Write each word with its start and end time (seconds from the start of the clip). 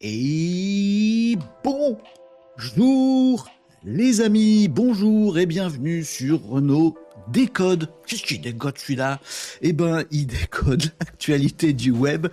Et 0.00 1.36
bonjour 1.62 3.46
les 3.84 4.20
amis, 4.20 4.66
bonjour 4.66 5.38
et 5.38 5.46
bienvenue 5.46 6.02
sur 6.02 6.42
Renault 6.44 6.96
Décode. 7.28 7.88
Qu'est-ce 8.06 8.22
qu'il 8.22 8.40
décode 8.40 8.76
celui-là? 8.78 9.20
Eh 9.62 9.72
ben, 9.72 10.04
il 10.10 10.26
décode 10.26 10.82
l'actualité 11.00 11.72
du 11.72 11.90
web, 11.90 12.28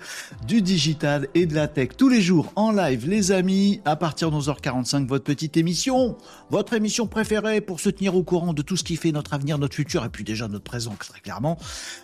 du 0.47 0.61
digital 0.61 1.27
et 1.35 1.45
de 1.45 1.55
la 1.55 1.67
tech 1.67 1.89
tous 1.97 2.09
les 2.09 2.21
jours 2.21 2.51
en 2.55 2.71
live, 2.71 3.07
les 3.07 3.31
amis, 3.31 3.81
à 3.85 3.95
partir 3.95 4.31
de 4.31 4.37
11h45, 4.37 5.07
votre 5.07 5.23
petite 5.23 5.57
émission, 5.57 6.17
votre 6.49 6.73
émission 6.73 7.07
préférée 7.07 7.61
pour 7.61 7.79
se 7.79 7.89
tenir 7.89 8.15
au 8.15 8.23
courant 8.23 8.53
de 8.53 8.61
tout 8.61 8.77
ce 8.77 8.83
qui 8.83 8.95
fait 8.95 9.11
notre 9.11 9.33
avenir, 9.33 9.57
notre 9.57 9.75
futur 9.75 10.03
et 10.03 10.09
puis 10.09 10.23
déjà 10.23 10.47
notre 10.47 10.63
présent, 10.63 10.95
très 10.97 11.19
clairement. 11.19 11.57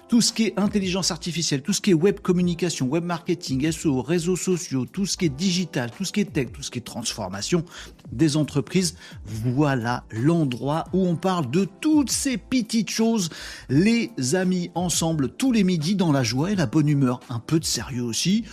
Tout 0.07 0.21
ce 0.21 0.31
qui 0.31 0.45
est 0.45 0.59
intelligence 0.59 1.11
artificielle, 1.11 1.61
tout 1.61 1.73
ce 1.73 1.81
qui 1.81 1.91
est 1.91 1.95
web 1.95 2.19
communication, 2.19 2.87
web 2.87 3.03
marketing, 3.03 3.71
SEO, 3.71 4.01
réseaux 4.01 4.35
sociaux, 4.35 4.85
tout 4.85 5.05
ce 5.05 5.17
qui 5.17 5.25
est 5.25 5.29
digital, 5.29 5.91
tout 5.91 6.05
ce 6.05 6.11
qui 6.11 6.21
est 6.21 6.31
tech, 6.31 6.47
tout 6.53 6.61
ce 6.61 6.71
qui 6.71 6.79
est 6.79 6.83
transformation 6.83 7.65
des 8.11 8.37
entreprises. 8.37 8.95
Voilà 9.25 10.03
l'endroit 10.11 10.85
où 10.93 11.05
on 11.05 11.15
parle 11.15 11.49
de 11.49 11.67
toutes 11.81 12.11
ces 12.11 12.37
petites 12.37 12.89
choses, 12.89 13.29
les 13.69 14.11
amis, 14.33 14.71
ensemble, 14.75 15.29
tous 15.29 15.51
les 15.51 15.63
midis 15.63 15.95
dans 15.95 16.11
la 16.11 16.23
joie 16.23 16.51
et 16.51 16.55
la 16.55 16.65
bonne 16.65 16.87
humeur. 16.87 17.19
Un 17.29 17.39
peu 17.39 17.59
de 17.59 17.65
sérieux 17.65 18.03
aussi, 18.03 18.43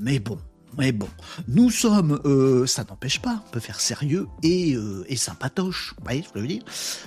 mais 0.00 0.18
bon. 0.18 0.38
Mais 0.76 0.90
bon, 0.90 1.08
nous 1.46 1.70
sommes, 1.70 2.20
euh, 2.24 2.66
ça 2.66 2.84
n'empêche 2.88 3.20
pas, 3.20 3.44
on 3.46 3.50
peut 3.52 3.60
faire 3.60 3.78
sérieux 3.80 4.26
et, 4.42 4.74
euh, 4.74 5.04
et 5.08 5.14
sympatoche, 5.14 5.94
vous 5.96 6.04
voyez 6.04 6.22
ce 6.22 6.28
que 6.30 6.38
je 6.38 6.40
veux 6.40 6.48
dire? 6.48 6.64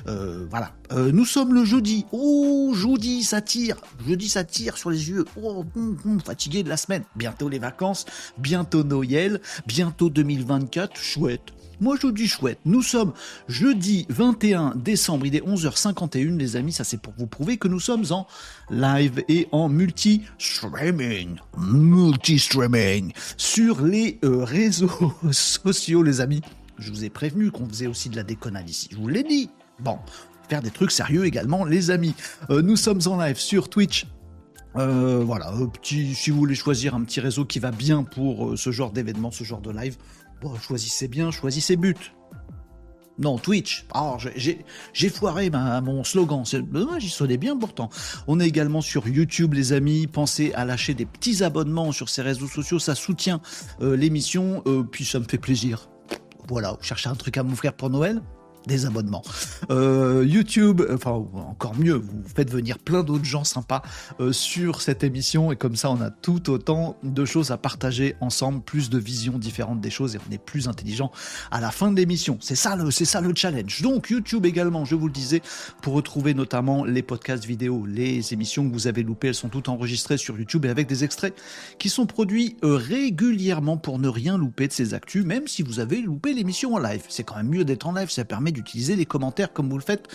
Euh, 0.08 0.46
Voilà, 0.50 0.72
nous 1.12 1.26
sommes 1.26 1.54
le 1.54 1.66
jeudi, 1.66 2.06
oh, 2.14 2.72
jeudi 2.74 3.24
ça 3.24 3.42
tire, 3.42 3.76
jeudi 4.08 4.30
ça 4.30 4.46
tire 4.46 4.78
sur 4.78 4.90
les 4.90 5.10
yeux, 5.10 5.26
oh, 5.42 5.66
hum, 5.76 5.98
hum, 6.06 6.22
fatigué 6.22 6.64
de 6.64 6.70
la 6.70 6.78
semaine, 6.78 7.04
bientôt 7.18 7.50
les 7.50 7.60
vacances, 7.60 8.06
bientôt 8.38 8.84
Noël, 8.84 9.42
bientôt 9.66 10.10
2024, 10.10 10.96
chouette, 10.96 11.52
moi, 11.80 11.96
je 11.96 12.08
vous 12.08 12.12
dis 12.12 12.28
chouette. 12.28 12.60
Nous 12.66 12.82
sommes 12.82 13.14
jeudi 13.48 14.08
21 14.10 14.74
décembre, 14.76 15.28
il 15.28 15.36
est 15.36 15.46
11h51, 15.46 16.38
les 16.38 16.56
amis. 16.56 16.72
Ça, 16.72 16.84
c'est 16.84 17.00
pour 17.00 17.14
vous 17.18 17.28
prouver 17.28 17.58
que 17.58 17.68
nous 17.68 17.80
sommes 17.80 18.06
en 18.10 18.26
live 18.72 19.24
et 19.30 19.48
en 19.52 19.70
multi-streaming. 19.70 21.38
Multi-streaming. 21.58 23.14
Sur 23.38 23.86
les 23.86 24.18
euh, 24.24 24.44
réseaux 24.44 25.14
sociaux, 25.32 26.02
les 26.02 26.20
amis. 26.20 26.42
Je 26.80 26.92
vous 26.92 27.04
ai 27.04 27.10
prévenu 27.10 27.52
qu'on 27.52 27.68
faisait 27.68 27.88
aussi 27.88 28.10
de 28.10 28.16
la 28.16 28.24
déconnade 28.24 28.70
ici. 28.70 28.90
Je 28.92 28.98
vous 28.98 29.08
l'ai 29.08 29.24
dit. 29.24 29.50
Bon, 29.80 30.00
faire 30.50 30.64
des 30.64 30.72
trucs 30.72 30.92
sérieux 30.92 31.26
également, 31.26 31.64
les 31.64 31.92
amis. 31.92 32.16
Euh, 32.50 32.64
nous 32.64 32.76
sommes 32.76 33.02
en 33.06 33.20
live 33.20 33.38
sur 33.38 33.70
Twitch, 33.70 34.08
euh, 34.76 35.24
voilà, 35.26 35.52
petit, 35.74 36.14
si 36.14 36.30
vous 36.30 36.38
voulez 36.38 36.54
choisir 36.54 36.94
un 36.94 37.04
petit 37.04 37.20
réseau 37.20 37.46
qui 37.46 37.58
va 37.58 37.72
bien 37.72 38.04
pour 38.04 38.58
ce 38.58 38.72
genre 38.72 38.92
d'événement, 38.92 39.32
ce 39.32 39.44
genre 39.44 39.62
de 39.62 39.72
live, 39.72 39.98
bon, 40.42 40.56
choisissez 40.56 41.08
bien, 41.08 41.32
choisissez 41.32 41.76
but. 41.76 42.14
Non, 43.20 43.40
Twitch. 43.40 43.88
Alors, 43.96 44.20
j'ai- 44.36 44.64
foiré 45.10 45.50
mon 45.50 46.04
slogan. 46.04 46.44
Il 47.02 47.10
sonnait 47.10 47.38
bien 47.38 47.58
pourtant. 47.58 47.90
On 48.28 48.40
est 48.40 48.48
également 48.48 48.82
sur 48.82 49.08
YouTube, 49.08 49.56
les 49.56 49.74
amis. 49.74 50.06
Pensez 50.06 50.54
à 50.54 50.66
lâcher 50.66 50.94
des 50.94 51.08
petits 51.08 51.44
abonnements 51.44 51.92
sur 51.92 52.10
ces 52.10 52.22
réseaux 52.22 52.48
sociaux. 52.48 52.78
Ça 52.78 52.94
soutient 52.94 53.42
euh, 53.82 53.96
l'émission. 53.98 54.62
euh, 54.68 54.84
puis 54.84 55.04
ça 55.04 55.18
me 55.20 55.26
fait 55.26 55.40
plaisir. 55.40 55.90
Voilà, 56.48 56.78
cherchez 56.82 57.10
un 57.10 57.16
truc 57.16 57.38
à 57.38 57.44
m'offrir 57.44 57.74
pour 57.74 57.90
Noël? 57.90 58.22
Des 58.68 58.86
abonnements. 58.86 59.24
Euh, 59.72 60.26
YouTube, 60.28 60.82
enfin 60.94 61.12
encore 61.12 61.76
mieux, 61.76 61.96
vous 61.96 62.24
faites 62.36 62.52
venir 62.52 62.78
plein 62.78 63.04
d'autres 63.04 63.26
gens 63.26 63.44
sympas 63.44 63.82
euh, 64.20 64.32
sur 64.32 64.82
cette 64.82 65.04
émission 65.04 65.52
et 65.52 65.56
comme 65.56 65.76
ça 65.76 65.90
on 65.90 66.02
a 66.02 66.10
tout 66.10 66.50
autant 66.50 66.98
de 67.04 67.26
choses 67.26 67.52
à 67.52 67.58
partager 67.58 68.16
ensemble, 68.22 68.62
plus 68.62 68.90
de 68.90 68.98
visions 68.98 69.38
différentes 69.38 69.82
des 69.82 69.90
choses 69.90 70.16
et 70.16 70.20
on 70.30 70.32
est 70.32 70.38
plus 70.38 70.68
intelligent 70.68 71.12
à 71.52 71.62
la 71.62 71.72
fin 71.72 71.92
de 71.92 71.98
l'émission. 71.98 72.38
C'est 72.42 72.56
ça 72.56 72.76
le, 72.76 72.92
c'est 72.92 73.06
ça 73.06 73.22
le 73.22 73.34
challenge. 73.34 73.82
Donc 73.82 74.10
YouTube 74.10 74.46
également, 74.46 74.86
je 74.86 74.96
vous 74.96 75.08
le 75.08 75.14
disais, 75.14 75.42
pour 75.82 75.94
retrouver 75.94 76.34
notamment 76.34 76.84
les 76.84 77.02
podcasts 77.02 77.46
vidéo, 77.46 77.86
les 77.86 78.34
émissions 78.34 78.68
que 78.68 78.74
vous 78.74 78.88
avez 78.88 79.04
loupées, 79.04 79.30
elles 79.30 79.36
sont 79.36 79.50
toutes 79.50 79.70
enregistrées 79.70 80.18
sur 80.18 80.38
YouTube 80.38 80.66
et 80.66 80.70
avec 80.70 80.88
des 80.88 81.04
extraits 81.04 81.34
qui 81.80 81.90
sont 81.90 82.06
produits 82.06 82.58
euh, 82.64 82.76
régulièrement 82.76 83.78
pour 83.78 84.00
ne 84.00 84.08
rien 84.08 84.38
louper 84.38 84.68
de 84.68 84.74
ces 84.74 84.94
actus, 84.94 85.24
même 85.24 85.48
si 85.48 85.64
vous 85.64 85.80
avez 85.80 86.02
loupé 86.02 86.34
l'émission 86.34 86.74
en 86.74 86.80
live. 86.80 87.04
C'est 87.10 87.24
quand 87.24 87.38
même 87.38 87.50
mieux 87.50 87.66
d'être 87.66 87.88
en 87.88 87.94
live, 87.94 88.10
ça 88.10 88.26
permet 88.26 88.52
d'utiliser 88.58 88.96
les 88.96 89.06
commentaires 89.06 89.54
comme 89.54 89.70
vous 89.70 89.78
le 89.78 89.84
faites, 89.84 90.08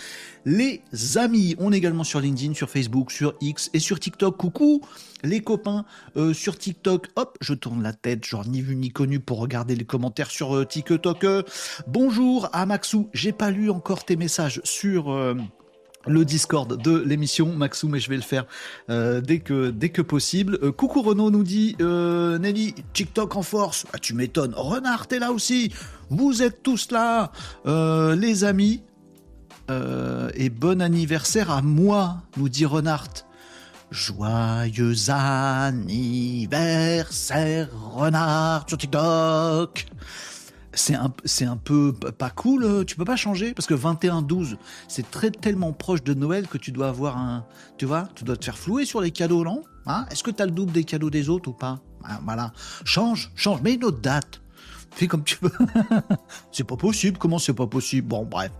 les 0.45 0.81
amis. 1.15 1.55
On 1.59 1.71
est 1.71 1.77
également 1.77 2.03
sur 2.03 2.19
LinkedIn, 2.19 2.53
sur 2.53 2.69
Facebook, 2.69 3.11
sur 3.11 3.33
X 3.41 3.69
et 3.73 3.79
sur 3.79 3.99
TikTok. 3.99 4.37
Coucou 4.37 4.81
les 5.23 5.39
copains 5.41 5.85
euh, 6.17 6.33
sur 6.33 6.57
TikTok. 6.57 7.07
Hop, 7.15 7.37
je 7.41 7.53
tourne 7.53 7.81
la 7.81 7.93
tête, 7.93 8.25
genre 8.25 8.45
ni 8.45 8.61
vu 8.61 8.75
ni 8.75 8.91
connu 8.91 9.19
pour 9.19 9.39
regarder 9.39 9.75
les 9.75 9.85
commentaires 9.85 10.29
sur 10.29 10.55
euh, 10.55 10.65
TikTok. 10.65 11.23
Euh, 11.23 11.43
bonjour 11.87 12.49
à 12.51 12.65
Maxou, 12.65 13.09
j'ai 13.13 13.31
pas 13.31 13.49
lu 13.49 13.69
encore 13.69 14.03
tes 14.03 14.15
messages 14.15 14.61
sur... 14.63 15.09
le 16.07 16.25
Discord 16.25 16.81
de 16.81 16.97
l'émission 16.97 17.53
Maxou, 17.55 17.87
mais 17.87 17.99
je 17.99 18.09
vais 18.09 18.15
le 18.15 18.21
faire 18.21 18.45
euh, 18.89 19.21
dès 19.21 19.39
que 19.39 19.69
dès 19.69 19.89
que 19.89 20.01
possible. 20.01 20.59
Euh, 20.61 20.71
coucou 20.71 21.01
Renaud 21.01 21.29
nous 21.31 21.43
dit 21.43 21.75
euh, 21.81 22.37
Nelly 22.37 22.75
TikTok 22.93 23.35
en 23.35 23.43
force. 23.43 23.85
Ah, 23.93 23.99
tu 23.99 24.13
m'étonnes. 24.13 24.53
Renard 24.55 25.07
t'es 25.07 25.19
là 25.19 25.31
aussi. 25.31 25.71
Vous 26.09 26.41
êtes 26.41 26.61
tous 26.63 26.91
là, 26.91 27.31
Euh, 27.65 28.15
les 28.15 28.43
amis. 28.43 28.81
Euh, 29.71 30.29
et 30.35 30.49
bon 30.49 30.81
anniversaire 30.81 31.49
à 31.49 31.61
moi, 31.61 32.17
nous 32.37 32.49
dit 32.49 32.65
Renard. 32.65 33.07
Joyeux 33.91 34.95
anniversaire 36.43 37.69
Renard 37.95 38.65
sur 38.67 38.77
TikTok 38.77 39.85
c'est 40.73 40.95
un, 40.95 41.57
peu 41.57 41.93
pas 41.93 42.29
cool, 42.29 42.63
euh, 42.63 42.83
tu 42.83 42.95
peux 42.95 43.05
pas 43.05 43.15
changer 43.15 43.53
parce 43.53 43.67
que 43.67 43.73
21-12, 43.73 44.57
c'est 44.87 45.09
très 45.09 45.31
tellement 45.31 45.71
proche 45.73 46.03
de 46.03 46.13
Noël 46.13 46.47
que 46.47 46.57
tu 46.57 46.71
dois 46.71 46.89
avoir 46.89 47.17
un. 47.17 47.45
Tu 47.77 47.85
vois, 47.85 48.09
tu 48.15 48.23
dois 48.23 48.37
te 48.37 48.45
faire 48.45 48.57
flouer 48.57 48.85
sur 48.85 49.01
les 49.01 49.11
cadeaux, 49.11 49.43
non? 49.43 49.63
Hein? 49.85 50.05
Est-ce 50.11 50.23
que 50.23 50.31
tu 50.31 50.41
as 50.41 50.45
le 50.45 50.51
double 50.51 50.71
des 50.71 50.83
cadeaux 50.83 51.09
des 51.09 51.29
autres 51.29 51.49
ou 51.49 51.53
pas? 51.53 51.79
Ah, 52.03 52.19
Voilà. 52.23 52.53
Change, 52.85 53.31
change, 53.35 53.61
mets 53.61 53.73
une 53.73 53.91
date. 53.91 54.42
Fais 54.95 55.07
comme 55.07 55.23
tu 55.23 55.37
veux. 55.41 55.51
c'est 56.51 56.63
pas 56.63 56.75
possible. 56.75 57.17
Comment 57.17 57.39
c'est 57.39 57.53
pas 57.53 57.65
possible? 57.67 58.07
Bon, 58.07 58.25
bref. 58.25 58.51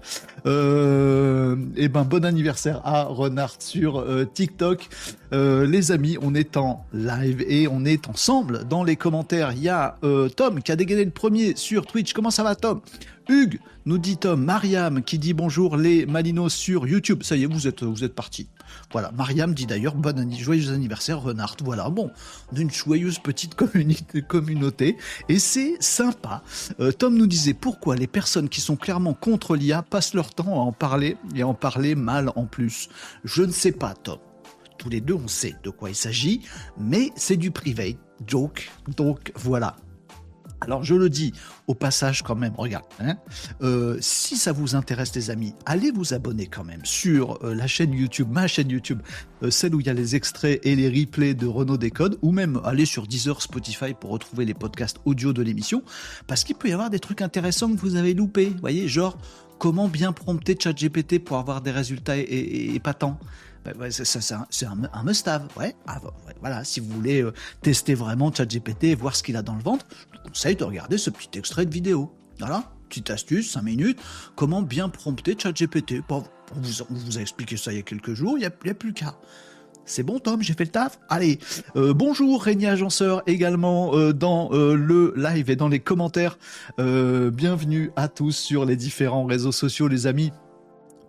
Euh, 0.45 1.56
et 1.75 1.88
ben, 1.88 2.03
bon 2.03 2.25
anniversaire 2.25 2.81
à 2.83 3.03
Renard 3.03 3.56
sur 3.59 4.00
euh, 4.00 4.25
TikTok. 4.25 4.89
Euh, 5.31 5.68
les 5.68 5.91
amis, 5.91 6.18
on 6.21 6.33
est 6.33 6.57
en 6.57 6.85
live 6.91 7.44
et 7.47 7.68
on 7.68 7.85
est 7.85 8.07
ensemble 8.07 8.68
dans 8.68 8.83
les 8.83 8.95
commentaires. 8.95 9.51
Il 9.53 9.62
y 9.62 9.69
a 9.69 9.97
euh, 10.03 10.27
Tom 10.30 10.62
qui 10.62 10.71
a 10.71 10.75
dégainé 10.75 11.06
le 11.06 11.12
premier 11.12 11.56
sur 11.56 11.85
Twitch. 11.85 12.13
Comment 12.13 12.31
ça 12.31 12.44
va, 12.44 12.56
Tom? 12.56 12.81
Hugues 13.30 13.59
nous 13.85 14.00
dit 14.00 14.18
Tom. 14.18 14.44
Mariam 14.44 15.03
qui 15.03 15.19
dit 15.19 15.33
bonjour 15.33 15.77
les 15.77 16.06
Malinos 16.06 16.53
sur 16.53 16.88
YouTube. 16.88 17.24
Ça 17.24 17.35
y 17.35 17.44
est, 17.44 17.45
vous 17.45 17.68
êtes, 17.68 17.83
vous 17.83 18.03
êtes 18.03 18.15
partis. 18.15 18.47
Voilà. 18.91 19.11
Mariam 19.11 19.53
dit 19.53 19.65
d'ailleurs 19.65 19.95
bon 19.95 20.17
anni- 20.17 20.39
joyeux 20.39 20.71
anniversaire, 20.71 21.21
Renard. 21.21 21.55
Voilà. 21.63 21.89
Bon, 21.89 22.11
on 22.51 22.55
a 22.57 22.59
une 22.59 22.71
joyeuse 22.71 23.19
petite 23.19 23.55
communauté, 23.55 24.21
communauté 24.21 24.97
et 25.29 25.39
c'est 25.39 25.75
sympa. 25.81 26.43
Euh, 26.79 26.91
Tom 26.91 27.15
nous 27.15 27.27
disait 27.27 27.53
pourquoi 27.53 27.95
les 27.95 28.07
personnes 28.07 28.49
qui 28.49 28.61
sont 28.61 28.75
clairement 28.75 29.13
contre 29.13 29.55
l'IA 29.55 29.81
passent 29.81 30.13
leur 30.13 30.33
temps 30.33 30.53
à 30.55 30.63
en 30.63 30.71
parler 30.71 31.17
et 31.35 31.41
à 31.41 31.47
en 31.47 31.53
parler 31.53 31.95
mal 31.95 32.31
en 32.35 32.45
plus. 32.45 32.89
Je 33.23 33.43
ne 33.43 33.51
sais 33.51 33.71
pas, 33.71 33.93
Tom 33.93 34.17
tous 34.79 34.89
les 34.89 34.99
deux, 35.01 35.13
on 35.13 35.29
sait 35.29 35.55
de 35.63 35.69
quoi 35.69 35.91
il 35.91 35.95
s'agit, 35.95 36.41
mais 36.77 37.11
c'est 37.15 37.37
du 37.37 37.51
privé, 37.51 37.97
joke, 38.27 38.69
donc 38.97 39.31
voilà. 39.35 39.77
Alors 40.63 40.83
je 40.83 40.95
le 40.95 41.10
dis 41.10 41.33
au 41.68 41.75
passage 41.75 42.24
quand 42.24 42.36
même, 42.36 42.54
regarde, 42.57 42.86
hein, 43.00 43.18
euh, 43.62 43.98
si 44.00 44.38
ça 44.38 44.51
vous 44.51 44.75
intéresse 44.75 45.13
les 45.15 45.30
amis, 45.30 45.54
allez 45.65 45.92
vous 45.92 46.13
abonner 46.13 46.48
quand 46.48 46.63
même 46.63 46.83
sur 46.86 47.44
euh, 47.44 47.54
la 47.54 47.68
chaîne 47.68 47.94
YouTube, 47.94 48.27
ma 48.31 48.48
chaîne 48.48 48.69
YouTube, 48.69 49.01
euh, 49.44 49.51
celle 49.51 49.75
où 49.75 49.80
il 49.80 49.88
y 49.88 49.89
a 49.89 49.94
les 49.94 50.15
extraits 50.15 50.60
et 50.63 50.75
les 50.75 50.89
replays 50.89 51.33
de 51.33 51.45
Renault 51.45 51.77
Décode, 51.77 52.18
ou 52.21 52.31
même 52.31 52.62
aller 52.63 52.86
sur 52.86 53.07
Deezer, 53.07 53.42
Spotify 53.42 53.94
pour 53.94 54.12
retrouver 54.12 54.45
les 54.45 54.54
podcasts 54.54 54.98
audio 55.06 55.33
de 55.33 55.42
l'émission, 55.42 55.83
parce 56.27 56.44
qu'il 56.44 56.56
peut 56.56 56.69
y 56.69 56.74
avoir 56.74 56.89
des 56.89 57.00
trucs 57.00 57.21
intéressants 57.21 57.74
que 57.74 57.80
vous 57.80 57.95
avez 57.95 58.13
loupés, 58.13 58.50
vous 58.50 58.59
voyez, 58.62 58.88
genre 58.88 59.18
comment 59.59 59.88
bien 59.88 60.12
prompter 60.12 60.57
ChatGPT 60.59 61.19
pour 61.19 61.38
avoir 61.38 61.62
des 61.62 61.71
résultats 61.71 62.18
épatants. 62.18 63.19
Ben, 63.63 63.89
c'est 63.89 64.33
un, 64.33 64.45
un, 64.92 65.04
must-have, 65.04 65.48
ouais. 65.56 65.74
Ah, 65.88 66.01
Voilà, 66.42 66.66
si 66.66 66.81
vous 66.81 66.89
voulez 66.89 67.25
tester 67.62 67.94
vraiment 67.94 68.30
ChatGPT 68.33 68.86
et 68.86 68.95
voir 68.95 69.16
ce 69.16 69.24
qu'il 69.24 69.38
a 69.38 69.42
dans 69.42 69.56
le 69.56 69.63
ventre, 69.63 69.86
conseille 70.23 70.55
de 70.55 70.63
regarder 70.63 70.97
ce 70.97 71.09
petit 71.09 71.37
extrait 71.37 71.65
de 71.65 71.73
vidéo. 71.73 72.11
Voilà, 72.39 72.71
petite 72.89 73.09
astuce, 73.09 73.51
5 73.51 73.61
minutes, 73.61 73.99
comment 74.35 74.61
bien 74.61 74.89
prompter 74.89 75.35
ChatGPT. 75.37 76.01
Bon, 76.07 76.23
on 76.55 76.59
vous, 76.59 77.17
a 77.17 77.21
expliqué 77.21 77.57
ça 77.57 77.71
il 77.71 77.77
y 77.77 77.79
a 77.79 77.83
quelques 77.83 78.13
jours, 78.13 78.37
il 78.37 78.41
n'y 78.41 78.45
a, 78.45 78.71
a 78.71 78.73
plus 78.73 78.93
qu'à. 78.93 79.15
C'est 79.85 80.03
bon 80.03 80.19
Tom, 80.19 80.41
j'ai 80.41 80.53
fait 80.53 80.63
le 80.63 80.71
taf? 80.71 80.97
Allez, 81.09 81.39
euh, 81.75 81.93
bonjour 81.93 82.41
Régnier 82.41 82.69
Agenceur 82.69 83.21
également 83.27 83.93
euh, 83.95 84.13
dans 84.13 84.49
euh, 84.53 84.75
le 84.75 85.13
live 85.17 85.49
et 85.49 85.57
dans 85.57 85.67
les 85.67 85.79
commentaires. 85.79 86.37
Bienvenue 86.77 87.91
à 87.95 88.07
tous 88.07 88.31
sur 88.31 88.63
les 88.65 88.77
différents 88.77 89.25
réseaux 89.25 89.51
sociaux 89.51 89.87
les 89.87 90.07
amis. 90.07 90.31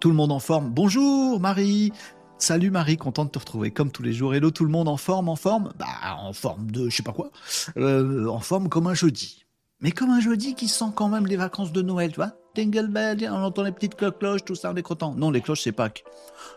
Tout 0.01 0.09
le 0.09 0.17
monde 0.17 0.33
en 0.33 0.41
forme. 0.41 0.71
Bonjour 0.71 1.39
Marie 1.41 1.93
Salut 2.39 2.71
Marie, 2.71 2.97
content 2.97 3.25
de 3.25 3.31
te 3.31 3.39
retrouver 3.39 3.71
comme 3.71 3.91
tous 3.91 4.03
les 4.03 4.13
jours. 4.13 4.35
Hello 4.35 4.51
tout 4.51 4.65
le 4.65 4.71
monde, 4.71 4.89
en 4.89 4.97
forme, 4.97 5.29
en 5.29 5.37
forme? 5.37 5.73
Bah 5.79 6.17
en 6.19 6.33
forme 6.33 6.71
de 6.71 6.91
je 6.91 6.97
sais 6.97 7.03
pas 7.03 7.13
quoi. 7.13 7.31
Euh, 7.77 8.27
en 8.27 8.41
forme 8.41 8.69
comme 8.69 8.87
un 8.87 8.95
jeudi. 8.95 9.47
Mais 9.81 9.93
comme 9.93 10.11
un 10.11 10.21
jeudi 10.21 10.55
qui 10.55 10.69
sent 10.69 10.91
quand 10.95 11.09
même 11.09 11.27
les 11.27 11.37
vacances 11.37 11.73
de 11.73 11.81
Noël, 11.81 12.11
tu 12.11 12.17
vois? 12.17 12.33
Tingle 12.55 12.89
bell, 12.89 13.29
on 13.31 13.43
entend 13.43 13.63
les 13.63 13.73
petites 13.73 13.97
cloches, 13.97 14.45
tout 14.45 14.55
ça, 14.55 14.71
on 14.73 14.77
est 14.77 14.83
content. 14.83 15.15
Non, 15.15 15.31
les 15.31 15.41
cloches 15.41 15.63
c'est 15.63 15.73
Pâques. 15.73 16.05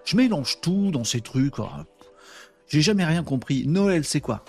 Je 0.04 0.18
mélange 0.18 0.60
tout 0.62 0.92
dans 0.92 1.04
ces 1.04 1.22
trucs. 1.22 1.56
J'ai 2.68 2.82
jamais 2.82 3.06
rien 3.06 3.24
compris. 3.24 3.66
Noël 3.68 4.04
c'est 4.04 4.22
quoi? 4.22 4.44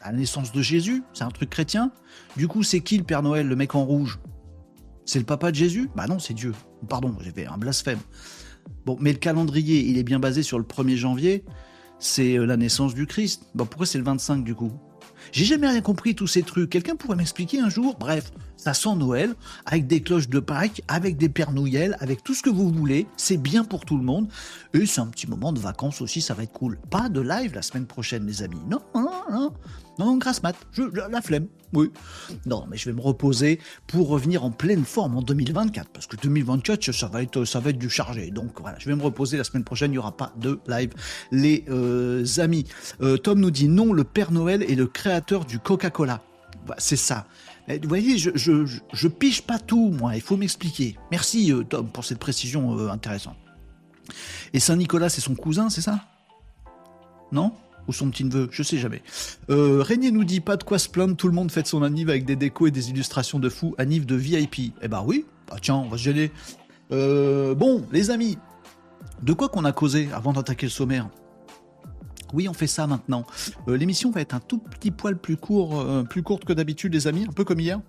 La 0.00 0.12
naissance 0.12 0.52
de 0.52 0.62
Jésus 0.62 1.02
C'est 1.12 1.24
un 1.24 1.30
truc 1.30 1.50
chrétien? 1.50 1.90
Du 2.36 2.46
coup 2.46 2.62
c'est 2.62 2.80
qui 2.80 2.98
le 2.98 3.04
Père 3.04 3.22
Noël, 3.22 3.46
le 3.46 3.56
mec 3.56 3.74
en 3.74 3.84
rouge? 3.84 4.20
C'est 5.04 5.18
le 5.18 5.24
papa 5.24 5.50
de 5.50 5.56
Jésus? 5.56 5.90
Bah 5.96 6.06
non, 6.06 6.18
c'est 6.18 6.34
Dieu. 6.34 6.54
Pardon, 6.88 7.16
j'ai 7.20 7.32
fait 7.32 7.46
un 7.46 7.58
blasphème. 7.58 7.98
Bon, 8.86 8.96
mais 9.00 9.12
le 9.12 9.18
calendrier, 9.18 9.80
il 9.80 9.98
est 9.98 10.02
bien 10.02 10.18
basé 10.18 10.42
sur 10.42 10.58
le 10.58 10.64
1er 10.64 10.96
janvier, 10.96 11.44
c'est 11.98 12.38
euh, 12.38 12.46
la 12.46 12.56
naissance 12.56 12.94
du 12.94 13.06
Christ. 13.06 13.42
Bon, 13.54 13.66
pourquoi 13.66 13.86
c'est 13.86 13.98
le 13.98 14.04
25 14.04 14.44
du 14.44 14.54
coup? 14.54 14.72
J'ai 15.32 15.44
jamais 15.44 15.68
rien 15.68 15.80
compris 15.80 16.14
tous 16.14 16.26
ces 16.26 16.42
trucs. 16.42 16.70
Quelqu'un 16.70 16.96
pourrait 16.96 17.16
m'expliquer 17.16 17.60
un 17.60 17.68
jour? 17.68 17.96
Bref, 17.98 18.32
ça 18.56 18.74
sent 18.74 18.94
Noël, 18.96 19.34
avec 19.66 19.86
des 19.86 20.00
cloches 20.00 20.28
de 20.28 20.40
Pâques, 20.40 20.82
avec 20.88 21.16
des 21.16 21.30
Noël, 21.52 21.96
avec 22.00 22.22
tout 22.22 22.34
ce 22.34 22.42
que 22.42 22.50
vous 22.50 22.70
voulez. 22.70 23.06
C'est 23.16 23.36
bien 23.36 23.64
pour 23.64 23.84
tout 23.84 23.96
le 23.96 24.04
monde. 24.04 24.28
Et 24.74 24.86
c'est 24.86 25.00
un 25.00 25.06
petit 25.06 25.26
moment 25.26 25.52
de 25.52 25.60
vacances 25.60 26.00
aussi, 26.00 26.20
ça 26.20 26.34
va 26.34 26.44
être 26.44 26.52
cool. 26.52 26.78
Pas 26.90 27.08
de 27.08 27.20
live 27.20 27.54
la 27.54 27.62
semaine 27.62 27.86
prochaine, 27.86 28.26
les 28.26 28.42
amis. 28.42 28.60
Non, 28.68 28.80
non, 28.94 29.10
non. 29.30 29.52
Non, 29.98 30.16
grasse 30.16 30.42
mat, 30.42 30.54
je, 30.72 30.82
la 30.82 31.20
flemme, 31.20 31.48
oui. 31.72 31.90
Non, 32.46 32.66
mais 32.70 32.76
je 32.76 32.88
vais 32.88 32.94
me 32.94 33.00
reposer 33.00 33.60
pour 33.86 34.08
revenir 34.08 34.44
en 34.44 34.50
pleine 34.50 34.84
forme 34.84 35.16
en 35.16 35.22
2024, 35.22 35.90
parce 35.90 36.06
que 36.06 36.16
2024, 36.16 36.92
ça 36.92 37.08
va 37.08 37.22
être, 37.22 37.44
ça 37.44 37.58
va 37.58 37.72
du 37.72 37.90
chargé. 37.90 38.30
Donc 38.30 38.60
voilà, 38.60 38.78
je 38.78 38.88
vais 38.88 38.94
me 38.94 39.02
reposer 39.02 39.36
la 39.36 39.44
semaine 39.44 39.64
prochaine, 39.64 39.90
il 39.90 39.94
n'y 39.94 39.98
aura 39.98 40.16
pas 40.16 40.32
de 40.36 40.60
live. 40.68 40.92
Les 41.32 41.64
euh, 41.68 42.24
amis, 42.38 42.64
euh, 43.02 43.16
Tom 43.16 43.40
nous 43.40 43.50
dit 43.50 43.68
non, 43.68 43.92
le 43.92 44.04
Père 44.04 44.30
Noël 44.30 44.62
est 44.62 44.76
le 44.76 44.86
créateur 44.86 45.44
du 45.44 45.58
Coca-Cola. 45.58 46.22
Bah, 46.66 46.76
c'est 46.78 46.96
ça. 46.96 47.26
Vous 47.68 47.88
voyez, 47.88 48.16
je, 48.16 48.30
je, 48.34 48.64
je, 48.92 49.08
piche 49.08 49.42
pas 49.42 49.58
tout, 49.58 49.90
moi, 49.90 50.14
il 50.14 50.22
faut 50.22 50.38
m'expliquer. 50.38 50.96
Merci, 51.10 51.52
euh, 51.52 51.64
Tom, 51.64 51.88
pour 51.88 52.04
cette 52.04 52.18
précision 52.18 52.88
intéressante. 52.88 53.36
Et 54.54 54.60
Saint-Nicolas, 54.60 55.10
c'est 55.10 55.20
son 55.20 55.34
cousin, 55.34 55.68
c'est 55.68 55.82
ça? 55.82 56.00
Non? 57.30 57.52
Ou 57.88 57.92
son 57.92 58.10
petit 58.10 58.24
neveu, 58.24 58.48
je 58.52 58.62
sais 58.62 58.78
jamais. 58.78 59.02
Euh, 59.50 59.82
Régnier 59.82 60.10
nous 60.10 60.24
dit 60.24 60.40
pas 60.40 60.56
de 60.56 60.62
quoi 60.62 60.78
se 60.78 60.88
plaindre, 60.88 61.16
tout 61.16 61.26
le 61.26 61.34
monde 61.34 61.50
fête 61.50 61.66
son 61.66 61.82
anniv 61.82 62.10
avec 62.10 62.24
des 62.24 62.36
décos 62.36 62.68
et 62.68 62.70
des 62.70 62.90
illustrations 62.90 63.38
de 63.38 63.48
fou, 63.48 63.74
anniv 63.78 64.06
de 64.06 64.14
VIP. 64.14 64.74
Eh 64.82 64.88
ben 64.88 65.02
oui, 65.04 65.24
bah 65.48 65.56
tiens, 65.60 65.76
on 65.76 65.88
va 65.88 65.96
se 65.96 66.02
gêner. 66.02 66.30
Euh, 66.92 67.54
bon, 67.54 67.84
les 67.90 68.10
amis, 68.10 68.38
de 69.22 69.32
quoi 69.32 69.48
qu'on 69.48 69.64
a 69.64 69.72
causé 69.72 70.08
avant 70.12 70.32
d'attaquer 70.32 70.66
le 70.66 70.70
sommaire? 70.70 71.08
Oui, 72.34 72.46
on 72.46 72.52
fait 72.52 72.66
ça 72.66 72.86
maintenant. 72.86 73.24
Euh, 73.68 73.76
l'émission 73.76 74.10
va 74.10 74.20
être 74.20 74.34
un 74.34 74.40
tout 74.40 74.58
petit 74.58 74.90
poil 74.90 75.16
plus 75.16 75.38
court, 75.38 75.82
plus 76.08 76.22
courte 76.22 76.44
que 76.44 76.52
d'habitude, 76.52 76.92
les 76.92 77.06
amis, 77.06 77.24
un 77.28 77.32
peu 77.32 77.44
comme 77.44 77.60
hier. 77.60 77.80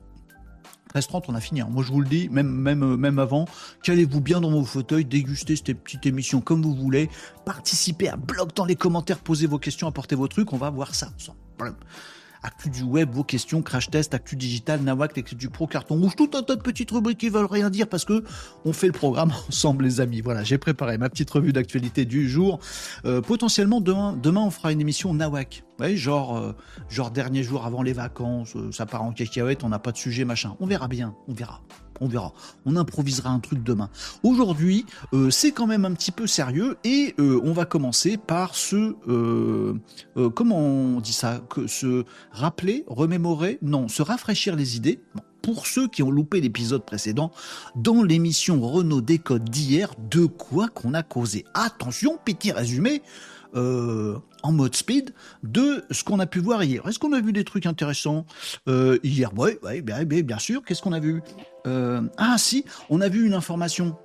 13h30, 0.94 1.26
on 1.28 1.36
a 1.36 1.42
fini. 1.42 1.62
Hein. 1.62 1.68
Moi, 1.70 1.84
je 1.84 1.92
vous 1.92 2.02
le 2.02 2.08
dis, 2.08 2.30
même, 2.30 2.50
même, 2.50 2.84
euh, 2.84 3.22
avant, 3.22 3.46
calez-vous 3.84 4.22
bien 4.22 4.42
dans 4.42 4.52
vos 4.52 4.64
fauteuils, 4.64 5.06
dégustez 5.06 5.56
cette 5.56 5.74
petite 5.74 6.06
émission 6.06 6.42
comme 6.42 6.62
vous 6.62 6.76
voulez, 6.76 7.10
participez 7.46 8.10
à 8.10 8.16
blog 8.16 8.54
dans 8.56 8.66
les 8.66 8.76
commentaires, 8.76 9.20
posez 9.20 9.48
vos 9.48 9.60
questions, 9.60 9.88
apportez 9.88 10.16
vos 10.16 10.28
trucs, 10.28 10.54
on 10.54 10.58
va 10.58 10.70
voir 10.70 10.96
ça 10.96 11.12
ensemble. 11.16 11.40
Actu 12.42 12.70
du 12.70 12.84
web, 12.84 13.10
vos 13.12 13.24
questions, 13.24 13.62
crash 13.62 13.90
test, 13.90 14.14
actu 14.14 14.36
digital, 14.36 14.82
nawak, 14.82 15.18
l'actu 15.18 15.36
du 15.36 15.50
pro, 15.50 15.68
carton 15.68 15.96
rouge, 15.96 16.16
tout 16.16 16.32
un 16.36 16.44
tas 16.44 16.56
de 16.56 16.62
petites 16.62 16.92
rubriques 16.92 17.18
qui 17.18 17.30
veulent 17.30 17.46
rien 17.46 17.70
dire 17.70 17.88
parce 17.88 18.06
que 18.06 18.24
on 18.66 18.74
fait 18.74 18.88
le 18.88 18.94
programme 18.94 19.32
ensemble, 19.50 19.84
les 19.84 20.02
amis. 20.02 20.22
Voilà, 20.22 20.44
j'ai 20.44 20.58
préparé 20.58 20.98
ma 20.98 21.10
petite 21.10 21.30
revue 21.30 21.52
d'actualité 21.52 22.06
du 22.06 22.30
jour. 22.30 22.60
Euh, 23.06 23.22
potentiellement, 23.22 23.82
demain, 23.82 24.18
demain, 24.22 24.42
on 24.42 24.52
fera 24.52 24.72
une 24.72 24.82
émission 24.82 25.14
nawak. 25.14 25.64
Ouais, 25.80 25.96
genre, 25.96 26.38
euh, 26.38 26.54
genre 26.90 27.12
dernier 27.12 27.44
jour 27.44 27.66
avant 27.66 27.82
les 27.82 27.94
vacances, 27.94 28.56
euh, 28.56 28.72
ça 28.72 28.86
part 28.86 29.04
en 29.04 29.12
cacahuète, 29.12 29.64
on 29.64 29.70
n'a 29.70 29.80
pas 29.80 29.92
de 29.92 29.98
sujet, 29.98 30.26
machin. 30.26 30.56
On 30.60 30.66
verra 30.66 30.88
bien, 30.88 31.16
on 31.28 31.34
verra 31.34 31.62
on 32.02 32.08
verra. 32.08 32.34
On 32.66 32.76
improvisera 32.76 33.30
un 33.30 33.40
truc 33.40 33.64
demain. 33.64 33.90
Aujourd'hui, 34.24 34.86
euh, 35.14 35.30
c'est 35.30 35.52
quand 35.52 35.68
même 35.68 35.86
un 35.86 35.94
petit 35.94 36.12
peu 36.12 36.28
sérieux 36.28 36.78
et 36.84 37.16
euh, 37.20 37.40
on 37.44 37.54
va 37.54 37.66
commencer 37.66 38.18
par 38.18 38.56
se, 38.56 38.96
euh, 39.08 39.80
comment 40.36 40.58
on 40.58 41.00
dit 41.00 41.14
ça, 41.14 41.42
se 41.68 42.06
rappeler, 42.32 42.84
remémorer, 42.88 43.60
non, 43.62 43.88
se 43.88 44.02
rafraîchir 44.02 44.56
les 44.56 44.78
idées. 44.78 45.00
pour 45.42 45.68
ceux 45.68 45.88
qui 45.88 46.04
ont 46.04 46.12
loupé 46.12 46.42
l'épisode 46.42 46.84
précédent, 46.84 47.32
dans 47.74 48.04
l'émission 48.04 48.60
Renault 48.60 49.00
Décode 49.00 49.50
d'hier, 49.50 49.94
de 50.12 50.26
quoi 50.26 50.68
qu'on 50.68 50.94
a 50.94 51.02
causé? 51.02 51.46
Attention, 51.54 52.20
petit 52.24 52.52
résumé. 52.52 53.02
En 53.54 54.52
mode 54.52 54.76
speed 54.76 55.14
de 55.44 55.84
ce 55.92 56.04
qu'on 56.04 56.20
a 56.20 56.26
pu 56.26 56.40
voir 56.40 56.64
hier. 56.64 56.88
Est-ce 56.88 57.00
qu'on 57.00 57.14
a 57.14 57.22
vu 57.22 57.34
des 57.34 57.44
trucs 57.44 57.66
intéressants 57.66 58.26
hier? 59.04 59.32
Oui, 59.38 59.82
bien, 59.82 60.40
sûr. 60.40 60.64
Qu'est-ce 60.64 60.82
qu'on 60.82 60.94
a 60.94 61.00
vu? 61.00 61.22
Euh, 61.68 62.02
ah 62.18 62.36
si, 62.38 62.66
on 62.90 63.02
a 63.02 63.10
vu 63.10 63.26
une 63.26 63.34
information 63.34 63.96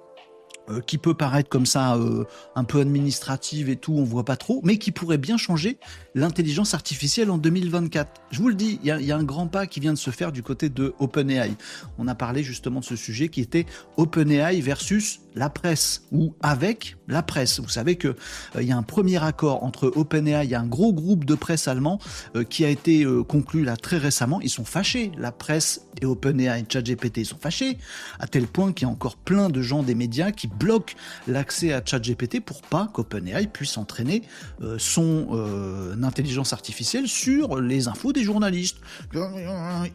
euh, 0.70 0.80
qui 0.80 0.98
peut 0.98 1.14
paraître 1.14 1.48
comme 1.48 1.66
ça 1.66 1.96
euh, 1.96 2.24
un 2.54 2.64
peu 2.64 2.80
administrative 2.80 3.68
et 3.68 3.76
tout, 3.76 3.92
on 3.92 4.04
voit 4.04 4.24
pas 4.24 4.36
trop, 4.36 4.60
mais 4.64 4.78
qui 4.78 4.92
pourrait 4.92 5.18
bien 5.18 5.36
changer 5.36 5.78
l'intelligence 6.14 6.74
artificielle 6.74 7.30
en 7.30 7.38
2024. 7.38 8.22
Je 8.30 8.40
vous 8.40 8.48
le 8.48 8.54
dis, 8.54 8.78
il 8.82 8.88
y, 8.88 9.12
a 9.12 9.16
un 9.16 9.24
grand 9.24 9.48
pas 9.48 9.66
qui 9.66 9.80
vient 9.80 9.92
de 9.92 9.98
se 9.98 10.10
faire 10.10 10.32
du 10.32 10.42
côté 10.42 10.68
de 10.68 10.94
OpenAI. 10.98 11.54
On 11.98 12.06
a 12.06 12.14
parlé 12.14 12.42
justement 12.42 12.80
de 12.80 12.84
ce 12.84 12.96
sujet 12.96 13.28
qui 13.28 13.40
était 13.40 13.66
OpenAI 13.96 14.60
versus 14.60 15.20
la 15.34 15.50
presse 15.50 16.04
ou 16.12 16.34
avec 16.40 16.96
la 17.08 17.22
presse. 17.22 17.58
Vous 17.58 17.68
savez 17.68 17.96
que 17.96 18.14
il 18.60 18.66
y 18.66 18.72
a 18.72 18.76
un 18.76 18.82
premier 18.82 19.22
accord 19.22 19.64
entre 19.64 19.92
OpenAI 19.96 20.46
et 20.50 20.54
un 20.54 20.66
gros 20.66 20.92
groupe 20.92 21.24
de 21.24 21.34
presse 21.34 21.66
allemand 21.66 21.98
qui 22.48 22.64
a 22.64 22.68
été 22.68 23.04
conclu 23.28 23.64
là 23.64 23.76
très 23.76 23.98
récemment. 23.98 24.40
Ils 24.40 24.50
sont 24.50 24.64
fâchés, 24.64 25.10
la 25.18 25.32
presse 25.32 25.86
et 26.00 26.06
OpenAI, 26.06 26.64
ChatGPT 26.68 27.24
sont 27.24 27.38
fâchés 27.38 27.78
à 28.18 28.26
tel 28.26 28.46
point 28.46 28.72
qu'il 28.72 28.86
y 28.86 28.90
a 28.90 28.92
encore 28.92 29.16
plein 29.16 29.48
de 29.48 29.62
gens 29.62 29.82
des 29.82 29.94
médias 29.94 30.30
qui 30.30 30.46
bloque 30.46 30.94
l'accès 31.26 31.72
à 31.72 31.82
ChatGPT 31.84 32.40
pour 32.40 32.62
pas 32.62 32.88
qu'OpenAI 32.92 33.46
puisse 33.48 33.76
entraîner 33.76 34.22
euh, 34.62 34.76
son 34.78 35.28
euh, 36.04 36.14
intelligence 36.14 36.52
artificielle 36.52 37.08
sur 37.08 37.60
les 37.60 37.88
infos 37.88 38.12
des 38.12 38.22
journalistes. 38.22 38.78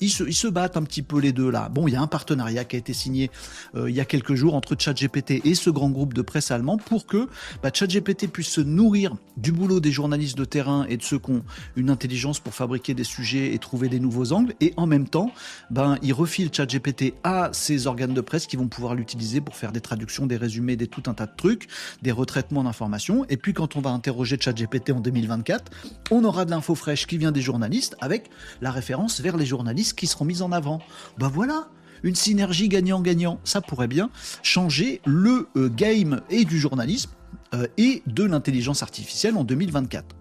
Ils 0.02 0.10
se, 0.10 0.24
ils 0.24 0.34
se, 0.34 0.48
battent 0.48 0.78
un 0.78 0.84
petit 0.84 1.02
peu 1.02 1.20
les 1.20 1.32
deux 1.32 1.50
là. 1.50 1.70
Bon, 1.70 1.88
il 1.88 1.94
y 1.94 1.96
a 1.96 2.02
un 2.02 2.08
partenariat 2.08 2.66
qui 2.66 2.76
a 2.76 2.80
été 2.80 2.94
signé 2.94 3.30
euh, 3.76 3.90
il 3.90 3.96
y 3.96 4.00
a 4.00 4.06
quelques 4.06 4.36
jours 4.36 4.56
entre 4.56 4.76
ChatGPT 4.78 5.46
et 5.46 5.56
ce 5.56 5.70
grand 5.70 5.90
groupe 5.90 6.14
de 6.14 6.22
presse 6.22 6.52
allemand 6.52 6.78
pour 6.78 7.06
que 7.06 7.28
bah, 7.64 7.70
ChatGPT 7.74 8.28
puisse 8.28 8.50
se 8.50 8.62
nourrir 8.62 9.16
du 9.38 9.52
boulot 9.52 9.80
des 9.80 9.92
journalistes 9.92 10.38
de 10.38 10.46
terrain 10.46 10.86
et 10.90 10.98
de 10.98 11.04
ceux 11.04 11.20
qui 11.20 11.32
ont 11.32 11.44
une 11.76 11.90
intelligence 11.90 12.40
pour 12.40 12.54
fabriquer 12.54 12.94
des 12.94 13.04
sujets 13.04 13.54
et 13.54 13.60
trouver 13.60 13.90
des 13.90 14.00
nouveaux 14.00 14.34
angles. 14.34 14.54
Et 14.60 14.74
en 14.78 14.88
même 14.88 15.08
temps, 15.08 15.32
ben, 15.70 15.98
il 16.02 16.14
refile 16.14 16.50
ChatGPT 16.54 17.14
à 17.24 17.50
ces 17.54 17.88
organes 17.88 18.14
de 18.14 18.22
presse 18.22 18.48
qui 18.48 18.58
vont 18.58 18.68
pouvoir 18.68 18.96
l'utiliser 18.96 19.42
pour 19.42 19.56
faire 19.56 19.72
des 19.72 19.82
traductions, 19.82 20.26
des 20.26 20.38
résumés, 20.38 20.76
des 20.76 20.88
tout 20.88 21.04
un 21.08 21.14
tas 21.14 21.28
de 21.28 21.36
trucs, 21.36 21.68
des 22.02 22.12
retraitements 22.12 22.64
d'informations. 22.64 23.26
Et 23.30 23.38
puis 23.38 23.54
quand 23.54 23.76
on 23.76 23.82
va 23.82 23.92
interroger 23.92 24.38
ChatGPT 24.40 24.92
en 24.92 25.00
2024, 25.00 25.72
on 26.12 26.24
aura 26.24 26.46
de 26.46 26.52
l'info 26.52 26.76
fraîche 26.76 27.06
qui 27.06 27.18
vient 27.18 27.32
des 27.32 27.42
journalistes 27.42 27.96
avec 28.02 28.30
la 28.62 28.72
référence 28.72 29.22
vers 29.22 29.38
les 29.38 29.46
journalistes 29.46 29.98
qui 29.98 30.08
seront 30.08 30.26
mis 30.26 30.42
en 30.42 30.52
avant. 30.52 30.82
Ben 31.18 31.28
voilà, 31.28 31.70
une 32.04 32.16
synergie 32.16 32.70
gagnant-gagnant. 32.70 33.40
Ça 33.44 33.62
pourrait 33.62 33.88
bien 33.88 34.10
changer 34.44 35.02
le 35.06 35.48
euh, 35.56 35.70
game 35.70 36.22
et 36.30 36.46
du 36.46 36.60
journalisme 36.60 37.12
euh, 37.54 37.68
et 37.78 38.04
de 38.08 38.24
l'intelligence 38.24 38.84
artificielle 38.84 39.38
en 39.38 39.44
2024. 39.44 40.16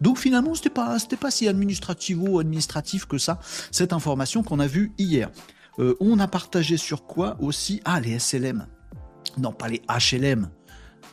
Donc 0.00 0.18
finalement, 0.18 0.54
c'était 0.54 0.70
pas, 0.70 0.96
pas 1.20 1.30
si 1.30 1.48
administrativo-administratif 1.48 3.06
que 3.06 3.18
ça, 3.18 3.40
cette 3.70 3.92
information 3.92 4.42
qu'on 4.42 4.60
a 4.60 4.66
vue 4.66 4.92
hier. 4.98 5.30
Euh, 5.78 5.96
on 6.00 6.18
a 6.20 6.28
partagé 6.28 6.76
sur 6.76 7.06
quoi 7.06 7.36
aussi? 7.40 7.80
Ah, 7.84 8.00
les 8.00 8.18
SLM. 8.18 8.66
Non, 9.38 9.52
pas 9.52 9.68
les 9.68 9.82
HLM. 9.88 10.48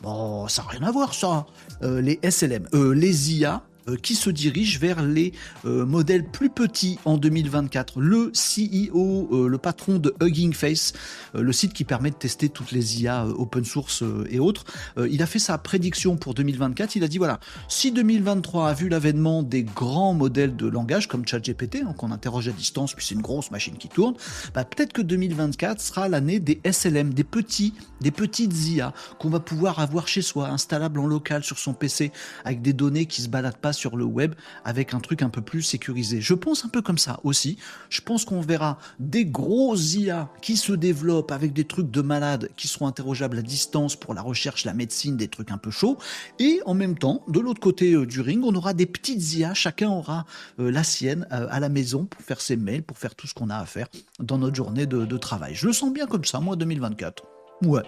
Bon, 0.02 0.46
ça 0.48 0.62
n'a 0.62 0.68
rien 0.68 0.82
à 0.82 0.90
voir 0.90 1.14
ça. 1.14 1.46
Les 1.80 2.18
SLM, 2.22 2.66
les 2.72 3.34
IA, 3.34 3.62
qui 4.02 4.14
se 4.14 4.30
dirige 4.30 4.78
vers 4.78 5.02
les 5.02 5.32
euh, 5.64 5.84
modèles 5.84 6.24
plus 6.24 6.50
petits 6.50 6.98
en 7.04 7.16
2024. 7.16 8.00
Le 8.00 8.32
CEO, 8.32 9.28
euh, 9.32 9.48
le 9.48 9.58
patron 9.58 9.98
de 9.98 10.14
Hugging 10.20 10.52
Face, 10.52 10.92
le 11.34 11.52
site 11.52 11.72
qui 11.72 11.84
permet 11.84 12.10
de 12.10 12.16
tester 12.16 12.48
toutes 12.48 12.72
les 12.72 13.02
IA 13.02 13.26
open 13.26 13.64
source 13.64 14.04
et 14.28 14.38
autres, 14.38 14.64
il 15.08 15.22
a 15.22 15.26
fait 15.26 15.38
sa 15.38 15.58
prédiction 15.58 16.16
pour 16.16 16.34
2024. 16.34 16.96
Il 16.96 17.04
a 17.04 17.08
dit 17.08 17.18
voilà, 17.18 17.40
si 17.68 17.92
2023 17.92 18.68
a 18.68 18.74
vu 18.74 18.88
l'avènement 18.88 19.42
des 19.42 19.62
grands 19.62 20.14
modèles 20.14 20.56
de 20.56 20.66
langage 20.66 21.08
comme 21.08 21.26
ChatGPT, 21.26 21.82
hein, 21.86 21.94
qu'on 21.96 22.10
interroge 22.12 22.48
à 22.48 22.52
distance, 22.52 22.94
puis 22.94 23.04
c'est 23.04 23.14
une 23.14 23.22
grosse 23.22 23.50
machine 23.50 23.76
qui 23.76 23.88
tourne, 23.88 24.14
bah, 24.54 24.64
peut-être 24.64 24.92
que 24.92 25.02
2024 25.02 25.80
sera 25.80 26.08
l'année 26.08 26.40
des 26.40 26.60
SLM, 26.64 27.14
des 27.14 27.24
petits, 27.24 27.74
des 28.00 28.10
petites 28.10 28.52
IA 28.68 28.92
qu'on 29.18 29.30
va 29.30 29.40
pouvoir 29.40 29.80
avoir 29.80 30.08
chez 30.08 30.22
soi, 30.22 30.48
installables 30.48 31.00
en 31.00 31.06
local 31.06 31.44
sur 31.44 31.58
son 31.58 31.74
PC, 31.74 32.12
avec 32.44 32.62
des 32.62 32.72
données 32.72 33.06
qui 33.06 33.22
se 33.22 33.28
baladent 33.28 33.56
pas 33.56 33.71
sur 33.72 33.96
le 33.96 34.04
web 34.04 34.34
avec 34.64 34.94
un 34.94 35.00
truc 35.00 35.22
un 35.22 35.28
peu 35.28 35.42
plus 35.42 35.62
sécurisé. 35.62 36.20
Je 36.20 36.34
pense 36.34 36.64
un 36.64 36.68
peu 36.68 36.82
comme 36.82 36.98
ça 36.98 37.20
aussi. 37.24 37.58
Je 37.90 38.00
pense 38.00 38.24
qu'on 38.24 38.40
verra 38.40 38.78
des 38.98 39.24
gros 39.24 39.76
IA 39.76 40.30
qui 40.40 40.56
se 40.56 40.72
développent 40.72 41.32
avec 41.32 41.52
des 41.52 41.64
trucs 41.64 41.90
de 41.90 42.00
malades 42.00 42.50
qui 42.56 42.68
seront 42.68 42.86
interrogeables 42.86 43.38
à 43.38 43.42
distance 43.42 43.96
pour 43.96 44.14
la 44.14 44.22
recherche, 44.22 44.64
la 44.64 44.74
médecine, 44.74 45.16
des 45.16 45.28
trucs 45.28 45.50
un 45.50 45.58
peu 45.58 45.70
chauds. 45.70 45.98
Et 46.38 46.60
en 46.66 46.74
même 46.74 46.96
temps, 46.96 47.24
de 47.28 47.40
l'autre 47.40 47.60
côté 47.60 47.92
euh, 47.92 48.06
du 48.06 48.20
ring, 48.20 48.44
on 48.44 48.54
aura 48.54 48.74
des 48.74 48.86
petites 48.86 49.34
IA. 49.34 49.54
Chacun 49.54 49.90
aura 49.90 50.26
euh, 50.58 50.70
la 50.70 50.84
sienne 50.84 51.26
euh, 51.32 51.46
à 51.50 51.60
la 51.60 51.68
maison 51.68 52.04
pour 52.04 52.22
faire 52.22 52.40
ses 52.40 52.56
mails, 52.56 52.82
pour 52.82 52.98
faire 52.98 53.14
tout 53.14 53.26
ce 53.26 53.34
qu'on 53.34 53.50
a 53.50 53.56
à 53.56 53.66
faire 53.66 53.88
dans 54.18 54.38
notre 54.38 54.56
journée 54.56 54.86
de 54.86 55.16
travail. 55.16 55.54
Je 55.54 55.66
le 55.66 55.72
sens 55.72 55.92
bien 55.92 56.06
comme 56.06 56.24
ça, 56.24 56.40
moi 56.40 56.56
2024. 56.56 57.22
Ouais. 57.62 57.82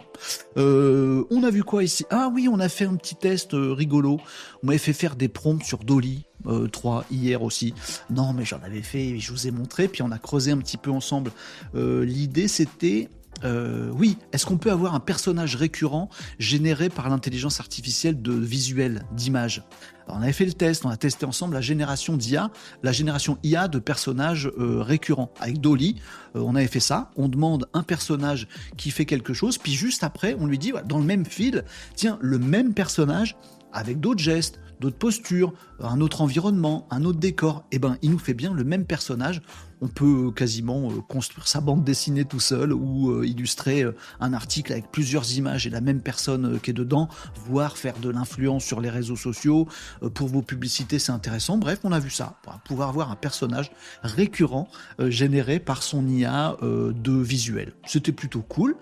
Euh, 0.57 1.25
on 1.31 1.43
a 1.43 1.51
vu 1.51 1.65
quoi 1.65 1.83
ici? 1.83 2.07
Ah 2.11 2.31
oui, 2.33 2.49
on 2.51 2.61
a 2.61 2.69
fait 2.69 2.85
un 2.85 2.95
petit 2.95 3.17
test 3.17 3.55
euh, 3.55 3.73
rigolo. 3.73 4.21
On 4.63 4.69
m'avait 4.69 4.79
fait 4.79 4.93
faire 4.93 5.17
des 5.17 5.29
prompts 5.29 5.65
sur 5.65 5.79
Dolly 5.79 6.25
euh, 6.47 6.69
3 6.69 7.07
hier 7.11 7.43
aussi. 7.43 7.75
Non, 8.09 8.33
mais 8.33 8.45
j'en 8.45 8.61
avais 8.63 8.83
fait, 8.83 9.19
je 9.19 9.33
vous 9.33 9.49
ai 9.49 9.51
montré, 9.51 9.89
puis 9.89 10.03
on 10.03 10.13
a 10.13 10.19
creusé 10.19 10.53
un 10.53 10.59
petit 10.59 10.77
peu 10.77 10.91
ensemble. 10.91 11.33
Euh, 11.75 12.05
L'idée, 12.05 12.47
c'était 12.47 13.09
euh, 13.43 13.91
oui, 13.95 14.19
est-ce 14.33 14.47
qu'on 14.47 14.57
peut 14.57 14.71
avoir 14.71 14.95
un 14.95 15.01
personnage 15.01 15.57
récurrent 15.57 16.09
généré 16.39 16.89
par 16.89 17.09
l'intelligence 17.09 17.61
artificielle 17.61 18.23
de 18.23 18.33
visuel, 18.33 19.05
d'image? 19.13 19.65
On 20.09 20.21
avait 20.21 20.33
fait 20.33 20.45
le 20.45 20.53
test, 20.53 20.85
on 20.85 20.91
a 20.91 20.97
testé 20.97 21.25
ensemble 21.25 21.55
la 21.55 21.61
génération 21.61 22.17
d'IA, 22.17 22.51
la 22.83 22.93
génération 22.93 23.39
IA 23.43 23.69
de 23.69 23.79
personnages 23.79 24.51
euh, 24.59 24.83
récurrents. 24.83 25.33
Avec 25.41 25.61
Dolly, 25.61 25.97
euh, 26.37 26.41
on 26.41 26.55
avait 26.55 26.67
fait 26.67 26.81
ça, 26.81 27.11
on 27.17 27.29
demande 27.29 27.69
un 27.73 27.83
personnage 27.83 28.47
qui 28.77 28.91
fait 28.91 29.07
quelque 29.07 29.33
chose, 29.33 29.59
puis 29.59 29.73
juste 29.73 30.05
après, 30.05 30.37
on 30.39 30.47
lui 30.47 30.59
dit, 30.59 30.73
dans 30.87 30.99
le 30.99 31.05
même 31.05 31.25
fil, 31.25 31.65
tiens, 31.95 32.19
le 32.21 32.39
même 32.39 32.75
personnage 32.75 33.37
avec 33.73 33.99
d'autres 33.99 34.23
gestes, 34.23 34.61
d'autres 34.81 34.97
postures, 34.97 35.53
un 35.81 36.01
autre 36.01 36.21
environnement, 36.21 36.87
un 36.91 37.05
autre 37.05 37.19
décor, 37.19 37.65
eh 37.73 37.79
ben, 37.79 37.97
il 38.03 38.11
nous 38.11 38.19
fait 38.19 38.35
bien 38.35 38.53
le 38.53 38.65
même 38.65 38.85
personnage. 38.85 39.43
On 39.85 39.89
peut 39.89 40.31
quasiment 40.31 40.91
euh, 40.91 41.03
construire 41.03 41.47
sa 41.47 41.61
bande 41.61 41.85
dessinée 41.85 42.25
tout 42.25 42.41
seul 42.41 42.73
ou 42.73 43.11
euh, 43.11 43.27
illustrer 43.27 43.83
euh, 43.83 43.95
un 44.19 44.33
article 44.33 44.73
avec 44.73 44.91
plusieurs 44.91 45.37
images 45.37 45.67
et 45.67 45.71
la 45.71 45.83
même 45.83 46.01
personne 46.01 46.59
qui 46.59 46.71
est 46.71 46.75
dedans, 46.75 47.11
voire 47.45 47.77
faire 47.77 47.99
de 47.99 48.09
l'influence 48.09 48.65
sur 48.65 48.81
les 48.81 48.89
réseaux 48.89 49.17
sociaux. 49.17 49.69
pour 50.15 50.29
vos 50.29 50.41
publicités, 50.41 50.99
c'est 50.99 51.13
intéressant. 51.13 51.59
Bref, 51.59 51.81
on 51.85 51.93
a 51.93 52.01
vu 52.01 52.09
ça, 52.09 52.39
pour 52.43 52.55
pouvoir 52.61 52.89
avoir 52.89 53.11
un 53.11 53.17
personnage 53.17 53.71
récurrent 54.03 54.69
généré 54.99 55.59
par 55.59 55.83
son 55.83 56.09
IA 56.09 56.57
de 56.63 57.13
visuel. 57.13 57.75
C'était 57.85 58.13
plutôt 58.13 58.43
cool. 58.43 58.77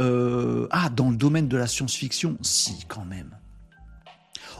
ah, 0.00 0.88
dans 0.90 1.10
le 1.10 1.16
domaine 1.16 1.46
de 1.46 1.56
la 1.56 1.68
science-fiction, 1.68 2.36
si, 2.42 2.84
quand 2.88 3.04
même. 3.04 3.30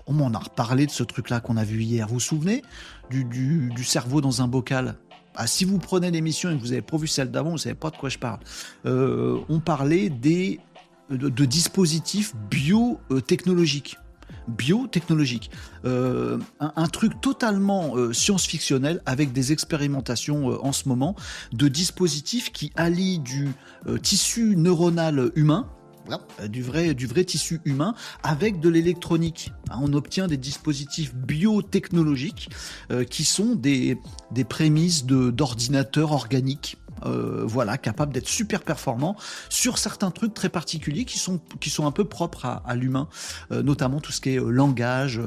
On 0.06 0.12
m'en 0.12 0.32
a 0.32 0.38
reparlé 0.38 0.86
de 0.86 0.92
ce 0.92 1.02
truc-là 1.02 1.40
qu'on 1.40 1.56
a 1.56 1.64
vu 1.64 1.82
hier. 1.82 2.06
Vous 2.06 2.14
vous 2.14 2.20
souvenez 2.20 2.62
du, 3.10 3.84
cerveau 3.84 4.20
dans 4.20 4.42
un 4.42 4.48
bocal? 4.48 4.96
Ah, 5.34 5.46
si 5.46 5.64
vous 5.64 5.78
prenez 5.78 6.10
l'émission 6.10 6.50
et 6.50 6.56
que 6.56 6.60
vous 6.60 6.72
avez 6.72 6.82
pas 6.82 6.96
celle 7.06 7.30
d'avant, 7.30 7.50
vous 7.50 7.58
savez 7.58 7.74
pas 7.74 7.90
de 7.90 7.96
quoi 7.96 8.08
je 8.08 8.18
parle. 8.18 8.40
Euh, 8.86 9.38
on 9.48 9.60
parlait 9.60 10.10
des, 10.10 10.60
de, 11.10 11.44
dispositifs 11.44 12.34
biotechnologiques 12.50 13.96
biotechnologiques. 14.48 15.50
Euh, 15.84 16.38
un, 16.60 16.72
un, 16.74 16.88
truc 16.88 17.20
totalement 17.20 17.96
euh, 17.96 18.12
science-fictionnel 18.12 19.00
avec 19.06 19.32
des 19.32 19.52
expérimentations 19.52 20.50
euh, 20.50 20.58
en 20.62 20.72
ce 20.72 20.88
moment 20.88 21.14
de 21.52 21.68
dispositifs 21.68 22.50
qui 22.50 22.72
allient 22.74 23.20
du 23.20 23.50
euh, 23.86 23.98
tissu 23.98 24.56
neuronal 24.56 25.30
humain, 25.36 25.68
euh, 26.10 26.48
du 26.48 26.62
vrai, 26.62 26.94
du 26.94 27.06
vrai 27.06 27.24
tissu 27.24 27.60
humain 27.64 27.94
avec 28.22 28.60
de 28.60 28.68
l'électronique. 28.68 29.52
Hein, 29.70 29.78
on 29.82 29.92
obtient 29.92 30.26
des 30.26 30.36
dispositifs 30.36 31.14
biotechnologiques 31.14 32.50
euh, 32.90 33.04
qui 33.04 33.24
sont 33.24 33.54
des, 33.54 33.98
des 34.30 34.44
prémices 34.44 35.04
d'ordinateurs 35.04 36.12
organiques 36.12 36.76
euh, 37.06 37.42
voilà, 37.44 37.78
capable 37.78 38.12
d'être 38.12 38.28
super 38.28 38.62
performant 38.62 39.16
sur 39.48 39.78
certains 39.78 40.10
trucs 40.10 40.34
très 40.34 40.48
particuliers 40.48 41.04
qui 41.04 41.18
sont, 41.18 41.40
qui 41.60 41.70
sont 41.70 41.86
un 41.86 41.90
peu 41.90 42.04
propres 42.04 42.46
à, 42.64 42.74
l'humain, 42.74 43.08
euh, 43.50 43.62
notamment 43.62 44.00
tout 44.00 44.12
ce 44.12 44.20
qui 44.20 44.30
est 44.30 44.40
euh, 44.40 44.50
langage, 44.50 45.20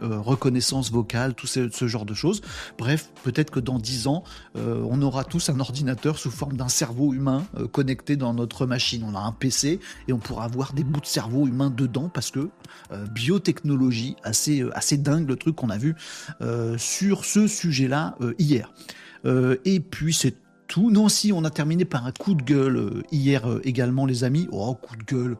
reconnaissance 0.00 0.90
vocale, 0.90 1.34
tout 1.34 1.46
ce, 1.46 1.86
genre 1.86 2.04
de 2.04 2.14
choses. 2.14 2.40
Bref, 2.78 3.10
peut-être 3.22 3.50
que 3.50 3.60
dans 3.60 3.78
dix 3.78 4.06
ans, 4.06 4.24
on 4.54 5.00
aura 5.02 5.24
tous 5.24 5.48
un 5.48 5.60
ordinateur 5.60 6.18
sous 6.18 6.30
forme 6.30 6.56
d'un 6.56 6.68
cerveau 6.68 7.12
humain 7.12 7.44
connecté 7.72 8.16
dans 8.16 8.34
notre 8.34 8.66
machine. 8.66 9.04
On 9.04 9.14
a 9.14 9.20
un 9.20 9.32
PC 9.32 9.80
et 10.08 10.12
on 10.12 10.18
pourra 10.18 10.44
avoir 10.44 10.72
des 10.72 10.84
bouts 10.84 11.00
de 11.00 11.06
cerveau 11.06 11.46
humain 11.46 11.70
dedans 11.70 12.08
parce 12.08 12.30
que 12.30 12.50
biotechnologie, 13.12 14.16
assez, 14.22 14.64
assez 14.72 14.96
dingue 14.96 15.28
le 15.28 15.36
truc 15.36 15.56
qu'on 15.56 15.70
a 15.70 15.78
vu 15.78 15.94
sur 16.76 17.24
ce 17.24 17.46
sujet-là 17.46 18.16
hier. 18.38 18.72
et 19.24 19.80
puis 19.80 20.14
c'est 20.14 20.36
Non, 20.76 21.08
si, 21.08 21.32
on 21.32 21.44
a 21.44 21.50
terminé 21.50 21.84
par 21.84 22.06
un 22.06 22.12
coup 22.12 22.34
de 22.34 22.42
gueule 22.42 22.76
euh, 22.76 23.02
hier 23.10 23.48
euh, 23.48 23.60
également, 23.64 24.06
les 24.06 24.24
amis. 24.24 24.48
Oh, 24.52 24.74
coup 24.74 24.96
de 24.96 25.04
gueule. 25.04 25.36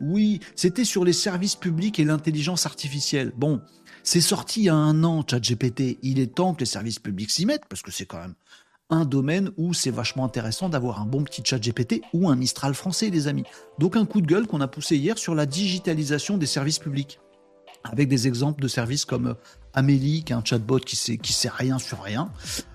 Oui, 0.00 0.40
c'était 0.56 0.84
sur 0.84 1.04
les 1.04 1.12
services 1.12 1.56
publics 1.56 1.98
et 2.00 2.04
l'intelligence 2.04 2.66
artificielle. 2.66 3.32
Bon, 3.36 3.60
c'est 4.02 4.20
sorti 4.20 4.60
il 4.60 4.64
y 4.64 4.68
a 4.68 4.74
un 4.74 5.04
an, 5.04 5.24
ChatGPT. 5.28 5.98
Il 6.02 6.18
est 6.18 6.34
temps 6.34 6.54
que 6.54 6.60
les 6.60 6.66
services 6.66 6.98
publics 6.98 7.30
s'y 7.30 7.46
mettent, 7.46 7.66
parce 7.68 7.82
que 7.82 7.90
c'est 7.90 8.06
quand 8.06 8.20
même 8.20 8.34
un 8.90 9.04
domaine 9.04 9.50
où 9.56 9.72
c'est 9.72 9.90
vachement 9.90 10.24
intéressant 10.24 10.68
d'avoir 10.68 11.00
un 11.00 11.06
bon 11.06 11.24
petit 11.24 11.42
chat 11.44 11.58
GPT 11.58 12.02
ou 12.12 12.28
un 12.28 12.36
Mistral 12.36 12.74
français, 12.74 13.10
les 13.10 13.28
amis. 13.28 13.44
Donc 13.78 13.96
un 13.96 14.04
coup 14.04 14.20
de 14.20 14.26
gueule 14.26 14.46
qu'on 14.46 14.60
a 14.60 14.68
poussé 14.68 14.96
hier 14.96 15.16
sur 15.16 15.34
la 15.34 15.46
digitalisation 15.46 16.36
des 16.36 16.46
services 16.46 16.78
publics 16.78 17.18
avec 17.84 18.08
des 18.08 18.26
exemples 18.26 18.62
de 18.62 18.68
services 18.68 19.04
comme 19.04 19.36
Amélie, 19.74 20.22
qui 20.22 20.32
est 20.32 20.36
un 20.36 20.44
chatbot 20.44 20.78
qui 20.78 20.96
sait, 20.96 21.18
qui 21.18 21.32
sait 21.32 21.50
rien 21.50 21.78
sur 21.78 22.02
rien. 22.02 22.30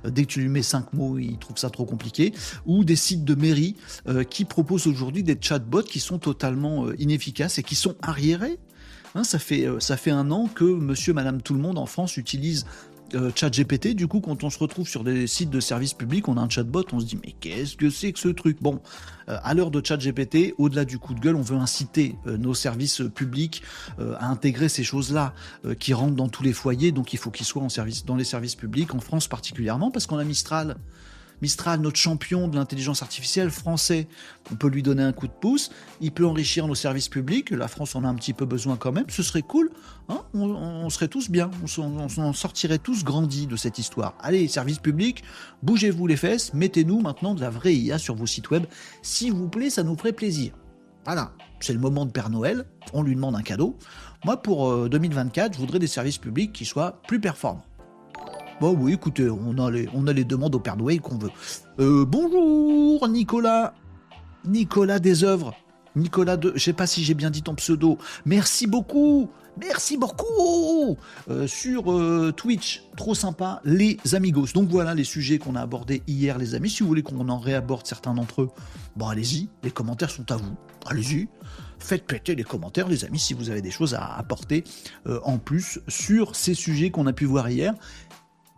Euh, 0.06 0.10
dès 0.10 0.24
que 0.24 0.28
tu 0.28 0.42
lui 0.42 0.50
mets 0.50 0.64
cinq 0.64 0.94
mots, 0.94 1.18
il 1.18 1.38
trouve 1.38 1.58
ça 1.58 1.70
trop 1.70 1.86
compliqué. 1.86 2.34
Ou 2.66 2.84
des 2.84 2.96
sites 2.96 3.24
de 3.24 3.36
mairie 3.36 3.76
euh, 4.08 4.24
qui 4.24 4.46
proposent 4.46 4.88
aujourd'hui 4.88 5.24
des 5.24 5.38
chatbots 5.40 5.84
qui 5.84 6.00
sont 6.00 6.20
totalement 6.20 6.86
euh, 6.86 6.96
inefficaces 7.00 7.58
et 7.58 7.64
qui 7.64 7.76
sont 7.76 7.96
arriérés. 8.02 8.60
Hein, 9.16 9.24
ça, 9.24 9.40
fait, 9.40 9.66
euh, 9.66 9.80
ça 9.80 9.98
fait 9.98 10.12
un 10.12 10.30
an 10.30 10.48
que 10.48 10.64
monsieur, 10.64 11.14
madame, 11.14 11.42
tout 11.42 11.54
le 11.54 11.60
monde 11.60 11.78
en 11.78 11.86
France 11.86 12.18
utilise 12.18 12.66
euh, 13.16 13.32
chat 13.36 13.50
GPT, 13.50 13.96
du 13.96 14.08
coup, 14.08 14.20
quand 14.20 14.44
on 14.44 14.50
se 14.50 14.60
retrouve 14.60 14.88
sur 14.88 15.04
des 15.04 15.28
sites 15.28 15.50
de 15.50 15.60
services 15.60 15.94
publics, 15.94 16.28
on 16.28 16.38
a 16.38 16.42
un 16.42 16.50
chatbot, 16.50 16.84
on 16.92 17.00
se 17.00 17.06
dit 17.06 17.20
mais 17.24 17.34
qu'est-ce 17.40 17.76
que 17.76 17.90
c'est 17.90 18.12
que 18.12 18.20
ce 18.20 18.30
truc? 18.30 18.58
Bon, 18.62 18.82
euh, 19.30 19.38
à 19.44 19.54
l'heure 19.54 19.72
de 19.72 19.86
chat 19.86 19.98
GPT, 19.98 20.54
au-delà 20.58 20.86
du 20.86 21.00
coup 21.00 21.14
de 21.14 21.20
gueule, 21.20 21.36
on 21.36 21.42
veut 21.42 21.58
inciter 21.58 22.16
euh, 22.28 22.38
nos 22.38 22.54
services 22.54 23.02
publics 23.14 23.64
à 23.98 24.30
intégrer 24.30 24.70
ces 24.70 24.84
choses-là 24.84 25.34
qui 25.80 25.94
rentrent 25.94 26.16
dans 26.16 26.30
tous 26.30 26.44
les 26.44 26.54
foyers, 26.54 26.92
donc 26.92 27.14
il 27.14 27.18
faut 27.18 27.32
qu'ils 27.32 27.46
soient 27.46 27.64
en 27.64 27.70
service, 27.70 28.06
dans 28.06 28.16
les 28.16 28.24
services 28.24 28.56
publics, 28.56 28.94
en 28.94 29.00
France 29.00 29.28
particulièrement, 29.28 29.92
parce 29.92 30.08
qu'on 30.08 30.18
a 30.18 30.24
Mistral 30.24 30.78
Mistral, 31.42 31.80
notre 31.82 31.98
champion 31.98 32.48
de 32.48 32.56
l'intelligence 32.56 33.02
artificielle 33.02 33.50
français, 33.50 34.08
on 34.52 34.56
peut 34.56 34.68
lui 34.68 34.84
donner 34.84 35.04
un 35.04 35.14
coup 35.14 35.28
de 35.28 35.34
pouce, 35.34 35.72
il 36.02 36.12
peut 36.12 36.26
enrichir 36.26 36.68
nos 36.68 36.76
services 36.76 37.10
publics, 37.10 37.52
la 37.52 37.68
France 37.68 37.96
en 37.96 38.04
a 38.04 38.08
un 38.08 38.16
petit 38.16 38.34
peu 38.34 38.46
besoin 38.46 38.76
quand 38.78 38.92
même, 38.92 39.06
ce 39.10 39.24
serait 39.24 39.42
cool, 39.42 39.72
hein 40.10 40.24
on, 40.34 40.90
serait 40.90 41.08
tous 41.08 41.30
bien, 41.30 41.50
on, 41.78 41.82
on, 41.82 42.08
on, 42.18 42.34
sortirait 42.34 42.80
tous 42.80 43.04
grandis 43.04 43.48
de 43.48 43.56
cette 43.56 43.80
histoire. 43.80 44.16
Allez, 44.20 44.48
services 44.48 44.80
publics, 44.80 45.24
bougez-vous 45.64 46.08
les 46.08 46.18
fesses, 46.18 46.54
mettez-nous 46.54 47.00
maintenant 47.00 47.36
de 47.36 47.42
la 47.42 47.50
vraie 47.50 47.76
IA 47.76 47.98
sur 47.98 48.16
vos 48.16 48.26
sites 48.26 48.50
web, 48.50 48.66
s'il 49.02 49.34
vous 49.34 49.50
plaît, 49.50 49.70
ça 49.70 49.84
nous 49.84 49.98
ferait 49.98 50.14
plaisir. 50.14 50.54
Voilà, 51.06 51.32
c'est 51.60 51.74
le 51.74 51.80
moment 51.80 52.06
de 52.06 52.12
Père 52.12 52.30
Noël, 52.30 52.66
on 52.94 53.02
lui 53.02 53.16
demande 53.16 53.36
un 53.36 53.42
cadeau. 53.42 53.78
Moi, 54.26 54.38
pour 54.42 54.90
2024, 54.90 55.52
euh, 55.52 55.54
je 55.54 55.60
voudrais 55.60 55.80
des 55.80 55.88
services 55.88 56.18
publics 56.18 56.52
qui 56.52 56.66
soient 56.66 57.02
plus 57.08 57.20
performants. 57.20 57.64
Bon, 58.60 58.76
oui, 58.78 58.94
écoutez, 58.94 59.30
on 59.30 59.58
a 59.58 60.14
les, 60.14 60.26
demandes 60.26 60.54
au 60.54 60.60
Père 60.60 60.76
Noël 60.76 61.00
qu'on 61.00 61.18
veut. 61.18 61.32
Euh, 61.80 62.04
bonjour, 62.06 63.08
Nicolas. 63.08 63.74
Nicolas 64.44 65.00
des 65.00 65.24
œuvres. 65.24 65.56
Nicolas 65.96 66.36
de. 66.36 66.52
Je 66.56 66.60
sais 66.60 66.74
pas 66.74 66.86
si 66.86 67.06
j'ai 67.06 67.14
bien 67.14 67.30
dit 67.30 67.42
ton 67.42 67.56
pseudo. 67.56 67.98
Merci 68.26 68.68
beaucoup. 68.68 69.30
Merci 69.58 69.98
beaucoup 69.98 70.98
euh, 71.30 71.48
sur 71.48 71.92
euh, 71.92 72.34
Twitch, 72.36 72.84
trop 72.96 73.16
sympa, 73.16 73.62
les 73.64 73.98
amigos. 74.14 74.48
Donc 74.54 74.70
voilà 74.70 74.94
les 74.94 75.04
sujets 75.04 75.38
qu'on 75.38 75.56
a 75.56 75.62
abordés 75.62 76.02
hier, 76.08 76.38
les 76.38 76.54
amis. 76.54 76.70
Si 76.70 76.84
vous 76.84 76.88
voulez 76.88 77.02
qu'on 77.02 77.28
en 77.28 77.40
réaborde 77.40 77.86
certains 77.86 78.14
d'entre 78.14 78.44
eux, 78.44 78.50
bon 78.96 79.08
allez-y, 79.08 79.50
les 79.64 79.72
commentaires 79.72 80.12
sont 80.12 80.30
à 80.32 80.38
vous. 80.38 80.56
Allez-y, 80.86 81.28
faites 81.78 82.06
péter 82.06 82.36
les 82.36 82.46
commentaires, 82.46 82.88
les 82.88 83.04
amis, 83.04 83.20
si 83.20 83.34
vous 83.34 83.50
avez 83.50 83.62
des 83.62 83.72
choses 83.72 83.96
à 83.96 84.16
apporter 84.18 84.64
en 85.24 85.38
plus 85.40 85.80
sur 85.90 86.38
ces 86.38 86.54
sujets 86.54 86.90
qu'on 86.90 87.08
a 87.08 87.14
pu 87.14 87.26
voir 87.26 87.50
hier. 87.50 87.74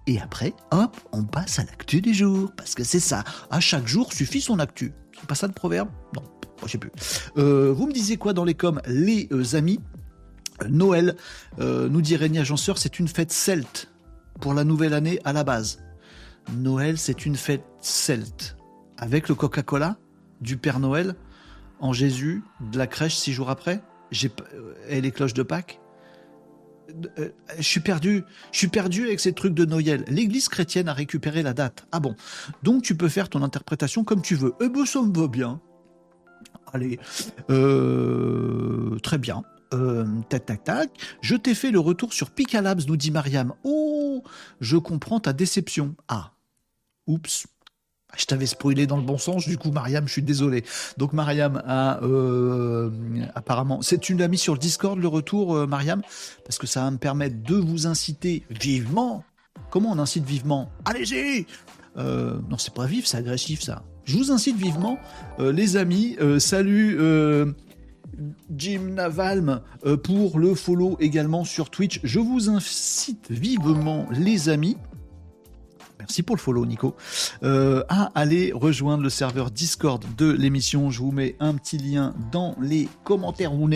Et 0.07 0.19
après, 0.19 0.53
hop, 0.71 0.97
on 1.11 1.23
passe 1.23 1.59
à 1.59 1.63
l'actu 1.63 2.01
du 2.01 2.13
jour. 2.13 2.51
Parce 2.57 2.75
que 2.75 2.83
c'est 2.83 2.99
ça. 2.99 3.23
À 3.49 3.59
chaque 3.59 3.87
jour 3.87 4.13
suffit 4.13 4.41
son 4.41 4.59
actu. 4.59 4.93
C'est 5.19 5.27
pas 5.27 5.35
ça 5.35 5.47
le 5.47 5.53
proverbe? 5.53 5.89
Non, 6.15 6.23
je 6.65 6.71
sais 6.71 6.77
plus. 6.77 6.91
Euh, 7.37 7.71
vous 7.71 7.87
me 7.87 7.93
disiez 7.93 8.17
quoi 8.17 8.33
dans 8.33 8.45
les 8.45 8.55
coms, 8.55 8.81
les 8.87 9.27
euh, 9.31 9.55
amis 9.55 9.79
Noël, 10.69 11.15
euh, 11.59 11.89
nous 11.89 12.01
dit 12.01 12.15
Régnier 12.15 12.41
Agenceur, 12.41 12.77
c'est 12.77 12.99
une 12.99 13.07
fête 13.07 13.31
celte 13.31 13.91
pour 14.39 14.53
la 14.53 14.63
nouvelle 14.63 14.93
année 14.93 15.19
à 15.23 15.33
la 15.33 15.43
base. 15.43 15.83
Noël, 16.55 16.97
c'est 16.97 17.25
une 17.25 17.35
fête 17.35 17.65
celte. 17.81 18.57
Avec 18.97 19.29
le 19.29 19.35
Coca-Cola, 19.35 19.97
du 20.39 20.57
Père 20.57 20.79
Noël, 20.79 21.15
en 21.79 21.93
Jésus, 21.93 22.43
de 22.71 22.77
la 22.77 22.87
crèche 22.87 23.15
six 23.15 23.33
jours 23.33 23.49
après, 23.49 23.81
et 24.87 25.01
les 25.01 25.11
cloches 25.11 25.33
de 25.33 25.43
Pâques? 25.43 25.80
Euh, 27.19 27.29
je 27.57 27.63
suis 27.63 27.79
perdu. 27.79 28.23
Je 28.51 28.57
suis 28.57 28.67
perdu 28.67 29.05
avec 29.05 29.19
ces 29.19 29.33
trucs 29.33 29.53
de 29.53 29.65
Noël. 29.65 30.03
L'église 30.07 30.49
chrétienne 30.49 30.87
a 30.89 30.93
récupéré 30.93 31.43
la 31.43 31.53
date. 31.53 31.85
Ah 31.91 31.99
bon. 31.99 32.15
Donc 32.63 32.83
tu 32.83 32.95
peux 32.95 33.09
faire 33.09 33.29
ton 33.29 33.43
interprétation 33.43 34.03
comme 34.03 34.21
tu 34.21 34.35
veux. 34.35 34.53
Eh 34.61 34.69
ben 34.69 34.85
ça 34.85 35.01
me 35.01 35.13
va 35.17 35.27
bien. 35.27 35.61
Allez. 36.73 36.99
Euh, 37.49 38.97
très 38.99 39.17
bien. 39.17 39.43
Euh, 39.73 40.05
tac, 40.29 40.45
tac, 40.45 40.63
tac. 40.63 40.89
Je 41.21 41.35
t'ai 41.35 41.55
fait 41.55 41.71
le 41.71 41.79
retour 41.79 42.13
sur 42.13 42.31
Picalabs, 42.31 42.81
nous 42.87 42.97
dit 42.97 43.11
Mariam. 43.11 43.53
Oh, 43.63 44.23
je 44.59 44.77
comprends 44.77 45.19
ta 45.19 45.33
déception. 45.33 45.95
Ah. 46.07 46.33
Oups. 47.07 47.47
Je 48.17 48.25
t'avais 48.25 48.45
spoilé 48.45 48.87
dans 48.87 48.97
le 48.97 49.03
bon 49.03 49.17
sens, 49.17 49.47
du 49.47 49.57
coup, 49.57 49.71
Mariam, 49.71 50.07
je 50.07 50.13
suis 50.13 50.21
désolé. 50.21 50.63
Donc, 50.97 51.13
Mariam 51.13 51.61
a 51.65 52.01
euh, 52.03 52.89
apparemment. 53.35 53.81
C'est 53.81 54.09
une 54.09 54.21
amie 54.21 54.37
sur 54.37 54.53
le 54.53 54.59
Discord, 54.59 54.99
le 54.99 55.07
retour, 55.07 55.55
euh, 55.55 55.67
Mariam, 55.67 56.01
parce 56.45 56.57
que 56.57 56.67
ça 56.67 56.81
va 56.81 56.91
me 56.91 56.97
permettre 56.97 57.41
de 57.41 57.55
vous 57.55 57.87
inciter 57.87 58.43
vivement. 58.49 59.23
Comment 59.69 59.91
on 59.91 59.99
incite 59.99 60.25
vivement? 60.25 60.69
Allez-y 60.85 61.45
euh, 61.97 62.39
Non, 62.49 62.57
c'est 62.57 62.73
pas 62.73 62.85
vif, 62.85 63.05
c'est 63.05 63.17
agressif, 63.17 63.61
ça. 63.61 63.83
Je 64.03 64.17
vous 64.17 64.31
incite 64.31 64.57
vivement, 64.57 64.97
les 65.39 65.77
amis. 65.77 66.17
salut. 66.39 66.99
Jim 68.55 68.81
Navalm 68.93 69.61
pour 70.03 70.37
le 70.37 70.53
follow 70.53 70.97
également 70.99 71.45
sur 71.45 71.69
Twitch. 71.69 71.99
Je 72.03 72.19
vous 72.19 72.49
incite 72.49 73.29
vivement, 73.29 74.07
les 74.11 74.49
amis, 74.49 74.75
Merci 76.01 76.23
pour 76.23 76.35
le 76.35 76.41
follow, 76.41 76.65
Nico. 76.65 76.95
Euh, 77.43 77.83
à 77.87 78.11
aller 78.15 78.51
rejoindre 78.55 79.03
le 79.03 79.11
serveur 79.11 79.51
Discord 79.51 80.03
de 80.17 80.31
l'émission. 80.31 80.89
Je 80.89 80.99
vous 80.99 81.11
mets 81.11 81.35
un 81.39 81.53
petit 81.53 81.77
lien 81.77 82.15
dans 82.31 82.55
les 82.59 82.89
commentaires 83.03 83.53
où 83.53 83.69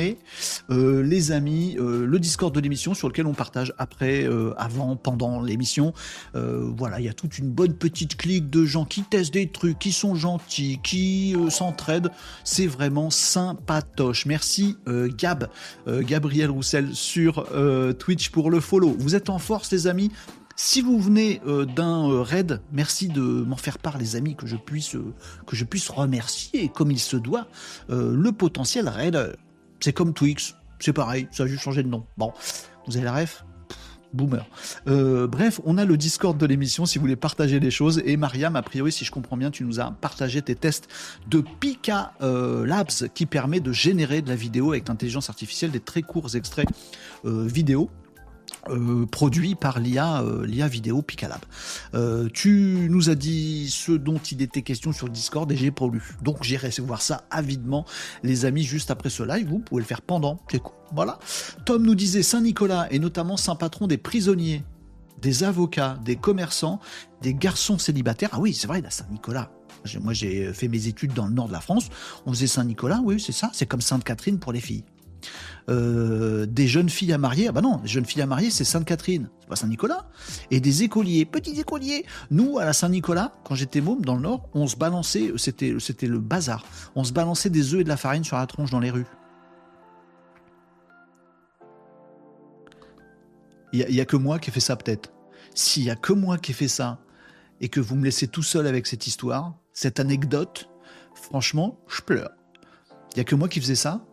euh, 0.72 1.04
les 1.04 1.32
amis, 1.32 1.78
euh, 1.80 2.04
le 2.04 2.20
Discord 2.20 2.54
de 2.54 2.60
l'émission 2.60 2.96
sur 2.96 3.10
lequel 3.10 3.28
on 3.28 3.36
partage 3.36 3.74
après, 3.78 4.28
avant, 4.58 4.96
pendant 4.96 5.40
l'émission. 5.40 5.94
voilà, 6.34 7.00
il 7.00 7.06
y 7.06 7.10
a 7.10 7.14
toute 7.14 7.38
une 7.38 7.52
bonne 7.52 7.76
petite 7.76 8.18
clique 8.18 8.50
de 8.50 8.66
gens 8.66 8.86
qui 8.86 9.04
testent 9.04 9.34
des 9.34 9.48
trucs, 9.48 9.78
qui 9.78 9.92
sont 9.92 10.16
gentils, 10.16 10.80
qui 10.84 11.36
s'entraident. 11.50 12.10
C'est 12.44 12.68
vraiment 12.68 13.12
sympatoche. 13.12 14.26
Merci 14.26 14.78
Gab, 14.88 15.48
Gabriel 15.88 16.50
Roussel 16.50 16.96
sur 16.96 17.46
Twitch 18.00 18.30
pour 18.30 18.50
le 18.50 18.60
follow. 18.60 18.96
Vous 18.98 19.14
êtes 19.14 19.30
en 19.30 19.38
force, 19.38 19.72
les 19.72 19.86
amis. 19.86 20.12
Si 20.58 20.82
vous 20.82 21.00
venez 21.00 21.41
euh, 21.46 21.65
d'un 21.65 22.10
euh, 22.10 22.22
raid, 22.22 22.62
merci 22.72 23.10
de 23.10 23.22
m'en 23.22 23.58
faire 23.58 23.78
part, 23.78 23.98
les 23.98 24.15
amis, 24.15 24.36
que 24.36 24.48
je 24.48 24.56
puisse, 24.56 24.96
euh, 24.96 25.13
que 25.46 25.56
je 25.56 25.65
puisse 25.65 25.89
remercier 25.89 26.70
comme 26.70 26.91
il 26.91 27.00
se 27.00 27.18
doit 27.18 27.48
le 27.89 28.32
potentiel 28.32 28.88
raid. 28.88 29.36
C'est 29.80 29.94
comme 29.94 30.13
Twix, 30.13 30.56
c'est 30.80 30.94
pareil, 30.94 31.28
ça 31.32 31.44
a 31.44 31.48
juste 31.48 31.62
changé 31.62 31.84
de 31.84 31.89
nom. 31.89 32.06
Bon, 32.18 32.32
vous 32.88 32.96
avez 32.96 33.06
la 33.06 33.13
ref? 33.13 33.44
Boomer. 34.13 34.48
bref, 34.86 35.60
on 35.65 35.78
a 35.78 35.84
le 35.84 35.98
Discord 35.98 36.38
de 36.38 36.46
l'émission 36.46 36.86
si 36.86 36.98
vous 36.98 37.02
voulez 37.02 37.18
partager 37.18 37.60
les 37.60 37.72
choses. 37.72 38.02
Et 38.06 38.15
Mariam, 38.15 38.56
a 38.56 38.62
priori, 38.62 38.94
si 38.94 39.04
je 39.04 39.12
comprends 39.12 39.36
bien, 39.36 39.52
tu 39.52 39.65
nous 39.65 39.82
as 39.82 39.91
partagé 39.91 40.41
tes 40.41 40.56
tests 40.56 40.88
de 41.28 41.44
Pika 41.60 42.13
Labs 42.22 43.10
qui 43.13 43.26
permet 43.26 43.60
de 43.60 43.74
générer 43.74 44.22
de 44.22 44.30
la 44.30 44.38
vidéo 44.38 44.72
avec 44.72 44.88
l'intelligence 44.88 45.30
artificielle, 45.30 45.72
des 45.72 45.82
très 45.82 46.02
courts 46.02 46.34
extraits 46.34 46.70
vidéo. 47.26 47.89
Euh, 48.69 49.06
produit 49.06 49.54
par 49.54 49.80
l'IA, 49.80 50.21
euh, 50.21 50.45
l'IA 50.45 50.67
vidéo 50.67 51.01
Picalab. 51.01 51.41
Euh, 51.93 52.30
tu 52.34 52.88
nous 52.89 53.10
as 53.10 53.15
dit 53.15 53.69
ce 53.69 53.91
dont 53.91 54.17
il 54.17 54.41
était 54.41 54.63
question 54.63 54.91
sur 54.91 55.10
Discord 55.10 55.51
et 55.51 55.56
j'ai 55.56 55.71
lu. 55.91 56.15
Donc 56.23 56.43
j'irai 56.43 56.69
voir 56.80 57.01
ça 57.01 57.25
avidement, 57.30 57.86
les 58.23 58.45
amis, 58.45 58.63
juste 58.63 58.89
après 58.89 59.10
ce 59.10 59.21
live. 59.21 59.47
Vous 59.49 59.60
pouvez 59.60 59.82
le 59.82 59.88
faire 59.88 60.01
pendant. 60.01 60.38
Cool. 60.49 60.62
Voilà. 60.93 61.19
Tom 61.65 61.84
nous 61.84 61.95
disait 61.95 62.23
Saint-Nicolas 62.23 62.88
et 62.91 62.99
notamment 62.99 63.38
Saint-Patron 63.38 63.88
des 63.88 63.97
prisonniers, 63.97 64.63
des 65.21 65.43
avocats, 65.43 65.99
des 66.04 66.15
commerçants, 66.15 66.80
des 67.21 67.34
garçons 67.34 67.78
célibataires. 67.78 68.30
Ah 68.34 68.39
oui, 68.39 68.54
c'est 68.54 68.67
vrai, 68.67 68.82
la 68.82 68.89
Saint-Nicolas. 68.89 69.51
Moi, 70.01 70.13
j'ai 70.13 70.51
fait 70.54 70.67
mes 70.67 70.88
études 70.88 71.13
dans 71.13 71.28
le 71.28 71.34
nord 71.34 71.47
de 71.47 71.54
la 71.54 71.62
France. 71.62 71.89
On 72.25 72.32
faisait 72.32 72.47
Saint-Nicolas, 72.47 73.01
oui, 73.04 73.19
c'est 73.19 73.32
ça. 73.32 73.51
C'est 73.54 73.67
comme 73.67 73.82
Sainte-Catherine 73.82 74.39
pour 74.39 74.51
les 74.51 74.62
filles. 74.62 74.84
Euh, 75.67 76.45
des 76.45 76.67
jeunes 76.67 76.89
filles 76.89 77.13
à 77.13 77.17
marier. 77.17 77.47
Ah 77.47 77.51
bah 77.51 77.62
non, 77.62 77.78
des 77.78 77.88
jeunes 77.88 78.06
filles 78.06 78.21
à 78.21 78.28
marier, 78.28 78.51
c'est 78.51 78.63
Sainte-Catherine, 78.63 79.30
c'est 79.39 79.49
pas 79.49 79.56
Saint-Nicolas. 79.56 80.08
Et 80.51 80.60
des 80.60 80.84
écoliers, 80.84 81.25
petits 81.25 81.60
écoliers. 81.60 82.06
Nous, 82.30 82.60
à 82.60 82.65
la 82.65 82.73
Saint-Nicolas, 82.73 83.34
quand 83.43 83.56
j'étais 83.56 83.82
môme 83.82 84.06
dans 84.06 84.15
le 84.15 84.21
Nord, 84.21 84.47
on 84.54 84.67
se 84.67 84.75
balançait, 84.75 85.32
c'était, 85.38 85.71
le 85.71 86.19
bazar. 86.19 86.65
On 86.95 87.04
se 87.04 87.13
balançait 87.13 87.49
des 87.49 87.73
œufs 87.73 87.82
et 87.82 87.84
de 87.84 87.89
la 87.89 87.97
farine 87.97 88.23
sur 88.23 88.38
la 88.38 88.45
tronche 88.45 88.69
dans 88.69 88.80
les 88.80 88.91
rues. 88.91 89.08
Il 93.73 93.86
n'y 93.89 93.99
a, 93.99 94.06
que 94.06 94.15
moi 94.15 94.39
qui 94.39 94.51
ai 94.51 94.54
fait 94.54 94.62
ça 94.62 94.75
peut-être. 94.75 95.12
S'il 95.54 95.84
y 95.84 95.89
a 95.89 95.95
que 95.95 96.13
moi 96.13 96.38
qui 96.38 96.51
ai 96.51 96.54
fait 96.54 96.69
ça 96.69 96.99
et 97.60 97.69
que 97.69 97.82
vous 97.82 97.95
me 97.95 98.06
laissez 98.06 98.28
tout 98.28 98.43
seul 98.43 98.67
avec 98.67 98.88
cette 98.88 99.08
histoire, 99.08 99.56
cette 99.73 99.99
anecdote, 99.99 100.69
franchement, 101.13 101.80
je 101.88 102.01
pleure. 102.01 102.30
Il 103.13 103.17
y 103.17 103.21
a 103.21 103.23
que 103.23 103.36
moi 103.36 103.49
qui 103.49 103.60
faisais 103.60 103.75
ça 103.75 104.06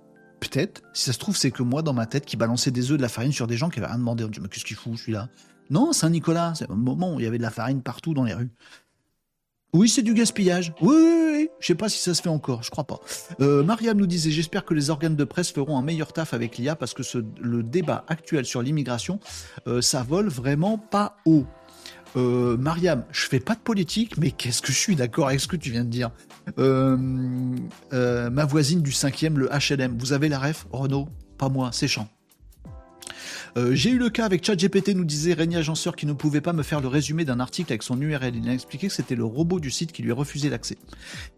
Peut-être. 0.43 0.83
Si 0.93 1.05
ça 1.05 1.13
se 1.13 1.19
trouve, 1.19 1.37
c'est 1.37 1.53
que 1.53 1.63
moi, 1.63 1.83
dans 1.83 1.93
ma 1.93 2.07
tête, 2.07 2.27
qui 2.27 2.37
balançait 2.37 2.73
des 2.73 2.91
œufs 2.91 2.97
de 2.97 3.03
la 3.03 3.09
farine 3.09 3.31
sur 3.31 3.47
des 3.47 3.57
gens 3.57 3.71
qui 3.71 3.79
avaient 3.79 3.87
rien 3.87 3.99
demandé. 3.99 4.25
On 4.25 4.29
dit, 4.29 4.41
mais 4.41 4.49
qu'est-ce 4.49 4.65
qu'il 4.65 4.77
fout, 4.77 4.99
celui-là? 4.99 5.29
Non, 5.71 5.93
Saint-Nicolas. 5.93 6.55
C'est 6.57 6.69
un 6.69 6.75
moment 6.75 7.15
où 7.15 7.21
il 7.21 7.23
y 7.23 7.27
avait 7.27 7.39
de 7.39 7.43
la 7.43 7.51
farine 7.51 7.81
partout 7.81 8.13
dans 8.13 8.25
les 8.25 8.35
rues. 8.35 8.51
Oui, 9.73 9.89
c'est 9.89 10.03
du 10.03 10.15
gaspillage. 10.15 10.75
Oui, 10.81 10.97
oui, 10.97 11.31
oui. 11.33 11.49
Je 11.61 11.67
sais 11.69 11.77
pas 11.77 11.89
si 11.89 12.01
ça 12.01 12.13
se 12.13 12.21
fait 12.21 12.29
encore. 12.29 12.65
Je 12.65 12.71
crois 12.71 12.85
pas. 12.85 12.99
Euh, 13.41 13.63
Mariam 13.63 13.97
nous 13.97 14.07
disait, 14.07 14.33
j'espère 14.33 14.65
que 14.65 14.75
les 14.75 14.91
organes 14.91 15.15
de 15.15 15.25
presse 15.25 15.53
feront 15.53 15.79
un 15.79 15.83
meilleur 15.83 16.13
taf 16.13 16.35
avec 16.35 16.59
l'IA 16.59 16.75
parce 16.75 16.93
que 16.93 17.03
le 17.41 17.63
débat 17.63 18.05
actuel 18.09 18.45
sur 18.45 18.63
l'immigration, 18.63 19.21
euh, 19.69 19.81
ça 19.81 20.03
vole 20.03 20.29
vraiment 20.29 20.77
pas 20.77 21.19
haut. 21.25 21.47
Euh, 22.17 22.57
Mariam, 22.57 23.05
je 23.13 23.27
fais 23.27 23.41
pas 23.41 23.55
de 23.55 23.61
politique, 23.61 24.19
mais 24.19 24.33
qu'est-ce 24.33 24.61
que 24.61 24.73
je 24.73 24.79
suis 24.79 24.97
d'accord 24.97 25.29
avec 25.29 25.41
ce 25.41 25.47
que 25.47 25.57
tu 25.57 25.71
viens 25.71 25.85
de 25.85 25.91
dire? 25.91 26.11
Euh, 26.59 26.97
euh, 27.93 28.31
ma 28.31 28.45
voisine 28.45 28.83
du 28.83 28.93
cinquième, 28.93 29.39
le 29.39 29.49
HLM. 29.49 29.97
Vous 29.99 30.13
avez 30.13 30.29
la 30.29 30.39
ref, 30.39 30.67
Renault 30.73 31.09
Pas 31.39 31.49
moi, 31.49 31.71
c'est 31.73 31.89
champ. 31.89 32.09
Euh, 33.59 33.75
j'ai 33.75 33.91
eu 33.91 33.99
le 33.99 34.09
cas 34.09 34.25
avec 34.25 34.45
ChatGPT, 34.45 34.95
nous 34.95 35.05
disait 35.05 35.35
Régnier 35.35 35.59
Agenceur, 35.59 35.95
qui 35.95 36.07
ne 36.07 36.15
pouvait 36.15 36.41
pas 36.41 36.53
me 36.53 36.63
faire 36.63 36.81
le 36.81 36.89
résumé 36.89 37.25
d'un 37.25 37.39
article 37.39 37.73
avec 37.73 37.83
son 37.83 38.01
URL. 38.01 38.35
Il 38.37 38.49
a 38.49 38.55
expliqué 38.55 38.89
que 38.89 38.95
c'était 38.95 39.15
le 39.15 39.25
robot 39.25 39.61
du 39.61 39.71
site 39.71 39.93
qui 39.93 40.03
lui 40.03 40.13
refusait 40.13 40.49
l'accès. 40.49 40.79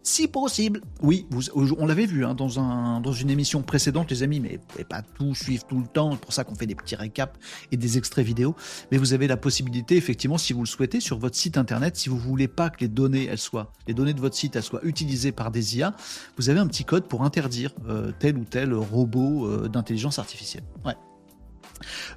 Si 0.01 0.27
possible, 0.27 0.81
oui, 1.01 1.27
on 1.53 1.85
l'avait 1.85 2.05
vu 2.05 2.25
hein, 2.25 2.33
dans, 2.33 2.59
un, 2.59 3.01
dans 3.01 3.11
une 3.11 3.29
émission 3.29 3.61
précédente, 3.61 4.09
les 4.11 4.23
amis, 4.23 4.39
mais 4.39 4.59
vous 4.77 4.83
pas 4.85 5.01
tout 5.01 5.35
suivre 5.35 5.65
tout 5.65 5.79
le 5.79 5.87
temps. 5.87 6.11
C'est 6.13 6.21
pour 6.21 6.33
ça 6.33 6.43
qu'on 6.43 6.55
fait 6.55 6.67
des 6.67 6.75
petits 6.75 6.95
récaps 6.95 7.37
et 7.71 7.77
des 7.77 7.97
extraits 7.97 8.25
vidéo. 8.25 8.55
Mais 8.91 8.97
vous 8.97 9.13
avez 9.13 9.27
la 9.27 9.37
possibilité, 9.37 9.97
effectivement, 9.97 10.37
si 10.37 10.53
vous 10.53 10.61
le 10.61 10.67
souhaitez, 10.67 10.99
sur 11.01 11.17
votre 11.17 11.35
site 11.35 11.57
internet, 11.57 11.97
si 11.97 12.07
vous 12.07 12.17
voulez 12.17 12.47
pas 12.47 12.69
que 12.69 12.79
les 12.79 12.87
données, 12.87 13.25
elles 13.25 13.37
soient, 13.37 13.73
les 13.87 13.93
données 13.93 14.13
de 14.13 14.21
votre 14.21 14.35
site, 14.35 14.55
elles 14.55 14.63
soient 14.63 14.83
utilisées 14.83 15.31
par 15.31 15.51
des 15.51 15.77
IA, 15.77 15.95
vous 16.37 16.49
avez 16.49 16.59
un 16.59 16.67
petit 16.67 16.85
code 16.85 17.07
pour 17.07 17.23
interdire 17.23 17.73
euh, 17.89 18.11
tel 18.19 18.37
ou 18.37 18.45
tel 18.45 18.73
robot 18.73 19.47
euh, 19.47 19.67
d'intelligence 19.67 20.19
artificielle. 20.19 20.63
Ouais. 20.85 20.95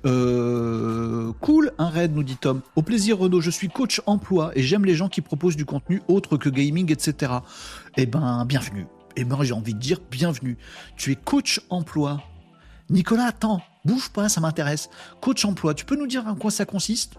Euh, 0.06 1.32
cool, 1.40 1.72
un 1.78 1.88
raid, 1.88 2.14
nous 2.14 2.22
dit 2.22 2.36
Tom. 2.36 2.62
Au 2.76 2.82
plaisir, 2.82 3.18
Renaud, 3.18 3.40
je 3.40 3.50
suis 3.50 3.68
coach 3.68 4.00
emploi 4.06 4.52
et 4.54 4.62
j'aime 4.62 4.84
les 4.84 4.94
gens 4.94 5.08
qui 5.08 5.20
proposent 5.20 5.56
du 5.56 5.64
contenu 5.64 6.02
autre 6.08 6.36
que 6.36 6.48
gaming, 6.48 6.90
etc. 6.92 7.32
Eh 7.96 8.06
ben, 8.06 8.44
bienvenue. 8.44 8.86
Eh 9.16 9.24
ben, 9.24 9.42
j'ai 9.42 9.52
envie 9.52 9.74
de 9.74 9.80
dire 9.80 10.00
bienvenue. 10.10 10.56
Tu 10.96 11.12
es 11.12 11.16
coach 11.16 11.60
emploi. 11.70 12.22
Nicolas, 12.90 13.26
attends, 13.26 13.62
bouge 13.84 14.08
pas, 14.10 14.28
ça 14.28 14.40
m'intéresse. 14.40 14.88
Coach 15.20 15.44
emploi, 15.44 15.74
tu 15.74 15.84
peux 15.84 15.96
nous 15.96 16.06
dire 16.06 16.26
en 16.26 16.34
quoi 16.34 16.50
ça 16.50 16.64
consiste? 16.64 17.14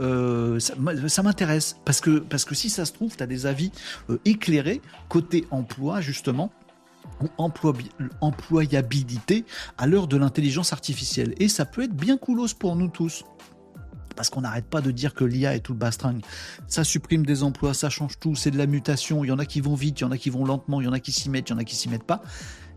Euh, 0.00 0.58
ça, 0.58 1.22
m'intéresse 1.22 1.76
parce 1.84 2.00
que, 2.00 2.18
parce 2.18 2.44
que 2.44 2.56
si 2.56 2.68
ça 2.68 2.84
se 2.84 2.92
trouve, 2.92 3.16
tu 3.16 3.22
as 3.22 3.26
des 3.26 3.46
avis 3.46 3.70
euh, 4.10 4.18
éclairés 4.24 4.80
côté 5.08 5.46
emploi 5.52 6.00
justement 6.00 6.50
employabilité 8.20 9.44
à 9.78 9.86
l'heure 9.86 10.08
de 10.08 10.16
l'intelligence 10.16 10.72
artificielle. 10.72 11.34
Et 11.38 11.48
ça 11.48 11.64
peut 11.64 11.82
être 11.82 11.94
bien 11.94 12.16
coolos 12.16 12.54
pour 12.58 12.76
nous 12.76 12.88
tous. 12.88 13.24
Parce 14.16 14.30
qu'on 14.30 14.42
n'arrête 14.42 14.66
pas 14.66 14.80
de 14.80 14.90
dire 14.90 15.14
que 15.14 15.24
l'IA 15.24 15.56
est 15.56 15.60
tout 15.60 15.72
le 15.72 15.78
bastringue. 15.78 16.22
Ça 16.68 16.84
supprime 16.84 17.26
des 17.26 17.42
emplois, 17.42 17.74
ça 17.74 17.90
change 17.90 18.18
tout, 18.20 18.34
c'est 18.36 18.52
de 18.52 18.58
la 18.58 18.66
mutation. 18.66 19.24
Il 19.24 19.28
y 19.28 19.32
en 19.32 19.38
a 19.38 19.46
qui 19.46 19.60
vont 19.60 19.74
vite, 19.74 20.00
il 20.00 20.02
y 20.02 20.06
en 20.06 20.12
a 20.12 20.18
qui 20.18 20.30
vont 20.30 20.44
lentement, 20.44 20.80
il 20.80 20.84
y 20.84 20.88
en 20.88 20.92
a 20.92 21.00
qui 21.00 21.10
s'y 21.10 21.30
mettent, 21.30 21.50
il 21.50 21.52
y 21.52 21.56
en 21.56 21.58
a 21.58 21.64
qui 21.64 21.74
s'y 21.74 21.88
mettent 21.88 22.04
pas. 22.04 22.22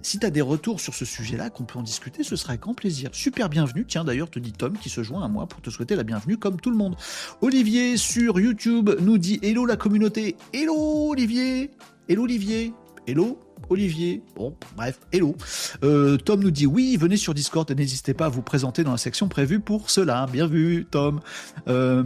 Si 0.01 0.19
tu 0.19 0.25
as 0.25 0.29
des 0.29 0.41
retours 0.41 0.79
sur 0.79 0.93
ce 0.93 1.05
sujet-là, 1.05 1.49
qu'on 1.49 1.65
peut 1.65 1.77
en 1.79 1.83
discuter, 1.83 2.23
ce 2.23 2.35
sera 2.35 2.51
avec 2.51 2.61
grand 2.61 2.73
plaisir. 2.73 3.09
Super 3.13 3.49
bienvenue. 3.49 3.85
Tiens, 3.85 4.03
d'ailleurs, 4.03 4.29
te 4.29 4.39
dit 4.39 4.53
Tom 4.53 4.77
qui 4.77 4.89
se 4.89 5.03
joint 5.03 5.23
à 5.23 5.27
moi 5.27 5.47
pour 5.47 5.61
te 5.61 5.69
souhaiter 5.69 5.95
la 5.95 6.03
bienvenue 6.03 6.37
comme 6.37 6.59
tout 6.61 6.71
le 6.71 6.77
monde. 6.77 6.95
Olivier 7.41 7.97
sur 7.97 8.39
YouTube 8.39 8.89
nous 9.01 9.17
dit 9.17 9.39
Hello 9.41 9.65
la 9.65 9.75
communauté. 9.75 10.37
Hello 10.53 11.11
Olivier. 11.11 11.71
Hello 12.07 12.23
Olivier. 12.23 12.73
Hello 13.05 13.46
Olivier. 13.69 14.21
Bon, 14.35 14.53
bref, 14.75 14.99
hello. 15.11 15.35
Euh, 15.83 16.17
Tom 16.17 16.41
nous 16.41 16.51
dit 16.51 16.65
oui, 16.65 16.97
venez 16.97 17.17
sur 17.17 17.33
Discord 17.33 17.69
et 17.69 17.75
n'hésitez 17.75 18.13
pas 18.13 18.25
à 18.25 18.29
vous 18.29 18.41
présenter 18.41 18.83
dans 18.83 18.91
la 18.91 18.97
section 18.97 19.27
prévue 19.27 19.59
pour 19.59 19.89
cela. 19.89 20.25
Bien 20.31 20.47
vu, 20.47 20.85
Tom. 20.89 21.19
Euh, 21.67 22.03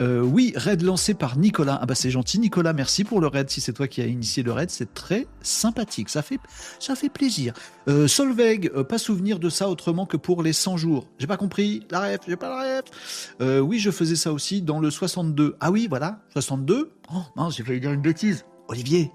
euh, 0.00 0.20
oui, 0.20 0.52
raid 0.56 0.82
lancé 0.82 1.14
par 1.14 1.38
Nicolas. 1.38 1.78
Ah 1.82 1.86
bah 1.86 1.94
c'est 1.94 2.10
gentil, 2.10 2.38
Nicolas. 2.38 2.72
Merci 2.72 3.04
pour 3.04 3.20
le 3.20 3.26
raid. 3.26 3.50
Si 3.50 3.60
c'est 3.60 3.72
toi 3.72 3.88
qui 3.88 4.00
as 4.00 4.06
initié 4.06 4.42
le 4.42 4.52
raid, 4.52 4.70
c'est 4.70 4.94
très 4.94 5.26
sympathique. 5.42 6.08
Ça 6.08 6.22
fait, 6.22 6.40
ça 6.78 6.94
fait 6.94 7.08
plaisir. 7.10 7.52
Solveig, 8.06 8.70
pas 8.88 8.98
souvenir 8.98 9.38
de 9.38 9.48
ça 9.48 9.68
autrement 9.68 10.06
que 10.06 10.16
pour 10.16 10.42
les 10.42 10.52
100 10.52 10.76
jours. 10.76 11.06
J'ai 11.18 11.26
pas 11.26 11.36
compris. 11.36 11.86
La 11.90 12.00
ref, 12.00 12.20
j'ai 12.26 12.36
pas 12.36 12.48
la 12.48 12.80
ref. 12.80 13.60
oui, 13.62 13.78
je 13.78 13.90
faisais 13.90 14.16
ça 14.16 14.32
aussi 14.32 14.62
dans 14.62 14.78
le 14.78 14.90
62. 14.90 15.56
Ah 15.60 15.70
oui, 15.70 15.86
voilà, 15.88 16.20
62. 16.32 16.92
Oh 17.12 17.50
j'ai 17.50 17.64
failli 17.64 17.80
dire 17.80 17.92
une 17.92 18.02
bêtise. 18.02 18.44
Olivier, 18.68 19.10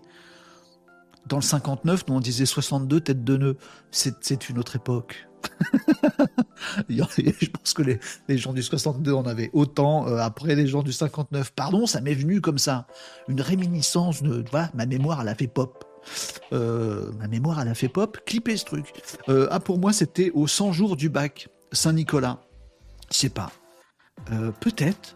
dans 1.28 1.38
le 1.38 1.42
59, 1.42 2.06
nous 2.08 2.16
on 2.16 2.20
disait 2.20 2.46
62 2.46 3.02
têtes 3.02 3.24
de 3.24 3.38
nœud. 3.38 3.58
C'est 3.92 4.50
une 4.50 4.60
autre 4.60 4.76
époque. 4.76 5.28
je 6.90 7.50
pense 7.50 7.74
que 7.74 7.84
les, 8.28 8.38
gens 8.38 8.54
du 8.54 8.64
62 8.64 9.14
en 9.14 9.26
avaient 9.26 9.50
autant. 9.54 10.08
Euh, 10.08 10.18
après, 10.18 10.56
les 10.56 10.68
gens 10.68 10.84
du 10.84 10.92
59, 10.92 11.52
pardon, 11.54 11.86
ça 11.86 12.02
m'est 12.02 12.14
venu 12.14 12.42
comme 12.42 12.58
ça. 12.58 12.88
Une 13.28 13.42
réminiscence 13.42 14.24
de. 14.24 14.44
Voilà, 14.52 14.70
ma 14.74 14.86
mémoire, 14.86 15.22
elle 15.22 15.28
a 15.30 15.36
fait 15.36 15.48
pop. 15.48 15.84
Euh, 16.54 17.12
ma 17.20 17.28
mémoire, 17.28 17.62
elle 17.62 17.68
a 17.68 17.76
fait 17.76 17.90
pop. 17.90 18.18
Clipper 18.26 18.58
ce 18.58 18.66
truc. 18.66 18.94
Euh, 19.30 19.48
ah, 19.52 19.60
pour 19.60 19.80
moi, 19.80 19.94
c'était 19.94 20.32
au 20.34 20.48
100 20.48 20.72
jours 20.72 20.96
du 20.96 21.10
bac, 21.10 21.50
Saint-Nicolas. 21.72 22.42
Je 23.12 23.18
sais 23.18 23.30
pas. 23.30 23.52
Peut-être. 24.60 25.16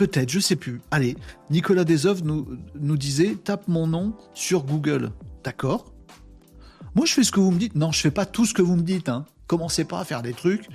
Peut-être, 0.00 0.30
je 0.30 0.40
sais 0.40 0.56
plus. 0.56 0.80
Allez, 0.90 1.14
Nicolas 1.50 1.84
Desov 1.84 2.22
nous, 2.24 2.96
disait 2.96 3.34
tape 3.34 3.68
mon 3.68 3.86
nom 3.86 4.14
sur 4.32 4.64
Google. 4.64 5.12
D'accord. 5.44 5.92
Moi, 6.94 7.04
je 7.04 7.12
fais 7.12 7.22
ce 7.22 7.30
que 7.30 7.38
vous 7.38 7.50
me 7.50 7.58
dites. 7.58 7.74
Non, 7.74 7.92
je 7.92 8.00
fais 8.00 8.10
pas 8.10 8.24
tout 8.24 8.46
ce 8.46 8.54
que 8.54 8.62
vous 8.62 8.76
me 8.76 8.82
dites. 8.82 9.10
Hein. 9.10 9.26
Commencez 9.46 9.84
pas 9.84 10.00
à 10.00 10.04
faire 10.06 10.22
des 10.22 10.32
trucs. 10.32 10.70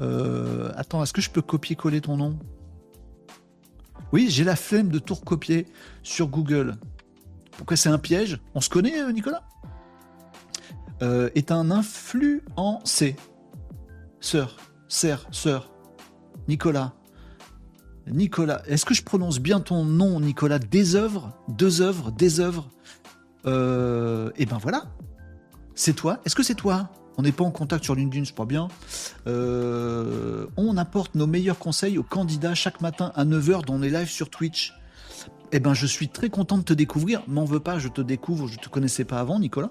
Euh, 0.00 0.72
attends, 0.74 1.02
est-ce 1.02 1.12
que 1.12 1.20
je 1.20 1.28
peux 1.28 1.42
copier-coller 1.42 2.00
ton 2.00 2.16
nom? 2.16 2.38
Oui, 4.10 4.28
j'ai 4.30 4.42
la 4.42 4.56
flemme 4.56 4.88
de 4.88 4.98
tout 4.98 5.16
recopier 5.16 5.66
sur 6.02 6.28
Google. 6.28 6.76
Pourquoi 7.58 7.76
c'est 7.76 7.90
un 7.90 7.98
piège? 7.98 8.40
On 8.54 8.62
se 8.62 8.70
connaît, 8.70 9.02
euh, 9.02 9.12
Nicolas? 9.12 9.42
Euh, 11.02 11.28
Est 11.34 11.52
un 11.52 11.70
influencé. 11.70 13.16
Sœur, 14.18 14.56
sœur, 14.88 15.26
sœur. 15.30 15.70
Nicolas. 16.48 16.94
Nicolas, 18.06 18.62
est-ce 18.66 18.84
que 18.84 18.94
je 18.94 19.02
prononce 19.02 19.38
bien 19.38 19.60
ton 19.60 19.84
nom, 19.84 20.20
Nicolas? 20.20 20.58
Des 20.58 20.96
œuvres? 20.96 21.32
Deux 21.48 21.82
œuvres? 21.82 22.10
Des 22.10 22.40
œuvres? 22.40 22.68
Euh, 23.46 24.30
et 24.36 24.46
ben 24.46 24.58
voilà. 24.58 24.84
C'est 25.74 25.94
toi. 25.94 26.20
Est-ce 26.24 26.34
que 26.34 26.42
c'est 26.42 26.54
toi? 26.54 26.90
On 27.18 27.22
n'est 27.22 27.32
pas 27.32 27.44
en 27.44 27.50
contact 27.50 27.84
sur 27.84 27.94
LinkedIn, 27.94 28.24
je 28.24 28.32
crois 28.32 28.46
bien. 28.46 28.68
Euh, 29.26 30.46
on 30.56 30.76
apporte 30.76 31.14
nos 31.14 31.26
meilleurs 31.26 31.58
conseils 31.58 31.98
aux 31.98 32.02
candidats 32.02 32.54
chaque 32.54 32.80
matin 32.80 33.12
à 33.14 33.24
9h 33.24 33.64
dans 33.64 33.78
les 33.78 33.90
lives 33.90 34.10
sur 34.10 34.30
Twitch 34.30 34.72
eh 35.52 35.60
ben, 35.60 35.74
je 35.74 35.86
suis 35.86 36.08
très 36.08 36.30
content 36.30 36.56
de 36.56 36.62
te 36.62 36.72
découvrir. 36.72 37.22
M'en 37.28 37.44
veux 37.44 37.60
pas, 37.60 37.78
je 37.78 37.88
te 37.88 38.00
découvre, 38.00 38.48
je 38.48 38.58
te 38.58 38.68
connaissais 38.70 39.04
pas 39.04 39.20
avant, 39.20 39.38
Nicolas. 39.38 39.70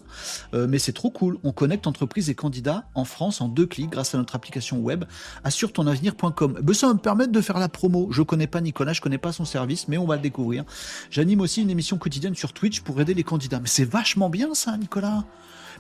Euh, 0.53 0.67
mais 0.69 0.77
c'est 0.77 0.93
trop 0.93 1.09
cool. 1.09 1.39
On 1.43 1.51
connecte 1.51 1.87
entreprises 1.87 2.29
et 2.29 2.35
candidats 2.35 2.85
en 2.93 3.03
France 3.03 3.41
en 3.41 3.47
deux 3.47 3.65
clics 3.65 3.89
grâce 3.89 4.13
à 4.13 4.19
notre 4.19 4.35
application 4.35 4.79
web 4.79 5.05
assure-ton-avenir.com. 5.43 6.59
Ben, 6.61 6.73
ça 6.73 6.87
va 6.87 6.93
me 6.93 6.99
permettre 6.99 7.31
de 7.31 7.41
faire 7.41 7.57
la 7.57 7.67
promo. 7.67 8.09
Je 8.11 8.21
connais 8.21 8.47
pas 8.47 8.61
Nicolas, 8.61 8.93
je 8.93 9.01
connais 9.01 9.17
pas 9.17 9.31
son 9.31 9.45
service, 9.45 9.87
mais 9.87 9.97
on 9.97 10.05
va 10.05 10.17
le 10.17 10.21
découvrir. 10.21 10.65
J'anime 11.09 11.41
aussi 11.41 11.61
une 11.61 11.69
émission 11.71 11.97
quotidienne 11.97 12.35
sur 12.35 12.53
Twitch 12.53 12.81
pour 12.81 13.01
aider 13.01 13.15
les 13.15 13.23
candidats. 13.23 13.59
Mais 13.59 13.67
c'est 13.67 13.85
vachement 13.85 14.29
bien 14.29 14.53
ça, 14.53 14.77
Nicolas. 14.77 15.23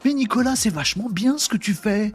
Mais 0.03 0.13
Nicolas, 0.13 0.55
c'est 0.55 0.71
vachement 0.71 1.09
bien 1.09 1.37
ce 1.37 1.47
que 1.47 1.57
tu 1.57 1.75
fais. 1.75 2.11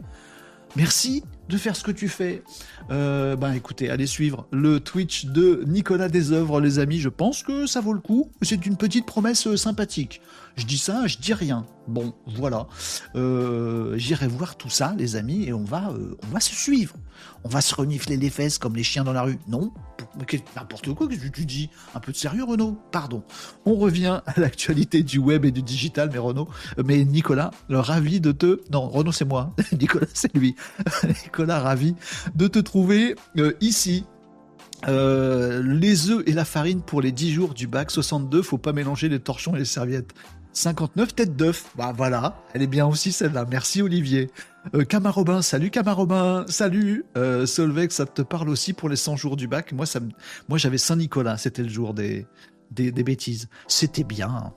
Merci 0.75 1.23
de 1.49 1.57
faire 1.57 1.75
ce 1.75 1.83
que 1.83 1.91
tu 1.91 2.09
fais. 2.09 2.43
Euh, 2.91 3.35
ben 3.35 3.53
écoutez, 3.53 3.89
allez 3.89 4.07
suivre 4.07 4.47
le 4.51 4.79
Twitch 4.79 5.25
de 5.25 5.63
Nicolas 5.65 6.09
Desœuvres, 6.09 6.59
les 6.59 6.79
amis. 6.79 6.99
Je 6.99 7.09
pense 7.09 7.43
que 7.43 7.65
ça 7.65 7.81
vaut 7.81 7.93
le 7.93 7.99
coup. 7.99 8.31
C'est 8.41 8.65
une 8.65 8.77
petite 8.77 9.05
promesse 9.05 9.47
euh, 9.47 9.57
sympathique. 9.57 10.21
Je 10.57 10.65
dis 10.65 10.79
ça, 10.79 11.05
je 11.05 11.17
dis 11.17 11.33
rien. 11.33 11.65
Bon, 11.87 12.13
voilà. 12.25 12.67
Euh, 13.15 13.95
j'irai 13.97 14.27
voir 14.27 14.57
tout 14.57 14.69
ça, 14.69 14.95
les 14.97 15.15
amis, 15.15 15.43
et 15.43 15.53
on 15.53 15.63
va, 15.63 15.93
on 16.23 16.27
va 16.33 16.39
se 16.39 16.53
suivre. 16.53 16.95
On 17.43 17.49
va 17.49 17.61
se 17.61 17.75
renifler 17.75 18.17
les 18.17 18.31
fesses 18.31 18.57
comme 18.57 18.75
les 18.75 18.83
chiens 18.83 19.03
dans 19.03 19.13
la 19.13 19.21
rue. 19.21 19.37
Non 19.47 19.71
N'importe 20.55 20.93
quoi 20.93 21.07
que 21.07 21.13
tu 21.13 21.45
dis? 21.45 21.69
Un 21.93 21.99
peu 21.99 22.11
de 22.11 22.17
sérieux, 22.17 22.43
Renaud? 22.43 22.77
Pardon. 22.91 23.23
On 23.65 23.75
revient 23.75 24.21
à 24.25 24.39
l'actualité 24.39 25.03
du 25.03 25.19
web 25.19 25.45
et 25.45 25.51
du 25.51 25.61
digital, 25.61 26.09
mais 26.11 26.17
Renaud, 26.17 26.47
mais 26.83 27.05
Nicolas, 27.05 27.51
ravi 27.69 28.19
de 28.19 28.31
te... 28.31 28.61
Non, 28.71 28.89
Renaud, 28.89 29.11
c'est 29.11 29.25
moi. 29.25 29.55
Nicolas, 29.79 30.07
c'est 30.13 30.33
lui. 30.35 30.55
Nicolas, 31.23 31.59
ravi 31.59 31.95
de 32.35 32.47
te 32.47 32.59
trouver 32.59 33.15
euh, 33.37 33.53
ici. 33.61 34.05
Euh, 34.87 35.63
les 35.63 36.11
œufs 36.11 36.21
et 36.27 36.33
la 36.33 36.45
farine 36.45 36.81
pour 36.81 37.01
les 37.01 37.11
10 37.11 37.31
jours 37.31 37.53
du 37.55 37.65
bac 37.65 37.89
62, 37.89 38.43
faut 38.43 38.59
pas 38.59 38.73
mélanger 38.73 39.09
les 39.09 39.19
torchons 39.19 39.55
et 39.55 39.59
les 39.59 39.65
serviettes. 39.65 40.13
59 40.57 41.13
têtes 41.13 41.35
d'œuf. 41.35 41.71
Bah 41.75 41.93
voilà, 41.95 42.41
elle 42.53 42.63
est 42.63 42.67
bien 42.67 42.87
aussi 42.87 43.11
celle-là. 43.11 43.45
Merci 43.47 43.83
Olivier. 43.83 44.31
Euh, 44.73 44.85
Camarobin, 44.85 45.43
salut 45.43 45.69
Camarobin, 45.69 46.45
salut. 46.47 47.05
Euh, 47.15 47.45
ça 47.45 48.05
te 48.07 48.23
parle 48.23 48.49
aussi 48.49 48.73
pour 48.73 48.89
les 48.89 48.95
100 48.95 49.17
jours 49.17 49.37
du 49.37 49.47
bac? 49.47 49.71
Moi, 49.71 49.85
ça 49.85 49.99
moi 50.49 50.57
j'avais 50.57 50.79
Saint-Nicolas, 50.79 51.37
c'était 51.37 51.61
le 51.61 51.69
jour 51.69 51.93
des, 51.93 52.25
des, 52.71 52.91
bêtises. 52.91 53.49
C'était 53.67 54.03
bien. 54.03 54.51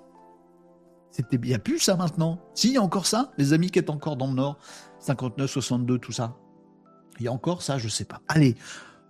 C'était 1.11 1.37
bien. 1.37 1.59
plus 1.59 1.79
ça 1.79 1.97
maintenant. 1.97 2.41
Si, 2.55 2.69
il 2.69 2.75
y 2.75 2.79
a 2.79 2.83
encore 2.83 3.07
ça, 3.07 3.33
les 3.37 3.53
amis 3.53 3.71
qui 3.71 3.79
est 3.79 3.91
encore 3.91 4.17
dans 4.17 4.29
le 4.29 4.35
Nord. 4.35 4.59
59, 5.01 5.51
62, 5.51 5.99
tout 5.99 6.13
ça. 6.13 6.35
Il 7.19 7.27
y 7.27 7.29
a 7.29 7.33
encore 7.33 7.61
ça, 7.61 7.77
je 7.77 7.89
sais 7.89 8.07
pas. 8.07 8.23
Allez, 8.27 8.57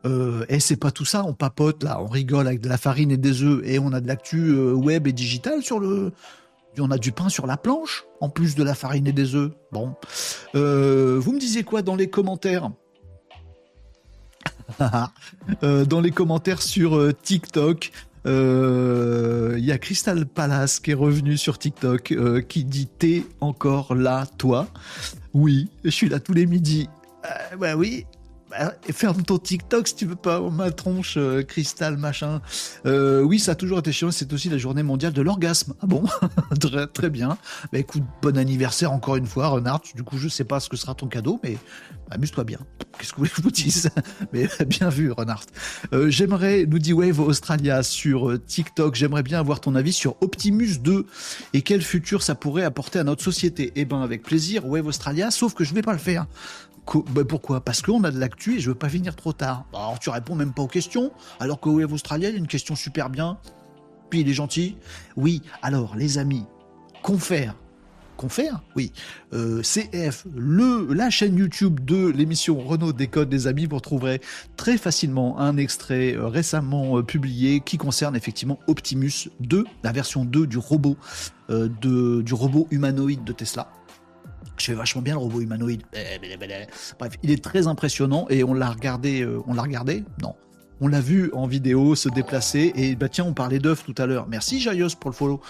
euh, 0.06 0.44
et 0.48 0.60
c'est 0.60 0.76
pas 0.76 0.90
tout 0.90 1.04
ça, 1.04 1.24
on 1.24 1.34
papote 1.34 1.82
là, 1.82 2.00
on 2.00 2.06
rigole 2.06 2.46
avec 2.46 2.60
de 2.60 2.68
la 2.68 2.78
farine 2.78 3.10
et 3.10 3.18
des 3.18 3.42
œufs 3.42 3.60
et 3.64 3.78
on 3.78 3.92
a 3.92 4.00
de 4.00 4.08
l'actu 4.08 4.48
euh, 4.48 4.72
web 4.72 5.06
et 5.06 5.12
digital 5.12 5.62
sur 5.62 5.78
le. 5.78 6.12
On 6.78 6.90
a 6.90 6.98
du 6.98 7.12
pain 7.12 7.28
sur 7.28 7.46
la 7.46 7.56
planche, 7.56 8.04
en 8.20 8.28
plus 8.28 8.54
de 8.54 8.62
la 8.62 8.74
farine 8.74 9.06
et 9.06 9.12
des 9.12 9.34
œufs. 9.34 9.50
Bon. 9.72 9.94
Euh, 10.54 11.18
vous 11.20 11.32
me 11.32 11.38
disiez 11.38 11.62
quoi 11.62 11.82
dans 11.82 11.96
les 11.96 12.08
commentaires 12.08 12.70
Dans 15.62 16.00
les 16.00 16.10
commentaires 16.10 16.62
sur 16.62 17.12
TikTok, 17.22 17.90
il 18.24 19.64
y 19.64 19.72
a 19.72 19.78
Crystal 19.78 20.24
Palace 20.26 20.80
qui 20.80 20.92
est 20.92 20.94
revenu 20.94 21.36
sur 21.36 21.58
TikTok 21.58 22.14
qui 22.48 22.64
dit 22.64 22.86
T'es 22.86 23.24
encore 23.40 23.94
là, 23.94 24.26
toi? 24.38 24.68
Oui, 25.34 25.68
je 25.84 25.90
suis 25.90 26.08
là 26.08 26.20
tous 26.20 26.32
les 26.32 26.46
midis. 26.46 26.88
bah 27.58 27.74
oui, 27.76 28.06
ferme 28.92 29.22
ton 29.22 29.38
TikTok 29.38 29.88
si 29.88 29.94
tu 29.94 30.06
veux 30.06 30.16
pas 30.16 30.40
ma 30.50 30.70
tronche, 30.70 31.14
euh, 31.16 31.42
cristal, 31.42 31.96
machin. 31.96 32.40
Euh, 32.86 33.22
oui, 33.22 33.38
ça 33.38 33.52
a 33.52 33.54
toujours 33.54 33.78
été 33.78 33.92
chiant. 33.92 34.10
C'est 34.10 34.32
aussi 34.32 34.48
la 34.48 34.58
journée 34.58 34.82
mondiale 34.82 35.12
de 35.12 35.22
l'orgasme. 35.22 35.74
Ah 35.80 35.86
bon? 35.86 36.04
Très, 36.60 36.86
très, 36.86 37.10
bien. 37.10 37.38
Bah 37.72 37.78
écoute, 37.78 38.02
bon 38.22 38.36
anniversaire 38.36 38.92
encore 38.92 39.16
une 39.16 39.26
fois, 39.26 39.48
Renard. 39.48 39.82
Du 39.94 40.02
coup, 40.02 40.18
je 40.18 40.28
sais 40.28 40.44
pas 40.44 40.60
ce 40.60 40.68
que 40.68 40.76
sera 40.76 40.94
ton 40.94 41.06
cadeau, 41.06 41.40
mais 41.42 41.56
amuse-toi 42.10 42.44
bien. 42.44 42.58
Qu'est-ce 42.98 43.12
que 43.12 43.16
vous 43.16 43.20
voulez 43.20 43.30
que 43.30 43.36
je 43.36 43.42
vous 43.42 43.50
dise? 43.50 43.90
Mais 44.32 44.48
bien 44.66 44.90
vu, 44.90 45.10
Renard. 45.10 45.44
Euh, 45.92 46.10
j'aimerais, 46.10 46.66
nous 46.66 46.78
dit 46.78 46.92
Wave 46.92 47.20
Australia 47.20 47.82
sur 47.82 48.38
TikTok, 48.44 48.94
j'aimerais 48.94 49.22
bien 49.22 49.38
avoir 49.38 49.60
ton 49.60 49.74
avis 49.74 49.92
sur 49.92 50.16
Optimus 50.20 50.78
2 50.78 51.06
et 51.54 51.62
quel 51.62 51.82
futur 51.82 52.22
ça 52.22 52.34
pourrait 52.34 52.64
apporter 52.64 52.98
à 52.98 53.04
notre 53.04 53.22
société. 53.22 53.72
Eh 53.76 53.84
ben, 53.84 54.02
avec 54.02 54.22
plaisir, 54.22 54.66
Wave 54.66 54.86
Australia, 54.86 55.30
sauf 55.30 55.54
que 55.54 55.64
je 55.64 55.72
vais 55.72 55.82
pas 55.82 55.92
le 55.92 55.98
faire. 55.98 56.26
Ben, 57.10 57.24
pourquoi? 57.24 57.60
Parce 57.60 57.82
qu'on 57.82 58.02
a 58.04 58.10
de 58.10 58.18
l'actu 58.18 58.56
et 58.56 58.60
je 58.60 58.70
veux 58.70 58.76
pas 58.76 58.88
finir 58.88 59.14
trop 59.14 59.32
tard. 59.32 59.64
Alors 59.72 59.98
tu 59.98 60.10
réponds 60.10 60.34
même 60.34 60.52
pas 60.52 60.62
aux 60.62 60.68
questions, 60.68 61.12
alors 61.38 61.60
que 61.60 61.68
Web 61.68 61.92
Australia, 61.92 62.28
il 62.28 62.32
y 62.32 62.36
a 62.36 62.38
une 62.38 62.48
question 62.48 62.74
super 62.74 63.10
bien. 63.10 63.38
Puis 64.08 64.20
il 64.20 64.28
est 64.28 64.34
gentil. 64.34 64.76
Oui, 65.16 65.42
alors 65.62 65.94
les 65.96 66.18
amis, 66.18 66.44
confère. 67.02 67.54
Confère 68.20 68.60
Oui. 68.76 68.92
Euh, 69.32 69.62
CF, 69.62 70.26
le, 70.36 70.92
la 70.92 71.08
chaîne 71.08 71.38
YouTube 71.38 71.80
de 71.82 72.08
l'émission 72.08 72.58
Renault 72.58 72.92
Décode 72.92 73.30
des 73.30 73.46
Amis, 73.46 73.64
vous 73.64 73.76
retrouverez 73.76 74.20
très 74.58 74.76
facilement 74.76 75.38
un 75.38 75.56
extrait 75.56 76.16
euh, 76.16 76.26
récemment 76.26 76.98
euh, 76.98 77.02
publié 77.02 77.60
qui 77.60 77.78
concerne 77.78 78.14
effectivement 78.14 78.58
Optimus 78.66 79.30
2, 79.40 79.64
la 79.82 79.92
version 79.92 80.26
2 80.26 80.46
du 80.46 80.58
robot, 80.58 80.98
du 81.48 82.34
robot 82.34 82.68
humanoïde 82.70 83.24
de 83.24 83.32
Tesla. 83.32 83.72
Je 84.60 84.66
fais 84.66 84.74
vachement 84.74 85.00
bien 85.00 85.14
le 85.14 85.20
robot 85.20 85.40
humanoïde. 85.40 85.82
Bref, 86.98 87.14
il 87.22 87.30
est 87.30 87.42
très 87.42 87.66
impressionnant 87.66 88.26
et 88.28 88.44
on 88.44 88.52
l'a 88.52 88.70
regardé. 88.70 89.22
Euh, 89.22 89.40
on 89.46 89.54
l'a 89.54 89.62
regardé? 89.62 90.04
Non. 90.22 90.34
On 90.82 90.88
l'a 90.88 91.00
vu 91.00 91.30
en 91.32 91.46
vidéo 91.46 91.94
se 91.94 92.08
déplacer 92.08 92.72
et 92.74 92.94
bah 92.94 93.08
tiens, 93.08 93.24
on 93.24 93.32
parlait 93.32 93.58
d'œufs 93.58 93.82
tout 93.84 93.94
à 93.96 94.06
l'heure. 94.06 94.26
Merci 94.28 94.60
Jaios 94.60 94.96
pour 94.98 95.10
le 95.10 95.14
follow. 95.16 95.40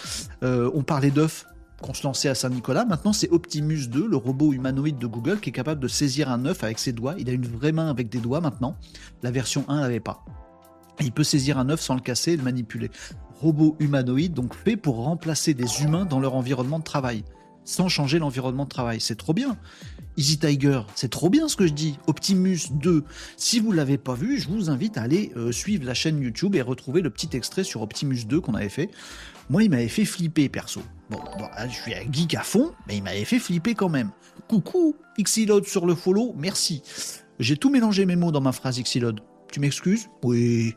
Euh, 0.42 0.70
on 0.74 0.82
parlait 0.82 1.10
d'œufs 1.10 1.46
qu'on 1.82 1.94
se 1.94 2.04
lançait 2.04 2.28
à 2.28 2.34
Saint-Nicolas. 2.34 2.84
Maintenant, 2.84 3.12
c'est 3.12 3.30
Optimus 3.30 3.88
2, 3.88 4.06
le 4.06 4.16
robot 4.16 4.52
humanoïde 4.52 4.98
de 4.98 5.06
Google, 5.06 5.40
qui 5.40 5.50
est 5.50 5.52
capable 5.52 5.80
de 5.80 5.88
saisir 5.88 6.30
un 6.30 6.44
œuf 6.46 6.62
avec 6.62 6.78
ses 6.78 6.92
doigts. 6.92 7.14
Il 7.18 7.28
a 7.28 7.32
une 7.32 7.46
vraie 7.46 7.72
main 7.72 7.90
avec 7.90 8.08
des 8.08 8.18
doigts 8.18 8.40
maintenant. 8.40 8.76
La 9.22 9.30
version 9.30 9.64
1 9.68 9.80
l'avait 9.80 9.98
pas. 9.98 10.24
Il 11.00 11.12
peut 11.12 11.24
saisir 11.24 11.58
un 11.58 11.68
œuf 11.70 11.80
sans 11.80 11.94
le 11.94 12.00
casser 12.00 12.32
et 12.32 12.36
le 12.36 12.42
manipuler. 12.42 12.90
Robot 13.40 13.76
humanoïde, 13.80 14.34
donc 14.34 14.54
fait 14.54 14.76
pour 14.76 14.96
remplacer 14.96 15.54
des 15.54 15.82
humains 15.82 16.04
dans 16.04 16.20
leur 16.20 16.34
environnement 16.34 16.78
de 16.78 16.84
travail, 16.84 17.24
sans 17.64 17.88
changer 17.88 18.18
l'environnement 18.18 18.64
de 18.64 18.70
travail. 18.70 19.00
C'est 19.00 19.16
trop 19.16 19.34
bien. 19.34 19.56
Easy 20.16 20.38
Tiger, 20.38 20.82
c'est 20.94 21.08
trop 21.08 21.30
bien 21.30 21.48
ce 21.48 21.56
que 21.56 21.66
je 21.66 21.72
dis. 21.72 21.98
Optimus 22.06 22.58
2. 22.72 23.04
Si 23.36 23.60
vous 23.60 23.72
l'avez 23.72 23.96
pas 23.96 24.14
vu, 24.14 24.38
je 24.38 24.48
vous 24.48 24.68
invite 24.68 24.98
à 24.98 25.02
aller 25.02 25.32
euh, 25.36 25.52
suivre 25.52 25.86
la 25.86 25.94
chaîne 25.94 26.20
YouTube 26.20 26.54
et 26.56 26.62
retrouver 26.62 27.00
le 27.00 27.10
petit 27.10 27.30
extrait 27.34 27.64
sur 27.64 27.80
Optimus 27.82 28.24
2 28.24 28.40
qu'on 28.40 28.54
avait 28.54 28.68
fait. 28.68 28.90
Moi, 29.48 29.64
il 29.64 29.70
m'avait 29.70 29.88
fait 29.88 30.04
flipper, 30.04 30.48
perso. 30.48 30.82
Bon, 31.10 31.20
je 31.66 31.74
suis 31.74 31.94
un 31.94 32.10
geek 32.10 32.34
à 32.34 32.42
fond, 32.42 32.72
mais 32.86 32.98
il 32.98 33.02
m'avait 33.02 33.24
fait 33.24 33.38
flipper 33.38 33.74
quand 33.74 33.88
même. 33.88 34.10
Coucou, 34.48 34.96
Xilode 35.18 35.66
sur 35.66 35.86
le 35.86 35.94
follow, 35.94 36.34
merci. 36.36 36.82
J'ai 37.38 37.56
tout 37.56 37.70
mélangé 37.70 38.04
mes 38.04 38.16
mots 38.16 38.32
dans 38.32 38.40
ma 38.40 38.52
phrase 38.52 38.80
Xilode. 38.80 39.20
Tu 39.50 39.58
m'excuses? 39.58 40.08
Oui. 40.22 40.74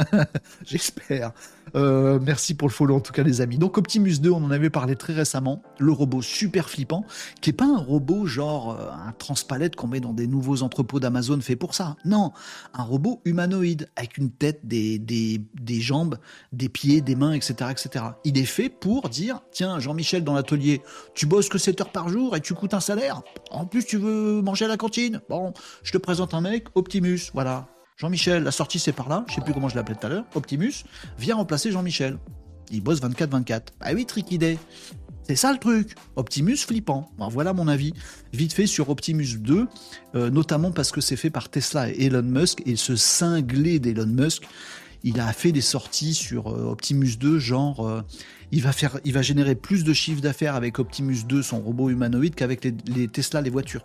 J'espère. 0.64 1.32
Euh, 1.76 2.18
merci 2.20 2.54
pour 2.54 2.68
le 2.68 2.72
follow 2.72 2.96
en 2.96 3.00
tout 3.00 3.12
cas 3.12 3.22
les 3.22 3.40
amis. 3.40 3.58
Donc 3.58 3.78
Optimus 3.78 4.18
2, 4.18 4.30
on 4.30 4.44
en 4.44 4.50
avait 4.50 4.70
parlé 4.70 4.96
très 4.96 5.12
récemment, 5.12 5.62
le 5.78 5.92
robot 5.92 6.22
super 6.22 6.68
flippant, 6.68 7.04
qui 7.40 7.50
est 7.50 7.54
pas 7.54 7.66
un 7.66 7.78
robot 7.78 8.26
genre 8.26 8.72
euh, 8.72 8.90
un 8.90 9.12
transpalette 9.12 9.76
qu'on 9.76 9.86
met 9.86 10.00
dans 10.00 10.12
des 10.12 10.26
nouveaux 10.26 10.62
entrepôts 10.62 11.00
d'Amazon 11.00 11.40
fait 11.40 11.56
pour 11.56 11.74
ça. 11.74 11.96
Non, 12.04 12.32
un 12.74 12.82
robot 12.82 13.20
humanoïde 13.24 13.88
avec 13.96 14.18
une 14.18 14.30
tête, 14.30 14.60
des, 14.64 14.98
des, 14.98 15.40
des 15.60 15.80
jambes, 15.80 16.18
des 16.52 16.68
pieds, 16.68 17.00
des 17.00 17.14
mains, 17.14 17.32
etc., 17.32 17.70
etc. 17.70 18.04
Il 18.24 18.38
est 18.38 18.44
fait 18.44 18.68
pour 18.68 19.08
dire, 19.08 19.42
tiens 19.52 19.78
Jean-Michel 19.78 20.24
dans 20.24 20.34
l'atelier, 20.34 20.82
tu 21.14 21.26
bosses 21.26 21.48
que 21.48 21.58
7 21.58 21.80
heures 21.80 21.92
par 21.92 22.08
jour 22.08 22.36
et 22.36 22.40
tu 22.40 22.54
coûtes 22.54 22.74
un 22.74 22.80
salaire. 22.80 23.22
En 23.50 23.66
plus 23.66 23.84
tu 23.84 23.96
veux 23.96 24.42
manger 24.42 24.64
à 24.64 24.68
la 24.68 24.76
cantine. 24.76 25.20
Bon, 25.28 25.52
je 25.82 25.92
te 25.92 25.98
présente 25.98 26.34
un 26.34 26.40
mec, 26.40 26.66
Optimus, 26.74 27.30
voilà. 27.34 27.68
Jean-Michel, 28.00 28.44
la 28.44 28.50
sortie 28.50 28.78
c'est 28.78 28.92
par 28.92 29.10
là, 29.10 29.26
je 29.28 29.34
sais 29.34 29.42
plus 29.42 29.52
comment 29.52 29.68
je 29.68 29.76
l'appelais 29.76 29.94
tout 29.94 30.06
à 30.06 30.08
l'heure, 30.08 30.24
Optimus, 30.34 30.72
vient 31.18 31.36
remplacer 31.36 31.70
Jean-Michel. 31.70 32.18
Il 32.70 32.82
bosse 32.82 33.02
24-24. 33.02 33.60
Bah 33.78 33.88
oui, 33.92 34.06
Tricky 34.06 34.38
C'est 35.24 35.36
ça 35.36 35.52
le 35.52 35.58
truc. 35.58 35.94
Optimus 36.16 36.56
flippant. 36.56 37.10
voilà 37.18 37.52
mon 37.52 37.68
avis. 37.68 37.92
Vite 38.32 38.54
fait 38.54 38.66
sur 38.66 38.88
Optimus 38.88 39.36
2, 39.36 39.66
euh, 40.14 40.30
notamment 40.30 40.70
parce 40.70 40.92
que 40.92 41.02
c'est 41.02 41.16
fait 41.16 41.28
par 41.28 41.50
Tesla 41.50 41.90
et 41.90 42.06
Elon 42.06 42.22
Musk, 42.22 42.62
et 42.64 42.76
ce 42.76 42.96
cinglé 42.96 43.80
d'Elon 43.80 44.06
Musk, 44.06 44.44
il 45.02 45.20
a 45.20 45.30
fait 45.34 45.52
des 45.52 45.60
sorties 45.60 46.14
sur 46.14 46.48
euh, 46.48 46.70
Optimus 46.70 47.16
2, 47.18 47.38
genre 47.38 47.86
euh, 47.86 48.00
il, 48.50 48.62
va 48.62 49.22
générer 49.22 49.56
plus 49.56 49.84
de 49.84 49.92
chiffre 49.92 50.22
d'affaires 50.22 50.54
avec 50.54 50.78
Optimus 50.78 51.24
2, 51.26 51.42
son 51.42 51.60
robot 51.60 51.90
humanoïde, 51.90 52.34
qu'avec 52.34 52.64
les, 52.64 52.74
les 52.86 53.08
Tesla, 53.08 53.42
les 53.42 53.50
voitures. 53.50 53.84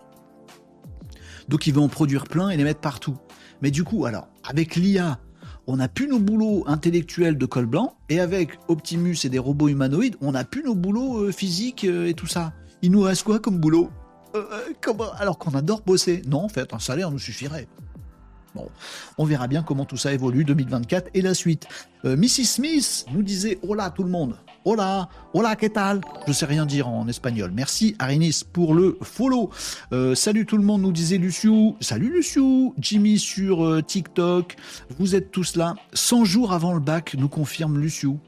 Donc 1.49 1.67
il 1.67 1.73
va 1.73 1.81
en 1.81 1.89
produire 1.89 2.23
plein 2.23 2.49
et 2.49 2.55
les 2.55 2.63
mettre 2.63 2.79
partout. 2.79 3.17
Mais 3.61 3.71
du 3.71 3.83
coup, 3.83 4.05
alors, 4.05 4.27
avec 4.43 4.75
l'IA, 4.75 5.19
on 5.67 5.77
n'a 5.77 5.87
plus 5.87 6.07
nos 6.07 6.19
boulots 6.19 6.63
intellectuels 6.67 7.37
de 7.37 7.45
col 7.45 7.65
blanc, 7.65 7.95
et 8.09 8.19
avec 8.19 8.51
Optimus 8.67 9.17
et 9.23 9.29
des 9.29 9.39
robots 9.39 9.67
humanoïdes, 9.67 10.15
on 10.21 10.33
n'a 10.33 10.43
plus 10.43 10.63
nos 10.63 10.75
boulots 10.75 11.23
euh, 11.23 11.31
physiques 11.31 11.85
euh, 11.85 12.07
et 12.07 12.13
tout 12.13 12.27
ça. 12.27 12.53
Il 12.81 12.91
nous 12.91 13.01
reste 13.01 13.23
quoi 13.23 13.39
comme 13.39 13.57
boulot? 13.57 13.89
Euh, 14.35 14.43
Alors 15.17 15.37
qu'on 15.37 15.55
adore 15.55 15.81
bosser? 15.81 16.21
Non, 16.27 16.43
en 16.43 16.49
fait, 16.49 16.73
un 16.73 16.79
salaire 16.79 17.09
nous 17.09 17.19
suffirait. 17.19 17.67
Bon, 18.55 18.69
on 19.17 19.25
verra 19.25 19.47
bien 19.47 19.63
comment 19.63 19.85
tout 19.85 19.97
ça 19.97 20.13
évolue 20.13 20.45
2024 20.45 21.09
et 21.13 21.21
la 21.21 21.33
suite. 21.33 21.67
Mrs. 22.03 22.45
Smith 22.45 23.05
nous 23.11 23.23
disait 23.23 23.59
là, 23.75 23.89
tout 23.89 24.03
le 24.03 24.09
monde 24.09 24.35
Hola, 24.67 25.09
hola, 25.35 25.55
¿qué 25.55 25.69
tal? 25.69 26.01
Je 26.27 26.33
sais 26.33 26.47
rien 26.47 26.65
dire 26.65 26.87
en 26.87 27.07
espagnol. 27.07 27.51
Merci 27.53 27.95
Arinis 27.99 28.41
pour 28.51 28.73
le 28.73 28.97
follow. 29.03 29.51
Euh, 29.93 30.15
salut 30.15 30.47
tout 30.47 30.57
le 30.57 30.63
monde, 30.63 30.81
nous 30.81 30.91
disait 30.91 31.19
Luciou. 31.19 31.75
Salut 31.81 32.11
Luciou. 32.11 32.73
Jimmy 32.79 33.19
sur 33.19 33.63
euh, 33.63 33.83
TikTok. 33.83 34.55
Vous 34.97 35.13
êtes 35.13 35.29
tous 35.29 35.55
là. 35.55 35.75
100 35.93 36.25
jours 36.25 36.51
avant 36.51 36.73
le 36.73 36.79
bac, 36.79 37.15
nous 37.15 37.29
confirme 37.29 37.77
Luciou. 37.77 38.19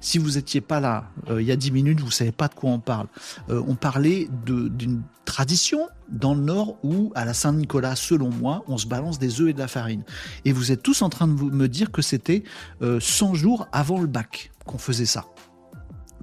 Si 0.00 0.18
vous 0.18 0.32
n'étiez 0.32 0.60
pas 0.60 0.80
là 0.80 1.10
euh, 1.28 1.42
il 1.42 1.46
y 1.46 1.52
a 1.52 1.56
10 1.56 1.70
minutes, 1.72 2.00
vous 2.00 2.06
ne 2.06 2.12
savez 2.12 2.32
pas 2.32 2.48
de 2.48 2.54
quoi 2.54 2.70
on 2.70 2.80
parle. 2.80 3.06
on 3.48 3.74
parlait 3.74 4.28
d'une 4.46 5.02
tradition 5.24 5.88
dans 6.08 6.34
le 6.34 6.40
Nord 6.40 6.78
où, 6.82 7.12
à 7.14 7.24
la 7.24 7.34
Saint-Nicolas, 7.34 7.96
selon 7.96 8.30
moi, 8.30 8.64
on 8.66 8.78
se 8.78 8.86
balance 8.86 9.18
des 9.18 9.40
œufs 9.40 9.50
et 9.50 9.52
de 9.52 9.58
la 9.58 9.68
farine. 9.68 10.02
Et 10.44 10.52
vous 10.52 10.72
êtes 10.72 10.82
tous 10.82 11.02
en 11.02 11.08
train 11.08 11.28
de 11.28 11.32
me 11.32 11.68
dire 11.68 11.92
que 11.92 12.02
c'était 12.02 12.42
100 12.80 13.34
jours 13.34 13.68
avant 13.72 14.00
le 14.00 14.06
bac 14.06 14.50
qu'on 14.64 14.78
faisait 14.78 15.06
ça. 15.06 15.26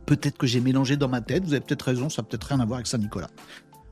Peut-être 0.05 0.37
que 0.37 0.47
j'ai 0.47 0.61
mélangé 0.61 0.95
dans 0.97 1.09
ma 1.09 1.21
tête, 1.21 1.43
vous 1.43 1.53
avez 1.53 1.61
peut-être 1.61 1.83
raison, 1.83 2.09
ça 2.09 2.21
n'a 2.21 2.27
peut-être 2.27 2.45
rien 2.45 2.59
à 2.59 2.65
voir 2.65 2.77
avec 2.77 2.87
Saint-Nicolas. 2.87 3.29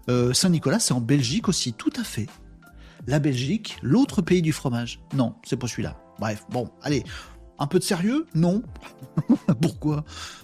Euh, 0.09 0.33
Saint-Nicolas, 0.33 0.79
c'est 0.79 0.93
en 0.93 1.01
Belgique 1.01 1.47
aussi, 1.49 1.73
tout 1.73 1.91
à 1.99 2.03
fait. 2.03 2.27
La 3.07 3.19
Belgique, 3.19 3.77
l'autre 3.81 4.21
pays 4.21 4.41
du 4.41 4.51
fromage. 4.51 4.99
Non, 5.13 5.35
c'est 5.43 5.57
pas 5.57 5.67
celui-là. 5.67 5.97
Bref, 6.19 6.45
bon, 6.49 6.69
allez, 6.81 7.03
un 7.59 7.67
peu 7.67 7.79
de 7.79 7.83
sérieux? 7.83 8.25
Non. 8.35 8.63
Pourquoi? 9.61 10.03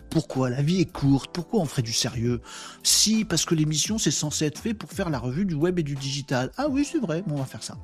Pourquoi? 0.09 0.49
La 0.49 0.61
vie 0.61 0.81
est 0.81 0.91
courte. 0.91 1.31
Pourquoi 1.33 1.61
on 1.61 1.65
ferait 1.65 1.81
du 1.81 1.93
sérieux? 1.93 2.41
Si, 2.83 3.25
parce 3.25 3.45
que 3.45 3.55
l'émission, 3.55 3.97
c'est 3.97 4.11
censé 4.11 4.45
être 4.45 4.59
fait 4.59 4.73
pour 4.73 4.89
faire 4.91 5.09
la 5.09 5.19
revue 5.19 5.45
du 5.45 5.55
web 5.55 5.79
et 5.79 5.83
du 5.83 5.95
digital. 5.95 6.51
Ah 6.57 6.67
oui, 6.69 6.87
c'est 6.89 6.99
vrai, 6.99 7.23
on 7.29 7.35
va 7.35 7.45
faire 7.45 7.63
ça. 7.63 7.77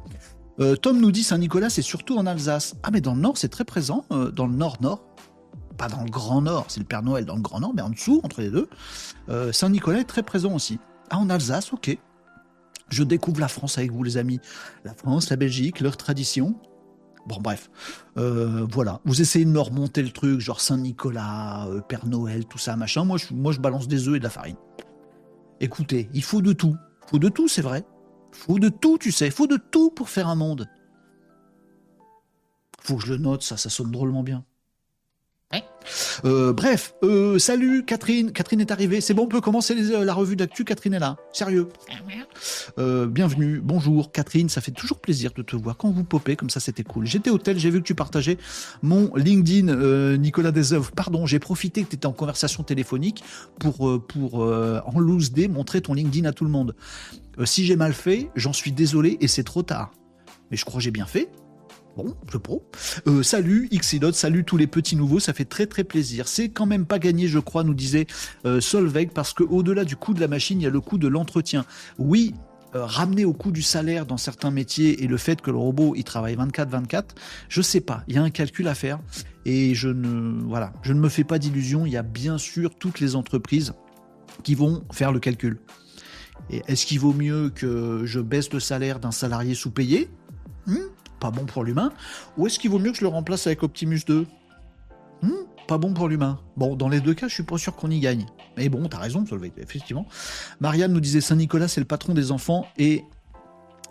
Euh, 0.59 0.75
Tom 0.75 0.99
nous 0.99 1.11
dit 1.11 1.23
Saint-Nicolas, 1.23 1.69
c'est 1.69 1.81
surtout 1.81 2.17
en 2.17 2.25
Alsace. 2.25 2.75
Ah, 2.83 2.89
mais 2.91 3.01
dans 3.01 3.15
le 3.15 3.21
Nord, 3.21 3.37
c'est 3.37 3.49
très 3.49 3.63
présent. 3.63 4.05
Euh, 4.11 4.31
dans 4.31 4.47
le 4.47 4.55
Nord-Nord, 4.55 5.03
pas 5.77 5.87
dans 5.87 6.03
le 6.03 6.09
Grand 6.09 6.41
Nord, 6.41 6.65
c'est 6.69 6.79
le 6.79 6.85
Père 6.85 7.03
Noël 7.03 7.25
dans 7.25 7.35
le 7.35 7.41
Grand 7.41 7.59
Nord, 7.59 7.73
mais 7.75 7.81
en 7.81 7.91
dessous, 7.91 8.19
entre 8.23 8.41
les 8.41 8.49
deux. 8.49 8.67
Euh, 9.29 9.51
Saint-Nicolas 9.51 9.99
est 9.99 10.05
très 10.05 10.23
présent 10.23 10.53
aussi. 10.53 10.79
Ah, 11.09 11.17
en 11.19 11.29
Alsace, 11.29 11.71
ok. 11.71 11.97
Je 12.89 13.03
découvre 13.03 13.39
la 13.39 13.47
France 13.47 13.77
avec 13.77 13.91
vous, 13.91 14.03
les 14.03 14.17
amis. 14.17 14.39
La 14.83 14.93
France, 14.93 15.29
la 15.29 15.35
Belgique, 15.35 15.81
leurs 15.81 15.97
traditions. 15.97 16.55
Bon, 17.27 17.41
bref. 17.41 17.69
Euh, 18.17 18.65
voilà. 18.71 19.01
Vous 19.03 19.21
essayez 19.21 19.43
de 19.43 19.49
me 19.49 19.59
remonter 19.59 20.01
le 20.01 20.11
truc, 20.11 20.39
genre 20.39 20.61
Saint-Nicolas, 20.61 21.67
euh, 21.67 21.81
Père 21.81 22.05
Noël, 22.05 22.45
tout 22.45 22.57
ça, 22.57 22.75
machin. 22.77 23.03
Moi 23.03 23.17
je, 23.17 23.33
moi, 23.33 23.51
je 23.51 23.59
balance 23.59 23.87
des 23.87 24.07
œufs 24.07 24.15
et 24.15 24.19
de 24.19 24.23
la 24.23 24.29
farine. 24.29 24.55
Écoutez, 25.59 26.09
il 26.13 26.23
faut 26.23 26.41
de 26.41 26.53
tout. 26.53 26.75
Faut 27.07 27.19
de 27.19 27.29
tout, 27.29 27.47
c'est 27.47 27.61
vrai. 27.61 27.85
Faut 28.31 28.59
de 28.59 28.69
tout, 28.69 28.97
tu 28.97 29.11
sais. 29.11 29.29
Faut 29.29 29.47
de 29.47 29.57
tout 29.57 29.91
pour 29.91 30.09
faire 30.09 30.27
un 30.29 30.35
monde. 30.35 30.67
Faut 32.81 32.95
que 32.95 33.03
je 33.03 33.13
le 33.13 33.19
note, 33.19 33.43
ça, 33.43 33.57
ça 33.57 33.69
sonne 33.69 33.91
drôlement 33.91 34.23
bien. 34.23 34.45
Euh, 36.25 36.51
bref, 36.53 36.93
euh, 37.03 37.39
salut 37.39 37.85
Catherine, 37.85 38.31
Catherine 38.31 38.59
est 38.59 38.71
arrivée, 38.71 39.01
c'est 39.01 39.13
bon, 39.13 39.23
on 39.23 39.27
peut 39.27 39.41
commencer 39.41 39.75
euh, 39.77 40.03
la 40.03 40.13
revue 40.13 40.35
d'actu, 40.35 40.65
Catherine 40.65 40.93
est 40.93 40.99
là, 40.99 41.17
sérieux. 41.31 41.69
bienvenue, 42.77 43.61
bonjour 43.63 44.11
Catherine, 44.11 44.49
ça 44.49 44.61
fait 44.61 44.71
toujours 44.71 44.99
plaisir 44.99 45.31
de 45.35 45.41
te 45.41 45.55
voir 45.55 45.77
quand 45.77 45.89
vous 45.91 46.03
popez, 46.03 46.35
comme 46.35 46.49
ça 46.49 46.59
c'était 46.59 46.83
cool. 46.83 47.05
J'étais 47.05 47.29
au 47.29 47.37
tel, 47.37 47.57
j'ai 47.57 47.69
vu 47.69 47.79
que 47.79 47.87
tu 47.87 47.95
partageais 47.95 48.37
mon 48.81 49.15
LinkedIn, 49.15 50.17
Nicolas 50.17 50.51
Desœuvres, 50.51 50.91
pardon, 50.91 51.25
j'ai 51.25 51.39
profité 51.39 51.83
que 51.83 51.89
tu 51.89 51.95
étais 51.95 52.07
en 52.07 52.13
conversation 52.13 52.63
téléphonique 52.63 53.23
pour, 53.59 54.01
pour 54.05 54.35
en 54.41 54.99
loose 54.99 55.31
day 55.31 55.47
montrer 55.47 55.81
ton 55.81 55.93
LinkedIn 55.93 56.27
à 56.27 56.33
tout 56.33 56.45
le 56.45 56.51
monde. 56.51 56.75
si 57.45 57.65
j'ai 57.65 57.75
mal 57.75 57.93
fait, 57.93 58.29
j'en 58.35 58.53
suis 58.53 58.71
désolé 58.71 59.17
et 59.21 59.27
c'est 59.27 59.43
trop 59.43 59.63
tard. 59.63 59.91
Mais 60.51 60.57
je 60.57 60.65
crois 60.65 60.79
que 60.79 60.83
j'ai 60.83 60.91
bien 60.91 61.05
fait. 61.05 61.29
Bon, 61.97 62.15
je 62.31 62.37
pro. 62.37 62.63
Euh, 63.07 63.23
salut 63.23 63.67
Xilot, 63.71 64.11
salut 64.11 64.43
tous 64.43 64.55
les 64.55 64.67
petits 64.67 64.95
nouveaux, 64.95 65.19
ça 65.19 65.33
fait 65.33 65.45
très 65.45 65.65
très 65.65 65.83
plaisir. 65.83 66.27
C'est 66.27 66.49
quand 66.49 66.67
même 66.67 66.85
pas 66.85 66.99
gagné, 66.99 67.27
je 67.27 67.39
crois, 67.39 67.63
nous 67.63 67.73
disait 67.73 68.05
euh, 68.45 68.61
Solveig, 68.61 69.07
parce 69.15 69.33
que 69.33 69.41
au-delà 69.41 69.83
du 69.83 69.95
coût 69.95 70.13
de 70.13 70.19
la 70.19 70.27
machine, 70.27 70.61
il 70.61 70.63
y 70.65 70.67
a 70.67 70.69
le 70.69 70.79
coût 70.79 70.99
de 70.99 71.07
l'entretien. 71.07 71.65
Oui, 71.97 72.35
euh, 72.75 72.85
ramener 72.85 73.25
au 73.25 73.33
coût 73.33 73.51
du 73.51 73.63
salaire 73.63 74.05
dans 74.05 74.17
certains 74.17 74.51
métiers 74.51 75.03
et 75.03 75.07
le 75.07 75.17
fait 75.17 75.41
que 75.41 75.49
le 75.49 75.57
robot 75.57 75.95
il 75.95 76.03
travaille 76.03 76.35
24-24, 76.35 77.15
je 77.49 77.63
sais 77.63 77.81
pas. 77.81 78.03
Il 78.07 78.13
y 78.13 78.19
a 78.19 78.21
un 78.21 78.29
calcul 78.29 78.67
à 78.67 78.75
faire 78.75 78.99
et 79.45 79.73
je 79.73 79.89
ne 79.89 80.43
voilà, 80.43 80.73
je 80.83 80.93
ne 80.93 80.99
me 80.99 81.09
fais 81.09 81.23
pas 81.23 81.39
d'illusions. 81.39 81.87
Il 81.87 81.93
y 81.93 81.97
a 81.97 82.03
bien 82.03 82.37
sûr 82.37 82.75
toutes 82.77 82.99
les 82.99 83.15
entreprises 83.15 83.73
qui 84.43 84.53
vont 84.53 84.83
faire 84.91 85.11
le 85.11 85.19
calcul. 85.19 85.57
Et 86.51 86.61
est-ce 86.67 86.85
qu'il 86.85 86.99
vaut 86.99 87.13
mieux 87.13 87.49
que 87.49 88.03
je 88.05 88.19
baisse 88.19 88.53
le 88.53 88.59
salaire 88.59 88.99
d'un 88.99 89.11
salarié 89.11 89.55
sous-payé? 89.55 90.11
Hmm? 90.67 90.75
Pas 91.19 91.31
bon 91.31 91.45
pour 91.45 91.63
l'humain, 91.63 91.91
ou 92.37 92.47
est-ce 92.47 92.59
qu'il 92.59 92.69
vaut 92.69 92.79
mieux 92.79 92.91
que 92.91 92.97
je 92.97 93.03
le 93.03 93.09
remplace 93.09 93.47
avec 93.47 93.63
Optimus 93.63 94.01
2 94.05 94.25
hmm, 95.21 95.29
Pas 95.67 95.77
bon 95.77 95.93
pour 95.93 96.07
l'humain. 96.07 96.39
Bon, 96.55 96.75
dans 96.75 96.89
les 96.89 96.99
deux 96.99 97.13
cas, 97.13 97.27
je 97.27 97.33
suis 97.33 97.43
pas 97.43 97.57
sûr 97.57 97.75
qu'on 97.75 97.89
y 97.89 97.99
gagne. 97.99 98.25
Mais 98.55 98.69
bon, 98.69 98.87
t'as 98.87 98.99
raison, 98.99 99.23
effectivement. 99.57 100.07
Marianne 100.59 100.93
nous 100.93 100.99
disait 100.99 101.21
Saint-Nicolas, 101.21 101.67
c'est 101.67 101.81
le 101.81 101.87
patron 101.87 102.13
des 102.13 102.31
enfants, 102.31 102.67
et 102.77 103.03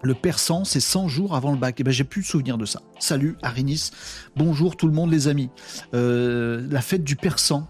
le 0.02 0.14
persan, 0.14 0.64
c'est 0.64 0.80
100 0.80 1.08
jours 1.08 1.34
avant 1.34 1.52
le 1.52 1.58
bac. 1.58 1.78
Et 1.78 1.82
eh 1.82 1.84
ben, 1.84 1.90
j'ai 1.90 2.04
plus 2.04 2.22
de 2.22 2.26
souvenir 2.26 2.58
de 2.58 2.64
ça. 2.64 2.82
Salut, 2.98 3.36
Arinis. 3.42 3.90
Bonjour 4.36 4.76
tout 4.76 4.86
le 4.86 4.92
monde, 4.92 5.10
les 5.10 5.28
amis. 5.28 5.50
Euh, 5.94 6.66
la 6.70 6.80
fête 6.80 7.02
du 7.02 7.16
persan, 7.16 7.68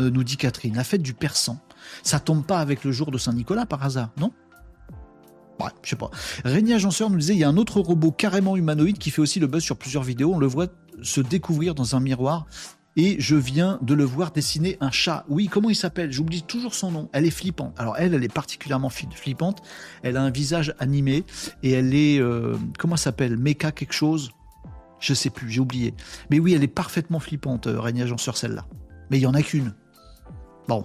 euh, 0.00 0.10
nous 0.10 0.24
dit 0.24 0.36
Catherine. 0.36 0.74
La 0.74 0.84
fête 0.84 1.02
du 1.02 1.14
persan. 1.14 1.58
Ça 2.02 2.20
tombe 2.20 2.44
pas 2.44 2.58
avec 2.58 2.84
le 2.84 2.92
jour 2.92 3.10
de 3.10 3.18
Saint-Nicolas 3.18 3.66
par 3.66 3.82
hasard, 3.84 4.10
non? 4.18 4.32
Ouais, 5.60 5.70
je 5.82 5.90
sais 5.90 5.96
pas. 5.96 6.10
Régnier 6.44 6.74
Agenceur 6.74 7.10
nous 7.10 7.18
disait 7.18 7.34
il 7.34 7.38
y 7.38 7.44
a 7.44 7.48
un 7.48 7.56
autre 7.56 7.80
robot 7.80 8.12
carrément 8.12 8.56
humanoïde 8.56 8.98
qui 8.98 9.10
fait 9.10 9.20
aussi 9.20 9.40
le 9.40 9.46
buzz 9.46 9.62
sur 9.62 9.76
plusieurs 9.76 10.02
vidéos. 10.02 10.32
On 10.34 10.38
le 10.38 10.46
voit 10.46 10.68
se 11.02 11.20
découvrir 11.20 11.74
dans 11.74 11.96
un 11.96 12.00
miroir. 12.00 12.46
Et 12.96 13.20
je 13.20 13.36
viens 13.36 13.78
de 13.82 13.94
le 13.94 14.02
voir 14.02 14.32
dessiner 14.32 14.76
un 14.80 14.90
chat. 14.90 15.24
Oui, 15.28 15.46
comment 15.46 15.70
il 15.70 15.76
s'appelle? 15.76 16.10
J'oublie 16.10 16.42
toujours 16.42 16.74
son 16.74 16.90
nom. 16.90 17.08
Elle 17.12 17.24
est 17.24 17.30
flippante. 17.30 17.72
Alors 17.78 17.96
elle, 17.96 18.14
elle 18.14 18.24
est 18.24 18.32
particulièrement 18.32 18.90
flippante. 18.90 19.62
Elle 20.02 20.16
a 20.16 20.22
un 20.22 20.30
visage 20.30 20.74
animé 20.80 21.24
et 21.62 21.70
elle 21.70 21.94
est 21.94 22.18
euh, 22.18 22.56
comment 22.78 22.96
s'appelle? 22.96 23.36
Mecha 23.36 23.70
quelque 23.70 23.92
chose? 23.92 24.32
Je 24.98 25.14
sais 25.14 25.30
plus, 25.30 25.50
j'ai 25.50 25.60
oublié. 25.60 25.94
Mais 26.30 26.40
oui, 26.40 26.52
elle 26.52 26.64
est 26.64 26.68
parfaitement 26.68 27.20
flippante, 27.20 27.68
euh, 27.68 28.16
sur 28.18 28.36
celle-là. 28.36 28.66
Mais 29.10 29.18
il 29.18 29.22
y 29.22 29.26
en 29.26 29.34
a 29.34 29.42
qu'une. 29.42 29.72
Bon. 30.68 30.84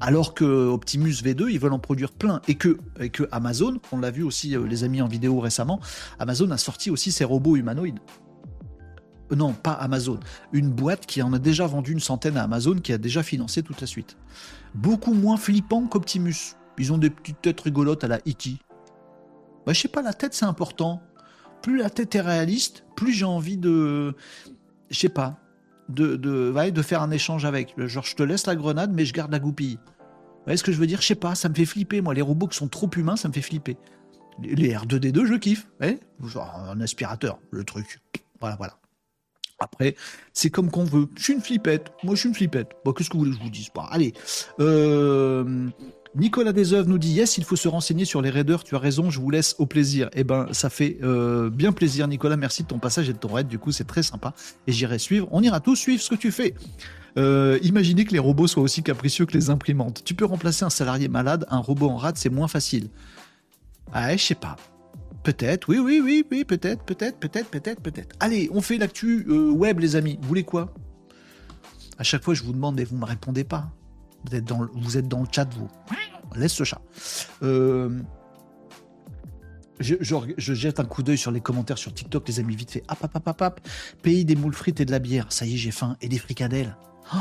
Alors 0.00 0.34
que 0.34 0.44
Optimus 0.44 1.12
V2, 1.22 1.50
ils 1.50 1.58
veulent 1.58 1.72
en 1.72 1.78
produire 1.78 2.12
plein. 2.12 2.40
Et 2.48 2.56
que, 2.56 2.78
Amazon, 3.30 3.78
on 3.92 3.98
l'a 3.98 4.10
vu 4.10 4.22
aussi, 4.22 4.56
euh, 4.56 4.66
les 4.66 4.84
amis 4.84 5.02
en 5.02 5.08
vidéo 5.08 5.40
récemment, 5.40 5.80
Amazon 6.18 6.50
a 6.50 6.56
sorti 6.58 6.90
aussi 6.90 7.12
ses 7.12 7.24
robots 7.24 7.56
humanoïdes. 7.56 8.00
Euh, 9.30 9.36
non, 9.36 9.52
pas 9.52 9.72
Amazon. 9.72 10.18
Une 10.52 10.70
boîte 10.70 11.06
qui 11.06 11.22
en 11.22 11.32
a 11.32 11.38
déjà 11.38 11.66
vendu 11.66 11.92
une 11.92 12.00
centaine 12.00 12.36
à 12.36 12.44
Amazon, 12.44 12.76
qui 12.76 12.92
a 12.92 12.98
déjà 12.98 13.22
financé 13.22 13.62
toute 13.62 13.80
la 13.80 13.86
suite. 13.86 14.16
Beaucoup 14.74 15.14
moins 15.14 15.36
flippant 15.36 15.86
qu'Optimus. 15.86 16.56
Ils 16.78 16.92
ont 16.92 16.98
des 16.98 17.10
petites 17.10 17.42
têtes 17.42 17.60
rigolotes 17.60 18.04
à 18.04 18.08
la 18.08 18.18
E.T. 18.18 18.56
Bah, 19.66 19.72
je 19.72 19.80
sais 19.80 19.88
pas, 19.88 20.02
la 20.02 20.14
tête 20.14 20.34
c'est 20.34 20.46
important. 20.46 21.02
Plus 21.62 21.76
la 21.76 21.90
tête 21.90 22.14
est 22.14 22.20
réaliste, 22.22 22.84
plus 22.96 23.12
j'ai 23.12 23.26
envie 23.26 23.58
de. 23.58 24.14
Je 24.88 24.98
sais 24.98 25.10
pas. 25.10 25.38
De, 25.90 26.16
de, 26.16 26.70
de 26.70 26.82
faire 26.82 27.02
un 27.02 27.10
échange 27.10 27.44
avec. 27.44 27.74
Genre, 27.76 28.04
je 28.04 28.14
te 28.14 28.22
laisse 28.22 28.46
la 28.46 28.56
grenade, 28.56 28.92
mais 28.94 29.04
je 29.04 29.12
garde 29.12 29.32
la 29.32 29.38
goupille. 29.38 29.78
Vous 30.40 30.44
voyez 30.44 30.56
ce 30.56 30.64
que 30.64 30.72
je 30.72 30.78
veux 30.78 30.86
dire? 30.86 31.00
Je 31.00 31.06
sais 31.06 31.14
pas, 31.14 31.34
ça 31.34 31.48
me 31.48 31.54
fait 31.54 31.66
flipper, 31.66 32.00
moi. 32.00 32.14
Les 32.14 32.22
robots 32.22 32.46
qui 32.46 32.56
sont 32.56 32.68
trop 32.68 32.88
humains, 32.96 33.16
ça 33.16 33.28
me 33.28 33.32
fait 33.32 33.42
flipper. 33.42 33.76
Les 34.42 34.72
R2D2, 34.72 35.26
je 35.26 35.34
kiffe. 35.34 35.68
un 35.80 36.80
aspirateur, 36.80 37.38
le 37.50 37.64
truc. 37.64 38.00
Voilà, 38.40 38.56
voilà. 38.56 38.78
Après, 39.58 39.94
c'est 40.32 40.48
comme 40.50 40.70
qu'on 40.70 40.84
veut. 40.84 41.08
Je 41.16 41.22
suis 41.22 41.32
une 41.34 41.42
flippette. 41.42 41.92
Moi, 42.02 42.14
je 42.14 42.20
suis 42.20 42.28
une 42.30 42.34
flippette. 42.34 42.70
Bon, 42.84 42.92
qu'est-ce 42.92 43.10
que 43.10 43.14
vous 43.14 43.20
voulez 43.20 43.32
que 43.32 43.38
je 43.38 43.42
vous 43.42 43.50
dise? 43.50 43.68
Pas 43.68 43.88
Allez. 43.90 44.14
Euh, 44.58 45.68
Nicolas 46.16 46.52
Desœuvres 46.52 46.88
nous 46.88 46.98
dit 46.98 47.12
Yes, 47.12 47.38
il 47.38 47.44
faut 47.44 47.56
se 47.56 47.68
renseigner 47.68 48.04
sur 48.04 48.20
les 48.20 48.30
raiders. 48.30 48.64
Tu 48.64 48.74
as 48.74 48.78
raison, 48.78 49.10
je 49.10 49.20
vous 49.20 49.30
laisse 49.30 49.54
au 49.58 49.66
plaisir. 49.66 50.10
Eh 50.14 50.24
ben, 50.24 50.48
ça 50.52 50.68
fait 50.68 50.98
euh, 51.02 51.50
bien 51.50 51.70
plaisir, 51.72 52.08
Nicolas. 52.08 52.36
Merci 52.36 52.64
de 52.64 52.68
ton 52.68 52.78
passage 52.78 53.08
et 53.08 53.12
de 53.12 53.18
ton 53.18 53.32
raid. 53.32 53.46
Du 53.46 53.58
coup, 53.58 53.70
c'est 53.70 53.86
très 53.86 54.02
sympa. 54.02 54.34
Et 54.66 54.72
j'irai 54.72 54.98
suivre. 54.98 55.28
On 55.30 55.42
ira 55.42 55.60
tous 55.60 55.76
suivre 55.76 56.02
ce 56.02 56.10
que 56.10 56.16
tu 56.16 56.32
fais. 56.32 56.54
Euh, 57.16 57.58
imaginez 57.62 58.04
que 58.04 58.12
les 58.12 58.18
robots 58.18 58.48
soient 58.48 58.62
aussi 58.62 58.82
capricieux 58.82 59.24
que 59.24 59.34
les 59.34 59.50
imprimantes. 59.50 60.02
Tu 60.04 60.14
peux 60.14 60.24
remplacer 60.24 60.64
un 60.64 60.70
salarié 60.70 61.08
malade, 61.08 61.46
un 61.48 61.58
robot 61.58 61.88
en 61.88 61.96
rade, 61.96 62.16
c'est 62.16 62.30
moins 62.30 62.48
facile. 62.48 62.88
Ah, 63.92 64.16
je 64.16 64.22
sais 64.22 64.34
pas. 64.34 64.56
Peut-être, 65.22 65.68
oui, 65.68 65.78
oui, 65.78 66.00
oui, 66.02 66.24
oui, 66.30 66.44
peut-être, 66.44 66.82
peut-être, 66.84 67.18
peut-être, 67.18 67.50
peut-être, 67.50 67.80
peut-être. 67.80 68.16
Allez, 68.20 68.48
on 68.52 68.60
fait 68.60 68.78
l'actu 68.78 69.26
euh, 69.28 69.50
web, 69.50 69.78
les 69.78 69.94
amis. 69.96 70.18
Vous 70.22 70.28
voulez 70.28 70.44
quoi? 70.44 70.72
À 71.98 72.04
chaque 72.04 72.24
fois, 72.24 72.34
je 72.34 72.42
vous 72.42 72.52
demande 72.52 72.80
et 72.80 72.84
vous 72.84 72.94
ne 72.94 73.00
me 73.00 73.06
répondez 73.06 73.44
pas. 73.44 73.70
Vous 74.24 74.36
êtes, 74.36 74.44
dans 74.44 74.62
le, 74.62 74.68
vous 74.74 74.96
êtes 74.98 75.08
dans 75.08 75.20
le 75.20 75.28
chat, 75.30 75.48
vous. 75.54 75.68
Laisse 76.36 76.52
ce 76.52 76.64
chat. 76.64 76.80
Euh, 77.42 78.00
je, 79.80 80.54
jette 80.54 80.78
un 80.78 80.84
coup 80.84 81.02
d'œil 81.02 81.18
sur 81.18 81.30
les 81.30 81.40
commentaires 81.40 81.78
sur 81.78 81.92
TikTok, 81.92 82.28
les 82.28 82.38
amis, 82.38 82.54
vite 82.54 82.70
fait. 82.70 82.82
Hop, 82.88 83.32
hop, 83.40 83.60
Pays 84.02 84.24
des 84.24 84.36
moules 84.36 84.54
frites 84.54 84.80
et 84.80 84.84
de 84.84 84.90
la 84.90 84.98
bière. 84.98 85.26
Ça 85.30 85.46
y 85.46 85.54
est, 85.54 85.56
j'ai 85.56 85.70
faim. 85.70 85.96
Et 86.00 86.08
des 86.08 86.18
fricadelles. 86.18 86.76
Oh, 87.14 87.18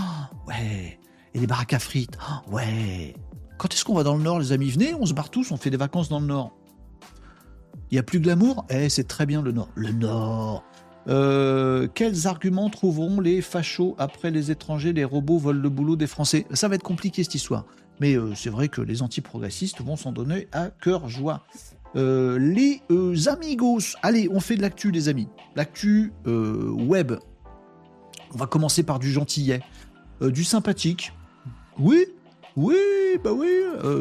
ouais. 0.48 1.00
Et 1.34 1.40
des 1.40 1.48
baraques 1.48 1.74
à 1.74 1.80
frites. 1.80 2.18
Oh, 2.22 2.52
ouais. 2.54 3.16
Quand 3.58 3.74
est-ce 3.74 3.86
qu'on 3.86 3.96
va 3.96 4.04
dans 4.04 4.16
le 4.16 4.24
Nord, 4.24 4.40
les 4.40 4.52
amis? 4.52 4.70
Venez, 4.70 4.94
on 4.94 5.06
se 5.06 5.14
barre 5.14 5.30
tous, 5.30 5.52
on 5.52 5.58
fait 5.58 5.70
des 5.70 5.78
vacances 5.78 6.10
dans 6.10 6.20
le 6.20 6.28
Nord. 6.28 6.54
Il 7.92 7.96
n'y 7.96 8.00
a 8.00 8.04
plus 8.04 8.20
glamour? 8.20 8.66
Eh, 8.70 8.90
c'est 8.90 9.06
très 9.06 9.26
bien 9.26 9.42
le 9.42 9.52
Nord. 9.52 9.70
Le 9.76 9.92
Nord 9.92 10.64
euh, 11.10 11.88
quels 11.94 12.28
arguments 12.28 12.70
trouveront 12.70 13.20
les 13.20 13.42
fachos 13.42 13.96
après 13.98 14.32
les 14.32 14.52
étrangers, 14.52 14.94
les 14.94 15.06
robots 15.06 15.40
volent 15.40 15.62
le 15.62 15.70
boulot 15.70 15.96
des 15.96 16.08
Français? 16.08 16.46
Ça 16.54 16.68
va 16.68 16.76
être 16.76 16.84
compliqué 16.84 17.24
cette 17.24 17.36
histoire. 17.36 17.66
Mais 18.00 18.16
euh, 18.16 18.36
c'est 18.36 18.50
vrai 18.50 18.70
que 18.70 18.82
les 18.82 19.02
antiprogressistes 19.02 19.82
vont 19.82 19.96
s'en 19.96 20.12
donner 20.12 20.48
à 20.52 20.70
cœur 20.70 21.10
joie. 21.10 21.44
Euh, 21.96 22.38
les 22.38 22.82
amigos, 23.28 23.96
allez, 24.04 24.30
on 24.32 24.40
fait 24.40 24.56
de 24.56 24.62
l'actu, 24.62 24.92
les 24.92 25.10
amis. 25.10 25.28
L'actu 25.56 26.14
web. 26.26 27.14
On 28.34 28.38
va 28.38 28.46
commencer 28.46 28.84
par 28.84 29.00
du 29.00 29.12
gentillet, 29.12 29.62
du 30.22 30.44
sympathique. 30.44 31.14
Oui, 31.80 32.06
oui, 32.56 32.78
bah 33.24 33.32
oui. 33.34 33.50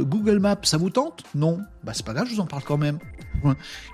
Google 0.03 0.39
Maps, 0.39 0.59
ça 0.65 0.77
vous 0.77 0.91
tente? 0.91 1.23
Non 1.35 1.61
Bah 1.83 1.93
c'est 1.95 2.05
pas 2.05 2.13
grave, 2.13 2.29
je 2.29 2.35
vous 2.35 2.41
en 2.41 2.47
parle 2.47 2.65
quand 2.65 2.77
même. 2.77 2.99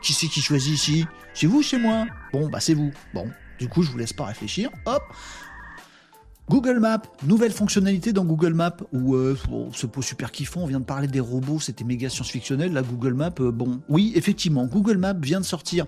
Qui 0.03 0.13
c'est 0.13 0.27
qui 0.27 0.41
choisit 0.41 0.75
ici 0.75 1.07
C'est 1.35 1.47
vous, 1.47 1.63
c'est 1.63 1.79
moi 1.79 2.07
Bon, 2.33 2.49
bah 2.49 2.61
c'est 2.61 2.75
vous. 2.75 2.91
Bon, 3.13 3.29
du 3.59 3.69
coup, 3.69 3.83
je 3.83 3.91
vous 3.91 3.99
laisse 3.99 4.13
pas 4.13 4.25
réfléchir. 4.25 4.71
Hop 4.87 5.03
Google 6.51 6.79
Maps, 6.79 7.01
nouvelle 7.23 7.53
fonctionnalité 7.53 8.13
dans 8.13 8.27
Google 8.27 8.53
Maps 8.53 8.77
où 8.93 9.15
euh, 9.15 9.35
c'est 9.73 9.91
pas 9.91 10.03
super 10.03 10.31
kiffant, 10.31 10.61
on 10.61 10.67
vient 10.67 10.81
de 10.81 10.85
parler 10.85 11.09
des 11.09 11.21
robots, 11.21 11.59
c'était 11.59 11.85
méga 11.85 12.11
science-fictionnel, 12.11 12.75
la 12.75 12.83
Google 12.83 13.15
Maps, 13.15 13.33
euh, 13.41 13.51
bon, 13.51 13.81
oui, 13.89 14.13
effectivement, 14.15 14.67
Google 14.67 14.99
Maps 14.99 15.15
vient 15.15 15.41
de 15.41 15.47
sortir 15.47 15.87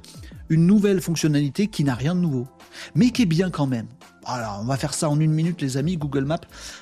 une 0.49 0.67
nouvelle 0.67 1.03
fonctionnalité 1.03 1.67
qui 1.67 1.85
n'a 1.85 1.95
rien 1.95 2.15
de 2.15 2.21
nouveau, 2.21 2.49
mais 2.95 3.11
qui 3.11 3.23
est 3.23 3.27
bien 3.27 3.51
quand 3.51 3.67
même. 3.67 3.87
Alors, 4.29 4.59
on 4.61 4.65
va 4.65 4.77
faire 4.77 4.93
ça 4.93 5.09
en 5.09 5.21
une 5.21 5.31
minute, 5.31 5.63
les 5.63 5.77
amis. 5.77 5.97
Google 5.97 6.25
Maps 6.25 6.41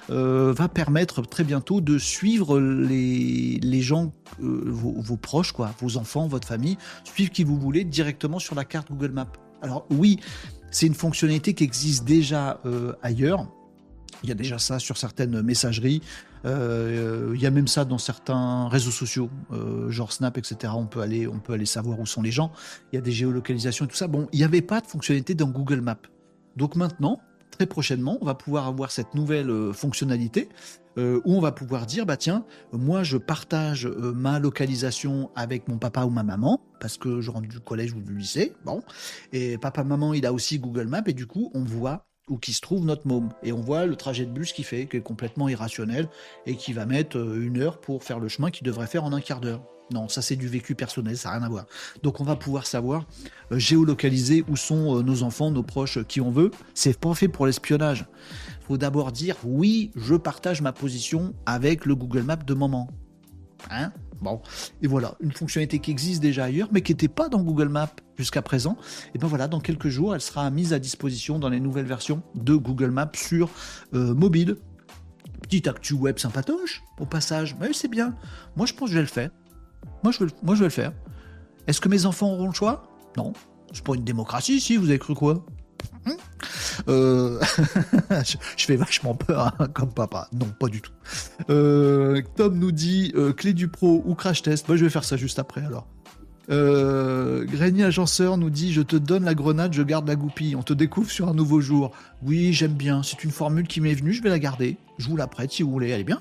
euh, 0.09 0.55
va 0.57 0.69
permettre 0.69 1.21
très 1.21 1.45
bientôt 1.45 1.83
de 1.83 1.99
suivre 1.99 2.59
les, 2.59 3.59
les 3.63 3.83
gens, 3.83 4.15
euh, 4.43 4.63
vos, 4.67 5.17
proches, 5.19 5.53
quoi, 5.53 5.75
vos 5.79 5.99
enfants, 5.99 6.27
votre 6.27 6.49
famille, 6.49 6.79
suivre 7.05 7.31
qui 7.31 7.45
vous 7.45 7.59
voulez 7.59 7.85
directement 7.85 8.39
sur 8.39 8.55
la 8.55 8.65
carte 8.65 8.89
Google 8.91 9.11
Maps. 9.11 9.33
Alors 9.61 9.87
oui, 9.91 10.21
c'est 10.71 10.87
une 10.87 10.95
fonctionnalité 10.95 11.53
qui 11.53 11.65
existe 11.65 12.05
déjà 12.05 12.61
euh, 12.65 12.95
ailleurs. 13.03 13.47
Il 14.23 14.31
y 14.31 14.33
a 14.33 14.35
déjà 14.35 14.59
ça 14.59 14.79
sur 14.79 14.97
certaines 14.97 15.43
messageries. 15.43 16.01
il 16.47 17.41
y 17.41 17.47
a 17.47 17.51
même 17.51 17.69
ça 17.69 17.85
dans 17.85 17.99
certains 17.99 18.69
réseaux 18.69 18.91
sociaux, 18.91 19.29
genre 19.89 20.13
Snap, 20.13 20.39
etc. 20.39 20.73
On 20.75 20.87
peut 20.87 21.03
aller, 21.03 21.27
on 21.27 21.41
peut 21.41 21.53
aller 21.53 21.67
savoir 21.67 22.01
où 22.01 22.07
sont 22.07 22.23
les 22.23 22.31
gens. 22.31 22.51
Il 22.91 22.97
y 22.97 22.99
a 22.99 23.03
des 23.03 23.13
géolocalisations 23.13 23.85
et 23.85 23.89
tout 23.89 23.97
ça. 23.97 24.07
Bon, 24.07 24.29
il 24.33 24.39
n'y 24.39 24.45
avait 24.45 24.63
pas 24.63 24.81
de 24.81 24.87
fonctionnalité 24.87 25.35
dans 25.35 25.49
Google 25.49 25.83
Maps. 25.83 26.01
Donc 26.57 26.77
maintenant, 26.77 27.21
très 27.55 27.67
prochainement, 27.67 28.19
on 28.21 28.25
va 28.25 28.35
pouvoir 28.35 28.67
avoir 28.67 28.91
cette 28.91 29.15
nouvelle 29.15 29.51
euh, 29.51 29.73
fonctionnalité 29.73 30.49
euh, 30.99 31.21
où 31.25 31.37
on 31.37 31.41
va 31.41 31.53
pouvoir 31.53 31.87
dire 31.87 32.05
bah 32.05 32.17
tiens, 32.17 32.45
moi 32.73 33.03
je 33.05 33.17
partage 33.17 33.87
euh, 33.87 34.13
ma 34.13 34.39
localisation 34.41 35.31
avec 35.37 35.69
mon 35.69 35.79
papa 35.79 36.05
ou 36.05 36.11
ma 36.11 36.25
maman 36.25 36.61
parce 36.81 36.99
que 36.99 37.21
je 37.21 37.31
rentre 37.31 37.49
du 37.49 37.61
collège 37.61 37.93
ou 37.93 38.01
du 38.01 38.17
lycée, 38.17 38.53
bon, 38.65 38.83
et 39.33 39.57
papa 39.59 39.85
maman 39.85 40.15
il 40.15 40.27
a 40.27 40.33
aussi 40.33 40.59
Google 40.59 40.89
Maps 40.89 41.05
et 41.07 41.13
du 41.13 41.27
coup 41.27 41.51
on 41.55 41.63
voit 41.63 42.07
où 42.29 42.39
qui 42.39 42.53
se 42.53 42.61
trouve 42.61 42.85
notre 42.85 43.07
môme 43.07 43.29
et 43.43 43.53
on 43.53 43.61
voit 43.61 43.87
le 43.87 43.97
trajet 43.97 44.25
de 44.25 44.31
bus 44.31 44.53
qu'il 44.53 44.65
fait 44.65 44.87
qui 44.87 44.97
est 44.97 45.03
complètement 45.03 45.49
irrationnel 45.49 46.09
et 46.47 46.57
qui 46.57 46.73
va 46.73 46.87
mettre 46.87 47.17
une 47.17 47.61
heure 47.61 47.81
pour 47.81 48.03
faire 48.03 48.19
le 48.19 48.29
chemin 48.29 48.51
qu'il 48.51 48.67
devrait 48.67 48.87
faire 48.87 49.05
en 49.05 49.13
un 49.13 49.21
quart 49.21 49.41
d'heure. 49.41 49.63
Non, 49.91 50.09
ça 50.09 50.23
c'est 50.23 50.37
du 50.37 50.49
vécu 50.49 50.75
personnel, 50.75 51.17
ça 51.17 51.29
n'a 51.31 51.37
rien 51.37 51.47
à 51.47 51.49
voir. 51.49 51.67
Donc 52.03 52.21
on 52.21 52.25
va 52.25 52.37
pouvoir 52.37 52.67
savoir 52.67 53.05
euh, 53.53 53.59
géolocaliser 53.59 54.45
où 54.49 54.57
sont 54.57 54.99
euh, 54.99 55.03
nos 55.03 55.23
enfants, 55.23 55.51
nos 55.51 55.63
proches, 55.63 56.03
qui 56.05 56.21
on 56.21 56.31
veut. 56.31 56.51
C'est 56.75 56.99
pas 56.99 57.15
fait 57.15 57.29
pour 57.29 57.47
l'espionnage. 57.47 58.07
Faut 58.67 58.79
d'abord 58.79 59.13
dire 59.13 59.37
oui, 59.45 59.91
je 59.95 60.15
partage 60.15 60.63
ma 60.63 60.73
position 60.73 61.35
avec 61.45 61.85
le 61.85 61.95
Google 61.95 62.23
Maps 62.23 62.37
de 62.37 62.55
moment. 62.55 62.89
Hein? 63.71 63.93
Bon, 64.21 64.41
et 64.81 64.87
voilà, 64.87 65.17
une 65.21 65.33
fonctionnalité 65.33 65.81
qui 65.81 65.91
existe 65.91 66.23
déjà 66.23 66.45
ailleurs, 66.45 66.69
mais 66.73 66.81
qui 66.81 66.93
n'était 66.93 67.09
pas 67.09 67.29
dans 67.29 67.43
Google 67.43 67.69
Maps 67.69 67.95
jusqu'à 68.17 68.41
présent. 68.41 68.79
Et 69.15 69.19
ben 69.19 69.27
voilà, 69.27 69.49
dans 69.49 69.61
quelques 69.61 69.89
jours, 69.89 70.15
elle 70.15 70.21
sera 70.23 70.51
mise 70.51 70.73
à 70.73 70.79
disposition 70.79 71.39
dans 71.39 71.51
les 71.51 71.61
nouvelles 71.61 71.85
versions 71.85 72.23
de 72.35 72.55
Google 72.55 72.91
Maps 72.91 73.11
sur 73.15 73.51
euh, 73.93 74.15
mobile. 74.15 74.57
Petite 75.43 75.69
actu 75.69 75.93
web 75.93 76.19
sympatoche, 76.19 76.83
au 76.99 77.05
passage. 77.05 77.55
Mais 77.61 77.75
c'est 77.75 77.89
bien. 77.89 78.15
Moi, 78.57 78.65
je 78.65 78.73
pense 78.73 78.89
que 78.89 78.93
je 78.93 78.99
vais 78.99 79.03
le 79.03 79.09
faire. 79.09 79.31
Moi 80.03 80.13
je, 80.13 80.25
moi, 80.43 80.55
je 80.55 80.61
vais 80.61 80.67
le 80.67 80.71
faire. 80.71 80.93
Est-ce 81.67 81.81
que 81.81 81.89
mes 81.89 82.07
enfants 82.07 82.33
auront 82.33 82.49
le 82.49 82.55
choix? 82.55 82.85
Non. 83.17 83.33
C'est 83.73 83.85
pas 83.85 83.95
une 83.95 84.05
démocratie, 84.05 84.61
si, 84.61 84.77
vous 84.77 84.89
avez 84.89 84.99
cru 84.99 85.15
quoi? 85.15 85.45
Hmm? 86.07 86.13
Euh, 86.89 87.41
je, 88.57 88.65
fais 88.65 88.77
vachement 88.77 89.15
peur 89.15 89.55
hein, 89.59 89.69
comme 89.69 89.93
papa. 89.93 90.29
Non, 90.33 90.47
pas 90.59 90.69
du 90.69 90.81
tout. 90.81 90.93
Euh, 91.51 92.21
Tom 92.37 92.59
nous 92.59 92.73
dit 92.73 93.13
euh, 93.17 93.33
clé 93.33 93.53
du 93.53 93.69
pro 93.69 94.03
ou 94.05 94.15
crash 94.15 94.43
test? 94.43 94.69
Moi, 94.69 94.77
je 94.77 94.85
vais 94.85 94.91
faire 94.91 95.05
ça 95.05 95.17
juste 95.17 95.39
après 95.39 95.65
alors. 95.65 95.87
Euh, 96.51 97.47
Agenceur 97.83 98.37
nous 98.37 98.51
dit 98.51 98.73
Je 98.73 98.83
te 98.83 98.97
donne 98.97 99.25
la 99.25 99.35
grenade, 99.35 99.73
je 99.73 99.83
garde 99.83 100.07
la 100.07 100.17
goupille. 100.17 100.57
On 100.57 100.63
te 100.63 100.73
découvre 100.73 101.11
sur 101.11 101.29
un 101.29 101.35
nouveau 101.35 101.61
jour. 101.61 101.93
Oui, 102.23 102.53
j'aime 102.53 102.75
bien. 102.75 103.03
C'est 103.03 103.25
une 103.25 103.31
formule 103.31 103.67
qui 103.67 103.81
m'est 103.81 103.95
venue, 103.95 104.13
je 104.13 104.23
vais 104.23 104.29
la 104.29 104.39
garder. 104.39 104.77
Je 104.99 105.09
vous 105.09 105.17
la 105.17 105.27
prête 105.27 105.53
si 105.53 105.63
vous 105.63 105.71
voulez. 105.71 105.89
Elle 105.89 106.01
est 106.01 106.05
bien. 106.05 106.21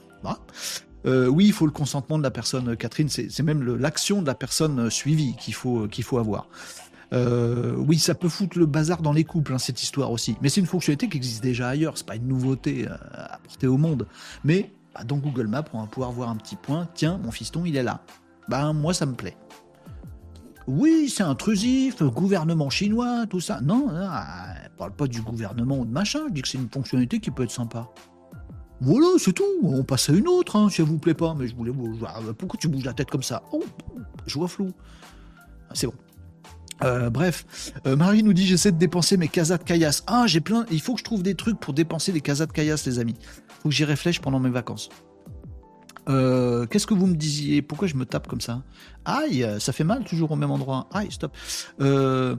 Euh, 1.06 1.28
oui, 1.28 1.46
il 1.48 1.54
faut 1.54 1.66
le 1.66 1.72
consentement 1.72 2.18
de 2.18 2.24
la 2.24 2.32
personne, 2.32 2.70
euh, 2.70 2.76
Catherine, 2.76 3.10
c'est 3.10 3.44
même 3.44 3.64
l'action 3.76 4.22
de 4.22 4.28
la 4.28 4.36
personne 4.36 4.80
euh, 4.80 4.90
suivie 4.90 5.36
qu'il 5.38 5.54
faut, 5.54 6.18
avoir. 6.18 6.48
oui, 7.12 8.00
ça 8.00 8.16
peut 8.16 8.30
foutre 8.30 8.58
le 8.58 8.66
bazar 8.66 9.02
dans 9.02 9.14
les 9.14 9.24
couples, 9.24 9.54
hein, 9.54 9.58
cette 9.58 9.82
histoire 9.84 10.12
aussi. 10.12 10.36
Mais 10.42 10.50
c'est 10.50 10.62
une 10.62 10.68
fonctionnalité 10.68 11.10
qui 11.10 11.18
existe 11.18 11.44
déjà 11.44 11.70
ailleurs, 11.70 11.98
c'est 11.98 12.08
pas 12.08 12.16
une 12.16 12.28
nouveauté 12.28 12.88
à 12.88 13.36
apporter 13.36 13.68
au 13.68 13.78
monde. 13.78 14.08
Mais 14.44 14.72
bah, 14.96 15.04
dans 15.04 15.18
Google 15.18 15.48
Maps, 15.48 15.66
on 15.74 15.82
va 15.82 15.88
pouvoir 15.88 16.12
voir 16.12 16.30
un 16.30 16.36
petit 16.36 16.56
point, 16.56 16.88
tiens, 16.94 17.20
mon 17.24 17.32
fiston, 17.32 17.66
il 17.66 17.76
est 17.76 17.84
là. 17.84 18.02
Ben, 18.48 18.74
moi, 18.74 18.94
ça 18.94 19.06
me 19.06 19.14
plaît. 19.14 19.38
Oui, 20.66 21.10
c'est 21.14 21.24
intrusif, 21.24 22.02
gouvernement 22.04 22.70
chinois, 22.70 23.26
tout 23.30 23.42
ça. 23.42 23.60
Non, 23.62 23.88
non 23.92 24.08
parle 24.78 24.92
pas 24.92 25.08
du 25.08 25.22
gouvernement 25.22 25.80
ou 25.80 25.86
de 25.86 25.92
machin, 25.92 26.20
je 26.28 26.34
dis 26.34 26.42
que 26.42 26.48
c'est 26.48 26.58
une 26.58 26.70
fonctionnalité 26.70 27.20
qui 27.20 27.32
peut 27.32 27.44
être 27.44 27.52
sympa. 27.52 27.90
Voilà, 28.84 29.08
c'est 29.18 29.32
tout. 29.32 29.44
On 29.64 29.84
passe 29.84 30.10
à 30.10 30.14
une 30.14 30.28
autre, 30.28 30.58
hein, 30.58 30.70
si 30.70 30.82
elle 30.82 30.88
vous 30.88 30.98
plaît 30.98 31.14
pas. 31.14 31.34
Mais 31.34 31.48
je 31.48 31.56
voulais. 31.56 31.72
Pourquoi 32.38 32.60
tu 32.60 32.68
bouges 32.68 32.84
la 32.84 32.94
tête 32.94 33.10
comme 33.10 33.24
ça? 33.24 33.42
Oh, 33.54 33.64
je 34.28 34.38
vois 34.38 34.50
flou. 34.50 34.72
Ah, 35.70 35.74
c'est 35.74 35.88
bon. 35.88 35.94
Euh, 36.84 37.10
bref, 37.10 37.46
euh, 37.86 37.96
Marie 37.96 38.24
nous 38.24 38.34
dit 38.34 38.46
j'essaie 38.46 38.74
de 38.74 38.78
dépenser 38.78 39.16
mes 39.16 39.30
casas 39.30 39.58
de 39.58 39.64
caillasse. 39.64 40.04
Ah, 40.06 40.26
j'ai 40.28 40.42
plein. 40.42 40.66
Il 40.70 40.82
faut 40.82 40.96
que 40.96 41.00
je 41.00 41.06
trouve 41.06 41.24
des 41.24 41.36
trucs 41.36 41.60
pour 41.60 41.74
dépenser 41.74 42.12
les 42.12 42.20
casas 42.20 42.46
de 42.46 42.52
caillasse, 42.52 42.86
les 42.86 43.00
amis. 43.00 43.16
Faut 43.62 43.70
que 43.70 43.76
j'y 43.76 43.86
réfléchisse 43.86 44.22
pendant 44.22 44.40
mes 44.40 44.50
vacances. 44.50 44.90
Euh, 46.10 46.66
Qu'est-ce 46.66 46.86
que 46.86 46.94
vous 46.94 47.08
me 47.08 47.16
disiez? 47.16 47.62
Pourquoi 47.62 47.88
je 47.88 47.96
me 47.96 48.06
tape 48.06 48.28
comme 48.28 48.42
ça? 48.42 48.64
Aïe, 49.06 49.48
ça 49.60 49.72
fait 49.72 49.86
mal 49.86 50.04
toujours 50.04 50.32
au 50.32 50.36
même 50.36 50.52
endroit. 50.52 50.90
Aïe, 50.92 51.10
stop. 51.10 51.32
Euh, 51.80 52.36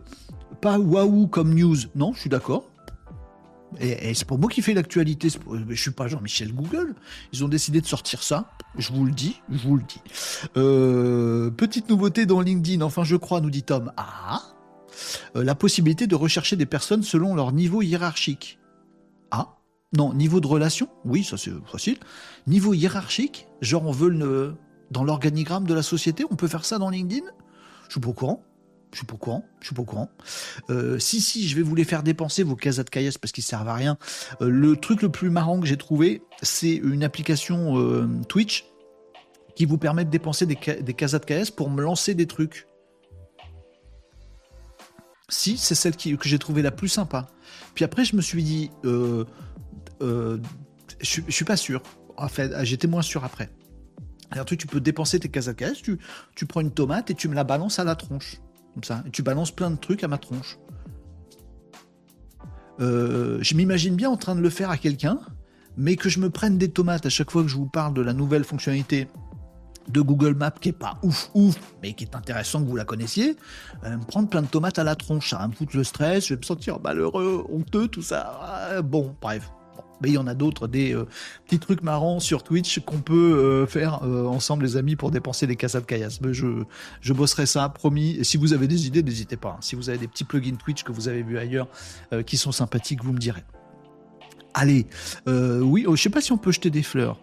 pas 0.60 0.78
waouh 0.78 1.26
comme 1.26 1.54
news. 1.54 1.76
Non, 1.94 2.12
je 2.12 2.20
suis 2.20 2.30
d'accord. 2.30 2.68
Et, 3.80 4.14
c'est 4.14 4.26
pour 4.26 4.38
moi 4.38 4.50
qui 4.50 4.62
fais 4.62 4.74
l'actualité. 4.74 5.28
Je 5.68 5.80
suis 5.80 5.90
pas 5.90 6.08
Jean-Michel 6.08 6.54
Google. 6.54 6.94
Ils 7.32 7.44
ont 7.44 7.48
décidé 7.48 7.80
de 7.80 7.86
sortir 7.86 8.22
ça. 8.22 8.50
Je 8.76 8.92
vous 8.92 9.04
le 9.04 9.12
dis, 9.12 9.40
je 9.50 9.66
vous 9.66 9.76
le 9.76 9.82
dis. 9.82 10.00
Euh, 10.56 11.50
petite 11.50 11.88
nouveauté 11.88 12.26
dans 12.26 12.40
LinkedIn. 12.40 12.82
Enfin, 12.82 13.04
je 13.04 13.16
crois, 13.16 13.40
nous 13.40 13.50
dit 13.50 13.62
Tom. 13.62 13.92
Ah, 13.96 14.42
euh, 15.36 15.44
la 15.44 15.54
possibilité 15.54 16.06
de 16.06 16.14
rechercher 16.14 16.56
des 16.56 16.66
personnes 16.66 17.02
selon 17.02 17.34
leur 17.34 17.52
niveau 17.52 17.82
hiérarchique. 17.82 18.58
Ah, 19.30 19.56
non, 19.96 20.14
niveau 20.14 20.40
de 20.40 20.46
relation. 20.46 20.88
Oui, 21.04 21.24
ça 21.24 21.36
c'est 21.36 21.52
facile. 21.66 21.98
Niveau 22.46 22.74
hiérarchique, 22.74 23.46
genre 23.60 23.86
on 23.86 23.92
veut 23.92 24.08
le 24.08 24.54
dans 24.90 25.02
l'organigramme 25.02 25.66
de 25.66 25.74
la 25.74 25.82
société, 25.82 26.24
on 26.30 26.36
peut 26.36 26.46
faire 26.46 26.64
ça 26.64 26.78
dans 26.78 26.90
LinkedIn? 26.90 27.26
Je 27.88 27.92
suis 27.92 28.00
pas 28.00 28.08
au 28.08 28.12
courant. 28.12 28.42
Je 28.94 28.98
suis 28.98 29.06
pas 29.06 29.14
au 29.14 29.18
courant. 29.18 29.44
Je 29.60 29.66
suis 29.66 29.74
pas 29.74 29.82
au 29.82 29.84
courant. 29.84 30.08
Euh, 30.70 31.00
si, 31.00 31.20
si, 31.20 31.48
je 31.48 31.56
vais 31.56 31.62
vous 31.62 31.74
les 31.74 31.82
faire 31.82 32.04
dépenser, 32.04 32.44
vos 32.44 32.54
casas 32.54 32.84
de 32.84 32.90
caillasse, 32.90 33.18
parce 33.18 33.32
qu'ils 33.32 33.42
servent 33.42 33.68
à 33.68 33.74
rien. 33.74 33.98
Euh, 34.40 34.48
le 34.48 34.76
truc 34.76 35.02
le 35.02 35.08
plus 35.08 35.30
marrant 35.30 35.58
que 35.58 35.66
j'ai 35.66 35.76
trouvé, 35.76 36.22
c'est 36.42 36.74
une 36.76 37.02
application 37.02 37.76
euh, 37.76 38.06
Twitch 38.28 38.66
qui 39.56 39.64
vous 39.64 39.78
permet 39.78 40.04
de 40.04 40.10
dépenser 40.10 40.46
des, 40.46 40.54
casas 40.54 41.18
de 41.18 41.24
caillasse 41.24 41.50
pour 41.50 41.70
me 41.70 41.82
lancer 41.82 42.14
des 42.14 42.28
trucs. 42.28 42.68
Si, 45.28 45.56
c'est 45.56 45.74
celle 45.74 45.96
que 45.96 46.28
j'ai 46.28 46.38
trouvé 46.38 46.62
la 46.62 46.70
plus 46.70 46.88
sympa. 46.88 47.26
Puis 47.74 47.84
après, 47.84 48.04
je 48.04 48.14
me 48.14 48.22
suis 48.22 48.44
dit, 48.44 48.70
je, 48.84 49.24
suis 51.00 51.44
pas 51.44 51.56
sûr. 51.56 51.82
En 52.16 52.28
fait, 52.28 52.52
j'étais 52.64 52.86
moins 52.86 53.02
sûr 53.02 53.24
après. 53.24 53.50
Alors, 54.30 54.44
tu, 54.44 54.56
tu 54.56 54.68
peux 54.68 54.80
dépenser 54.80 55.18
tes 55.18 55.28
casas 55.28 55.52
de 55.52 55.56
caillasse, 55.56 55.82
tu, 55.82 55.98
tu 56.36 56.46
prends 56.46 56.60
une 56.60 56.72
tomate 56.72 57.10
et 57.10 57.14
tu 57.14 57.26
me 57.26 57.34
la 57.34 57.42
balances 57.42 57.80
à 57.80 57.84
la 57.84 57.96
tronche 57.96 58.38
tu 59.12 59.22
balances 59.22 59.50
plein 59.50 59.70
de 59.70 59.76
trucs 59.76 60.04
à 60.04 60.08
ma 60.08 60.18
tronche. 60.18 60.58
Euh, 62.80 63.38
je 63.40 63.54
m'imagine 63.54 63.94
bien 63.94 64.10
en 64.10 64.16
train 64.16 64.34
de 64.34 64.40
le 64.40 64.50
faire 64.50 64.70
à 64.70 64.76
quelqu'un, 64.76 65.20
mais 65.76 65.96
que 65.96 66.08
je 66.08 66.18
me 66.18 66.30
prenne 66.30 66.58
des 66.58 66.70
tomates 66.70 67.06
à 67.06 67.08
chaque 67.08 67.30
fois 67.30 67.42
que 67.42 67.48
je 67.48 67.56
vous 67.56 67.68
parle 67.68 67.94
de 67.94 68.02
la 68.02 68.12
nouvelle 68.12 68.44
fonctionnalité 68.44 69.08
de 69.88 70.00
Google 70.00 70.34
Maps 70.34 70.50
qui 70.50 70.70
est 70.70 70.72
pas 70.72 70.98
ouf 71.02 71.30
ouf, 71.34 71.56
mais 71.82 71.92
qui 71.92 72.04
est 72.04 72.16
intéressant 72.16 72.62
que 72.62 72.68
vous 72.68 72.76
la 72.76 72.84
connaissiez, 72.84 73.36
euh, 73.84 73.96
me 73.96 74.04
prendre 74.04 74.28
plein 74.28 74.42
de 74.42 74.46
tomates 74.46 74.78
à 74.78 74.84
la 74.84 74.96
tronche, 74.96 75.30
ça 75.30 75.38
va 75.38 75.48
me 75.48 75.52
foutre 75.52 75.76
le 75.76 75.84
stress, 75.84 76.26
je 76.26 76.34
vais 76.34 76.38
me 76.38 76.44
sentir 76.44 76.80
malheureux, 76.80 77.44
honteux, 77.52 77.88
tout 77.88 78.02
ça. 78.02 78.38
Ah, 78.40 78.82
bon, 78.82 79.14
bref 79.20 79.50
mais 80.00 80.10
il 80.10 80.14
y 80.14 80.18
en 80.18 80.26
a 80.26 80.34
d'autres, 80.34 80.68
des 80.68 80.94
euh, 80.94 81.06
petits 81.44 81.58
trucs 81.58 81.82
marrants 81.82 82.20
sur 82.20 82.42
Twitch 82.42 82.80
qu'on 82.80 83.00
peut 83.00 83.14
euh, 83.14 83.66
faire 83.66 84.02
euh, 84.04 84.26
ensemble, 84.26 84.64
les 84.64 84.76
amis, 84.76 84.96
pour 84.96 85.10
dépenser 85.10 85.46
des 85.46 85.56
casas 85.56 85.80
de 85.80 85.86
caillasse. 85.86 86.20
je, 86.22 86.62
je 87.00 87.12
bosserai 87.12 87.46
ça, 87.46 87.68
promis. 87.68 88.16
Et 88.16 88.24
si 88.24 88.36
vous 88.36 88.52
avez 88.52 88.66
des 88.66 88.86
idées, 88.86 89.02
n'hésitez 89.02 89.36
pas. 89.36 89.56
Hein. 89.56 89.60
Si 89.60 89.76
vous 89.76 89.88
avez 89.88 89.98
des 89.98 90.08
petits 90.08 90.24
plugins 90.24 90.56
Twitch 90.56 90.82
que 90.82 90.92
vous 90.92 91.08
avez 91.08 91.22
vus 91.22 91.38
ailleurs 91.38 91.68
qui 92.26 92.36
sont 92.36 92.52
sympathiques, 92.52 93.02
vous 93.02 93.12
me 93.12 93.18
direz. 93.18 93.44
Allez, 94.54 94.86
oui, 95.26 95.84
oh, 95.86 95.96
je 95.96 96.02
sais 96.02 96.10
pas 96.10 96.20
si 96.20 96.32
on 96.32 96.38
peut 96.38 96.52
jeter 96.52 96.70
des 96.70 96.82
fleurs. 96.82 97.18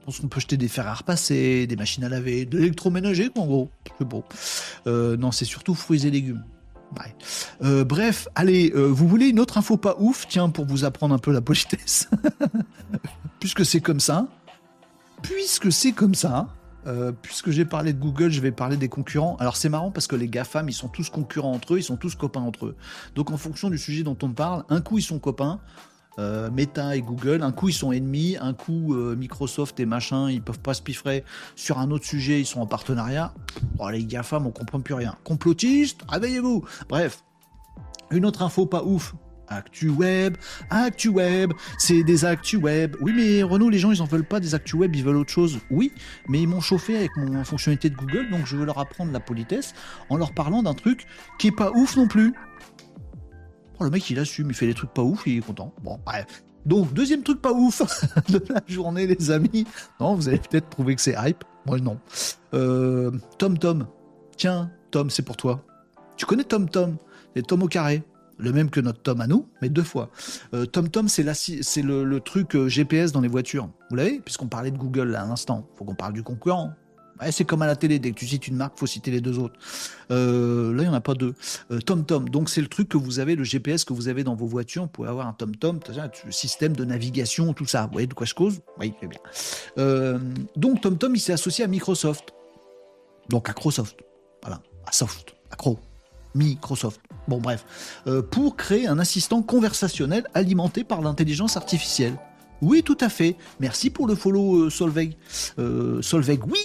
Je 0.00 0.04
pense 0.04 0.20
qu'on 0.20 0.28
peut 0.28 0.40
jeter 0.40 0.56
des 0.56 0.68
fers 0.68 0.86
à 0.86 0.94
repasser, 0.94 1.66
des 1.66 1.74
machines 1.74 2.04
à 2.04 2.08
laver, 2.08 2.44
de 2.44 2.58
l'électroménager, 2.58 3.30
en 3.36 3.46
gros. 3.46 3.70
C'est 3.98 4.06
beau. 4.06 4.24
non, 4.86 5.32
c'est 5.32 5.44
surtout 5.44 5.74
fruits 5.74 6.06
et 6.06 6.10
légumes. 6.10 6.44
Euh, 7.62 7.84
bref, 7.84 8.28
allez, 8.34 8.72
euh, 8.74 8.86
vous 8.86 9.08
voulez 9.08 9.28
une 9.28 9.40
autre 9.40 9.58
info 9.58 9.76
pas 9.76 9.96
ouf? 9.98 10.26
Tiens, 10.28 10.48
pour 10.48 10.66
vous 10.66 10.84
apprendre 10.84 11.14
un 11.14 11.18
peu 11.18 11.32
la 11.32 11.40
politesse. 11.40 12.08
puisque 13.40 13.64
c'est 13.64 13.80
comme 13.80 14.00
ça. 14.00 14.26
Puisque 15.22 15.72
c'est 15.72 15.92
comme 15.92 16.14
ça. 16.14 16.48
Euh, 16.86 17.10
puisque 17.10 17.50
j'ai 17.50 17.64
parlé 17.64 17.92
de 17.92 17.98
Google, 17.98 18.30
je 18.30 18.40
vais 18.40 18.52
parler 18.52 18.76
des 18.76 18.88
concurrents. 18.88 19.36
Alors 19.40 19.56
c'est 19.56 19.68
marrant 19.68 19.90
parce 19.90 20.06
que 20.06 20.14
les 20.14 20.28
GAFAM, 20.28 20.68
ils 20.68 20.72
sont 20.72 20.88
tous 20.88 21.10
concurrents 21.10 21.52
entre 21.52 21.74
eux, 21.74 21.78
ils 21.78 21.82
sont 21.82 21.96
tous 21.96 22.14
copains 22.14 22.42
entre 22.42 22.66
eux. 22.66 22.76
Donc 23.16 23.32
en 23.32 23.36
fonction 23.36 23.70
du 23.70 23.78
sujet 23.78 24.04
dont 24.04 24.16
on 24.22 24.30
parle, 24.30 24.64
un 24.68 24.80
coup 24.80 24.98
ils 24.98 25.02
sont 25.02 25.18
copains, 25.18 25.58
euh, 26.18 26.50
Meta 26.50 26.96
et 26.96 27.02
Google, 27.02 27.42
un 27.42 27.52
coup 27.52 27.68
ils 27.68 27.74
sont 27.74 27.92
ennemis, 27.92 28.36
un 28.40 28.54
coup 28.54 28.94
euh, 28.94 29.16
Microsoft 29.16 29.78
et 29.80 29.86
machin, 29.86 30.30
ils 30.30 30.42
peuvent 30.42 30.60
pas 30.60 30.74
se 30.74 30.82
piffrer 30.82 31.24
sur 31.54 31.78
un 31.78 31.90
autre 31.90 32.04
sujet, 32.04 32.40
ils 32.40 32.46
sont 32.46 32.60
en 32.60 32.66
partenariat. 32.66 33.34
Oh, 33.78 33.88
les 33.90 34.04
GAFAM, 34.04 34.46
on 34.46 34.50
comprend 34.50 34.80
plus 34.80 34.94
rien. 34.94 35.16
Complotistes, 35.24 36.00
réveillez-vous 36.08 36.64
Bref, 36.88 37.22
une 38.10 38.24
autre 38.24 38.42
info 38.42 38.66
pas 38.66 38.82
ouf. 38.82 39.14
Actu 39.48 39.90
web, 39.90 40.36
actu 40.70 41.08
web, 41.08 41.52
c'est 41.78 42.02
des 42.02 42.24
actu 42.24 42.56
web. 42.56 42.96
Oui, 43.00 43.12
mais 43.14 43.44
Renault, 43.44 43.70
les 43.70 43.78
gens, 43.78 43.92
ils 43.92 44.02
en 44.02 44.04
veulent 44.06 44.26
pas 44.26 44.40
des 44.40 44.56
actu 44.56 44.74
web, 44.74 44.96
ils 44.96 45.04
veulent 45.04 45.16
autre 45.16 45.30
chose. 45.30 45.60
Oui, 45.70 45.92
mais 46.28 46.40
ils 46.40 46.48
m'ont 46.48 46.60
chauffé 46.60 46.96
avec 46.96 47.10
mon 47.16 47.44
fonctionnalité 47.44 47.90
de 47.90 47.94
Google, 47.94 48.28
donc 48.30 48.44
je 48.44 48.56
veux 48.56 48.66
leur 48.66 48.78
apprendre 48.78 49.12
la 49.12 49.20
politesse 49.20 49.74
en 50.08 50.16
leur 50.16 50.32
parlant 50.32 50.64
d'un 50.64 50.74
truc 50.74 51.06
qui 51.38 51.48
est 51.48 51.56
pas 51.56 51.70
ouf 51.70 51.96
non 51.96 52.08
plus. 52.08 52.34
Oh, 53.78 53.84
le 53.84 53.90
mec, 53.90 54.08
il 54.10 54.18
assume, 54.18 54.48
il 54.48 54.54
fait 54.54 54.66
des 54.66 54.74
trucs 54.74 54.92
pas 54.92 55.02
ouf, 55.02 55.22
il 55.26 55.38
est 55.38 55.40
content. 55.40 55.72
Bon, 55.82 55.98
bref. 56.04 56.42
Donc, 56.64 56.92
deuxième 56.92 57.22
truc 57.22 57.40
pas 57.40 57.52
ouf 57.52 57.82
de 58.28 58.42
la 58.48 58.60
journée, 58.66 59.06
les 59.06 59.30
amis. 59.30 59.66
Non, 60.00 60.14
vous 60.14 60.28
allez 60.28 60.38
peut-être 60.38 60.68
trouver 60.70 60.96
que 60.96 61.00
c'est 61.00 61.14
hype. 61.16 61.44
Moi, 61.66 61.78
non. 61.78 61.98
Euh, 62.54 63.10
Tom 63.38 63.58
Tom. 63.58 63.86
Tiens, 64.36 64.70
Tom, 64.90 65.10
c'est 65.10 65.22
pour 65.22 65.36
toi. 65.36 65.64
Tu 66.16 66.26
connais 66.26 66.44
Tom 66.44 66.68
Tom? 66.68 66.96
C'est 67.34 67.46
Tom 67.46 67.62
au 67.62 67.68
carré. 67.68 68.02
Le 68.38 68.52
même 68.52 68.68
que 68.68 68.80
notre 68.80 69.00
Tom 69.00 69.20
à 69.20 69.26
nous, 69.26 69.48
mais 69.62 69.70
deux 69.70 69.82
fois. 69.82 70.10
Euh, 70.52 70.66
Tom 70.66 70.90
Tom, 70.90 71.08
c'est 71.08 71.22
le, 71.22 72.04
le, 72.04 72.20
truc 72.20 72.54
euh, 72.54 72.68
GPS 72.68 73.12
dans 73.12 73.22
les 73.22 73.28
voitures. 73.28 73.70
Vous 73.88 73.96
l'avez? 73.96 74.20
Puisqu'on 74.20 74.48
parlait 74.48 74.70
de 74.70 74.76
Google 74.76 75.08
là, 75.10 75.22
à 75.22 75.26
l'instant. 75.26 75.66
Faut 75.76 75.84
qu'on 75.84 75.94
parle 75.94 76.12
du 76.12 76.22
concurrent 76.22 76.74
c'est 77.30 77.44
comme 77.44 77.62
à 77.62 77.66
la 77.66 77.76
télé, 77.76 77.98
dès 77.98 78.10
que 78.10 78.18
tu 78.18 78.26
cites 78.26 78.48
une 78.48 78.56
marque, 78.56 78.78
faut 78.78 78.86
citer 78.86 79.10
les 79.10 79.20
deux 79.20 79.38
autres. 79.38 79.54
Euh, 80.10 80.72
là, 80.74 80.82
il 80.82 80.86
n'y 80.86 80.90
en 80.90 80.94
a 80.94 81.00
pas 81.00 81.14
deux. 81.14 81.34
Euh, 81.70 81.80
TomTom, 81.80 82.28
donc 82.28 82.50
c'est 82.50 82.60
le 82.60 82.68
truc 82.68 82.88
que 82.88 82.96
vous 82.96 83.18
avez, 83.18 83.34
le 83.34 83.44
GPS 83.44 83.84
que 83.84 83.92
vous 83.92 84.08
avez 84.08 84.24
dans 84.24 84.34
vos 84.34 84.46
voitures. 84.46 84.82
Vous 84.82 84.88
pouvez 84.88 85.08
avoir 85.08 85.26
un 85.26 85.32
TomTom, 85.32 85.80
le 86.24 86.32
système 86.32 86.74
de 86.74 86.84
navigation, 86.84 87.52
tout 87.52 87.66
ça. 87.66 87.86
Vous 87.86 87.92
voyez 87.92 88.06
de 88.06 88.14
quoi 88.14 88.26
je 88.26 88.34
cause? 88.34 88.60
Oui, 88.78 88.92
très 88.96 89.06
bien. 89.06 89.18
Euh, 89.78 90.18
donc 90.56 90.80
TomTom, 90.80 91.14
il 91.14 91.20
s'est 91.20 91.32
associé 91.32 91.64
à 91.64 91.68
Microsoft. 91.68 92.32
Donc 93.28 93.48
à 93.48 93.52
Microsoft. 93.52 93.98
Voilà, 94.42 94.60
à 94.86 94.92
Soft, 94.92 95.34
à 95.50 95.56
Cro. 95.56 95.78
Microsoft. 96.34 97.00
Bon, 97.28 97.38
bref. 97.38 97.64
pour 98.30 98.56
créer 98.56 98.86
un 98.86 98.98
assistant 98.98 99.42
conversationnel 99.42 100.26
alimenté 100.34 100.84
par 100.84 101.00
l'intelligence 101.00 101.56
artificielle. 101.56 102.14
Oui, 102.60 102.82
tout 102.82 102.98
à 103.00 103.08
fait. 103.08 103.36
Merci 103.58 103.88
pour 103.88 104.06
le 104.06 104.14
follow, 104.14 104.68
Solveig. 104.68 105.16
Solveig, 106.02 106.40
oui 106.46 106.60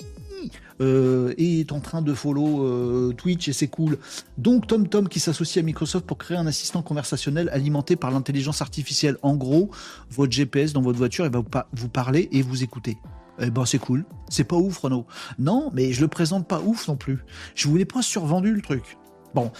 euh, 0.81 1.33
est 1.37 1.71
en 1.71 1.79
train 1.79 2.01
de 2.01 2.13
follow 2.13 2.65
euh, 2.65 3.13
Twitch 3.13 3.47
et 3.47 3.53
c'est 3.53 3.67
cool. 3.67 3.97
Donc 4.37 4.67
TomTom 4.67 5.07
qui 5.07 5.19
s'associe 5.19 5.63
à 5.63 5.65
Microsoft 5.65 6.05
pour 6.05 6.17
créer 6.17 6.37
un 6.37 6.47
assistant 6.47 6.81
conversationnel 6.81 7.49
alimenté 7.49 7.95
par 7.95 8.11
l'intelligence 8.11 8.61
artificielle. 8.61 9.17
En 9.21 9.35
gros, 9.35 9.69
votre 10.09 10.31
GPS 10.31 10.73
dans 10.73 10.81
votre 10.81 10.97
voiture, 10.97 11.25
il 11.25 11.31
va 11.31 11.43
vous 11.73 11.89
parler 11.89 12.29
et 12.31 12.41
vous 12.41 12.63
écouter. 12.63 12.97
Eh 13.39 13.49
ben 13.49 13.65
c'est 13.65 13.79
cool. 13.79 14.05
C'est 14.29 14.43
pas 14.43 14.55
ouf 14.55 14.77
Renault. 14.79 15.05
Non, 15.39 15.69
mais 15.73 15.93
je 15.93 16.01
le 16.01 16.07
présente 16.07 16.47
pas 16.47 16.59
ouf 16.59 16.87
non 16.87 16.95
plus. 16.95 17.23
Je 17.55 17.67
voulais 17.67 17.85
pas 17.85 18.01
survendu 18.01 18.53
le 18.53 18.61
truc. 18.61 18.97
Bon, 19.33 19.51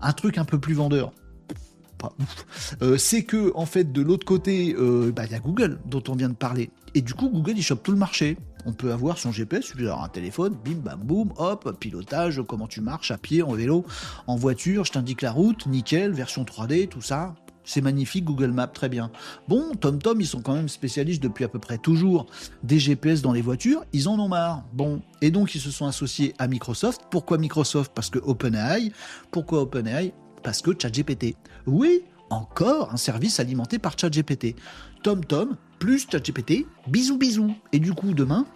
un 0.00 0.12
truc 0.12 0.38
un 0.38 0.44
peu 0.44 0.58
plus 0.58 0.74
vendeur. 0.74 1.12
Euh, 2.82 2.96
c'est 2.96 3.24
que 3.24 3.52
en 3.54 3.66
fait 3.66 3.92
de 3.92 4.02
l'autre 4.02 4.26
côté, 4.26 4.74
bah, 5.14 5.24
il 5.24 5.32
y 5.32 5.34
a 5.34 5.40
Google 5.40 5.80
dont 5.86 6.02
on 6.08 6.14
vient 6.14 6.28
de 6.28 6.34
parler. 6.34 6.70
Et 6.94 7.02
du 7.02 7.14
coup, 7.14 7.28
Google 7.28 7.54
il 7.56 7.62
chope 7.62 7.82
tout 7.82 7.92
le 7.92 7.98
marché 7.98 8.36
on 8.68 8.72
peut 8.72 8.92
avoir 8.92 9.18
son 9.18 9.32
GPS, 9.32 9.64
suffit 9.64 9.84
d'avoir 9.84 10.04
un 10.04 10.08
téléphone, 10.08 10.54
bim 10.64 10.76
bam 10.76 11.00
boum, 11.00 11.32
hop, 11.36 11.76
pilotage, 11.80 12.42
comment 12.46 12.66
tu 12.66 12.80
marches, 12.80 13.10
à 13.10 13.16
pied, 13.16 13.42
en 13.42 13.52
vélo, 13.52 13.84
en 14.26 14.36
voiture, 14.36 14.84
je 14.84 14.92
t'indique 14.92 15.22
la 15.22 15.32
route, 15.32 15.66
nickel, 15.66 16.12
version 16.12 16.44
3D, 16.44 16.88
tout 16.88 17.00
ça. 17.00 17.34
C'est 17.64 17.80
magnifique, 17.82 18.24
Google 18.24 18.50
Maps, 18.50 18.66
très 18.66 18.88
bien. 18.88 19.10
Bon, 19.46 19.74
TomTom, 19.74 20.20
ils 20.20 20.26
sont 20.26 20.40
quand 20.40 20.54
même 20.54 20.68
spécialistes 20.68 21.22
depuis 21.22 21.44
à 21.44 21.48
peu 21.48 21.58
près 21.58 21.76
toujours 21.76 22.26
des 22.62 22.78
GPS 22.78 23.20
dans 23.20 23.32
les 23.32 23.42
voitures, 23.42 23.84
ils 23.92 24.08
en 24.08 24.18
ont 24.18 24.28
marre. 24.28 24.64
Bon, 24.72 25.02
et 25.20 25.30
donc 25.30 25.54
ils 25.54 25.60
se 25.60 25.70
sont 25.70 25.86
associés 25.86 26.34
à 26.38 26.46
Microsoft. 26.46 27.02
Pourquoi 27.10 27.36
Microsoft? 27.36 27.92
Parce 27.94 28.08
que 28.08 28.18
OpenAI. 28.18 28.92
Pourquoi 29.30 29.60
OpenAI? 29.62 30.14
Parce 30.42 30.62
que 30.62 30.70
ChatGPT. 30.78 31.36
Oui, 31.66 32.02
encore 32.30 32.92
un 32.92 32.96
service 32.96 33.40
alimenté 33.40 33.78
par 33.78 33.98
ChatGPT. 33.98 34.56
TomTom 35.02 35.56
plus 35.78 36.06
ChatGPT, 36.10 36.66
bisous 36.86 37.18
bisous. 37.18 37.54
Et 37.72 37.78
du 37.78 37.92
coup, 37.92 38.14
demain, 38.14 38.46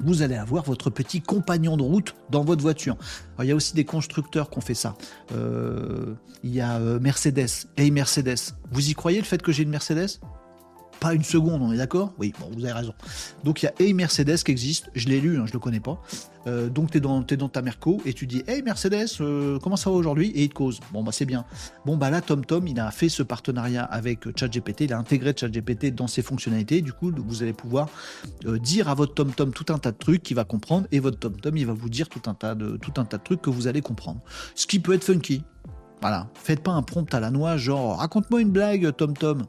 vous 0.00 0.22
allez 0.22 0.36
avoir 0.36 0.64
votre 0.64 0.90
petit 0.90 1.20
compagnon 1.20 1.76
de 1.76 1.82
route 1.82 2.14
dans 2.30 2.44
votre 2.44 2.62
voiture. 2.62 2.96
il 3.40 3.46
y 3.46 3.52
a 3.52 3.54
aussi 3.54 3.74
des 3.74 3.84
constructeurs 3.84 4.50
qui 4.50 4.58
ont 4.58 4.62
fait 4.62 4.74
ça. 4.74 4.96
Euh, 5.32 6.14
il 6.42 6.52
y 6.52 6.60
a 6.60 6.78
euh, 6.78 6.98
Mercedes. 7.00 7.68
Hey 7.76 7.90
Mercedes, 7.90 8.54
vous 8.70 8.90
y 8.90 8.94
croyez 8.94 9.18
le 9.18 9.24
fait 9.24 9.40
que 9.40 9.52
j'ai 9.52 9.62
une 9.62 9.70
Mercedes? 9.70 10.20
Pas 11.02 11.14
une 11.14 11.24
seconde, 11.24 11.60
on 11.62 11.72
est 11.72 11.76
d'accord? 11.76 12.12
Oui, 12.18 12.32
bon, 12.38 12.48
vous 12.56 12.64
avez 12.64 12.72
raison. 12.72 12.94
Donc 13.42 13.62
il 13.62 13.66
y 13.66 13.68
a 13.68 13.72
Hey 13.80 13.92
Mercedes 13.92 14.36
qui 14.36 14.52
existe, 14.52 14.88
je 14.94 15.08
l'ai 15.08 15.20
lu, 15.20 15.36
hein, 15.38 15.46
je 15.46 15.52
le 15.52 15.58
connais 15.58 15.80
pas. 15.80 16.00
Euh, 16.46 16.68
donc 16.68 16.92
tu 16.92 16.98
es 16.98 17.00
dans, 17.00 17.20
dans 17.22 17.48
ta 17.48 17.60
Merco 17.60 18.00
et 18.04 18.14
tu 18.14 18.28
dis 18.28 18.44
Hey 18.46 18.62
Mercedes, 18.62 19.08
euh, 19.20 19.58
comment 19.58 19.74
ça 19.74 19.90
va 19.90 19.96
aujourd'hui? 19.96 20.28
Et 20.28 20.44
il 20.44 20.48
te 20.48 20.54
cause. 20.54 20.78
Bon, 20.92 21.02
bah 21.02 21.10
c'est 21.10 21.24
bien. 21.24 21.44
Bon, 21.84 21.96
bah 21.96 22.08
là, 22.08 22.20
TomTom, 22.20 22.68
il 22.68 22.78
a 22.78 22.90
fait 22.92 23.08
ce 23.08 23.24
partenariat 23.24 23.82
avec 23.82 24.38
ChatGPT, 24.38 24.82
il 24.82 24.92
a 24.92 24.98
intégré 24.98 25.34
ChatGPT 25.36 25.92
dans 25.92 26.06
ses 26.06 26.22
fonctionnalités. 26.22 26.82
Du 26.82 26.92
coup, 26.92 27.10
vous 27.16 27.42
allez 27.42 27.52
pouvoir 27.52 27.88
euh, 28.46 28.60
dire 28.60 28.88
à 28.88 28.94
votre 28.94 29.14
TomTom 29.14 29.52
tout 29.52 29.72
un 29.72 29.78
tas 29.78 29.90
de 29.90 29.98
trucs 29.98 30.22
qu'il 30.22 30.36
va 30.36 30.44
comprendre 30.44 30.86
et 30.92 31.00
votre 31.00 31.18
TomTom, 31.18 31.56
il 31.56 31.66
va 31.66 31.72
vous 31.72 31.88
dire 31.90 32.08
tout 32.08 32.22
un, 32.26 32.34
tas 32.34 32.54
de, 32.54 32.76
tout 32.76 32.92
un 32.98 33.04
tas 33.04 33.18
de 33.18 33.24
trucs 33.24 33.42
que 33.42 33.50
vous 33.50 33.66
allez 33.66 33.80
comprendre. 33.80 34.20
Ce 34.54 34.68
qui 34.68 34.78
peut 34.78 34.94
être 34.94 35.04
funky. 35.04 35.42
Voilà. 36.00 36.28
Faites 36.34 36.62
pas 36.62 36.72
un 36.72 36.82
prompt 36.82 37.12
à 37.12 37.18
la 37.18 37.32
noix, 37.32 37.56
genre 37.56 37.98
raconte-moi 37.98 38.40
une 38.40 38.50
blague, 38.50 38.94
TomTom. 38.96 39.42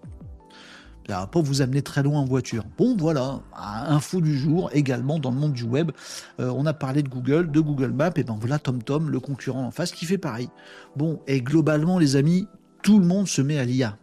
Ça 1.08 1.20
va 1.20 1.28
pas 1.28 1.41
vous 1.41 1.62
amener 1.62 1.82
très 1.82 2.01
loin 2.01 2.22
en 2.22 2.26
voiture. 2.26 2.64
Bon, 2.78 2.95
voilà, 2.95 3.41
info 3.56 4.22
du 4.22 4.38
jour 4.38 4.70
également 4.74 5.20
dans 5.20 5.32
le 5.32 5.38
monde 5.38 5.54
du 5.54 5.64
web. 5.64 5.91
Euh, 6.39 6.51
on 6.56 6.66
a 6.66 6.74
parlé 6.74 7.04
de 7.04 7.10
Google, 7.10 7.51
de 7.51 7.60
Google 7.60 7.91
Maps, 7.91 8.12
et 8.16 8.24
ben 8.24 8.38
voilà 8.39 8.58
TomTom, 8.58 9.10
le 9.10 9.20
concurrent 9.20 9.66
en 9.66 9.72
face, 9.72 9.91
qui 9.91 10.06
fait 10.06 10.18
pareil. 10.18 10.49
Bon, 10.95 11.20
et 11.28 11.41
globalement, 11.41 11.99
les 11.99 12.16
amis, 12.16 12.47
tout 12.84 12.99
le 12.99 13.06
monde 13.06 13.28
se 13.28 13.41
met 13.41 13.58
à 13.58 13.66
l'IA. 13.66 13.97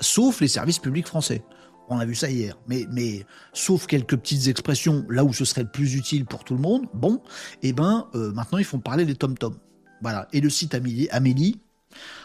Sauf 0.00 0.40
les 0.40 0.48
services 0.48 0.78
publics 0.78 1.06
français. 1.06 1.44
On 1.90 1.98
a 1.98 2.04
vu 2.04 2.14
ça 2.14 2.28
hier. 2.30 2.58
Mais, 2.66 3.24
sauf 3.52 3.86
quelques 3.86 4.16
petites 4.16 4.48
expressions 4.48 5.06
là 5.08 5.24
où 5.24 5.32
ce 5.32 5.44
serait 5.44 5.62
le 5.62 5.70
plus 5.70 5.94
utile 5.94 6.26
pour 6.26 6.44
tout 6.44 6.54
le 6.54 6.60
monde, 6.60 6.86
bon, 6.92 7.22
et 7.62 7.72
ben 7.72 8.06
euh, 8.14 8.32
maintenant 8.32 8.58
ils 8.58 8.64
font 8.64 8.78
parler 8.78 9.06
des 9.06 9.14
TomTom. 9.14 9.56
Voilà. 10.02 10.28
Et 10.32 10.40
le 10.40 10.50
site 10.50 10.74
Amélie 10.74 11.60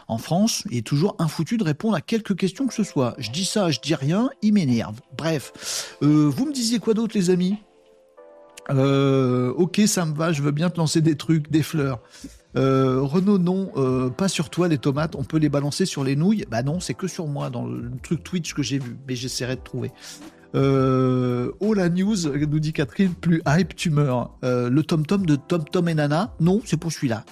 en 0.07 0.17
France, 0.17 0.63
il 0.69 0.77
est 0.77 0.85
toujours 0.85 1.15
infoutu 1.19 1.57
de 1.57 1.63
répondre 1.63 1.95
à 1.95 2.01
quelques 2.01 2.35
questions 2.35 2.67
que 2.67 2.73
ce 2.73 2.83
soit. 2.83 3.15
Je 3.17 3.31
dis 3.31 3.45
ça, 3.45 3.71
je 3.71 3.79
dis 3.79 3.95
rien, 3.95 4.29
il 4.41 4.53
m'énerve. 4.53 4.99
Bref, 5.17 5.95
euh, 6.03 6.29
vous 6.29 6.45
me 6.45 6.53
disiez 6.53 6.79
quoi 6.79 6.93
d'autre, 6.93 7.17
les 7.17 7.29
amis? 7.29 7.57
Euh, 8.69 9.53
Ok, 9.57 9.81
ça 9.87 10.05
me 10.05 10.13
va, 10.13 10.31
je 10.31 10.41
veux 10.41 10.51
bien 10.51 10.69
te 10.69 10.77
lancer 10.77 11.01
des 11.01 11.15
trucs, 11.15 11.49
des 11.51 11.63
fleurs. 11.63 11.99
Euh, 12.55 13.01
Renault, 13.01 13.39
non, 13.39 14.11
pas 14.11 14.27
sur 14.27 14.49
toi 14.49 14.67
les 14.67 14.77
tomates, 14.77 15.15
on 15.15 15.23
peut 15.23 15.37
les 15.37 15.49
balancer 15.49 15.85
sur 15.85 16.03
les 16.03 16.15
nouilles? 16.15 16.45
Bah 16.49 16.63
non, 16.63 16.79
c'est 16.79 16.93
que 16.93 17.07
sur 17.07 17.27
moi, 17.27 17.49
dans 17.49 17.65
le 17.65 17.91
truc 18.01 18.23
Twitch 18.23 18.53
que 18.53 18.61
j'ai 18.61 18.79
vu, 18.79 18.97
mais 19.07 19.15
j'essaierai 19.15 19.55
de 19.55 19.61
trouver. 19.61 19.91
oh 20.53 21.73
la 21.73 21.89
news, 21.89 22.15
nous 22.27 22.59
dit 22.59 22.73
Catherine, 22.73 23.13
plus 23.13 23.41
hype, 23.47 23.75
tu 23.75 23.89
meurs. 23.89 24.31
le 24.43 24.81
tom-tom 24.81 25.25
de 25.25 25.35
Tom 25.35 25.63
Tom 25.63 25.89
et 25.89 25.95
Nana, 25.95 26.35
non, 26.39 26.61
c'est 26.65 26.77
pour 26.77 26.91
celui-là 26.91 27.25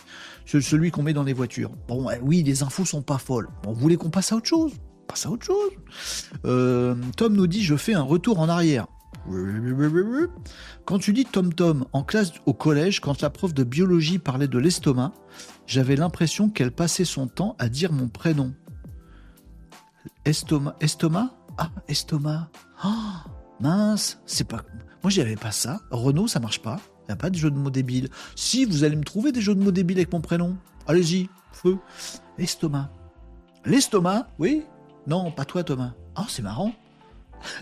celui 0.60 0.92
qu'on 0.92 1.04
met 1.04 1.14
dans 1.14 1.24
les 1.24 1.34
voitures. 1.34 1.72
Bon, 1.88 2.08
oui, 2.22 2.44
les 2.44 2.64
infos 2.64 2.86
sont 2.86 3.02
pas 3.02 3.18
folles. 3.18 3.48
On 3.66 3.74
voulait 3.74 3.98
qu'on 3.98 4.10
passe 4.10 4.32
à 4.32 4.36
autre 4.36 4.48
chose. 4.48 4.74
Passe 5.08 5.26
à 5.26 5.30
autre 5.30 5.46
chose. 5.46 5.72
Euh, 6.46 6.96
Tom 7.18 7.34
nous 7.34 7.48
dit 7.48 7.64
je 7.64 7.76
fais 7.76 7.94
un 7.94 8.02
retour 8.02 8.40
en 8.40 8.50
arrière. 8.50 8.88
Quand 10.86 10.98
tu 10.98 11.14
dis 11.14 11.26
Tom 11.26 11.54
Tom 11.54 11.86
en 11.94 12.04
classe 12.04 12.32
au 12.46 12.54
collège, 12.54 13.02
quand 13.02 13.22
la 13.22 13.30
prof 13.30 13.54
de 13.54 13.64
biologie 13.64 14.20
parlait 14.20 14.48
de 14.48 14.58
l'estomac, 14.58 15.14
j'avais 15.68 15.96
l'impression 15.96 16.50
qu'elle 16.50 16.72
passait 16.72 17.06
son 17.06 17.28
temps 17.28 17.56
à 17.60 17.70
dire 17.70 17.92
mon 17.92 18.08
prénom. 18.08 18.54
Estomac, 20.26 20.76
estomac? 20.82 21.30
Ah, 21.58 21.70
estomac. 21.88 22.50
Oh, 22.84 22.90
mince, 23.60 24.20
c'est 24.26 24.48
pas. 24.48 24.64
Moi, 25.04 25.12
j'avais 25.12 25.36
pas 25.36 25.52
ça. 25.52 25.80
Renault, 25.92 26.28
ça 26.28 26.40
marche 26.40 26.62
pas 26.62 26.80
pas 27.16 27.30
de 27.30 27.36
jeu 27.36 27.52
de 27.52 27.58
mots 27.58 27.70
débiles. 27.70 28.10
Si 28.36 28.66
vous 28.66 28.84
allez 28.84 28.96
me 28.96 29.04
trouver 29.04 29.32
des 29.32 29.42
jeux 29.42 29.56
de 29.56 29.64
mots 29.64 29.72
débiles 29.72 29.98
avec 29.98 30.12
mon 30.12 30.22
prénom, 30.22 30.58
allez-y, 30.88 31.30
feu. 31.52 31.78
Estomac. 32.38 32.92
L'estomac, 33.66 34.28
oui 34.40 34.64
Non, 35.08 35.32
pas 35.32 35.46
toi, 35.46 35.64
Thomas. 35.64 35.94
Oh, 36.18 36.24
c'est 36.28 36.42
marrant. 36.42 36.74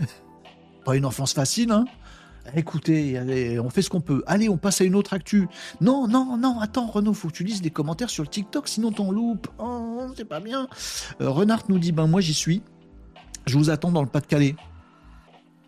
pas 0.85 0.95
une 0.95 1.05
enfance 1.05 1.33
facile, 1.33 1.71
hein 1.71 1.85
Écoutez, 2.55 3.59
on 3.59 3.69
fait 3.69 3.81
ce 3.81 3.89
qu'on 3.89 4.01
peut. 4.01 4.23
Allez, 4.25 4.49
on 4.49 4.57
passe 4.57 4.81
à 4.81 4.83
une 4.83 4.95
autre 4.95 5.13
actu. 5.13 5.47
Non, 5.81 6.07
non, 6.07 6.37
non, 6.37 6.59
attends, 6.59 6.87
Renaud, 6.87 7.13
faut 7.13 7.27
que 7.27 7.33
tu 7.33 7.43
lises 7.43 7.61
des 7.61 7.69
commentaires 7.69 8.09
sur 8.09 8.23
le 8.23 8.29
TikTok, 8.29 8.67
sinon 8.67 8.91
t'en 8.91 9.11
loupes. 9.11 9.47
Oh, 9.59 10.07
c'est 10.15 10.25
pas 10.25 10.39
bien. 10.39 10.67
Euh, 11.21 11.29
Renard 11.29 11.63
nous 11.69 11.79
dit, 11.79 11.91
ben 11.91 12.07
moi 12.07 12.21
j'y 12.21 12.33
suis. 12.33 12.63
Je 13.45 13.57
vous 13.57 13.69
attends 13.69 13.91
dans 13.91 14.01
le 14.01 14.07
Pas-de-Calais. 14.07 14.55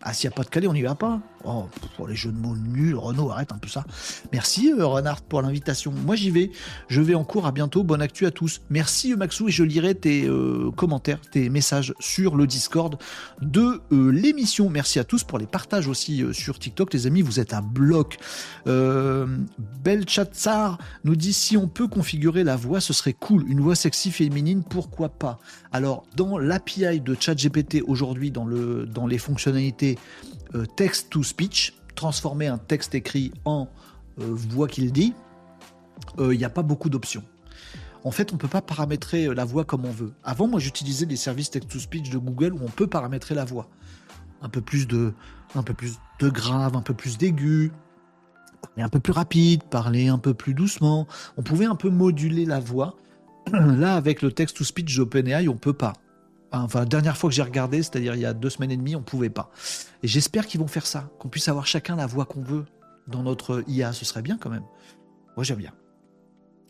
Ah, 0.02 0.12
s'il 0.12 0.28
n'y 0.28 0.34
a 0.34 0.36
pas 0.36 0.42
de 0.42 0.48
Calais, 0.48 0.66
on 0.66 0.72
n'y 0.72 0.82
va 0.82 0.94
pas. 0.94 1.20
Oh, 1.44 1.66
pour 1.96 2.06
les 2.06 2.14
jeux 2.14 2.30
de 2.30 2.38
mots 2.38 2.56
nuls, 2.56 2.94
Renault, 2.94 3.30
arrête 3.30 3.52
un 3.52 3.58
peu 3.58 3.68
ça. 3.68 3.84
Merci 4.32 4.72
euh, 4.72 4.86
Renard 4.86 5.22
pour 5.22 5.42
l'invitation. 5.42 5.92
Moi 5.92 6.14
j'y 6.14 6.30
vais. 6.30 6.52
Je 6.88 7.00
vais 7.00 7.14
en 7.14 7.24
cours. 7.24 7.46
À 7.46 7.52
bientôt. 7.52 7.82
Bonne 7.82 8.02
actu 8.02 8.26
à 8.26 8.30
tous. 8.30 8.60
Merci 8.70 9.16
Maxou 9.16 9.48
et 9.48 9.50
je 9.50 9.64
lirai 9.64 9.96
tes 9.96 10.24
euh, 10.26 10.70
commentaires, 10.70 11.20
tes 11.20 11.48
messages 11.48 11.94
sur 11.98 12.36
le 12.36 12.46
Discord 12.46 12.96
de 13.40 13.80
euh, 13.90 14.10
l'émission. 14.10 14.70
Merci 14.70 15.00
à 15.00 15.04
tous 15.04 15.24
pour 15.24 15.38
les 15.38 15.46
partages 15.46 15.88
aussi 15.88 16.24
sur 16.32 16.58
TikTok. 16.58 16.94
Les 16.94 17.06
amis, 17.08 17.22
vous 17.22 17.40
êtes 17.40 17.52
à 17.52 17.60
bloc. 17.60 18.18
Belchatsar 19.84 20.78
nous 21.04 21.16
dit 21.16 21.32
si 21.32 21.56
on 21.56 21.66
peut 21.66 21.88
configurer 21.88 22.44
la 22.44 22.54
voix, 22.54 22.80
ce 22.80 22.92
serait 22.92 23.14
cool. 23.14 23.44
Une 23.48 23.60
voix 23.60 23.74
sexy 23.74 24.12
féminine, 24.12 24.62
pourquoi 24.62 25.08
pas? 25.08 25.40
Alors 25.72 26.04
dans 26.16 26.38
l'API 26.38 27.00
de 27.00 27.16
ChatGPT 27.18 27.82
aujourd'hui, 27.86 28.30
dans 28.30 29.06
les 29.06 29.18
fonctionnalités 29.18 29.98
text 30.76 31.10
to 31.10 31.22
speech, 31.22 31.74
transformer 31.94 32.46
un 32.46 32.58
texte 32.58 32.94
écrit 32.94 33.32
en 33.44 33.68
euh, 34.20 34.26
voix 34.28 34.68
qu'il 34.68 34.92
dit, 34.92 35.14
il 36.18 36.22
euh, 36.22 36.36
n'y 36.36 36.44
a 36.44 36.50
pas 36.50 36.62
beaucoup 36.62 36.90
d'options. 36.90 37.22
En 38.04 38.10
fait, 38.10 38.32
on 38.32 38.34
ne 38.34 38.40
peut 38.40 38.48
pas 38.48 38.62
paramétrer 38.62 39.26
euh, 39.26 39.34
la 39.34 39.44
voix 39.44 39.64
comme 39.64 39.84
on 39.84 39.90
veut. 39.90 40.12
Avant, 40.24 40.48
moi, 40.48 40.60
j'utilisais 40.60 41.06
les 41.06 41.16
services 41.16 41.50
text-to-speech 41.50 42.10
de 42.10 42.18
Google 42.18 42.54
où 42.54 42.60
on 42.62 42.68
peut 42.68 42.86
paramétrer 42.86 43.34
la 43.34 43.44
voix. 43.44 43.68
Un 44.42 44.48
peu 44.48 44.60
plus 44.60 44.86
de, 44.86 45.14
un 45.54 45.62
peu 45.62 45.72
plus 45.72 45.98
de 46.18 46.28
grave, 46.28 46.76
un 46.76 46.82
peu 46.82 46.94
plus 46.94 47.16
d'aigu, 47.16 47.70
parler 48.62 48.82
un 48.82 48.88
peu 48.88 49.00
plus 49.00 49.12
rapide, 49.12 49.62
parler 49.64 50.08
un 50.08 50.18
peu 50.18 50.34
plus 50.34 50.54
doucement. 50.54 51.06
On 51.36 51.42
pouvait 51.42 51.66
un 51.66 51.76
peu 51.76 51.90
moduler 51.90 52.44
la 52.44 52.60
voix. 52.60 52.96
Là, 53.52 53.94
avec 53.94 54.22
le 54.22 54.32
text-to-speech 54.32 54.96
d'OpenAI, 54.96 55.48
on 55.48 55.56
peut 55.56 55.72
pas. 55.72 55.94
Enfin, 56.52 56.80
la 56.80 56.84
dernière 56.84 57.16
fois 57.16 57.30
que 57.30 57.36
j'ai 57.36 57.42
regardé, 57.42 57.82
c'est-à-dire 57.82 58.14
il 58.14 58.20
y 58.20 58.26
a 58.26 58.34
deux 58.34 58.50
semaines 58.50 58.70
et 58.70 58.76
demie, 58.76 58.94
on 58.94 59.02
pouvait 59.02 59.30
pas. 59.30 59.50
Et 60.02 60.08
j'espère 60.08 60.46
qu'ils 60.46 60.60
vont 60.60 60.66
faire 60.66 60.86
ça, 60.86 61.10
qu'on 61.18 61.28
puisse 61.28 61.48
avoir 61.48 61.66
chacun 61.66 61.96
la 61.96 62.06
voix 62.06 62.26
qu'on 62.26 62.42
veut 62.42 62.64
dans 63.06 63.22
notre 63.22 63.64
IA. 63.68 63.92
Ce 63.92 64.04
serait 64.04 64.22
bien 64.22 64.38
quand 64.38 64.50
même. 64.50 64.64
Moi, 65.36 65.44
j'aime 65.44 65.58
bien. 65.58 65.72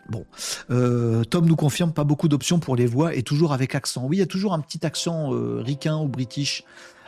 Bon, 0.09 0.27
euh, 0.71 1.25
Tom 1.25 1.47
nous 1.47 1.57
confirme 1.57 1.93
pas 1.93 2.05
beaucoup 2.05 2.29
d'options 2.29 2.59
pour 2.59 2.77
les 2.77 2.87
voix 2.87 3.15
et 3.15 3.23
toujours 3.23 3.53
avec 3.53 3.75
accent. 3.75 4.05
Oui, 4.07 4.17
il 4.17 4.21
y 4.21 4.25
a 4.25 4.27
toujours 4.27 4.53
un 4.53 4.61
petit 4.61 4.85
accent 4.85 5.33
euh, 5.33 5.63
ricain 5.63 5.97
ou 5.97 6.09
british 6.09 6.65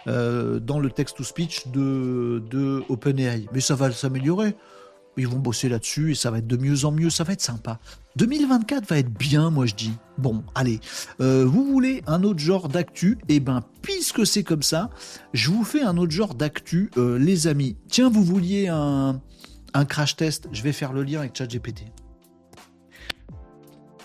euh, 0.07 0.61
dans 0.61 0.79
le 0.79 0.91
text-to-speech 0.91 1.69
de, 1.69 2.43
de 2.51 2.85
OpenAI, 2.89 3.47
mais 3.53 3.61
ça 3.61 3.75
va 3.75 3.91
s'améliorer. 3.91 4.55
Ils 5.17 5.29
vont 5.29 5.39
bosser 5.39 5.69
là-dessus 5.69 6.13
et 6.13 6.15
ça 6.15 6.31
va 6.31 6.39
être 6.39 6.47
de 6.47 6.57
mieux 6.57 6.85
en 6.85 6.91
mieux, 6.91 7.11
ça 7.11 7.25
va 7.25 7.33
être 7.33 7.41
sympa. 7.41 7.79
2024 8.17 8.87
va 8.87 8.99
être 8.99 9.13
bien, 9.13 9.51
moi 9.51 9.67
je 9.67 9.75
dis. 9.75 9.93
Bon, 10.19 10.43
allez, 10.55 10.81
euh, 11.21 11.45
vous 11.45 11.65
voulez 11.65 12.03
un 12.07 12.23
autre 12.23 12.41
genre 12.41 12.69
d'actu? 12.69 13.19
Eh 13.29 13.41
ben, 13.41 13.63
puisque 13.83 14.27
c'est 14.27 14.43
comme 14.43 14.63
ça, 14.63 14.91
je 15.33 15.51
vous 15.51 15.65
fais 15.65 15.83
un 15.83 15.97
autre 15.97 16.13
genre 16.13 16.35
d'actu, 16.35 16.91
euh, 16.97 17.19
les 17.19 17.47
amis. 17.47 17.77
Tiens, 17.89 18.09
vous 18.09 18.25
vouliez 18.25 18.69
un, 18.69 19.21
crash 19.89 20.17
test? 20.17 20.49
Je 20.53 20.63
vais 20.63 20.73
faire 20.73 20.93
le 20.93 21.03
lien 21.03 21.21
avec 21.21 21.37
ChatGPT. 21.37 21.85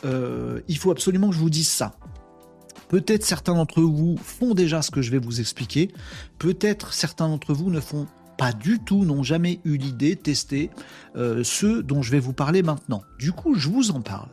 Euh, 0.05 0.61
il 0.67 0.77
faut 0.77 0.91
absolument 0.91 1.29
que 1.29 1.35
je 1.35 1.39
vous 1.39 1.49
dise 1.49 1.69
ça. 1.69 1.93
Peut-être 2.87 3.23
certains 3.23 3.53
d'entre 3.53 3.81
vous 3.81 4.17
font 4.17 4.55
déjà 4.55 4.81
ce 4.81 4.89
que 4.89 5.03
je 5.03 5.11
vais 5.11 5.19
vous 5.19 5.39
expliquer. 5.39 5.91
Peut-être 6.39 6.93
certains 6.93 7.27
d'entre 7.27 7.53
vous 7.53 7.69
ne 7.69 7.79
font 7.79 8.07
pas 8.39 8.53
du 8.53 8.79
tout, 8.79 9.03
n'ont 9.03 9.21
jamais 9.21 9.59
eu 9.65 9.75
l'idée, 9.75 10.15
tester 10.15 10.69
euh, 11.17 11.43
ce 11.43 11.81
dont 11.81 12.01
je 12.01 12.09
vais 12.09 12.21
vous 12.21 12.31
parler 12.31 12.63
maintenant. 12.63 13.03
Du 13.19 13.33
coup, 13.33 13.55
je 13.55 13.67
vous 13.67 13.91
en 13.91 13.99
parle. 13.99 14.29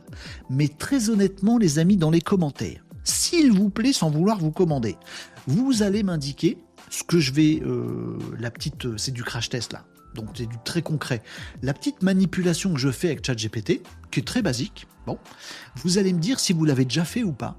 Mais 0.48 0.68
très 0.68 1.10
honnêtement, 1.10 1.58
les 1.58 1.80
amis, 1.80 1.96
dans 1.96 2.12
les 2.12 2.20
commentaires, 2.20 2.84
s'il 3.02 3.50
vous 3.50 3.68
plaît, 3.68 3.92
sans 3.92 4.08
vouloir 4.08 4.38
vous 4.38 4.52
commander, 4.52 4.96
vous 5.48 5.82
allez 5.82 6.04
m'indiquer 6.04 6.56
ce 6.88 7.02
que 7.02 7.18
je 7.18 7.32
vais... 7.32 7.60
Euh, 7.66 8.16
la 8.38 8.52
petite... 8.52 8.86
Euh, 8.86 8.96
c'est 8.96 9.10
du 9.10 9.24
crash 9.24 9.48
test 9.48 9.72
là. 9.72 9.84
Donc 10.14 10.28
c'est 10.34 10.46
du 10.46 10.56
très 10.64 10.82
concret. 10.82 11.20
La 11.62 11.74
petite 11.74 12.04
manipulation 12.04 12.72
que 12.72 12.78
je 12.78 12.90
fais 12.92 13.08
avec 13.08 13.26
ChatGPT, 13.26 13.82
qui 14.12 14.20
est 14.20 14.26
très 14.26 14.40
basique, 14.40 14.86
bon, 15.04 15.18
vous 15.82 15.98
allez 15.98 16.12
me 16.12 16.20
dire 16.20 16.38
si 16.38 16.52
vous 16.52 16.64
l'avez 16.64 16.84
déjà 16.84 17.04
fait 17.04 17.24
ou 17.24 17.32
pas, 17.32 17.58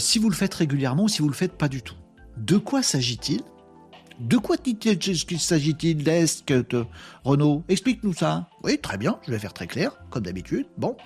si 0.00 0.18
vous 0.18 0.28
le 0.28 0.34
faites 0.34 0.54
régulièrement 0.54 1.04
ou 1.04 1.08
si 1.08 1.22
vous 1.22 1.28
le 1.28 1.34
faites 1.34 1.52
pas 1.52 1.68
du 1.68 1.82
tout. 1.82 1.94
De 2.36 2.56
quoi 2.56 2.82
s'agit-il? 2.82 3.42
De 4.18 4.36
quoi 4.36 4.56
s'agit-il 5.38 6.02
d'Est, 6.02 6.52
Renaud 7.24 7.62
Explique-nous 7.68 8.14
ça. 8.14 8.48
Oui, 8.64 8.78
très 8.78 8.98
bien, 8.98 9.18
je 9.24 9.30
vais 9.30 9.38
faire 9.38 9.52
très 9.52 9.68
clair, 9.68 9.92
comme 10.10 10.24
d'habitude. 10.24 10.66
Bon. 10.76 10.96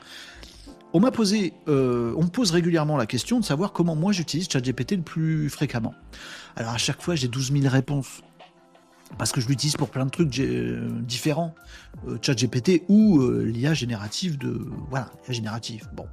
On 0.95 1.01
m'a 1.01 1.11
posé, 1.11 1.53
euh, 1.69 2.15
on 2.17 2.25
me 2.25 2.29
pose 2.29 2.51
régulièrement 2.51 2.97
la 2.97 3.07
question 3.07 3.41
de 3.41 3.45
savoir 3.45 3.73
comment 3.73 3.97
moi 3.97 4.13
j'utilise 4.13 4.49
ChatGPT 4.49 4.93
le 4.93 5.03
plus 5.03 5.49
fréquemment. 5.49 5.95
Alors 6.57 6.73
à 6.73 6.79
chaque 6.79 7.03
fois, 7.03 7.15
j'ai 7.15 7.29
12 7.29 7.53
000 7.53 7.69
réponses. 7.69 8.23
Parce 9.19 9.31
que 9.31 9.43
je 9.43 9.49
l'utilise 9.49 9.77
pour 9.77 9.91
plein 9.91 10.07
de 10.07 10.11
trucs 10.11 10.39
euh, 10.39 10.89
différents. 11.03 11.55
Euh, 12.09 12.19
ChatGPT 12.21 12.85
ou 12.89 13.21
l'IA 13.29 13.75
générative 13.75 14.39
de. 14.39 14.67
Voilà, 14.91 15.11
l'IA 15.27 15.35
générative. 15.35 15.89
Bon. 15.95 16.07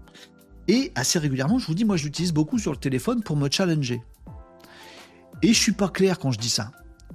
Et 0.67 0.91
assez 0.95 1.17
régulièrement, 1.17 1.59
je 1.59 1.67
vous 1.67 1.75
dis, 1.75 1.85
moi 1.85 1.97
je 1.97 2.03
l'utilise 2.03 2.33
beaucoup 2.33 2.59
sur 2.59 2.71
le 2.71 2.77
téléphone 2.77 3.23
pour 3.23 3.37
me 3.37 3.49
challenger. 3.49 4.01
Et 5.41 5.49
je 5.49 5.59
suis 5.59 5.71
pas 5.71 5.89
clair 5.89 6.19
quand 6.19 6.31
je 6.31 6.39
dis 6.39 6.49
ça. 6.49 6.71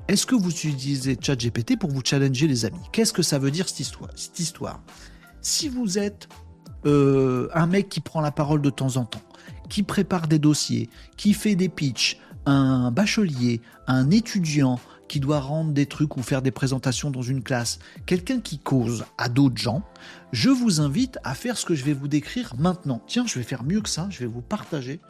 Est-ce 0.06 0.26
que 0.26 0.34
vous 0.34 0.50
utilisez 0.50 1.16
ChatGPT 1.18 1.78
pour 1.78 1.90
vous 1.90 2.02
challenger 2.04 2.46
les 2.46 2.66
amis? 2.66 2.80
Qu'est-ce 2.92 3.12
que 3.14 3.22
ça 3.22 3.38
veut 3.38 3.50
dire 3.50 3.68
cette 3.68 3.80
histoire, 3.80 4.10
cette 4.14 4.38
histoire? 4.38 4.82
Si 5.40 5.70
vous 5.70 5.98
êtes 5.98 6.28
euh, 6.84 7.48
un 7.54 7.66
mec 7.66 7.88
qui 7.88 8.00
prend 8.00 8.20
la 8.20 8.30
parole 8.30 8.60
de 8.60 8.68
temps 8.68 8.98
en 8.98 9.06
temps, 9.06 9.22
qui 9.70 9.82
prépare 9.82 10.28
des 10.28 10.38
dossiers, 10.38 10.90
qui 11.16 11.32
fait 11.32 11.54
des 11.54 11.70
pitchs, 11.70 12.18
un 12.44 12.90
bachelier, 12.90 13.62
un 13.86 14.10
étudiant 14.10 14.78
qui 15.08 15.20
doit 15.20 15.40
rendre 15.40 15.72
des 15.72 15.86
trucs 15.86 16.18
ou 16.18 16.22
faire 16.22 16.42
des 16.42 16.50
présentations 16.50 17.10
dans 17.10 17.22
une 17.22 17.42
classe, 17.42 17.78
quelqu'un 18.04 18.40
qui 18.40 18.58
cause 18.58 19.06
à 19.16 19.30
d'autres 19.30 19.56
gens, 19.56 19.82
je 20.32 20.50
vous 20.50 20.82
invite 20.82 21.18
à 21.24 21.34
faire 21.34 21.56
ce 21.56 21.64
que 21.64 21.74
je 21.74 21.84
vais 21.84 21.94
vous 21.94 22.08
décrire 22.08 22.54
maintenant. 22.58 23.00
Tiens, 23.06 23.24
je 23.26 23.38
vais 23.38 23.44
faire 23.44 23.64
mieux 23.64 23.80
que 23.80 23.88
ça, 23.88 24.08
je 24.10 24.20
vais 24.20 24.26
vous 24.26 24.42
partager 24.42 25.00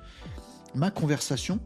ma 0.76 0.92
conversation 0.92 1.58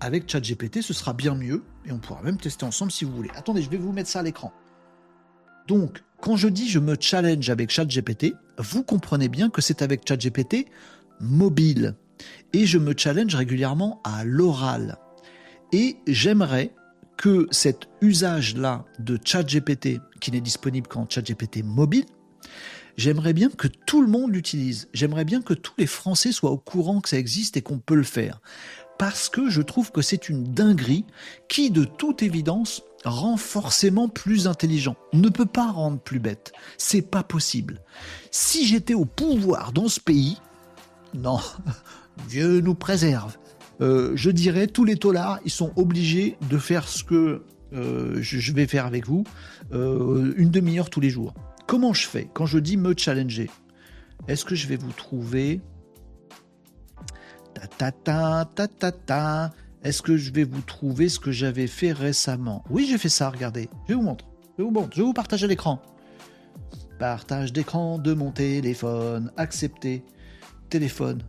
avec 0.00 0.30
ChatGPT, 0.30 0.82
ce 0.82 0.92
sera 0.92 1.12
bien 1.12 1.34
mieux, 1.34 1.62
et 1.86 1.92
on 1.92 1.98
pourra 1.98 2.22
même 2.22 2.38
tester 2.38 2.64
ensemble 2.64 2.92
si 2.92 3.04
vous 3.04 3.12
voulez. 3.12 3.30
Attendez, 3.34 3.62
je 3.62 3.70
vais 3.70 3.76
vous 3.76 3.92
mettre 3.92 4.08
ça 4.08 4.20
à 4.20 4.22
l'écran. 4.22 4.52
Donc, 5.66 6.02
quand 6.20 6.36
je 6.36 6.48
dis 6.48 6.68
je 6.68 6.78
me 6.78 6.96
challenge 6.98 7.50
avec 7.50 7.70
ChatGPT, 7.70 8.34
vous 8.58 8.82
comprenez 8.82 9.28
bien 9.28 9.50
que 9.50 9.60
c'est 9.60 9.82
avec 9.82 10.06
ChatGPT 10.06 10.66
mobile. 11.20 11.94
Et 12.52 12.66
je 12.66 12.78
me 12.78 12.94
challenge 12.96 13.34
régulièrement 13.34 14.00
à 14.04 14.24
l'oral. 14.24 14.96
Et 15.72 15.96
j'aimerais 16.06 16.72
que 17.16 17.46
cet 17.50 17.88
usage-là 18.00 18.84
de 18.98 19.18
ChatGPT, 19.22 20.00
qui 20.20 20.32
n'est 20.32 20.40
disponible 20.40 20.86
qu'en 20.86 21.06
ChatGPT 21.08 21.62
mobile, 21.64 22.04
j'aimerais 22.96 23.32
bien 23.32 23.50
que 23.50 23.68
tout 23.68 24.02
le 24.02 24.08
monde 24.08 24.32
l'utilise. 24.32 24.88
J'aimerais 24.92 25.24
bien 25.24 25.42
que 25.42 25.54
tous 25.54 25.74
les 25.78 25.86
Français 25.86 26.32
soient 26.32 26.50
au 26.50 26.58
courant 26.58 27.00
que 27.00 27.08
ça 27.08 27.18
existe 27.18 27.56
et 27.56 27.62
qu'on 27.62 27.78
peut 27.78 27.94
le 27.94 28.02
faire 28.02 28.40
parce 28.98 29.28
que 29.28 29.48
je 29.50 29.62
trouve 29.62 29.92
que 29.92 30.02
c'est 30.02 30.28
une 30.28 30.44
dinguerie 30.44 31.04
qui, 31.48 31.70
de 31.70 31.84
toute 31.84 32.22
évidence, 32.22 32.82
rend 33.04 33.36
forcément 33.36 34.08
plus 34.08 34.46
intelligent. 34.48 34.96
Ne 35.12 35.28
peut 35.28 35.46
pas 35.46 35.70
rendre 35.70 35.98
plus 35.98 36.18
bête. 36.18 36.52
C'est 36.78 37.02
pas 37.02 37.22
possible. 37.22 37.82
Si 38.30 38.66
j'étais 38.66 38.94
au 38.94 39.04
pouvoir 39.04 39.72
dans 39.72 39.88
ce 39.88 40.00
pays, 40.00 40.38
non, 41.14 41.40
Dieu 42.28 42.60
nous 42.60 42.74
préserve. 42.74 43.36
Euh, 43.80 44.12
je 44.14 44.30
dirais 44.30 44.66
tous 44.66 44.84
les 44.84 44.96
tolards, 44.96 45.40
ils 45.44 45.50
sont 45.50 45.72
obligés 45.76 46.36
de 46.48 46.58
faire 46.58 46.88
ce 46.88 47.04
que 47.04 47.42
euh, 47.72 48.16
je 48.20 48.52
vais 48.52 48.66
faire 48.66 48.86
avec 48.86 49.06
vous, 49.06 49.24
euh, 49.72 50.32
une 50.36 50.50
demi-heure 50.50 50.88
tous 50.88 51.00
les 51.00 51.10
jours. 51.10 51.34
Comment 51.66 51.92
je 51.92 52.06
fais 52.06 52.28
quand 52.32 52.46
je 52.46 52.58
dis 52.58 52.76
me 52.76 52.94
challenger? 52.96 53.50
Est-ce 54.28 54.44
que 54.44 54.54
je 54.54 54.66
vais 54.66 54.76
vous 54.76 54.92
trouver 54.92 55.60
ta 57.56 57.90
ta 57.90 58.44
ta 58.44 58.68
ta 58.68 58.92
ta 58.92 59.50
Est-ce 59.82 60.02
que 60.02 60.16
je 60.16 60.32
vais 60.32 60.44
vous 60.44 60.60
trouver 60.60 61.08
ce 61.08 61.18
que 61.18 61.30
j'avais 61.30 61.66
fait 61.66 61.92
récemment? 61.92 62.64
Oui, 62.70 62.86
j'ai 62.88 62.98
fait 62.98 63.08
ça, 63.08 63.30
regardez. 63.30 63.68
Je 63.88 63.94
vous 63.94 64.02
montre. 64.02 64.26
Je 64.58 64.64
vous 64.64 64.70
montre. 64.70 64.90
Je 64.92 65.00
vais 65.00 65.06
vous 65.06 65.12
partager 65.12 65.46
l'écran. 65.46 65.80
Partage 66.98 67.52
d'écran 67.52 67.98
de 67.98 68.14
mon 68.14 68.30
téléphone. 68.30 69.30
Accepter. 69.36 70.04
Téléphone. 70.70 71.22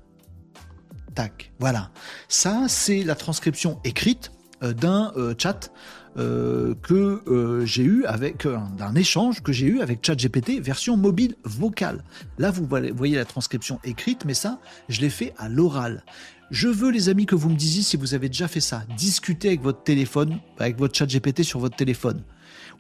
Tac. 1.15 1.51
Voilà. 1.59 1.91
Ça, 2.27 2.65
c'est 2.67 3.03
la 3.03 3.15
transcription 3.15 3.79
écrite 3.83 4.31
euh, 4.63 4.73
d'un 4.73 5.13
euh, 5.17 5.35
chat 5.37 5.71
euh, 6.17 6.73
que 6.81 7.21
j'ai 7.65 7.83
eu 7.83 8.05
avec 8.05 8.47
d'un 8.77 8.95
échange 8.95 9.41
que 9.43 9.51
j'ai 9.51 9.67
eu 9.67 9.81
avec 9.81 10.05
ChatGPT 10.05 10.59
version 10.61 10.97
mobile 10.97 11.35
vocale. 11.43 12.03
Là, 12.37 12.51
vous 12.51 12.67
voyez 12.95 13.15
la 13.15 13.25
transcription 13.25 13.79
écrite, 13.83 14.25
mais 14.25 14.33
ça, 14.33 14.59
je 14.89 15.01
l'ai 15.01 15.09
fait 15.09 15.33
à 15.37 15.49
l'oral. 15.49 16.03
Je 16.49 16.69
veux, 16.69 16.91
les 16.91 17.09
amis, 17.09 17.25
que 17.25 17.35
vous 17.35 17.49
me 17.49 17.55
disiez 17.55 17.83
si 17.83 17.97
vous 17.97 18.13
avez 18.13 18.29
déjà 18.29 18.47
fait 18.47 18.61
ça. 18.61 18.83
Discuter 18.95 19.49
avec 19.49 19.61
votre 19.61 19.83
téléphone, 19.83 20.39
avec 20.59 20.77
votre 20.77 20.95
ChatGPT 20.97 21.43
sur 21.43 21.59
votre 21.59 21.75
téléphone. 21.75 22.23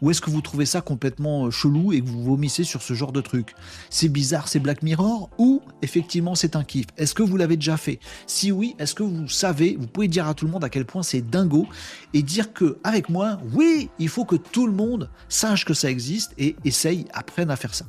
Ou 0.01 0.11
est-ce 0.11 0.21
que 0.21 0.29
vous 0.29 0.41
trouvez 0.41 0.65
ça 0.65 0.81
complètement 0.81 1.45
euh, 1.45 1.51
chelou 1.51 1.93
et 1.93 2.01
que 2.01 2.07
vous 2.07 2.23
vomissez 2.23 2.63
sur 2.63 2.81
ce 2.81 2.93
genre 2.93 3.11
de 3.11 3.21
truc? 3.21 3.55
C'est 3.89 4.09
bizarre, 4.09 4.47
c'est 4.47 4.59
Black 4.59 4.83
Mirror 4.83 5.29
Ou 5.37 5.61
effectivement 5.81 6.35
c'est 6.35 6.55
un 6.55 6.63
kiff? 6.63 6.85
Est-ce 6.97 7.13
que 7.13 7.23
vous 7.23 7.37
l'avez 7.37 7.55
déjà 7.55 7.77
fait? 7.77 7.99
Si 8.25 8.51
oui, 8.51 8.75
est-ce 8.79 8.95
que 8.95 9.03
vous 9.03 9.27
savez, 9.27 9.77
vous 9.79 9.87
pouvez 9.87 10.07
dire 10.07 10.27
à 10.27 10.33
tout 10.33 10.45
le 10.45 10.51
monde 10.51 10.63
à 10.63 10.69
quel 10.69 10.85
point 10.85 11.03
c'est 11.03 11.21
dingo 11.21 11.67
et 12.13 12.21
dire 12.21 12.53
que 12.53 12.77
avec 12.83 13.09
moi, 13.09 13.39
oui, 13.53 13.89
il 13.99 14.09
faut 14.09 14.25
que 14.25 14.35
tout 14.35 14.67
le 14.67 14.73
monde 14.73 15.09
sache 15.29 15.65
que 15.65 15.73
ça 15.73 15.89
existe 15.89 16.33
et 16.37 16.55
essaye, 16.63 17.05
apprenne 17.13 17.49
à 17.49 17.55
faire 17.55 17.73
ça. 17.73 17.85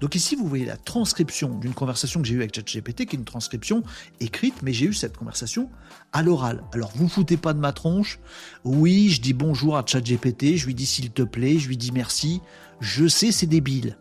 Donc 0.00 0.14
ici, 0.14 0.36
vous 0.36 0.46
voyez 0.46 0.64
la 0.64 0.76
transcription 0.76 1.58
d'une 1.58 1.74
conversation 1.74 2.20
que 2.20 2.28
j'ai 2.28 2.34
eue 2.34 2.40
avec 2.40 2.54
ChatGPT, 2.54 3.06
qui 3.06 3.16
est 3.16 3.18
une 3.18 3.24
transcription 3.24 3.82
écrite, 4.20 4.62
mais 4.62 4.72
j'ai 4.72 4.86
eu 4.86 4.94
cette 4.94 5.16
conversation 5.16 5.70
à 6.12 6.22
l'oral. 6.22 6.62
Alors, 6.72 6.92
vous 6.94 7.08
foutez 7.08 7.36
pas 7.36 7.52
de 7.52 7.58
ma 7.58 7.72
tronche. 7.72 8.18
Oui, 8.64 9.10
je 9.10 9.20
dis 9.20 9.32
bonjour 9.32 9.76
à 9.76 9.84
ChatGPT, 9.86 10.56
je 10.56 10.66
lui 10.66 10.74
dis 10.74 10.86
s'il 10.86 11.10
te 11.10 11.22
plaît, 11.22 11.58
je 11.58 11.68
lui 11.68 11.76
dis 11.76 11.92
merci. 11.92 12.40
Je 12.80 13.06
sais, 13.06 13.32
c'est 13.32 13.46
débile. 13.46 13.96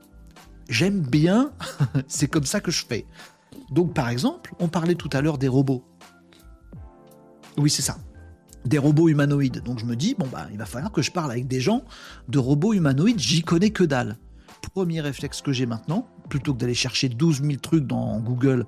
J'aime 0.70 1.02
bien, 1.02 1.52
c'est 2.08 2.28
comme 2.28 2.46
ça 2.46 2.60
que 2.60 2.72
je 2.72 2.86
fais. 2.86 3.06
Donc, 3.72 3.94
par 3.94 4.10
exemple, 4.10 4.54
on 4.60 4.68
parlait 4.68 4.96
tout 4.96 5.10
à 5.14 5.22
l'heure 5.22 5.38
des 5.38 5.48
robots. 5.48 5.84
Oui, 7.58 7.70
c'est 7.70 7.82
ça 7.82 7.98
des 8.66 8.78
robots 8.78 9.10
humanoïdes. 9.10 9.62
Donc 9.64 9.80
je 9.80 9.86
me 9.86 9.96
dis, 9.96 10.16
bon, 10.18 10.28
bah, 10.32 10.48
il 10.52 10.58
va 10.58 10.66
falloir 10.66 10.92
que 10.92 11.02
je 11.02 11.12
parle 11.12 11.32
avec 11.32 11.48
des 11.48 11.60
gens 11.60 11.84
de 12.30 12.40
robots 12.40 12.74
humanoïdes, 12.74 13.20
j'y 13.20 13.42
connais 13.42 13.72
que 13.72 13.84
dalle 13.84 14.18
premier 14.70 15.02
réflexe 15.02 15.42
que 15.42 15.52
j'ai 15.52 15.66
maintenant, 15.66 16.08
plutôt 16.30 16.54
que 16.54 16.60
d'aller 16.60 16.74
chercher 16.74 17.10
12 17.10 17.42
000 17.42 17.56
trucs 17.62 17.86
dans 17.86 18.20
Google 18.20 18.66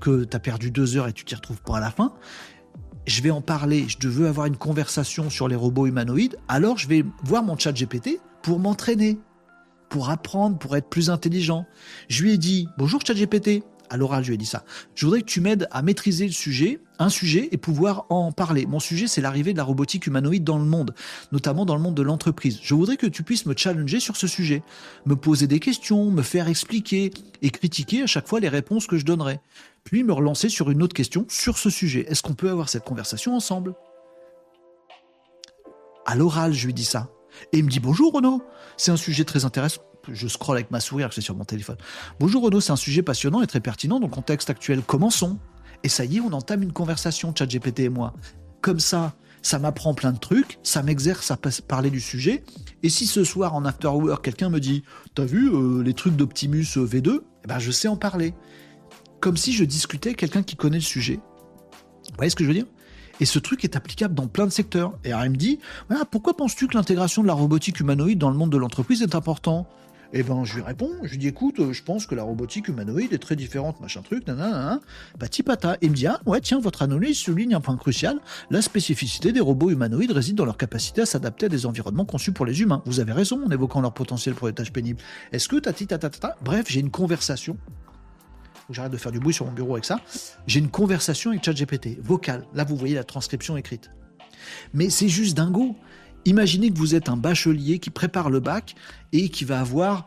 que 0.00 0.24
tu 0.24 0.36
as 0.36 0.40
perdu 0.40 0.70
deux 0.70 0.96
heures 0.96 1.08
et 1.08 1.12
tu 1.12 1.24
t'y 1.24 1.34
retrouves 1.34 1.62
pas 1.62 1.78
à 1.78 1.80
la 1.80 1.90
fin, 1.90 2.12
je 3.06 3.22
vais 3.22 3.30
en 3.30 3.40
parler, 3.40 3.86
je 3.88 4.08
veux 4.08 4.28
avoir 4.28 4.46
une 4.46 4.56
conversation 4.56 5.30
sur 5.30 5.48
les 5.48 5.56
robots 5.56 5.86
humanoïdes, 5.86 6.36
alors 6.46 6.76
je 6.78 6.88
vais 6.88 7.04
voir 7.22 7.42
mon 7.42 7.56
chat 7.56 7.72
GPT 7.72 8.20
pour 8.42 8.60
m'entraîner, 8.60 9.18
pour 9.88 10.10
apprendre, 10.10 10.58
pour 10.58 10.76
être 10.76 10.88
plus 10.88 11.10
intelligent. 11.10 11.66
Je 12.08 12.22
lui 12.22 12.32
ai 12.32 12.38
dit, 12.38 12.68
bonjour 12.76 13.00
chat 13.04 13.14
GPT, 13.14 13.64
à 13.90 13.96
l'oral, 13.96 14.22
je 14.22 14.28
lui 14.28 14.34
ai 14.34 14.38
dit 14.38 14.46
ça. 14.46 14.64
Je 14.94 15.04
voudrais 15.06 15.20
que 15.20 15.26
tu 15.26 15.40
m'aides 15.40 15.68
à 15.70 15.82
maîtriser 15.82 16.26
le 16.26 16.32
sujet, 16.32 16.80
un 16.98 17.08
sujet, 17.08 17.48
et 17.52 17.56
pouvoir 17.56 18.06
en 18.10 18.32
parler. 18.32 18.66
Mon 18.66 18.80
sujet, 18.80 19.06
c'est 19.06 19.20
l'arrivée 19.20 19.52
de 19.52 19.58
la 19.58 19.64
robotique 19.64 20.06
humanoïde 20.06 20.44
dans 20.44 20.58
le 20.58 20.64
monde, 20.64 20.94
notamment 21.32 21.64
dans 21.64 21.74
le 21.74 21.82
monde 21.82 21.94
de 21.94 22.02
l'entreprise. 22.02 22.58
Je 22.62 22.74
voudrais 22.74 22.96
que 22.96 23.06
tu 23.06 23.22
puisses 23.22 23.46
me 23.46 23.54
challenger 23.56 24.00
sur 24.00 24.16
ce 24.16 24.26
sujet, 24.26 24.62
me 25.06 25.16
poser 25.16 25.46
des 25.46 25.60
questions, 25.60 26.10
me 26.10 26.22
faire 26.22 26.48
expliquer 26.48 27.10
et 27.42 27.50
critiquer 27.50 28.02
à 28.02 28.06
chaque 28.06 28.28
fois 28.28 28.40
les 28.40 28.48
réponses 28.48 28.86
que 28.86 28.98
je 28.98 29.04
donnerai. 29.04 29.40
Puis 29.84 30.04
me 30.04 30.12
relancer 30.12 30.48
sur 30.48 30.70
une 30.70 30.82
autre 30.82 30.94
question 30.94 31.24
sur 31.28 31.56
ce 31.58 31.70
sujet. 31.70 32.04
Est-ce 32.08 32.22
qu'on 32.22 32.34
peut 32.34 32.50
avoir 32.50 32.68
cette 32.68 32.84
conversation 32.84 33.34
ensemble? 33.34 33.74
À 36.04 36.14
l'oral, 36.14 36.52
je 36.52 36.66
lui 36.66 36.74
dis 36.74 36.84
ça. 36.84 37.10
Et 37.52 37.58
il 37.58 37.64
me 37.64 37.70
dit 37.70 37.80
bonjour 37.80 38.12
Renaud, 38.12 38.42
c'est 38.76 38.90
un 38.90 38.96
sujet 38.96 39.24
très 39.24 39.44
intéressant 39.44 39.82
je 40.12 40.28
scrolle 40.28 40.56
avec 40.56 40.70
ma 40.70 40.80
souris, 40.80 41.04
c'est 41.10 41.20
sur 41.20 41.36
mon 41.36 41.44
téléphone. 41.44 41.76
Bonjour 42.20 42.42
Renaud, 42.42 42.60
c'est 42.60 42.72
un 42.72 42.76
sujet 42.76 43.02
passionnant 43.02 43.42
et 43.42 43.46
très 43.46 43.60
pertinent 43.60 44.00
dans 44.00 44.06
le 44.06 44.12
contexte 44.12 44.50
actuel. 44.50 44.82
Commençons. 44.82 45.38
Et 45.84 45.88
ça 45.88 46.04
y 46.04 46.16
est, 46.16 46.20
on 46.20 46.32
entame 46.32 46.62
une 46.62 46.72
conversation, 46.72 47.32
ChatGPT 47.36 47.80
et 47.80 47.88
moi. 47.88 48.14
Comme 48.62 48.80
ça, 48.80 49.14
ça 49.42 49.58
m'apprend 49.58 49.94
plein 49.94 50.12
de 50.12 50.18
trucs, 50.18 50.58
ça 50.62 50.82
m'exerce 50.82 51.30
à 51.30 51.38
parler 51.66 51.90
du 51.90 52.00
sujet. 52.00 52.42
Et 52.82 52.88
si 52.88 53.06
ce 53.06 53.22
soir 53.24 53.54
en 53.54 53.64
after 53.64 53.88
work, 53.88 54.24
quelqu'un 54.24 54.48
me 54.48 54.58
dit 54.58 54.82
T'as 55.14 55.24
vu 55.24 55.48
euh, 55.48 55.82
les 55.82 55.94
trucs 55.94 56.16
d'Optimus 56.16 56.66
euh, 56.76 56.86
V2 56.86 57.20
eh 57.44 57.46
ben, 57.46 57.58
Je 57.58 57.70
sais 57.70 57.88
en 57.88 57.96
parler. 57.96 58.34
Comme 59.20 59.36
si 59.36 59.52
je 59.52 59.64
discutais 59.64 60.10
avec 60.10 60.18
quelqu'un 60.18 60.42
qui 60.42 60.56
connaît 60.56 60.78
le 60.78 60.82
sujet. 60.82 61.20
Vous 62.08 62.16
voyez 62.16 62.30
ce 62.30 62.36
que 62.36 62.44
je 62.44 62.48
veux 62.48 62.54
dire? 62.54 62.66
Et 63.20 63.24
ce 63.24 63.38
truc 63.38 63.64
est 63.64 63.76
applicable 63.76 64.14
dans 64.14 64.28
plein 64.28 64.46
de 64.46 64.52
secteurs. 64.52 64.96
Et 65.04 65.12
alors 65.12 65.28
me 65.28 65.36
dit, 65.36 65.58
pourquoi 66.10 66.36
penses-tu 66.36 66.68
que 66.68 66.74
l'intégration 66.74 67.22
de 67.22 67.26
la 67.26 67.32
robotique 67.32 67.80
humanoïde 67.80 68.18
dans 68.18 68.30
le 68.30 68.36
monde 68.36 68.50
de 68.50 68.56
l'entreprise 68.56 69.02
est 69.02 69.14
important 69.14 69.68
et 70.10 70.20
eh 70.20 70.22
ben, 70.22 70.42
je 70.42 70.54
lui 70.54 70.62
réponds, 70.62 70.90
je 71.02 71.10
lui 71.10 71.18
dis, 71.18 71.28
écoute, 71.28 71.56
je 71.70 71.82
pense 71.82 72.06
que 72.06 72.14
la 72.14 72.22
robotique 72.22 72.68
humanoïde 72.68 73.12
est 73.12 73.18
très 73.18 73.36
différente, 73.36 73.78
machin 73.78 74.00
truc, 74.00 74.26
nanana, 74.26 74.80
bah, 75.18 75.28
tipata. 75.28 75.74
Et 75.74 75.86
il 75.86 75.90
me 75.90 75.94
dit, 75.94 76.06
ah, 76.06 76.18
ouais, 76.24 76.40
tiens, 76.40 76.58
votre 76.60 76.80
analyse 76.80 77.18
souligne 77.18 77.54
un 77.54 77.60
point 77.60 77.76
crucial. 77.76 78.18
La 78.50 78.62
spécificité 78.62 79.32
des 79.32 79.40
robots 79.40 79.70
humanoïdes 79.70 80.12
réside 80.12 80.36
dans 80.36 80.46
leur 80.46 80.56
capacité 80.56 81.02
à 81.02 81.06
s'adapter 81.06 81.44
à 81.44 81.48
des 81.50 81.66
environnements 81.66 82.06
conçus 82.06 82.32
pour 82.32 82.46
les 82.46 82.62
humains. 82.62 82.82
Vous 82.86 83.00
avez 83.00 83.12
raison 83.12 83.44
en 83.44 83.50
évoquant 83.50 83.82
leur 83.82 83.92
potentiel 83.92 84.34
pour 84.34 84.46
les 84.46 84.54
tâches 84.54 84.72
pénibles. 84.72 84.98
Est-ce 85.32 85.46
que 85.46 85.56
tati 85.56 85.86
ta 85.86 85.98
Bref, 86.42 86.64
j'ai 86.68 86.80
une 86.80 86.90
conversation. 86.90 87.58
J'arrête 88.70 88.92
de 88.92 88.96
faire 88.96 89.12
du 89.12 89.20
bruit 89.20 89.34
sur 89.34 89.44
mon 89.44 89.52
bureau 89.52 89.74
avec 89.74 89.84
ça. 89.84 90.00
J'ai 90.46 90.60
une 90.60 90.70
conversation 90.70 91.32
avec 91.32 91.44
ChatGPT, 91.44 92.00
vocale. 92.00 92.46
Là, 92.54 92.64
vous 92.64 92.76
voyez 92.76 92.94
la 92.94 93.04
transcription 93.04 93.58
écrite. 93.58 93.90
Mais 94.72 94.88
c'est 94.88 95.08
juste 95.08 95.36
dingo. 95.36 95.76
Imaginez 96.28 96.70
que 96.70 96.76
vous 96.76 96.94
êtes 96.94 97.08
un 97.08 97.16
bachelier 97.16 97.78
qui 97.78 97.88
prépare 97.88 98.28
le 98.28 98.38
bac 98.38 98.74
et 99.12 99.30
qui 99.30 99.46
va 99.46 99.60
avoir 99.60 100.06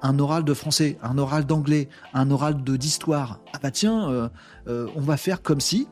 un 0.00 0.16
oral 0.20 0.44
de 0.44 0.54
français, 0.54 0.96
un 1.02 1.18
oral 1.18 1.44
d'anglais, 1.44 1.88
un 2.14 2.30
oral 2.30 2.62
d'histoire. 2.62 3.40
Ah 3.52 3.58
bah 3.60 3.72
tiens, 3.72 4.08
euh, 4.08 4.28
euh, 4.68 4.86
on 4.94 5.00
va 5.00 5.16
faire 5.16 5.42
comme 5.42 5.58
si 5.58 5.88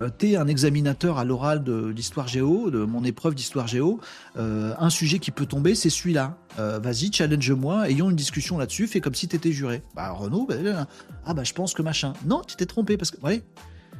euh, 0.00 0.10
tu 0.18 0.32
es 0.32 0.36
un 0.36 0.48
examinateur 0.48 1.18
à 1.18 1.24
l'oral 1.24 1.62
d'histoire 1.94 2.26
géo, 2.26 2.72
de 2.72 2.84
mon 2.84 3.04
épreuve 3.04 3.36
d'histoire 3.36 3.68
géo. 3.68 4.00
un 4.34 4.90
sujet 4.90 5.20
qui 5.20 5.30
peut 5.30 5.46
tomber, 5.46 5.76
c'est 5.76 5.90
celui-là. 5.90 6.36
Vas-y, 6.58 7.12
challenge-moi, 7.12 7.88
ayons 7.88 8.10
une 8.10 8.16
discussion 8.16 8.58
là-dessus, 8.58 8.88
fais 8.88 9.00
comme 9.00 9.14
si 9.14 9.28
tu 9.28 9.36
étais 9.36 9.52
juré. 9.52 9.84
Bah 9.94 10.10
Renaud, 10.10 10.44
bah, 10.48 10.56
ah 11.24 11.34
bah 11.34 11.44
je 11.44 11.52
pense 11.52 11.72
que 11.72 11.82
machin. 11.82 12.14
Non, 12.26 12.42
tu 12.44 12.56
t'es 12.56 12.66
trompé 12.66 12.96
parce 12.96 13.12
que... 13.12 13.20
Ouais. 13.24 13.44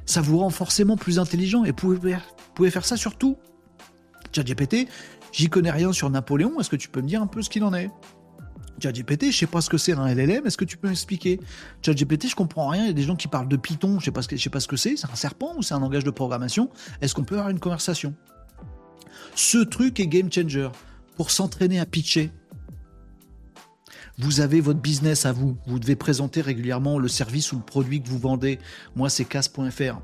Ça 0.06 0.20
vous 0.20 0.38
rend 0.38 0.50
forcément 0.50 0.96
plus 0.96 1.20
intelligent 1.20 1.62
et 1.62 1.68
vous 1.68 1.76
pouvez, 1.76 2.16
pouvez 2.56 2.70
faire 2.72 2.84
ça 2.84 2.96
sur 2.96 3.16
tout. 3.16 3.36
ChatGPT, 4.34 4.88
j'y 5.32 5.48
connais 5.48 5.70
rien 5.70 5.92
sur 5.92 6.10
Napoléon, 6.10 6.58
est-ce 6.60 6.70
que 6.70 6.76
tu 6.76 6.88
peux 6.88 7.00
me 7.00 7.08
dire 7.08 7.22
un 7.22 7.26
peu 7.26 7.42
ce 7.42 7.50
qu'il 7.50 7.64
en 7.64 7.74
est? 7.74 7.90
ChatGPT, 8.82 9.30
je 9.30 9.38
sais 9.38 9.46
pas 9.46 9.60
ce 9.60 9.70
que 9.70 9.78
c'est 9.78 9.92
un 9.92 10.12
LLM, 10.12 10.46
est-ce 10.46 10.56
que 10.56 10.64
tu 10.64 10.76
peux 10.76 10.88
m'expliquer? 10.88 11.40
ChatGPT, 11.84 12.28
je 12.28 12.34
comprends 12.34 12.68
rien, 12.68 12.84
il 12.84 12.88
y 12.88 12.90
a 12.90 12.94
des 12.94 13.02
gens 13.02 13.16
qui 13.16 13.28
parlent 13.28 13.48
de 13.48 13.56
Python, 13.56 14.00
je 14.00 14.06
sais 14.06 14.26
que, 14.26 14.36
sais 14.36 14.50
pas 14.50 14.60
ce 14.60 14.68
que 14.68 14.76
c'est, 14.76 14.96
c'est 14.96 15.10
un 15.10 15.14
serpent 15.14 15.54
ou 15.56 15.62
c'est 15.62 15.74
un 15.74 15.80
langage 15.80 16.04
de 16.04 16.10
programmation? 16.10 16.68
Est-ce 17.00 17.14
qu'on 17.14 17.24
peut 17.24 17.36
avoir 17.36 17.50
une 17.50 17.60
conversation? 17.60 18.14
Ce 19.34 19.58
truc 19.58 20.00
est 20.00 20.06
game 20.06 20.32
changer 20.32 20.68
pour 21.16 21.30
s'entraîner 21.30 21.78
à 21.78 21.86
pitcher. 21.86 22.30
Vous 24.18 24.40
avez 24.40 24.60
votre 24.60 24.80
business 24.80 25.26
à 25.26 25.32
vous, 25.32 25.56
vous 25.66 25.78
devez 25.78 25.96
présenter 25.96 26.42
régulièrement 26.42 26.98
le 26.98 27.08
service 27.08 27.52
ou 27.52 27.56
le 27.56 27.62
produit 27.62 28.02
que 28.02 28.08
vous 28.08 28.18
vendez. 28.18 28.58
Moi, 28.94 29.08
c'est 29.08 29.24
casse.fr. 29.24 30.00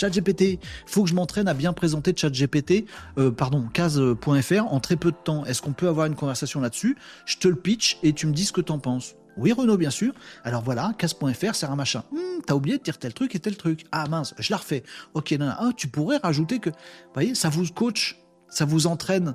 ChatGPT, 0.00 0.58
faut 0.86 1.02
que 1.04 1.10
je 1.10 1.14
m'entraîne 1.14 1.46
à 1.46 1.54
bien 1.54 1.72
présenter 1.72 2.14
ChatGPT, 2.16 2.86
euh, 3.18 3.30
pardon, 3.30 3.68
case.fr 3.72 4.72
en 4.72 4.80
très 4.80 4.96
peu 4.96 5.10
de 5.10 5.16
temps. 5.16 5.44
Est-ce 5.44 5.60
qu'on 5.60 5.72
peut 5.72 5.88
avoir 5.88 6.06
une 6.06 6.14
conversation 6.14 6.60
là-dessus? 6.60 6.96
Je 7.26 7.36
te 7.36 7.48
le 7.48 7.56
pitch 7.56 7.98
et 8.02 8.12
tu 8.12 8.26
me 8.26 8.32
dis 8.32 8.44
ce 8.44 8.52
que 8.52 8.62
t'en 8.62 8.78
penses. 8.78 9.14
Oui, 9.36 9.52
Renaud, 9.52 9.76
bien 9.76 9.90
sûr. 9.90 10.12
Alors 10.44 10.62
voilà, 10.62 10.92
case.fr, 10.98 11.54
c'est 11.54 11.66
un 11.66 11.76
machin. 11.76 12.02
Hmm, 12.12 12.40
t'as 12.46 12.54
oublié 12.54 12.78
de 12.78 12.82
dire 12.82 12.98
tel 12.98 13.14
truc 13.14 13.34
et 13.34 13.38
tel 13.38 13.56
truc. 13.56 13.84
Ah 13.92 14.06
mince, 14.08 14.34
je 14.38 14.50
la 14.50 14.56
refais. 14.56 14.82
Ok, 15.14 15.32
non, 15.32 15.50
ah, 15.50 15.70
tu 15.76 15.88
pourrais 15.88 16.16
rajouter 16.16 16.58
que, 16.58 16.70
vous 16.70 17.14
voyez, 17.14 17.34
ça 17.34 17.48
vous 17.48 17.66
coach, 17.68 18.18
ça 18.48 18.64
vous 18.64 18.86
entraîne 18.86 19.34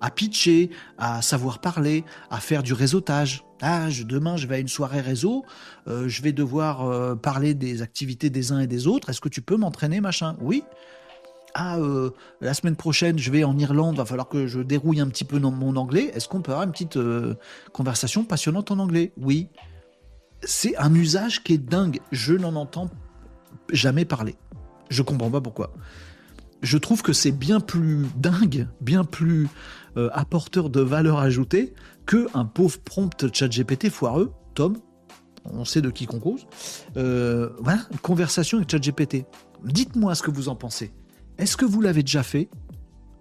à 0.00 0.10
pitcher, 0.10 0.70
à 0.98 1.20
savoir 1.20 1.60
parler, 1.60 2.04
à 2.30 2.38
faire 2.38 2.62
du 2.62 2.72
réseautage. 2.72 3.44
Ah, 3.62 3.88
demain, 4.06 4.36
je 4.36 4.46
vais 4.46 4.56
à 4.56 4.58
une 4.58 4.68
soirée 4.68 5.00
réseau, 5.00 5.44
euh, 5.86 6.08
je 6.08 6.22
vais 6.22 6.32
devoir 6.32 6.88
euh, 6.88 7.14
parler 7.14 7.52
des 7.54 7.82
activités 7.82 8.30
des 8.30 8.52
uns 8.52 8.60
et 8.60 8.66
des 8.66 8.86
autres. 8.86 9.10
Est-ce 9.10 9.20
que 9.20 9.28
tu 9.28 9.42
peux 9.42 9.56
m'entraîner, 9.56 10.00
machin? 10.00 10.36
Oui. 10.40 10.64
Ah, 11.52 11.76
euh, 11.78 12.10
la 12.40 12.54
semaine 12.54 12.76
prochaine, 12.76 13.18
je 13.18 13.30
vais 13.30 13.44
en 13.44 13.58
Irlande, 13.58 13.96
va 13.96 14.06
falloir 14.06 14.28
que 14.28 14.46
je 14.46 14.60
dérouille 14.60 15.00
un 15.00 15.08
petit 15.08 15.24
peu 15.24 15.38
mon 15.38 15.76
anglais. 15.76 16.10
Est-ce 16.14 16.26
qu'on 16.26 16.40
peut 16.40 16.52
avoir 16.52 16.66
une 16.66 16.72
petite 16.72 16.98
conversation 17.72 18.24
passionnante 18.24 18.70
en 18.70 18.78
anglais? 18.78 19.12
Oui. 19.18 19.48
C'est 20.42 20.76
un 20.78 20.94
usage 20.94 21.42
qui 21.42 21.54
est 21.54 21.58
dingue. 21.58 22.00
Je 22.12 22.32
n'en 22.32 22.54
entends 22.54 22.88
jamais 23.72 24.06
parler. 24.06 24.36
Je 24.88 25.02
comprends 25.02 25.30
pas 25.30 25.42
pourquoi. 25.42 25.74
Je 26.62 26.78
trouve 26.78 27.02
que 27.02 27.12
c'est 27.12 27.32
bien 27.32 27.60
plus 27.60 28.06
dingue, 28.16 28.68
bien 28.80 29.04
plus 29.04 29.48
apporteur 29.96 30.70
de 30.70 30.80
valeur 30.80 31.18
ajoutée 31.18 31.74
que 32.10 32.26
un 32.34 32.44
pauvre 32.44 32.80
prompt 32.80 33.32
chat 33.32 33.46
GPT 33.46 33.88
foireux, 33.88 34.32
Tom, 34.54 34.76
on 35.44 35.64
sait 35.64 35.80
de 35.80 35.90
qui 35.90 36.06
qu'on 36.06 36.18
cause, 36.18 36.44
euh, 36.96 37.50
conversation 38.02 38.58
avec 38.58 38.68
chat 38.68 38.80
GPT. 38.80 39.26
Dites-moi 39.62 40.16
ce 40.16 40.22
que 40.24 40.32
vous 40.32 40.48
en 40.48 40.56
pensez. 40.56 40.92
Est-ce 41.38 41.56
que 41.56 41.64
vous 41.64 41.80
l'avez 41.80 42.02
déjà 42.02 42.24
fait 42.24 42.50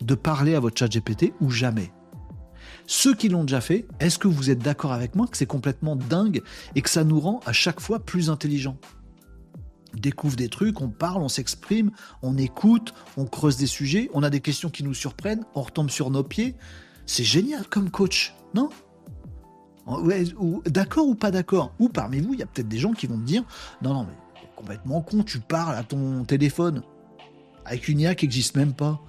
de 0.01 0.15
parler 0.15 0.55
à 0.55 0.59
votre 0.59 0.75
chat 0.75 0.87
GPT 0.87 1.33
ou 1.39 1.51
jamais? 1.51 1.91
Ceux 2.87 3.13
qui 3.13 3.29
l'ont 3.29 3.43
déjà 3.43 3.61
fait, 3.61 3.85
est-ce 3.99 4.17
que 4.17 4.27
vous 4.27 4.49
êtes 4.49 4.57
d'accord 4.57 4.91
avec 4.91 5.13
moi 5.13 5.27
que 5.27 5.37
c'est 5.37 5.45
complètement 5.45 5.95
dingue 5.95 6.41
et 6.73 6.81
que 6.81 6.89
ça 6.89 7.03
nous 7.03 7.19
rend 7.19 7.41
à 7.45 7.53
chaque 7.53 7.81
fois 7.81 7.99
plus 7.99 8.31
intelligents? 8.31 8.79
Découvre 9.93 10.35
des 10.35 10.49
trucs, 10.49 10.81
on 10.81 10.89
parle, 10.89 11.21
on 11.21 11.29
s'exprime, 11.29 11.91
on 12.23 12.39
écoute, 12.39 12.95
on 13.17 13.25
creuse 13.27 13.57
des 13.57 13.67
sujets, 13.67 14.09
on 14.15 14.23
a 14.23 14.31
des 14.31 14.41
questions 14.41 14.71
qui 14.71 14.83
nous 14.83 14.95
surprennent, 14.95 15.45
on 15.53 15.61
retombe 15.61 15.91
sur 15.91 16.09
nos 16.09 16.23
pieds. 16.23 16.55
C'est 17.05 17.23
génial 17.23 17.67
comme 17.67 17.91
coach, 17.91 18.33
non 18.53 18.69
D'accord 20.67 21.07
ou 21.07 21.15
pas 21.15 21.31
d'accord 21.31 21.73
Ou 21.79 21.89
parmi 21.89 22.19
vous, 22.19 22.33
il 22.33 22.39
y 22.39 22.43
a 22.43 22.45
peut-être 22.45 22.67
des 22.67 22.77
gens 22.77 22.93
qui 22.93 23.07
vont 23.07 23.17
me 23.17 23.25
dire 23.25 23.43
Non, 23.81 23.93
non, 23.93 24.03
mais 24.03 24.47
complètement 24.55 25.01
con, 25.01 25.23
tu 25.23 25.39
parles 25.39 25.75
à 25.75 25.83
ton 25.83 26.25
téléphone 26.25 26.83
avec 27.65 27.87
une 27.87 27.99
IA 27.99 28.15
qui 28.15 28.25
n'existe 28.25 28.55
même 28.55 28.73
pas. 28.73 28.99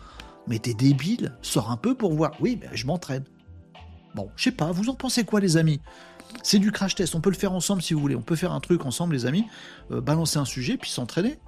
Mais 0.47 0.59
t'es 0.59 0.75
débile, 0.75 1.37
sors 1.43 1.71
un 1.71 1.77
peu 1.77 1.95
pour 1.95 2.15
voir. 2.15 2.33
Oui, 2.41 2.59
mais 2.61 2.69
je 2.73 2.87
m'entraîne. 2.87 3.25
Bon, 4.15 4.31
je 4.37 4.45
sais 4.45 4.53
pas, 4.53 4.73
vous 4.73 4.89
en 4.89 4.95
pensez 4.95 5.25
quoi, 5.25 5.41
les 5.41 5.57
amis? 5.57 5.81
C'est 6.43 6.59
du 6.59 6.73
crash 6.73 6.95
test, 6.95 7.15
on 7.15 7.21
peut 7.21 7.31
le 7.31 7.37
faire 7.37 7.53
ensemble 7.53 7.83
si 7.83 7.95
vous 7.95 8.01
voulez. 8.01 8.17
On 8.17 8.23
peut 8.23 8.37
faire 8.37 8.53
un 8.53 8.61
truc 8.61 8.85
ensemble, 8.85 9.15
les 9.15 9.27
amis, 9.27 9.47
euh, 9.91 10.01
balancer 10.01 10.39
un 10.39 10.45
sujet, 10.45 10.77
puis 10.77 10.91
s'entraîner. 10.91 11.39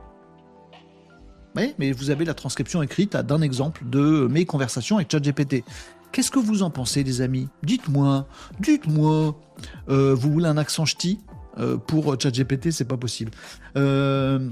Oui, 1.57 1.75
mais 1.79 1.93
vous 1.93 2.11
avez 2.11 2.25
la 2.25 2.35
transcription 2.35 2.83
écrite 2.83 3.17
d'un 3.17 3.43
exemple 3.43 3.83
de 3.85 4.27
mes 4.31 4.47
conversations 4.47 4.97
avec 4.97 5.11
ChatGPT. 5.11 5.65
Qu'est-ce 6.13 6.31
que 6.31 6.39
vous 6.39 6.63
en 6.63 6.69
pensez, 6.69 7.03
les 7.03 7.23
amis 7.23 7.49
Dites-moi, 7.63 8.29
dites-moi. 8.61 9.41
Euh, 9.89 10.15
vous 10.15 10.31
voulez 10.31 10.47
un 10.47 10.59
accent 10.59 10.85
ch'ti 10.85 11.21
euh, 11.59 11.79
pour 11.79 12.15
ChatGPT 12.21 12.71
C'est 12.71 12.85
pas 12.85 12.99
possible. 12.99 13.31
Euh, 13.79 14.51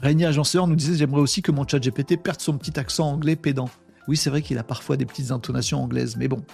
Régnier 0.00 0.26
Agenceur 0.26 0.68
nous 0.68 0.76
disait 0.76 0.94
J'aimerais 0.94 1.20
aussi 1.20 1.42
que 1.42 1.50
mon 1.50 1.66
ChatGPT 1.66 2.16
perde 2.16 2.40
son 2.40 2.56
petit 2.56 2.78
accent 2.78 3.10
anglais 3.10 3.34
pédant. 3.34 3.68
Oui, 4.06 4.16
c'est 4.16 4.30
vrai 4.30 4.42
qu'il 4.42 4.58
a 4.58 4.62
parfois 4.62 4.96
des 4.96 5.06
petites 5.06 5.32
intonations 5.32 5.82
anglaises, 5.82 6.16
mais 6.16 6.28
bon. 6.28 6.44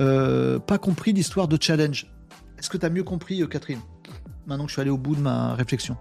Euh, 0.00 0.58
pas 0.58 0.78
compris 0.78 1.12
l'histoire 1.12 1.46
de 1.46 1.56
challenge. 1.60 2.12
Est-ce 2.58 2.70
que 2.70 2.76
tu 2.76 2.84
as 2.84 2.90
mieux 2.90 3.04
compris, 3.04 3.40
Catherine 3.48 3.80
Maintenant 4.46 4.64
que 4.64 4.70
je 4.70 4.74
suis 4.74 4.82
allé 4.82 4.90
au 4.90 4.98
bout 4.98 5.14
de 5.14 5.20
ma 5.20 5.54
réflexion. 5.54 5.96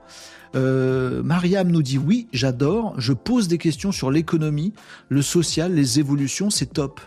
Mariam 0.55 1.69
nous 1.69 1.83
dit 1.83 1.99
oui, 1.99 2.27
j'adore. 2.33 2.99
Je 2.99 3.13
pose 3.13 3.47
des 3.47 3.59
questions 3.59 3.91
sur 3.91 4.09
l'économie, 4.09 4.73
le 5.09 5.21
social, 5.21 5.75
les 5.75 5.99
évolutions, 5.99 6.49
c'est 6.49 6.73
top. 6.73 6.99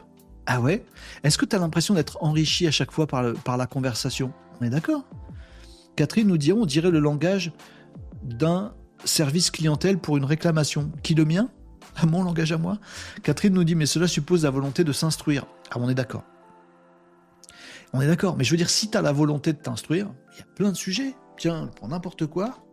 Ah 0.47 0.61
ouais? 0.61 0.84
Est-ce 1.22 1.38
que 1.38 1.45
tu 1.45 1.55
as 1.55 1.59
l'impression 1.59 1.95
d'être 1.95 2.18
enrichi 2.20 2.66
à 2.66 2.70
chaque 2.70 2.90
fois 2.90 3.07
par, 3.07 3.57
la 3.57 3.66
conversation? 3.66 4.32
On 4.61 4.64
est 4.64 4.70
d'accord 4.70 5.05
Catherine 5.97 6.26
nous 6.26 6.38
dit 6.38 6.53
on 6.53 6.64
dirait 6.64 6.90
le 6.90 7.01
langage 7.01 7.53
d'un 8.22 8.74
service 9.05 9.51
clientèle 9.51 9.99
pour 9.99 10.16
une 10.16 10.24
réclamation. 10.24 10.90
Qui 11.03 11.14
le 11.14 11.24
mien? 11.24 11.49
Mon 12.07 12.22
langage 12.22 12.53
à 12.53 12.59
moi? 12.59 12.78
Catherine 13.22 13.53
nous 13.53 13.64
dit 13.64 13.74
mais 13.74 13.86
cela 13.86 14.09
suppose 14.09 14.45
la 14.45 14.51
volonté 14.51 14.84
de 14.84 14.93
s'instruire. 14.93 15.47
Ah 15.70 15.76
on 15.78 15.88
est 15.88 15.95
d'accord. 15.95 16.24
On 17.93 18.01
est 18.01 18.07
d'accord, 18.07 18.36
mais 18.38 18.45
je 18.45 18.51
veux 18.51 18.57
dire, 18.57 18.70
si 18.70 18.90
tu 18.90 18.97
as 18.97 19.03
la 19.03 19.12
volonté 19.12 19.53
de 19.53 19.59
t'instruire, 19.59 20.09
il 20.32 20.38
y 20.38 20.43
a 20.43 20.47
plein 20.55 20.70
de 20.70 20.76
sujets. 20.76 21.14
Tiens, 21.36 21.70
pour 21.76 21.88
n'importe 21.88 22.26
quoi, 22.26 22.64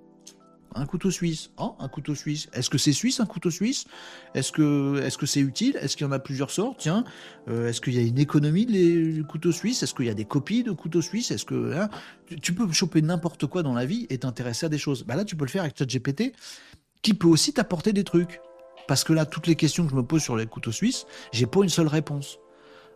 un 0.76 0.86
couteau 0.86 1.12
suisse. 1.12 1.50
Oh, 1.58 1.76
un 1.80 1.88
couteau 1.88 2.16
suisse. 2.16 2.48
Est-ce 2.54 2.70
que 2.70 2.78
c'est 2.78 2.94
suisse 2.94 3.20
un 3.20 3.26
couteau 3.26 3.52
suisse? 3.52 3.86
Est-ce 4.34 4.52
que 4.52 5.26
c'est 5.26 5.40
utile? 5.40 5.78
Est-ce 5.82 5.98
qu'il 5.98 6.06
y 6.06 6.10
en 6.10 6.12
a 6.12 6.20
plusieurs 6.20 6.52
sortes? 6.52 6.78
Tiens, 6.80 7.04
euh, 7.48 7.70
est-ce 7.70 7.82
qu'il 7.82 7.94
y 7.94 8.00
a 8.00 8.02
une 8.02 8.20
économie 8.20 8.66
des 8.66 9.24
couteaux 9.28 9.52
suisses 9.52 9.84
Est-ce 9.84 9.94
qu'il 9.94 10.06
y 10.06 10.10
a 10.10 10.14
des 10.14 10.26
copies 10.26 10.64
de 10.64 10.72
couteaux 10.72 11.02
suisses? 11.02 11.32
Est-ce 11.32 11.46
que 11.46 11.74
hein, 11.74 11.90
tu 12.42 12.54
peux 12.54 12.72
choper 12.72 13.02
n'importe 13.02 13.48
quoi 13.48 13.64
dans 13.64 13.74
la 13.74 13.86
vie 13.86 14.08
et 14.10 14.20
t'intéresser 14.20 14.68
à 14.68 14.70
des 14.70 14.78
choses 14.78 15.04
Bah 15.04 15.16
là, 15.16 15.26
tu 15.26 15.36
peux 15.36 15.46
le 15.46 15.50
faire 15.50 15.64
avec 15.64 15.78
ChatGPT, 15.78 16.34
qui 17.02 17.14
peut 17.14 17.28
aussi 17.28 17.54
t'apporter 17.54 17.94
des 17.94 18.04
trucs. 18.04 18.42
Parce 18.88 19.04
que 19.04 19.14
là, 19.14 19.26
toutes 19.26 19.48
les 19.48 19.56
questions 19.56 19.86
que 19.86 19.92
je 19.92 19.96
me 19.96 20.04
pose 20.04 20.22
sur 20.22 20.36
les 20.36 20.48
couteaux 20.48 20.72
suisses, 20.72 21.06
j'ai 21.32 21.46
pas 21.46 21.62
une 21.62 21.70
seule 21.70 21.88
réponse. 21.88 22.40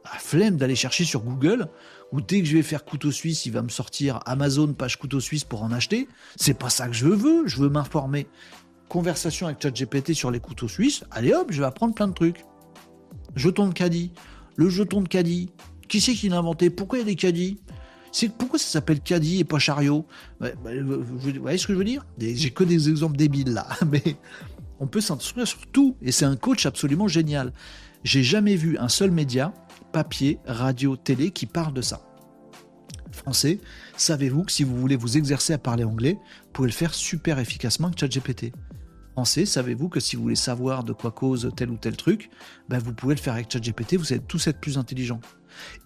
La 0.05 0.19
flemme 0.19 0.57
d'aller 0.57 0.76
chercher 0.76 1.05
sur 1.05 1.21
Google 1.21 1.67
ou 2.14 2.22
dès 2.22 2.41
que 2.41 2.47
je 2.47 2.55
vais 2.55 2.61
faire 2.61 2.86
couteau 2.86 3.11
suisse, 3.11 3.47
il 3.47 3.51
va 3.53 3.64
me 3.64 3.70
sortir 3.70 4.20
Amazon 4.28 4.72
page 4.74 4.99
couteau 4.99 5.20
suisse 5.20 5.43
pour 5.43 5.64
en 5.64 5.72
acheter. 5.72 6.07
C'est 6.36 6.53
pas 6.53 6.70
ça 6.70 6.88
que 6.88 6.93
je 6.93 7.07
veux, 7.07 7.47
je 7.47 7.57
veux 7.57 7.70
m'informer. 7.70 8.28
Conversation 8.88 9.47
avec 9.47 9.59
ChatGPT 9.59 10.14
sur 10.14 10.30
les 10.30 10.39
couteaux 10.39 10.68
suisses, 10.68 11.03
allez 11.09 11.34
hop, 11.34 11.47
je 11.49 11.59
vais 11.59 11.66
apprendre 11.66 11.95
plein 11.95 12.07
de 12.07 12.14
trucs. 12.14 12.45
Jeton 13.36 13.68
de 13.68 13.74
caddie. 13.74 14.11
Le 14.55 14.70
jeton 14.70 15.01
de 15.01 15.07
caddie. 15.07 15.49
Qui 15.89 15.99
c'est 16.01 16.14
qui 16.14 16.30
l'a 16.30 16.38
inventé? 16.38 16.70
Pourquoi 16.70 16.99
il 16.99 17.01
y 17.01 17.03
a 17.03 17.07
des 17.07 17.16
caddies? 17.16 17.57
Pourquoi 18.38 18.59
ça 18.59 18.68
s'appelle 18.68 19.01
caddie 19.01 19.39
et 19.39 19.43
pas 19.43 19.57
chariot? 19.57 20.05
Bah, 20.39 20.49
Vous 20.64 21.32
voyez 21.41 21.57
ce 21.57 21.66
que 21.66 21.74
je 21.74 21.80
veux 21.80 21.84
dire? 21.84 22.05
J'ai 22.20 22.51
que 22.51 22.64
des 22.64 22.89
exemples 22.89 23.18
débiles 23.18 23.53
là, 23.53 23.68
mais 23.91 24.18
on 24.80 24.86
peut 24.86 25.01
s'instruire 25.01 25.47
sur 25.47 25.66
tout 25.66 25.97
et 25.99 26.11
c'est 26.11 26.26
un 26.26 26.36
coach 26.36 26.68
absolument 26.68 27.07
génial. 27.07 27.53
J'ai 28.03 28.22
jamais 28.22 28.55
vu 28.55 28.78
un 28.78 28.89
seul 28.89 29.09
média 29.09 29.51
papier, 29.93 30.39
radio, 30.45 30.97
télé 30.97 31.31
qui 31.31 31.45
parle 31.45 31.73
de 31.73 31.81
ça. 31.81 32.01
Français, 33.11 33.59
savez-vous 33.95 34.43
que 34.43 34.51
si 34.51 34.63
vous 34.63 34.75
voulez 34.75 34.95
vous 34.95 35.17
exercer 35.17 35.53
à 35.53 35.59
parler 35.59 35.83
anglais, 35.83 36.17
vous 36.19 36.51
pouvez 36.51 36.67
le 36.67 36.73
faire 36.73 36.93
super 36.93 37.39
efficacement 37.39 37.87
avec 37.87 37.99
ChatGPT? 37.99 38.51
Français, 39.13 39.45
savez-vous 39.45 39.89
que 39.89 39.99
si 39.99 40.15
vous 40.15 40.23
voulez 40.23 40.35
savoir 40.35 40.83
de 40.83 40.91
quoi 40.91 41.11
cause 41.11 41.51
tel 41.55 41.69
ou 41.69 41.77
tel 41.77 41.95
truc, 41.95 42.31
ben 42.67 42.79
vous 42.79 42.93
pouvez 42.93 43.13
le 43.13 43.21
faire 43.21 43.33
avec 43.33 43.51
ChatGPT, 43.51 43.95
vous 43.97 44.11
allez 44.11 44.23
tous 44.27 44.47
être 44.47 44.59
plus 44.59 44.79
intelligents. 44.79 45.21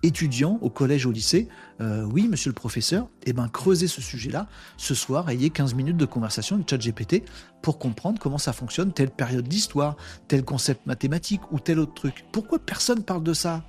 Étudiants 0.01 0.57
au 0.61 0.69
collège, 0.69 1.05
au 1.05 1.11
lycée, 1.11 1.49
euh, 1.81 2.05
oui, 2.05 2.29
monsieur 2.29 2.49
le 2.49 2.55
professeur, 2.55 3.09
eh 3.25 3.33
ben, 3.33 3.49
creusez 3.49 3.89
ce 3.89 3.99
sujet-là. 3.99 4.47
Ce 4.77 4.95
soir, 4.95 5.29
ayez 5.29 5.49
15 5.49 5.73
minutes 5.73 5.97
de 5.97 6.05
conversation 6.05 6.55
avec 6.55 6.69
ChatGPT 6.69 7.23
pour 7.61 7.77
comprendre 7.77 8.17
comment 8.17 8.37
ça 8.37 8.53
fonctionne, 8.53 8.93
telle 8.93 9.11
période 9.11 9.49
d'histoire, 9.49 9.97
tel 10.29 10.45
concept 10.45 10.85
mathématique 10.85 11.41
ou 11.51 11.59
tel 11.59 11.79
autre 11.79 11.93
truc. 11.93 12.23
Pourquoi 12.31 12.59
personne 12.59 13.03
parle 13.03 13.23
de 13.23 13.33
ça? 13.33 13.65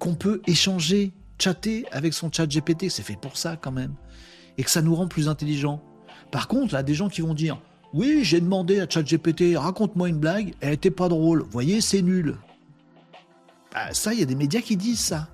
Qu'on 0.00 0.14
peut 0.14 0.42
échanger, 0.48 1.12
chatter 1.38 1.84
avec 1.92 2.12
son 2.12 2.32
chat 2.32 2.46
GPT. 2.46 2.88
C'est 2.88 3.04
fait 3.04 3.18
pour 3.20 3.36
ça 3.36 3.56
quand 3.56 3.70
même. 3.70 3.94
Et 4.58 4.64
que 4.64 4.70
ça 4.70 4.82
nous 4.82 4.96
rend 4.96 5.06
plus 5.06 5.28
intelligents. 5.28 5.80
Par 6.32 6.48
contre, 6.48 6.74
là, 6.74 6.82
des 6.82 6.94
gens 6.94 7.08
qui 7.08 7.20
vont 7.20 7.34
dire 7.34 7.60
Oui, 7.92 8.24
j'ai 8.24 8.40
demandé 8.40 8.80
à 8.80 8.88
ChatGPT, 8.88 9.56
raconte-moi 9.56 10.08
une 10.08 10.18
blague, 10.18 10.54
elle 10.60 10.72
était 10.72 10.90
pas 10.90 11.08
drôle. 11.08 11.44
Voyez, 11.50 11.80
c'est 11.80 12.02
nul. 12.02 12.36
Bah, 13.72 13.92
ça, 13.92 14.12
il 14.12 14.18
y 14.18 14.22
a 14.22 14.26
des 14.26 14.34
médias 14.34 14.60
qui 14.60 14.76
disent 14.76 15.00
ça. 15.00 15.28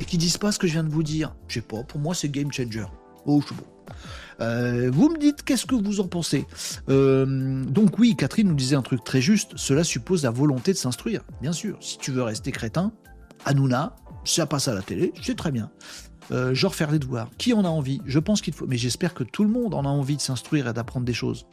Et 0.00 0.04
qui 0.04 0.18
disent 0.18 0.38
pas 0.38 0.52
ce 0.52 0.58
que 0.58 0.66
je 0.66 0.72
viens 0.72 0.84
de 0.84 0.88
vous 0.88 1.02
dire. 1.02 1.34
Je 1.48 1.54
sais 1.54 1.60
pas, 1.60 1.82
pour 1.82 2.00
moi, 2.00 2.14
c'est 2.14 2.28
game 2.28 2.52
changer. 2.52 2.84
Oh, 3.26 3.40
je 3.40 3.46
suis 3.46 3.54
bon. 3.56 3.64
Euh, 4.40 4.90
vous 4.92 5.10
me 5.10 5.18
dites 5.18 5.42
qu'est-ce 5.42 5.66
que 5.66 5.74
vous 5.74 6.00
en 6.00 6.08
pensez? 6.08 6.46
Euh, 6.88 7.64
donc 7.64 7.98
oui, 7.98 8.16
Catherine 8.16 8.48
nous 8.48 8.54
disait 8.54 8.76
un 8.76 8.82
truc 8.82 9.04
très 9.04 9.20
juste. 9.20 9.52
Cela 9.56 9.84
suppose 9.84 10.24
la 10.24 10.30
volonté 10.30 10.72
de 10.72 10.78
s'instruire. 10.78 11.22
Bien 11.40 11.52
sûr, 11.52 11.76
si 11.80 11.98
tu 11.98 12.10
veux 12.10 12.22
rester 12.22 12.50
crétin, 12.50 12.92
Hanouna, 13.44 13.96
ça 14.24 14.46
passe 14.46 14.68
à 14.68 14.74
la 14.74 14.82
télé, 14.82 15.12
c'est 15.22 15.36
très 15.36 15.50
bien. 15.50 15.70
Genre 16.52 16.74
faire 16.74 16.90
les 16.90 16.98
devoirs. 16.98 17.28
Qui 17.36 17.52
en 17.52 17.64
a 17.66 17.68
envie? 17.68 18.00
Je 18.06 18.18
pense 18.18 18.40
qu'il 18.40 18.54
faut. 18.54 18.66
Mais 18.66 18.78
j'espère 18.78 19.12
que 19.12 19.22
tout 19.22 19.44
le 19.44 19.50
monde 19.50 19.74
en 19.74 19.84
a 19.84 19.88
envie 19.88 20.16
de 20.16 20.22
s'instruire 20.22 20.66
et 20.66 20.72
d'apprendre 20.72 21.04
des 21.04 21.12
choses. 21.12 21.46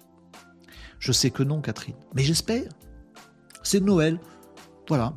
Je 1.00 1.12
sais 1.12 1.32
que 1.32 1.44
non, 1.44 1.60
Catherine. 1.62 1.96
Mais 2.14 2.24
j'espère. 2.24 2.70
C'est 3.64 3.82
Noël. 3.82 4.20
Voilà. 4.88 5.14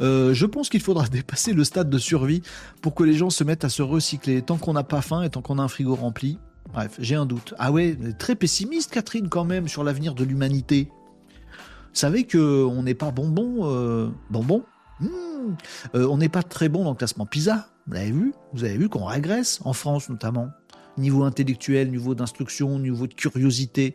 Euh, 0.00 0.32
je 0.34 0.46
pense 0.46 0.68
qu'il 0.68 0.80
faudra 0.80 1.06
dépasser 1.08 1.52
le 1.52 1.64
stade 1.64 1.90
de 1.90 1.98
survie 1.98 2.42
pour 2.82 2.94
que 2.94 3.04
les 3.04 3.14
gens 3.14 3.30
se 3.30 3.44
mettent 3.44 3.64
à 3.64 3.68
se 3.68 3.82
recycler. 3.82 4.42
Tant 4.42 4.58
qu'on 4.58 4.72
n'a 4.72 4.84
pas 4.84 5.02
faim 5.02 5.22
et 5.22 5.30
tant 5.30 5.42
qu'on 5.42 5.58
a 5.58 5.62
un 5.62 5.68
frigo 5.68 5.94
rempli. 5.94 6.38
Bref, 6.72 6.96
j'ai 6.98 7.14
un 7.14 7.26
doute. 7.26 7.54
Ah 7.58 7.72
ouais, 7.72 7.96
très 8.18 8.34
pessimiste, 8.34 8.92
Catherine, 8.92 9.28
quand 9.28 9.44
même, 9.44 9.66
sur 9.68 9.82
l'avenir 9.82 10.14
de 10.14 10.24
l'humanité. 10.24 10.88
Vous 11.28 11.98
savez 11.98 12.26
qu'on 12.26 12.82
n'est 12.82 12.94
pas 12.94 13.10
bonbon. 13.10 13.60
Euh, 13.62 14.08
bonbon? 14.30 14.64
Hmm. 15.00 15.56
euh, 15.94 16.06
On 16.08 16.18
n'est 16.18 16.28
pas 16.28 16.42
très 16.42 16.68
bon 16.68 16.84
dans 16.84 16.90
le 16.90 16.96
classement 16.96 17.26
PISA. 17.26 17.68
Vous 17.86 17.96
avez 17.96 18.10
vu 18.10 18.34
Vous 18.52 18.64
avez 18.64 18.76
vu 18.76 18.88
qu'on 18.88 19.04
régresse, 19.04 19.60
en 19.64 19.72
France 19.72 20.08
notamment. 20.08 20.50
Niveau 20.98 21.24
intellectuel, 21.24 21.90
niveau 21.90 22.14
d'instruction, 22.14 22.78
niveau 22.78 23.06
de 23.06 23.14
curiosité. 23.14 23.94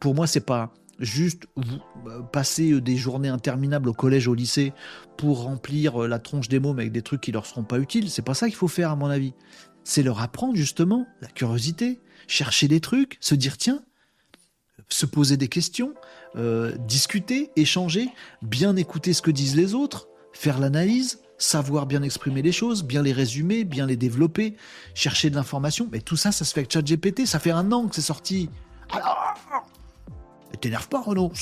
Pour 0.00 0.14
moi, 0.14 0.26
c'est 0.26 0.44
pas 0.44 0.72
juste 0.98 1.46
euh, 1.58 2.22
passer 2.32 2.72
euh, 2.72 2.80
des 2.80 2.96
journées 2.96 3.28
interminables 3.28 3.88
au 3.88 3.94
collège, 3.94 4.28
au 4.28 4.34
lycée, 4.34 4.72
pour 5.16 5.42
remplir 5.42 5.98
la 5.98 6.18
tronche 6.18 6.48
des 6.48 6.60
mômes 6.60 6.78
avec 6.78 6.92
des 6.92 7.02
trucs 7.02 7.20
qui 7.20 7.32
leur 7.32 7.46
seront 7.46 7.64
pas 7.64 7.78
utiles. 7.78 8.10
C'est 8.10 8.22
pas 8.22 8.34
ça 8.34 8.46
qu'il 8.46 8.56
faut 8.56 8.68
faire, 8.68 8.90
à 8.90 8.96
mon 8.96 9.06
avis. 9.06 9.32
C'est 9.84 10.02
leur 10.02 10.20
apprendre 10.20 10.54
justement 10.54 11.06
la 11.20 11.28
curiosité, 11.28 12.00
chercher 12.26 12.68
des 12.68 12.80
trucs, 12.80 13.16
se 13.20 13.34
dire 13.34 13.56
tiens, 13.56 13.82
se 14.90 15.06
poser 15.06 15.36
des 15.36 15.48
questions, 15.48 15.94
discuter, 16.86 17.50
échanger, 17.56 18.08
bien 18.42 18.76
écouter 18.76 19.12
ce 19.12 19.22
que 19.22 19.30
disent 19.30 19.56
les 19.56 19.74
autres, 19.74 20.08
faire 20.38 20.60
l'analyse, 20.60 21.18
savoir 21.36 21.86
bien 21.86 22.02
exprimer 22.02 22.42
les 22.42 22.52
choses, 22.52 22.84
bien 22.84 23.02
les 23.02 23.12
résumer, 23.12 23.64
bien 23.64 23.86
les 23.86 23.96
développer, 23.96 24.56
chercher 24.94 25.30
de 25.30 25.34
l'information. 25.34 25.88
Mais 25.90 26.00
tout 26.00 26.16
ça, 26.16 26.30
ça 26.30 26.44
se 26.44 26.54
fait 26.54 26.60
avec 26.60 26.72
ChatGPT. 26.72 27.26
Ça 27.26 27.40
fait 27.40 27.50
un 27.50 27.72
an 27.72 27.88
que 27.88 27.96
c'est 27.96 28.02
sorti. 28.02 28.48
Alors, 28.92 29.34
T'énerve 30.60 30.88
pas, 30.88 31.00
Renaud 31.00 31.32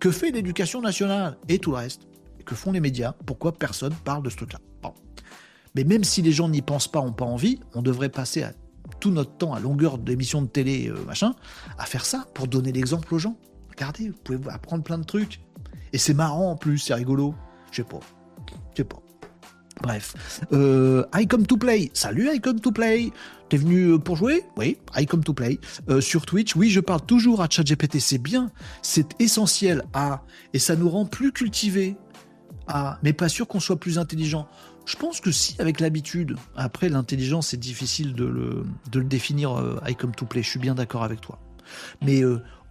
Que 0.00 0.10
fait 0.10 0.32
l'éducation 0.32 0.80
nationale 0.80 1.38
Et 1.48 1.58
tout 1.58 1.70
le 1.70 1.78
reste? 1.78 2.02
Que 2.44 2.56
font 2.56 2.72
les 2.72 2.80
médias? 2.80 3.14
Pourquoi 3.24 3.52
personne 3.52 3.94
parle 4.04 4.24
de 4.24 4.30
ce 4.30 4.36
truc-là? 4.36 4.58
Mais 5.76 5.84
même 5.84 6.04
si 6.04 6.22
les 6.22 6.32
gens 6.32 6.48
n'y 6.48 6.62
pensent 6.62 6.88
pas, 6.88 7.00
ont 7.00 7.12
pas 7.12 7.24
envie, 7.24 7.60
on 7.74 7.82
devrait 7.82 8.08
passer 8.08 8.42
à 8.42 8.52
tout 8.98 9.10
notre 9.10 9.36
temps 9.36 9.54
à 9.54 9.60
longueur 9.60 9.98
d'émissions 9.98 10.42
de 10.42 10.48
télé, 10.48 10.88
euh, 10.88 11.04
machin, 11.04 11.34
à 11.78 11.84
faire 11.84 12.04
ça 12.06 12.26
pour 12.34 12.48
donner 12.48 12.72
l'exemple 12.72 13.14
aux 13.14 13.18
gens. 13.18 13.36
Regardez, 13.70 14.08
vous 14.08 14.16
pouvez 14.24 14.50
apprendre 14.50 14.82
plein 14.82 14.98
de 14.98 15.04
trucs. 15.04 15.40
Et 15.92 15.98
c'est 15.98 16.14
marrant 16.14 16.50
en 16.50 16.56
plus, 16.56 16.78
c'est 16.78 16.94
rigolo. 16.94 17.34
Je 17.76 17.82
sais 17.82 17.88
pas. 17.88 18.00
Je 18.72 18.78
sais 18.78 18.84
pas. 18.84 19.02
Bref. 19.82 20.14
Euh, 20.52 21.04
I 21.14 21.26
come 21.26 21.46
to 21.46 21.58
play. 21.58 21.90
Salut 21.92 22.30
I 22.32 22.40
come 22.40 22.58
to 22.58 22.72
play. 22.72 23.12
T'es 23.50 23.58
venu 23.58 23.88
euh, 23.88 23.98
pour 23.98 24.16
jouer? 24.16 24.44
Oui, 24.56 24.78
I 24.96 25.04
come 25.04 25.22
to 25.22 25.34
play. 25.34 25.60
Euh, 25.90 26.00
sur 26.00 26.24
Twitch, 26.24 26.56
oui, 26.56 26.70
je 26.70 26.80
parle 26.80 27.02
toujours 27.04 27.42
à 27.42 27.48
ChatGPT, 27.50 28.00
c'est 28.00 28.18
bien, 28.18 28.50
c'est 28.80 29.08
essentiel 29.20 29.84
à, 29.92 30.22
et 30.54 30.58
ça 30.58 30.74
nous 30.74 30.88
rend 30.88 31.04
plus 31.04 31.30
cultivés 31.30 31.96
à, 32.66 32.98
mais 33.02 33.12
pas 33.12 33.28
sûr 33.28 33.46
qu'on 33.46 33.60
soit 33.60 33.78
plus 33.78 33.98
intelligent. 33.98 34.48
Je 34.86 34.96
pense 34.96 35.20
que 35.20 35.30
si, 35.30 35.54
avec 35.60 35.78
l'habitude, 35.78 36.36
après 36.56 36.88
l'intelligence, 36.88 37.48
c'est 37.48 37.60
difficile 37.60 38.14
de 38.14 38.24
le, 38.24 38.64
de 38.90 38.98
le 38.98 39.04
définir 39.04 39.52
euh, 39.52 39.78
I 39.86 39.94
come 39.94 40.12
to 40.12 40.24
play, 40.24 40.42
je 40.42 40.48
suis 40.48 40.60
bien 40.60 40.74
d'accord 40.74 41.04
avec 41.04 41.20
toi. 41.20 41.38
Mais 42.00 42.22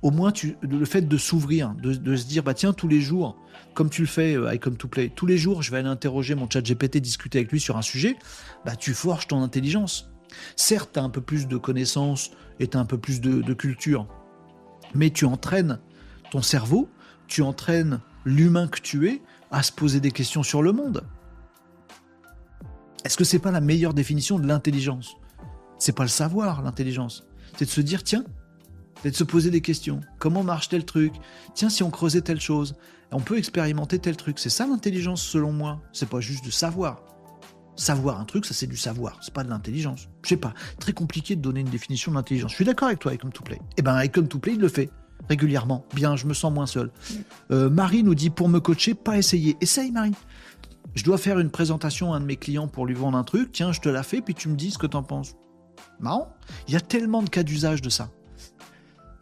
au 0.06 0.12
moins, 0.12 0.32
tu, 0.32 0.56
le 0.62 0.86
fait 0.86 1.02
de 1.02 1.18
s'ouvrir, 1.18 1.74
de, 1.82 1.96
de, 1.96 2.16
se 2.16 2.28
dire, 2.28 2.44
bah 2.44 2.54
tiens, 2.54 2.74
tous 2.74 2.88
les 2.88 3.02
jours, 3.02 3.36
comme 3.74 3.90
tu 3.90 4.02
le 4.02 4.08
fais 4.08 4.34
I 4.34 4.60
come 4.60 4.78
to 4.78 4.88
play, 4.88 5.10
tous 5.10 5.26
les 5.26 5.36
jours, 5.36 5.64
je 5.64 5.72
vais 5.72 5.80
aller 5.80 5.88
interroger 5.88 6.36
mon 6.36 6.48
ChatGPT, 6.48 6.98
discuter 6.98 7.40
avec 7.40 7.52
lui 7.52 7.60
sur 7.60 7.76
un 7.76 7.82
sujet, 7.82 8.16
bah 8.66 8.76
tu 8.76 8.94
forges 8.94 9.26
ton 9.26 9.42
intelligence. 9.42 10.12
Certes, 10.56 10.92
tu 10.94 11.00
as 11.00 11.04
un 11.04 11.10
peu 11.10 11.22
plus 11.22 11.48
de 11.48 11.58
connaissances 11.58 12.30
et 12.60 12.68
tu 12.68 12.78
as 12.78 12.80
un 12.80 12.86
peu 12.86 13.00
plus 13.00 13.20
de, 13.20 13.54
culture, 13.56 14.06
mais 14.94 15.10
tu 15.10 15.26
entraînes 15.26 15.80
ton 16.30 16.44
cerveau, 16.44 16.88
tu 17.26 17.42
entraînes 17.42 18.00
l'humain 18.26 18.68
que 18.68 18.82
tu 18.82 19.10
es 19.10 19.24
à 19.50 19.64
se 19.64 19.72
poser 19.72 20.02
des 20.02 20.12
questions 20.12 20.44
sur 20.44 20.62
le 20.62 20.72
monde. 20.72 21.02
Est-ce 23.06 23.18
que 23.18 23.24
c'est 23.24 23.40
pas 23.40 23.50
la 23.50 23.60
meilleure 23.60 23.96
définition 23.96 24.38
de 24.38 24.46
l'intelligence? 24.46 25.16
C'est 25.80 25.96
pas 25.96 26.04
le 26.04 26.10
savoir, 26.10 26.62
l'intelligence. 26.62 27.26
C'est 27.58 27.66
de 27.66 27.72
se 27.72 27.82
dire, 27.82 28.04
tiens, 28.04 28.24
c'est 29.04 29.12
de 29.12 29.16
se 29.16 29.24
poser 29.24 29.52
des 29.52 29.62
questions. 29.62 30.02
Comment 30.20 30.44
marche 30.44 30.70
tel 30.70 30.86
truc? 30.86 31.14
Tiens, 31.54 31.70
si 31.70 31.84
on 31.84 31.90
creusait 31.90 32.22
telle 32.22 32.42
chose, 32.42 32.76
on 33.12 33.20
peut 33.20 33.38
expérimenter 33.38 34.00
tel 34.00 34.18
truc. 34.18 34.40
C'est 34.40 34.50
ça 34.50 34.66
l'intelligence 34.68 35.22
selon 35.22 35.52
moi. 35.52 35.82
C'est 35.94 36.10
pas 36.10 36.20
juste 36.20 36.46
de 36.46 36.52
savoir. 36.52 37.02
Savoir 37.76 38.20
un 38.20 38.26
truc, 38.26 38.46
ça 38.46 38.54
c'est 38.54 38.68
du 38.68 38.78
savoir, 38.78 39.20
c'est 39.22 39.34
pas 39.34 39.44
de 39.44 39.50
l'intelligence. 39.50 40.08
Je 40.24 40.30
sais 40.30 40.38
pas, 40.38 40.54
très 40.80 40.94
compliqué 40.94 41.36
de 41.36 41.42
donner 41.42 41.60
une 41.60 41.70
définition 41.70 42.14
d'intelligence. 42.14 42.52
Je 42.52 42.56
suis 42.56 42.66
d'accord 42.66 42.88
avec 42.88 43.00
toi, 43.00 43.14
Icon 43.14 43.30
to 43.32 43.44
Play. 43.44 43.60
Eh 43.76 43.82
ben, 43.82 44.02
Icon 44.02 44.28
to 44.28 44.40
Play, 44.40 44.54
il 44.54 44.62
le 44.62 44.70
fait 44.70 44.90
régulièrement. 45.28 45.86
Bien, 45.94 46.16
je 46.16 46.26
me 46.26 46.34
sens 46.34 46.54
moins 46.54 46.68
seul. 46.68 46.92
Euh, 47.52 47.70
Marie 47.70 48.04
nous 48.04 48.16
dit 48.16 48.30
pour 48.30 48.48
me 48.48 48.60
coacher, 48.60 48.94
pas 48.94 49.18
essayer. 49.18 49.58
Essaye, 49.60 49.92
Marie. 49.92 50.16
Je 50.94 51.04
dois 51.04 51.18
faire 51.18 51.40
une 51.40 51.50
présentation 51.50 52.14
à 52.14 52.18
un 52.18 52.20
de 52.22 52.26
mes 52.26 52.38
clients 52.38 52.70
pour 52.70 52.86
lui 52.86 52.94
vendre 52.94 53.18
un 53.18 53.24
truc. 53.24 53.52
Tiens, 53.52 53.74
je 53.74 53.82
te 53.82 53.90
la 53.90 54.04
fais, 54.04 54.22
puis 54.22 54.34
tu 54.34 54.48
me 54.48 54.56
dis 54.56 54.72
ce 54.72 54.78
que 54.78 54.88
t'en 54.88 55.04
penses. 55.04 55.36
Marrant. 56.00 56.34
Il 56.68 56.74
y 56.74 56.78
a 56.78 56.82
tellement 56.82 57.22
de 57.22 57.30
cas 57.30 57.44
d'usage 57.44 57.82
de 57.82 57.90
ça. 57.90 58.10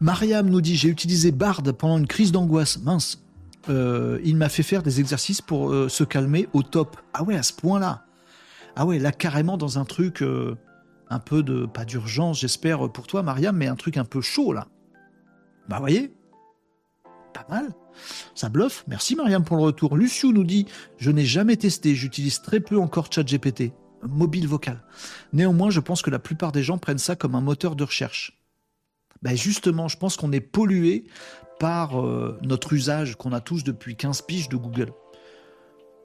Mariam 0.04 0.50
nous 0.50 0.60
dit 0.60 0.76
j'ai 0.76 0.90
utilisé 0.90 1.32
Bard 1.32 1.62
pendant 1.78 1.96
une 1.96 2.06
crise 2.06 2.30
d'angoisse. 2.30 2.78
Mince. 2.82 3.24
Euh, 3.70 4.20
il 4.22 4.36
m'a 4.36 4.50
fait 4.50 4.62
faire 4.62 4.82
des 4.82 5.00
exercices 5.00 5.40
pour 5.40 5.72
euh, 5.72 5.88
se 5.88 6.04
calmer 6.04 6.46
au 6.52 6.62
top. 6.62 6.98
Ah 7.14 7.22
ouais, 7.22 7.36
à 7.36 7.42
ce 7.42 7.54
point-là. 7.54 8.04
Ah 8.76 8.84
ouais, 8.84 8.98
là 8.98 9.12
carrément 9.12 9.56
dans 9.56 9.78
un 9.78 9.86
truc 9.86 10.20
euh, 10.20 10.58
un 11.08 11.20
peu 11.20 11.42
de, 11.42 11.64
pas 11.64 11.86
d'urgence 11.86 12.38
j'espère 12.40 12.92
pour 12.92 13.06
toi 13.06 13.22
Mariam, 13.22 13.56
mais 13.56 13.66
un 13.66 13.76
truc 13.76 13.96
un 13.96 14.04
peu 14.04 14.20
chaud 14.20 14.52
là. 14.52 14.66
Bah 15.70 15.78
voyez, 15.78 16.12
pas 17.32 17.46
mal. 17.48 17.70
Ça 18.34 18.50
bluffe. 18.50 18.84
Merci 18.86 19.16
Mariam 19.16 19.42
pour 19.42 19.56
le 19.56 19.62
retour. 19.62 19.96
Luciou 19.96 20.32
nous 20.32 20.44
dit 20.44 20.66
Je 20.98 21.10
n'ai 21.10 21.24
jamais 21.24 21.56
testé, 21.56 21.94
j'utilise 21.94 22.42
très 22.42 22.60
peu 22.60 22.78
encore 22.78 23.10
ChatGPT, 23.10 23.72
mobile 24.02 24.48
vocal. 24.48 24.84
Néanmoins, 25.32 25.70
je 25.70 25.80
pense 25.80 26.02
que 26.02 26.10
la 26.10 26.18
plupart 26.18 26.52
des 26.52 26.62
gens 26.62 26.76
prennent 26.76 26.98
ça 26.98 27.16
comme 27.16 27.34
un 27.34 27.40
moteur 27.40 27.74
de 27.74 27.84
recherche. 27.84 28.43
Ben 29.24 29.36
justement, 29.36 29.88
je 29.88 29.96
pense 29.96 30.16
qu'on 30.16 30.32
est 30.32 30.40
pollué 30.40 31.04
par 31.58 32.00
euh, 32.00 32.38
notre 32.42 32.74
usage 32.74 33.16
qu'on 33.16 33.32
a 33.32 33.40
tous 33.40 33.64
depuis 33.64 33.96
15 33.96 34.22
piges 34.22 34.50
de 34.50 34.56
Google. 34.56 34.92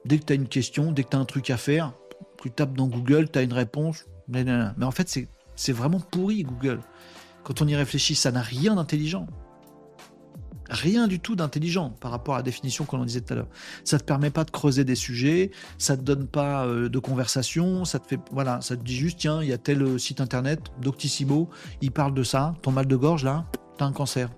Dès 0.06 0.18
que 0.18 0.24
tu 0.24 0.32
as 0.32 0.36
une 0.36 0.48
question, 0.48 0.90
dès 0.90 1.04
que 1.04 1.10
tu 1.10 1.16
as 1.16 1.20
un 1.20 1.26
truc 1.26 1.50
à 1.50 1.58
faire, 1.58 1.92
tu 2.42 2.50
tapes 2.50 2.74
dans 2.74 2.86
Google, 2.86 3.30
tu 3.30 3.38
as 3.38 3.42
une 3.42 3.52
réponse. 3.52 4.06
Mais 4.28 4.44
en 4.82 4.90
fait, 4.90 5.26
c'est 5.54 5.72
vraiment 5.72 6.00
pourri, 6.00 6.44
Google. 6.44 6.80
Quand 7.44 7.60
on 7.60 7.68
y 7.68 7.76
réfléchit, 7.76 8.14
ça 8.14 8.32
n'a 8.32 8.40
rien 8.40 8.76
d'intelligent. 8.76 9.26
Rien 10.70 11.08
du 11.08 11.18
tout 11.18 11.34
d'intelligent 11.34 11.90
par 12.00 12.12
rapport 12.12 12.34
à 12.34 12.38
la 12.38 12.42
définition 12.44 12.84
qu'on 12.84 13.00
en 13.00 13.04
disait 13.04 13.20
tout 13.20 13.32
à 13.32 13.36
l'heure. 13.36 13.48
Ça 13.84 13.98
te 13.98 14.04
permet 14.04 14.30
pas 14.30 14.44
de 14.44 14.52
creuser 14.52 14.84
des 14.84 14.94
sujets, 14.94 15.50
ça 15.78 15.96
te 15.96 16.02
donne 16.02 16.28
pas 16.28 16.64
euh, 16.64 16.88
de 16.88 16.98
conversation, 17.00 17.84
ça 17.84 17.98
te 17.98 18.06
fait 18.06 18.20
voilà, 18.30 18.60
ça 18.60 18.76
te 18.76 18.84
dit 18.84 18.94
juste 18.94 19.18
tiens, 19.18 19.42
il 19.42 19.48
y 19.48 19.52
a 19.52 19.58
tel 19.58 19.82
euh, 19.82 19.98
site 19.98 20.20
internet, 20.20 20.60
Doctissimo, 20.80 21.50
il 21.80 21.90
parle 21.90 22.14
de 22.14 22.22
ça, 22.22 22.54
ton 22.62 22.70
mal 22.70 22.86
de 22.86 22.94
gorge 22.94 23.24
là, 23.24 23.46
t'as 23.78 23.84
un 23.84 23.92
cancer. 23.92 24.30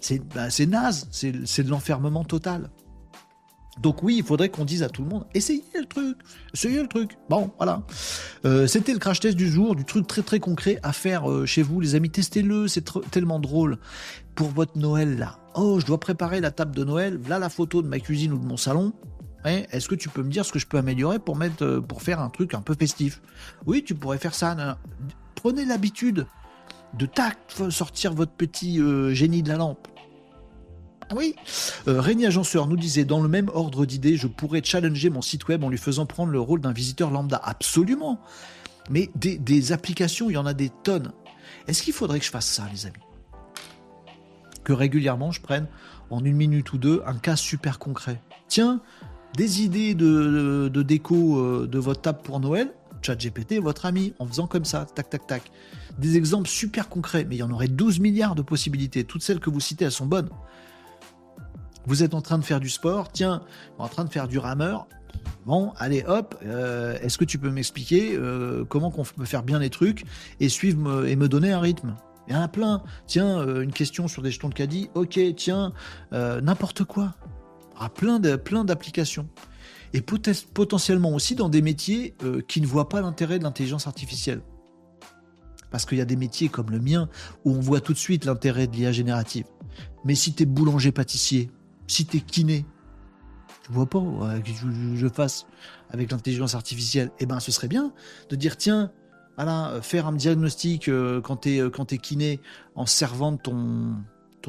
C'est 0.00 0.22
bah, 0.34 0.48
naze, 0.68 1.08
c'est 1.10 1.62
de 1.64 1.68
l'enfermement 1.68 2.24
total. 2.24 2.70
Donc 3.80 4.02
oui, 4.02 4.16
il 4.18 4.24
faudrait 4.24 4.50
qu'on 4.50 4.64
dise 4.64 4.82
à 4.82 4.88
tout 4.88 5.02
le 5.02 5.08
monde, 5.08 5.26
essayez 5.34 5.64
le 5.74 5.86
truc, 5.86 6.16
essayez 6.54 6.80
le 6.80 6.88
truc. 6.88 7.16
Bon, 7.28 7.50
voilà. 7.56 7.82
Euh, 8.44 8.66
c'était 8.66 8.92
le 8.92 8.98
crash 8.98 9.20
test 9.20 9.36
du 9.36 9.50
jour, 9.50 9.74
du 9.74 9.84
truc 9.84 10.06
très 10.06 10.22
très 10.22 10.38
concret 10.38 10.78
à 10.82 10.92
faire 10.92 11.24
chez 11.44 11.62
vous, 11.62 11.80
les 11.80 11.94
amis. 11.94 12.10
Testez-le, 12.10 12.68
c'est 12.68 12.84
tellement 13.10 13.40
drôle 13.40 13.78
pour 14.34 14.48
votre 14.48 14.78
Noël 14.78 15.18
là. 15.18 15.38
Oh, 15.54 15.80
je 15.80 15.86
dois 15.86 15.98
préparer 15.98 16.40
la 16.40 16.50
table 16.50 16.74
de 16.74 16.84
Noël. 16.84 17.18
Voilà 17.20 17.38
la 17.38 17.48
photo 17.48 17.82
de 17.82 17.88
ma 17.88 17.98
cuisine 17.98 18.32
ou 18.32 18.38
de 18.38 18.46
mon 18.46 18.56
salon. 18.56 18.92
Est-ce 19.44 19.88
que 19.88 19.94
tu 19.94 20.10
peux 20.10 20.22
me 20.22 20.30
dire 20.30 20.44
ce 20.44 20.52
que 20.52 20.58
je 20.58 20.66
peux 20.66 20.76
améliorer 20.76 21.18
pour 21.18 21.34
mettre, 21.34 21.64
euh, 21.64 21.80
pour 21.80 22.02
faire 22.02 22.20
un 22.20 22.28
truc 22.28 22.52
un 22.52 22.60
peu 22.60 22.74
festif? 22.74 23.22
Oui, 23.64 23.82
tu 23.82 23.94
pourrais 23.94 24.18
faire 24.18 24.34
ça. 24.34 24.76
Prenez 25.34 25.64
l'habitude 25.64 26.26
de 26.94 27.06
tac 27.06 27.38
sortir 27.70 28.12
votre 28.12 28.32
petit 28.32 28.80
génie 29.14 29.42
de 29.42 29.48
la 29.48 29.56
lampe. 29.56 29.88
Oui. 31.14 31.34
Euh, 31.88 32.00
Rémi 32.00 32.26
Agenceur 32.26 32.66
nous 32.66 32.76
disait 32.76 33.04
dans 33.04 33.20
le 33.20 33.28
même 33.28 33.50
ordre 33.52 33.84
d'idées, 33.84 34.16
je 34.16 34.26
pourrais 34.26 34.62
challenger 34.62 35.10
mon 35.10 35.22
site 35.22 35.48
web 35.48 35.64
en 35.64 35.68
lui 35.68 35.78
faisant 35.78 36.06
prendre 36.06 36.30
le 36.30 36.40
rôle 36.40 36.60
d'un 36.60 36.72
visiteur 36.72 37.10
lambda. 37.10 37.40
Absolument. 37.42 38.20
Mais 38.90 39.10
des, 39.14 39.72
applications, 39.72 40.30
il 40.30 40.34
y 40.34 40.36
en 40.36 40.46
a 40.46 40.54
des 40.54 40.70
tonnes. 40.70 41.12
Est-ce 41.66 41.82
qu'il 41.82 41.92
faudrait 41.92 42.18
que 42.18 42.24
je 42.24 42.30
fasse 42.30 42.46
ça, 42.46 42.64
les 42.72 42.86
amis? 42.86 42.98
Que 44.64 44.72
régulièrement, 44.72 45.30
je 45.32 45.40
prenne 45.40 45.66
en 46.10 46.24
une 46.24 46.36
minute 46.36 46.72
ou 46.72 46.78
deux 46.78 47.02
un 47.06 47.14
cas 47.14 47.36
super 47.36 47.78
concret. 47.78 48.20
Tiens, 48.48 48.80
des 49.36 49.62
idées 49.62 49.94
de, 49.94 50.68
déco 50.82 51.38
euh, 51.38 51.66
de 51.66 51.78
votre 51.78 52.02
table 52.02 52.20
pour 52.22 52.40
Noël. 52.40 52.72
ChatGPT 53.02 53.52
est 53.52 53.60
votre 53.60 53.86
ami 53.86 54.12
en 54.18 54.26
faisant 54.26 54.46
comme 54.46 54.66
ça, 54.66 54.86
tac, 54.94 55.08
tac, 55.08 55.26
tac. 55.26 55.50
Des 55.98 56.16
exemples 56.16 56.48
super 56.48 56.88
concrets, 56.88 57.24
mais 57.24 57.36
il 57.36 57.38
y 57.38 57.42
en 57.42 57.50
aurait 57.50 57.68
12 57.68 58.00
milliards 58.00 58.34
de 58.34 58.42
possibilités. 58.42 59.04
Toutes 59.04 59.22
celles 59.22 59.40
que 59.40 59.48
vous 59.48 59.60
citez, 59.60 59.86
elles 59.86 59.90
sont 59.90 60.06
bonnes. 60.06 60.28
Vous 61.86 62.02
êtes 62.02 62.12
en 62.12 62.20
train 62.20 62.38
de 62.38 62.44
faire 62.44 62.60
du 62.60 62.68
sport, 62.68 63.10
tiens, 63.10 63.42
en 63.78 63.88
train 63.88 64.04
de 64.04 64.10
faire 64.10 64.28
du 64.28 64.38
rameur. 64.38 64.86
Bon, 65.46 65.72
allez, 65.78 66.04
hop, 66.06 66.36
euh, 66.44 66.98
est-ce 67.00 67.16
que 67.16 67.24
tu 67.24 67.38
peux 67.38 67.50
m'expliquer 67.50 68.14
euh, 68.14 68.64
comment 68.68 68.92
on 68.94 69.04
peut 69.04 69.24
faire 69.24 69.42
bien 69.42 69.58
les 69.58 69.70
trucs 69.70 70.04
et 70.38 70.50
suivre 70.50 71.06
et 71.06 71.16
me 71.16 71.28
donner 71.28 71.52
un 71.52 71.60
rythme? 71.60 71.96
Il 72.30 72.34
y 72.34 72.36
en 72.36 72.42
a 72.42 72.48
plein. 72.48 72.82
Tiens, 73.06 73.40
euh, 73.40 73.62
une 73.62 73.72
question 73.72 74.06
sur 74.06 74.22
des 74.22 74.30
jetons 74.30 74.48
de 74.48 74.54
caddie. 74.54 74.88
Ok, 74.94 75.18
tiens, 75.36 75.72
n'importe 76.12 76.84
quoi. 76.84 77.14
Il 77.80 77.84
y 77.84 77.88
plein 77.88 78.20
de, 78.20 78.36
plein 78.36 78.64
d'applications. 78.64 79.28
Et 79.92 80.00
potentiellement 80.00 81.12
aussi 81.12 81.34
dans 81.34 81.48
des 81.48 81.62
métiers 81.62 82.14
qui 82.46 82.60
ne 82.60 82.66
voient 82.66 82.88
pas 82.88 83.00
l'intérêt 83.00 83.40
de 83.40 83.44
l'intelligence 83.44 83.88
artificielle. 83.88 84.40
Parce 85.72 85.84
qu'il 85.84 85.98
y 85.98 86.00
a 86.00 86.04
des 86.04 86.14
métiers 86.14 86.48
comme 86.48 86.70
le 86.70 86.78
mien 86.78 87.08
où 87.44 87.50
on 87.50 87.60
voit 87.60 87.80
tout 87.80 87.92
de 87.92 87.98
suite 87.98 88.24
l'intérêt 88.24 88.68
de 88.68 88.76
l'IA 88.76 88.92
générative. 88.92 89.46
Mais 90.04 90.14
si 90.14 90.32
tu 90.32 90.44
es 90.44 90.46
boulanger-pâtissier, 90.46 91.50
si 91.88 92.06
tu 92.06 92.18
es 92.18 92.20
kiné, 92.20 92.64
je 93.68 93.72
vois 93.72 93.86
pas 93.86 94.00
que 94.44 94.96
je, 94.96 95.08
fasse 95.08 95.46
avec 95.90 96.10
l'intelligence 96.10 96.54
artificielle. 96.54 97.10
Eh 97.18 97.26
ben, 97.26 97.40
ce 97.40 97.52
serait 97.52 97.68
bien 97.68 97.92
de 98.28 98.36
dire 98.36 98.56
tiens, 98.56 98.92
voilà, 99.42 99.80
faire 99.80 100.06
un 100.06 100.12
diagnostic 100.12 100.88
euh, 100.88 101.22
quand 101.22 101.38
tu 101.38 101.56
es, 101.56 101.60
euh, 101.62 101.70
kiné 101.70 102.40
en 102.74 102.84
servant 102.84 103.38
ton, 103.38 103.96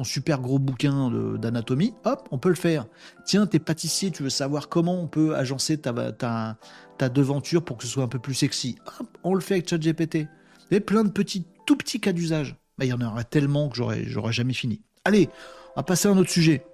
super 0.04 0.40
gros 0.40 0.58
bouquin 0.58 1.10
d'anatomie, 1.38 1.94
hop, 2.04 2.28
on 2.30 2.36
peut 2.36 2.50
le 2.50 2.54
faire. 2.56 2.86
Tiens, 3.24 3.46
t'es 3.46 3.58
pâtissier, 3.58 4.10
tu 4.10 4.22
veux 4.22 4.30
savoir 4.30 4.68
comment 4.68 5.00
on 5.00 5.06
peut 5.06 5.34
agencer 5.34 5.78
ta, 5.78 6.58
devanture 7.08 7.64
pour 7.64 7.78
que 7.78 7.84
ce 7.84 7.88
soit 7.88 8.04
un 8.04 8.08
peu 8.08 8.18
plus 8.18 8.34
sexy. 8.34 8.76
Hop, 9.00 9.06
on 9.22 9.34
le 9.34 9.40
fait 9.40 9.54
avec 9.54 9.68
ChatGPT. 9.70 10.26
Il 10.70 10.74
y 10.74 10.76
a 10.76 10.80
plein 10.80 11.04
de 11.04 11.10
petits, 11.10 11.46
tout 11.64 11.76
petits 11.76 12.00
cas 12.00 12.12
d'usage. 12.12 12.56
il 12.82 12.86
y 12.86 12.92
en 12.92 13.00
aurait 13.00 13.24
tellement 13.24 13.70
que 13.70 13.76
j'aurais 13.76 14.32
jamais 14.32 14.52
fini. 14.52 14.82
Allez, 15.06 15.30
on 15.74 15.80
va 15.80 15.84
passer 15.84 16.08
à 16.08 16.10
un 16.10 16.18
autre 16.18 16.30
sujet. 16.30 16.66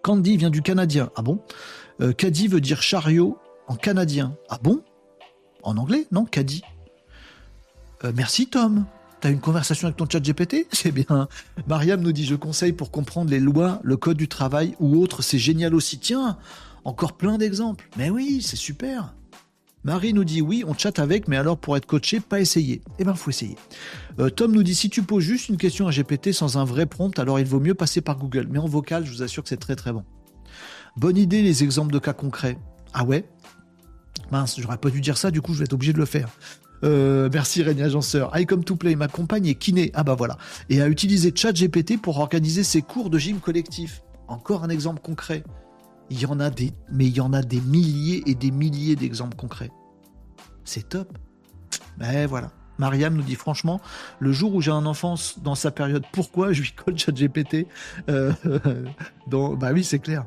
Candy 0.00 0.38
vient 0.38 0.50
du 0.50 0.62
canadien. 0.62 1.10
Ah 1.16 1.22
bon? 1.22 1.42
Euh, 2.00 2.12
Caddy 2.12 2.48
veut 2.48 2.62
dire 2.62 2.80
chariot 2.80 3.36
en 3.68 3.76
canadien. 3.76 4.38
Ah 4.48 4.58
bon? 4.62 4.82
En 5.62 5.76
anglais? 5.76 6.06
Non, 6.12 6.24
Caddy. 6.24 6.62
Euh, 8.04 8.12
merci 8.14 8.46
Tom. 8.46 8.86
T'as 9.20 9.30
une 9.30 9.40
conversation 9.40 9.86
avec 9.86 9.96
ton 9.98 10.08
chat 10.08 10.20
GPT 10.20 10.66
C'est 10.72 10.92
bien. 10.92 11.28
Mariam 11.66 12.00
nous 12.00 12.12
dit 12.12 12.24
Je 12.24 12.34
conseille 12.34 12.72
pour 12.72 12.90
comprendre 12.90 13.30
les 13.30 13.40
lois, 13.40 13.80
le 13.82 13.96
code 13.96 14.16
du 14.16 14.28
travail 14.28 14.74
ou 14.80 15.00
autre, 15.00 15.22
c'est 15.22 15.38
génial 15.38 15.74
aussi. 15.74 15.98
Tiens, 15.98 16.38
encore 16.84 17.12
plein 17.12 17.38
d'exemples. 17.38 17.88
Mais 17.96 18.10
oui, 18.10 18.40
c'est 18.42 18.56
super. 18.56 19.14
Marie 19.82 20.12
nous 20.12 20.24
dit 20.24 20.42
oui, 20.42 20.62
on 20.66 20.74
chatte 20.74 20.98
avec, 20.98 21.26
mais 21.26 21.36
alors 21.36 21.56
pour 21.56 21.76
être 21.76 21.86
coaché, 21.86 22.20
pas 22.20 22.40
essayer. 22.40 22.82
Eh 22.98 23.04
ben, 23.04 23.14
faut 23.14 23.30
essayer. 23.30 23.56
Euh, 24.18 24.28
Tom 24.28 24.52
nous 24.52 24.62
dit 24.62 24.74
si 24.74 24.90
tu 24.90 25.02
poses 25.02 25.24
juste 25.24 25.48
une 25.48 25.56
question 25.56 25.88
à 25.88 25.90
GPT 25.90 26.32
sans 26.32 26.58
un 26.58 26.64
vrai 26.64 26.84
prompt, 26.84 27.18
alors 27.18 27.40
il 27.40 27.46
vaut 27.46 27.60
mieux 27.60 27.74
passer 27.74 28.02
par 28.02 28.18
Google. 28.18 28.46
Mais 28.50 28.58
en 28.58 28.66
vocal, 28.66 29.06
je 29.06 29.10
vous 29.10 29.22
assure 29.22 29.42
que 29.42 29.48
c'est 29.48 29.56
très 29.56 29.76
très 29.76 29.92
bon. 29.92 30.04
Bonne 30.96 31.16
idée, 31.16 31.40
les 31.42 31.62
exemples 31.62 31.92
de 31.92 31.98
cas 31.98 32.12
concrets. 32.12 32.58
Ah 32.92 33.04
ouais? 33.04 33.24
Mince, 34.30 34.60
j'aurais 34.60 34.76
pas 34.76 34.90
dû 34.90 35.00
dire 35.00 35.16
ça, 35.16 35.30
du 35.30 35.40
coup, 35.40 35.54
je 35.54 35.60
vais 35.60 35.64
être 35.64 35.72
obligé 35.72 35.92
de 35.92 35.98
le 35.98 36.04
faire. 36.04 36.28
Euh, 36.82 37.28
merci 37.32 37.62
Rémi 37.62 37.82
Agenceur. 37.82 38.30
I 38.38 38.46
come 38.46 38.64
to 38.64 38.76
play, 38.76 38.96
ma 38.96 39.08
compagne 39.08 39.46
est 39.46 39.54
kiné. 39.54 39.90
Ah 39.94 40.02
bah 40.02 40.14
voilà. 40.14 40.36
Et 40.68 40.80
a 40.80 40.88
utilisé 40.88 41.32
ChatGPT 41.34 42.00
pour 42.00 42.18
organiser 42.18 42.64
ses 42.64 42.82
cours 42.82 43.10
de 43.10 43.18
gym 43.18 43.40
collectif. 43.40 44.02
Encore 44.28 44.64
un 44.64 44.68
exemple 44.68 45.00
concret. 45.00 45.44
Il 46.10 46.20
y 46.20 46.26
en 46.26 46.40
a 46.40 46.50
des, 46.50 46.72
mais 46.90 47.06
il 47.06 47.16
y 47.16 47.20
en 47.20 47.32
a 47.32 47.42
des 47.42 47.60
milliers 47.60 48.22
et 48.26 48.34
des 48.34 48.50
milliers 48.50 48.96
d'exemples 48.96 49.36
concrets. 49.36 49.70
C'est 50.64 50.88
top. 50.88 51.16
Mais 51.98 52.26
voilà. 52.26 52.50
Mariam 52.78 53.14
nous 53.14 53.22
dit 53.22 53.34
franchement, 53.34 53.80
le 54.20 54.32
jour 54.32 54.54
où 54.54 54.62
j'ai 54.62 54.70
un 54.70 54.86
enfant 54.86 55.14
dans 55.42 55.54
sa 55.54 55.70
période, 55.70 56.04
pourquoi 56.12 56.52
je 56.52 56.62
lui 56.62 56.72
colle 56.72 56.98
ChatGPT? 56.98 57.66
Euh, 58.08 58.32
Bah 59.28 59.70
oui, 59.72 59.84
c'est 59.84 59.98
clair. 59.98 60.24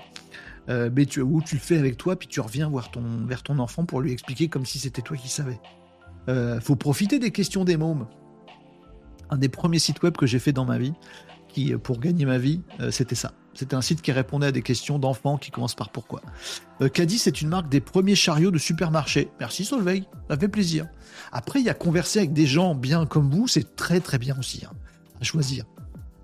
Euh, 0.69 0.89
mais 0.95 1.05
tu, 1.05 1.21
où 1.21 1.41
tu 1.41 1.55
le 1.55 1.61
fais 1.61 1.77
avec 1.77 1.97
toi, 1.97 2.15
puis 2.15 2.27
tu 2.27 2.39
reviens 2.39 2.69
voir 2.69 2.89
ton, 2.91 3.25
vers 3.25 3.43
ton 3.43 3.59
enfant 3.59 3.85
pour 3.85 3.99
lui 3.99 4.13
expliquer 4.13 4.47
comme 4.47 4.65
si 4.65 4.79
c'était 4.79 5.01
toi 5.01 5.17
qui 5.17 5.27
savais. 5.27 5.59
Euh, 6.29 6.59
faut 6.59 6.75
profiter 6.75 7.19
des 7.19 7.31
questions 7.31 7.63
des 7.63 7.77
mômes. 7.77 8.07
Un 9.29 9.37
des 9.37 9.49
premiers 9.49 9.79
sites 9.79 10.01
web 10.03 10.15
que 10.15 10.25
j'ai 10.25 10.39
fait 10.39 10.53
dans 10.53 10.65
ma 10.65 10.77
vie, 10.77 10.93
qui 11.47 11.73
pour 11.75 11.99
gagner 11.99 12.25
ma 12.25 12.37
vie, 12.37 12.61
euh, 12.79 12.91
c'était 12.91 13.15
ça. 13.15 13.33
C'était 13.53 13.75
un 13.75 13.81
site 13.81 14.01
qui 14.01 14.11
répondait 14.11 14.47
à 14.47 14.51
des 14.51 14.63
questions 14.63 14.97
d'enfants 14.97 15.37
qui 15.37 15.51
commencent 15.51 15.75
par 15.75 15.89
pourquoi. 15.89 16.21
Euh, 16.81 16.89
Caddy, 16.89 17.19
c'est 17.19 17.41
une 17.41 17.49
marque 17.49 17.69
des 17.69 17.81
premiers 17.81 18.15
chariots 18.15 18.51
de 18.51 18.57
supermarché. 18.57 19.29
Merci 19.39 19.63
Solveig, 19.63 20.05
ça 20.29 20.37
fait 20.37 20.47
plaisir. 20.47 20.87
Après, 21.31 21.59
il 21.59 21.65
y 21.65 21.69
a 21.69 21.75
converser 21.75 22.19
avec 22.19 22.33
des 22.33 22.47
gens 22.47 22.73
bien 22.73 23.05
comme 23.05 23.29
vous, 23.29 23.47
c'est 23.47 23.75
très 23.75 23.99
très 23.99 24.17
bien 24.17 24.35
aussi, 24.39 24.65
hein, 24.65 24.73
à 25.21 25.23
choisir. 25.23 25.65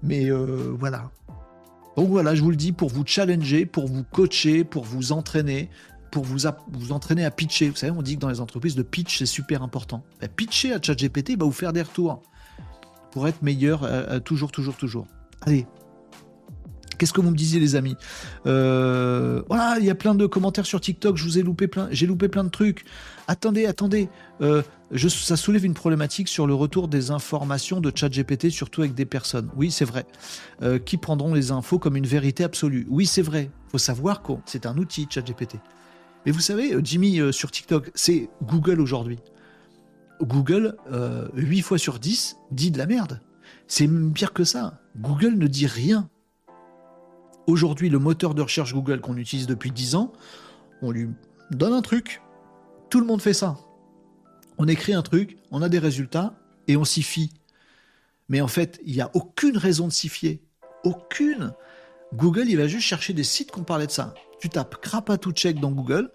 Mais 0.02 0.32
euh, 0.32 0.74
voilà. 0.78 1.12
Donc 1.98 2.10
voilà, 2.10 2.34
je 2.34 2.42
vous 2.42 2.50
le 2.50 2.56
dis, 2.56 2.72
pour 2.72 2.90
vous 2.90 3.04
challenger, 3.06 3.66
pour 3.66 3.88
vous 3.88 4.04
coacher, 4.04 4.64
pour 4.64 4.86
vous 4.86 5.12
entraîner, 5.12 5.70
pour 6.12 6.24
vous, 6.24 6.48
vous 6.72 6.92
entraîner 6.92 7.26
à 7.26 7.32
pitcher. 7.32 7.70
Vous 7.70 7.76
savez, 7.76 7.92
on 7.92 8.02
dit 8.02 8.16
que 8.16 8.22
dans 8.22 8.30
les 8.30 8.40
entreprises, 8.40 8.78
le 8.78 8.84
pitch, 8.84 9.20
c'est 9.20 9.26
super 9.26 9.64
important. 9.64 10.04
Bah, 10.22 10.28
pitcher 10.28 10.74
à 10.74 10.82
ChatGPT 10.82 11.38
va 11.38 11.46
vous 11.46 11.52
faire 11.52 11.74
des 11.74 11.82
retours 11.82 12.22
pour 13.12 13.28
être 13.28 13.42
meilleur 13.42 13.84
euh, 13.84 14.20
toujours, 14.20 14.52
toujours, 14.52 14.76
toujours. 14.76 15.08
Allez, 15.42 15.66
Qu'est-ce 17.00 17.14
que 17.14 17.22
vous 17.22 17.32
me 17.32 17.36
disiez, 17.36 17.62
les 17.62 17.78
amis? 17.78 17.96
Euh, 18.46 19.42
Voilà, 19.48 19.78
il 19.80 19.86
y 19.86 19.90
a 19.90 19.96
plein 19.96 20.14
de 20.16 20.28
commentaires 20.28 20.66
sur 20.66 20.82
TikTok. 20.82 21.16
Je 21.16 21.24
vous 21.24 21.40
ai 21.40 21.44
loupé 21.44 21.68
plein, 21.68 21.88
j'ai 21.92 22.06
loupé 22.06 22.28
plein 22.28 22.44
de 22.44 22.50
trucs. 22.50 22.84
Attendez, 23.28 23.66
attendez. 23.66 24.10
Euh, 24.42 24.62
ça 24.98 25.38
soulève 25.38 25.64
une 25.66 25.74
problématique 25.74 26.28
sur 26.28 26.46
le 26.46 26.54
retour 26.54 26.90
des 26.90 27.10
informations 27.10 27.80
de 27.80 27.92
ChatGPT, 27.96 28.50
surtout 28.50 28.82
avec 28.82 28.96
des 28.96 29.06
personnes. 29.06 29.50
Oui, 29.56 29.72
c'est 29.72 29.86
vrai. 29.86 30.06
Euh, 30.62 30.78
qui 30.78 30.98
prendront 30.98 31.34
les 31.34 31.52
infos 31.52 31.80
comme 31.80 31.96
une 31.96 32.06
vérité 32.06 32.44
absolue? 32.44 32.86
Oui, 32.90 33.06
c'est 33.06 33.22
vrai. 33.22 33.50
Faut 33.72 33.78
savoir 33.78 34.22
que 34.22 34.34
c'est 34.46 34.66
un 34.66 34.78
outil, 34.78 35.08
ChatGPT. 35.10 35.56
Mais 36.26 36.32
vous 36.32 36.40
savez, 36.40 36.76
Jimmy 36.84 37.22
sur 37.32 37.52
TikTok, 37.52 37.92
c'est 37.96 38.30
Google 38.44 38.82
aujourd'hui. 38.82 39.20
Google, 40.22 40.76
8 41.36 41.62
fois 41.62 41.78
sur 41.78 42.00
10, 42.00 42.38
dit 42.52 42.72
de 42.72 42.78
la 42.78 42.86
merde. 42.86 43.22
C'est 43.68 43.88
pire 44.14 44.34
que 44.34 44.44
ça. 44.44 44.82
Google 44.98 45.36
ne 45.38 45.48
dit 45.48 45.68
rien 45.68 46.10
Aujourd'hui, 47.48 47.90
le 47.90 47.98
moteur 47.98 48.36
de 48.36 48.44
recherche 48.44 48.76
Google 48.76 49.02
qu'on 49.02 49.18
utilise 49.18 49.48
depuis 49.48 49.72
10 49.72 49.96
ans, 49.96 50.14
on 50.84 50.92
lui 50.92 51.10
donne 51.50 51.74
un 51.74 51.82
truc, 51.82 52.22
tout 52.92 53.00
le 53.00 53.08
monde 53.08 53.24
fait 53.24 53.34
ça. 53.34 53.58
On 54.60 54.68
écrit 54.68 54.94
un 54.94 55.02
truc, 55.02 55.38
on 55.50 55.64
a 55.64 55.70
des 55.70 55.80
résultats 55.80 56.36
et 56.68 56.78
on 56.78 56.84
s'y 56.84 57.02
fie. 57.02 57.34
Mais 58.28 58.40
en 58.42 58.48
fait, 58.48 58.80
il 58.86 58.94
n'y 58.94 59.02
a 59.02 59.10
aucune 59.16 59.58
raison 59.58 59.88
de 59.88 59.92
s'y 59.92 60.10
fier. 60.10 60.42
Aucune. 60.84 61.54
Google, 62.14 62.46
il 62.50 62.58
va 62.58 62.68
juste 62.68 62.86
chercher 62.86 63.14
des 63.14 63.24
sites 63.24 63.52
qui 63.52 63.60
ont 63.60 63.64
parlé 63.64 63.86
de 63.88 63.92
ça. 63.92 64.14
Tu 64.40 64.50
tapes 64.50 64.82
Krapatouchek 64.82 65.60
dans 65.60 65.72
Google, 65.72 66.12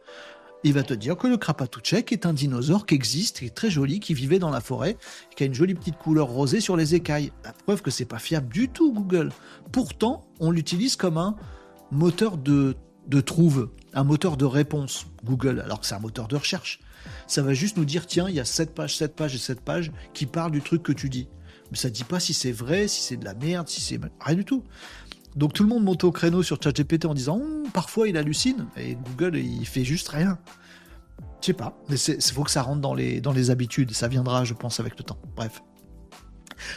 il 0.66 0.72
va 0.72 0.82
te 0.82 0.94
dire 0.94 1.16
que 1.16 1.26
le 1.26 1.36
Krapatouchek 1.36 2.10
est 2.10 2.24
un 2.24 2.32
dinosaure 2.32 2.86
qui 2.86 2.94
existe, 2.94 3.40
qui 3.40 3.46
est 3.46 3.54
très 3.54 3.70
joli, 3.70 4.00
qui 4.00 4.14
vivait 4.14 4.38
dans 4.38 4.50
la 4.50 4.60
forêt, 4.60 4.96
qui 5.36 5.42
a 5.42 5.46
une 5.46 5.54
jolie 5.54 5.74
petite 5.74 5.98
couleur 5.98 6.26
rosée 6.26 6.60
sur 6.60 6.74
les 6.76 6.94
écailles. 6.94 7.32
La 7.44 7.52
preuve 7.52 7.82
que 7.82 7.90
c'est 7.90 8.06
pas 8.06 8.18
fiable 8.18 8.48
du 8.48 8.70
tout, 8.70 8.92
Google. 8.92 9.30
Pourtant, 9.72 10.26
on 10.40 10.50
l'utilise 10.50 10.96
comme 10.96 11.18
un 11.18 11.36
moteur 11.90 12.38
de, 12.38 12.76
de 13.06 13.20
trouve, 13.20 13.70
un 13.92 14.04
moteur 14.04 14.38
de 14.38 14.46
réponse, 14.46 15.06
Google, 15.22 15.60
alors 15.60 15.80
que 15.80 15.86
c'est 15.86 15.94
un 15.94 16.00
moteur 16.00 16.28
de 16.28 16.36
recherche. 16.36 16.80
Ça 17.26 17.42
va 17.42 17.52
juste 17.52 17.76
nous 17.76 17.84
dire, 17.84 18.06
tiens, 18.06 18.30
il 18.30 18.34
y 18.34 18.40
a 18.40 18.46
cette 18.46 18.74
page, 18.74 18.96
cette 18.96 19.14
page 19.14 19.34
et 19.34 19.38
cette 19.38 19.60
page 19.60 19.92
qui 20.14 20.24
parlent 20.24 20.52
du 20.52 20.62
truc 20.62 20.82
que 20.82 20.92
tu 20.92 21.10
dis. 21.10 21.28
Mais 21.70 21.76
ça 21.76 21.88
ne 21.88 21.94
dit 21.94 22.04
pas 22.04 22.20
si 22.20 22.32
c'est 22.32 22.52
vrai, 22.52 22.88
si 22.88 23.02
c'est 23.02 23.16
de 23.16 23.24
la 23.24 23.34
merde, 23.34 23.68
si 23.68 23.80
c'est... 23.80 24.00
Rien 24.20 24.36
du 24.36 24.44
tout. 24.44 24.64
Donc 25.36 25.52
tout 25.52 25.62
le 25.62 25.68
monde 25.68 25.84
monte 25.84 26.04
au 26.04 26.12
créneau 26.12 26.42
sur 26.42 26.62
ChatGPT 26.62 27.06
en 27.06 27.14
disant 27.14 27.36
hum, 27.36 27.64
parfois 27.72 28.08
il 28.08 28.16
hallucine 28.16 28.66
et 28.76 28.94
Google 28.94 29.36
il 29.36 29.66
fait 29.66 29.84
juste 29.84 30.08
rien. 30.08 30.38
Je 31.40 31.46
sais 31.46 31.52
pas, 31.52 31.78
mais 31.90 31.96
il 31.96 32.22
faut 32.22 32.42
que 32.42 32.50
ça 32.50 32.62
rentre 32.62 32.80
dans 32.80 32.94
les, 32.94 33.20
dans 33.20 33.32
les 33.32 33.50
habitudes. 33.50 33.92
Ça 33.92 34.08
viendra, 34.08 34.44
je 34.44 34.54
pense, 34.54 34.80
avec 34.80 34.96
le 34.96 35.04
temps. 35.04 35.18
Bref. 35.36 35.62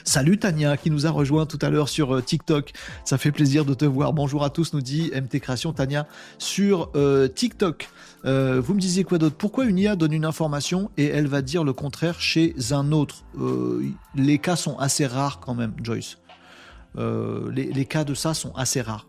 Salut 0.04 0.38
Tania 0.38 0.76
qui 0.76 0.92
nous 0.92 1.08
a 1.08 1.10
rejoint 1.10 1.46
tout 1.46 1.60
à 1.62 1.70
l'heure 1.70 1.88
sur 1.88 2.16
euh, 2.16 2.22
TikTok. 2.22 2.74
Ça 3.06 3.18
fait 3.18 3.32
plaisir 3.32 3.64
de 3.64 3.74
te 3.74 3.86
voir. 3.86 4.12
Bonjour 4.12 4.44
à 4.44 4.50
tous, 4.50 4.74
nous 4.74 4.82
dit 4.82 5.12
MT 5.16 5.40
Création 5.40 5.72
Tania 5.72 6.08
sur 6.38 6.90
euh, 6.96 7.28
TikTok. 7.28 7.88
Euh, 8.26 8.60
vous 8.60 8.74
me 8.74 8.80
disiez 8.80 9.04
quoi 9.04 9.18
d'autre? 9.18 9.38
Pourquoi 9.38 9.66
une 9.66 9.78
IA 9.78 9.96
donne 9.96 10.12
une 10.12 10.26
information 10.26 10.92
et 10.98 11.06
elle 11.06 11.28
va 11.28 11.42
dire 11.42 11.64
le 11.64 11.72
contraire 11.74 12.20
chez 12.20 12.54
un 12.72 12.92
autre? 12.92 13.24
Les 14.16 14.40
cas 14.40 14.56
sont 14.56 14.78
assez 14.80 15.06
rares 15.06 15.40
quand 15.40 15.56
même, 15.56 15.74
Joyce. 15.82 16.18
Euh, 16.96 17.52
les, 17.52 17.86
cas 17.86 18.04
de 18.04 18.14
ça 18.14 18.34
sont 18.34 18.54
assez 18.56 18.82
rares. 18.82 19.08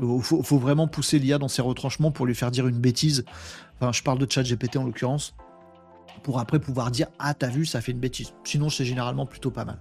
Il 0.00 0.22
faut, 0.22 0.58
vraiment 0.58 0.86
pousser 0.86 1.18
l'IA 1.18 1.38
dans 1.38 1.48
ses 1.48 1.62
retranchements 1.62 2.12
pour 2.12 2.24
lui 2.24 2.34
faire 2.34 2.50
dire 2.50 2.68
une 2.68 2.78
bêtise. 2.78 3.24
Enfin, 3.76 3.92
je 3.92 4.02
parle 4.02 4.18
de 4.18 4.30
chat 4.30 4.42
GPT 4.42 4.76
en 4.76 4.84
l'occurrence. 4.84 5.34
Pour 6.22 6.38
après 6.38 6.58
pouvoir 6.58 6.90
dire 6.90 7.08
Ah, 7.18 7.34
t'as 7.34 7.48
vu, 7.48 7.66
ça 7.66 7.80
fait 7.80 7.92
une 7.92 8.00
bêtise. 8.00 8.32
Sinon, 8.44 8.70
c'est 8.70 8.84
généralement 8.84 9.26
plutôt 9.26 9.50
pas 9.50 9.64
mal. 9.64 9.78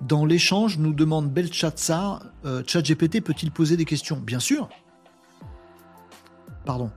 Dans 0.00 0.24
l'échange, 0.24 0.78
nous 0.78 0.94
demande 0.94 1.30
Belchatsar 1.30 2.24
euh, 2.44 2.62
ChatGPT 2.66 3.20
peut-il 3.20 3.52
poser 3.52 3.76
des 3.76 3.84
questions? 3.84 4.16
Bien 4.16 4.40
sûr. 4.40 4.68
Pardon. 6.64 6.90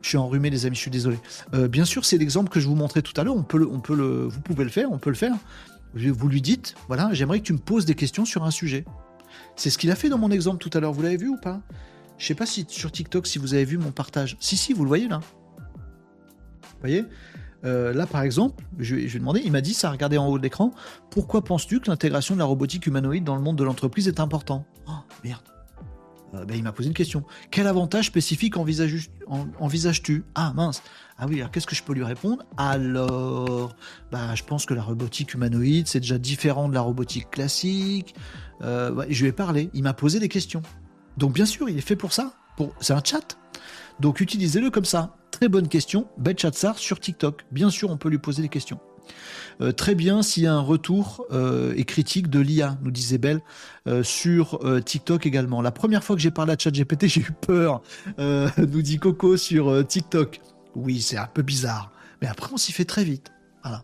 Je 0.00 0.08
suis 0.08 0.18
enrhumé, 0.18 0.50
les 0.50 0.66
amis, 0.66 0.76
je 0.76 0.80
suis 0.80 0.90
désolé. 0.90 1.18
Euh, 1.54 1.68
bien 1.68 1.84
sûr, 1.84 2.04
c'est 2.04 2.18
l'exemple 2.18 2.50
que 2.50 2.60
je 2.60 2.68
vous 2.68 2.74
montrais 2.74 3.02
tout 3.02 3.12
à 3.20 3.24
l'heure. 3.24 3.36
On 3.36 3.42
peut, 3.42 3.68
on 3.70 3.80
peut 3.80 3.94
le, 3.94 4.26
vous 4.26 4.40
pouvez 4.40 4.64
le 4.64 4.70
faire, 4.70 4.90
on 4.90 4.98
peut 4.98 5.10
le 5.10 5.16
faire. 5.16 5.34
Vous 5.94 6.28
lui 6.28 6.42
dites, 6.42 6.74
voilà, 6.86 7.10
j'aimerais 7.12 7.40
que 7.40 7.44
tu 7.44 7.52
me 7.52 7.58
poses 7.58 7.84
des 7.84 7.94
questions 7.94 8.24
sur 8.24 8.44
un 8.44 8.50
sujet. 8.50 8.84
C'est 9.56 9.70
ce 9.70 9.78
qu'il 9.78 9.90
a 9.90 9.94
fait 9.94 10.08
dans 10.08 10.18
mon 10.18 10.30
exemple 10.30 10.58
tout 10.58 10.70
à 10.76 10.80
l'heure. 10.80 10.92
Vous 10.92 11.02
l'avez 11.02 11.16
vu 11.16 11.28
ou 11.28 11.36
pas? 11.36 11.60
Je 12.18 12.26
sais 12.26 12.34
pas 12.34 12.46
si 12.46 12.66
sur 12.68 12.92
TikTok, 12.92 13.26
si 13.26 13.38
vous 13.38 13.54
avez 13.54 13.64
vu 13.64 13.78
mon 13.78 13.90
partage. 13.90 14.36
Si, 14.40 14.56
si, 14.56 14.72
vous 14.72 14.84
le 14.84 14.88
voyez 14.88 15.08
là. 15.08 15.20
Vous 15.58 16.80
voyez? 16.80 17.04
Euh, 17.64 17.92
là, 17.92 18.06
par 18.06 18.22
exemple, 18.22 18.64
je, 18.78 18.94
lui 18.94 19.04
ai 19.04 19.18
demandé, 19.18 19.42
il 19.44 19.50
m'a 19.50 19.60
dit, 19.60 19.74
ça 19.74 19.90
regardé 19.90 20.16
en 20.16 20.26
haut 20.28 20.38
de 20.38 20.42
l'écran, 20.42 20.72
pourquoi 21.10 21.42
penses-tu 21.42 21.80
que 21.80 21.90
l'intégration 21.90 22.34
de 22.34 22.38
la 22.38 22.44
robotique 22.44 22.86
humanoïde 22.86 23.24
dans 23.24 23.34
le 23.34 23.42
monde 23.42 23.56
de 23.56 23.64
l'entreprise 23.64 24.06
est 24.06 24.20
important 24.20 24.64
Oh, 24.86 24.92
merde. 25.24 25.42
Euh, 26.34 26.44
ben, 26.44 26.56
il 26.56 26.62
m'a 26.62 26.72
posé 26.72 26.88
une 26.88 26.94
question. 26.94 27.24
Quel 27.50 27.66
avantage 27.66 28.06
spécifique 28.06 28.56
envisages-tu? 28.56 30.24
Ah 30.34 30.52
mince. 30.54 30.82
Ah 31.20 31.26
oui, 31.28 31.40
alors 31.40 31.50
qu'est-ce 31.50 31.66
que 31.66 31.74
je 31.74 31.82
peux 31.82 31.94
lui 31.94 32.04
répondre? 32.04 32.44
Alors, 32.56 33.74
bah, 34.12 34.36
je 34.36 34.44
pense 34.44 34.66
que 34.66 34.74
la 34.74 34.82
robotique 34.82 35.34
humanoïde, 35.34 35.88
c'est 35.88 35.98
déjà 35.98 36.16
différent 36.16 36.68
de 36.68 36.74
la 36.74 36.80
robotique 36.80 37.28
classique. 37.30 38.14
Euh, 38.62 39.04
je 39.08 39.22
lui 39.22 39.30
ai 39.30 39.32
parlé, 39.32 39.68
il 39.74 39.82
m'a 39.82 39.94
posé 39.94 40.20
des 40.20 40.28
questions. 40.28 40.62
Donc 41.16 41.32
bien 41.32 41.44
sûr, 41.44 41.68
il 41.68 41.76
est 41.76 41.82
fait 41.82 41.96
pour 41.96 42.12
ça. 42.12 42.34
Pour... 42.56 42.72
C'est 42.80 42.92
un 42.92 43.02
chat. 43.02 43.36
Donc 43.98 44.20
utilisez-le 44.20 44.70
comme 44.70 44.84
ça. 44.84 45.16
Très 45.32 45.48
bonne 45.48 45.66
question. 45.66 46.06
Betchatsar 46.18 46.78
sur 46.78 47.00
TikTok. 47.00 47.44
Bien 47.50 47.70
sûr, 47.70 47.90
on 47.90 47.96
peut 47.96 48.10
lui 48.10 48.18
poser 48.18 48.42
des 48.42 48.48
questions. 48.48 48.78
Euh, 49.60 49.72
très 49.72 49.96
bien 49.96 50.22
s'il 50.22 50.44
y 50.44 50.46
a 50.46 50.54
un 50.54 50.60
retour 50.60 51.26
euh, 51.32 51.74
et 51.76 51.84
critique 51.84 52.28
de 52.28 52.38
l'IA, 52.38 52.78
nous 52.82 52.92
disait 52.92 53.18
Belle, 53.18 53.40
sur 54.04 54.60
TikTok 54.84 55.26
également. 55.26 55.62
La 55.62 55.72
première 55.72 56.04
fois 56.04 56.14
que 56.14 56.22
j'ai 56.22 56.30
parlé 56.30 56.52
à 56.52 56.56
ChatGPT, 56.56 57.06
j'ai 57.08 57.22
eu 57.22 57.32
peur, 57.32 57.82
nous 58.18 58.82
dit 58.82 58.98
Coco 58.98 59.36
sur 59.36 59.84
TikTok. 59.84 60.40
Oui, 60.78 61.00
c'est 61.00 61.16
un 61.16 61.26
peu 61.26 61.42
bizarre, 61.42 61.92
mais 62.22 62.28
après 62.28 62.52
on 62.52 62.56
s'y 62.56 62.72
fait 62.72 62.84
très 62.84 63.04
vite. 63.04 63.32
Voilà. 63.62 63.82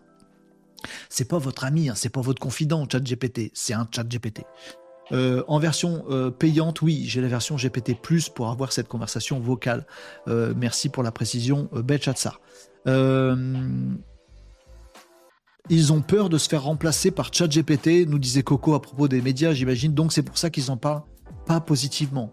C'est 1.09 1.27
pas 1.27 1.39
votre 1.39 1.65
ami, 1.65 1.89
hein, 1.89 1.95
c'est 1.97 2.09
pas 2.09 2.21
votre 2.21 2.41
confident, 2.41 2.87
ChatGPT, 2.91 3.51
c'est 3.55 3.75
un 3.75 3.89
ChatGPT. 3.91 4.43
en 5.11 5.59
version 5.59 6.05
payante, 6.39 6.83
oui, 6.83 7.05
j'ai 7.07 7.21
la 7.21 7.29
version 7.29 7.57
GPT 7.57 8.01
Plus 8.01 8.29
pour 8.29 8.51
avoir 8.51 8.73
cette 8.73 8.89
conversation 8.89 9.41
vocale. 9.41 9.87
merci 10.27 10.89
pour 10.89 11.03
la 11.03 11.13
précision, 11.13 11.69
Belle 11.73 12.03
Chatsar. 12.03 12.41
Ils 15.71 15.93
ont 15.95 16.03
peur 16.03 16.29
de 16.29 16.37
se 16.37 16.49
faire 16.49 16.65
remplacer 16.65 17.11
par 17.11 17.33
ChatGPT, 17.33 18.07
nous 18.07 18.19
disait 18.19 18.43
Coco 18.43 18.75
à 18.75 18.83
propos 18.83 19.09
des 19.09 19.23
médias, 19.23 19.55
j'imagine. 19.55 19.95
Donc 19.95 20.13
c'est 20.13 20.23
pour 20.23 20.37
ça 20.37 20.51
qu'ils 20.51 20.71
en 20.71 20.77
parlent 20.77 21.03
pas 21.47 21.61
positivement. 21.61 22.33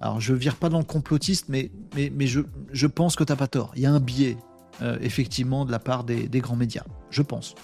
Alors 0.00 0.20
je 0.20 0.34
vire 0.34 0.56
pas 0.56 0.68
dans 0.68 0.78
le 0.78 0.84
complotiste, 0.84 1.46
mais, 1.48 1.70
mais, 1.94 2.26
je, 2.26 2.40
je 2.72 2.86
pense 2.86 3.16
que 3.16 3.24
t'as 3.24 3.36
pas 3.36 3.46
tort. 3.46 3.72
Il 3.76 3.82
y 3.82 3.86
a 3.86 3.92
un 3.92 4.00
biais, 4.00 4.36
euh, 4.82 4.98
effectivement, 5.00 5.64
de 5.64 5.70
la 5.70 5.78
part 5.78 6.04
des, 6.04 6.28
grands 6.40 6.56
médias. 6.56 6.84
Je 7.10 7.22
pense. 7.22 7.54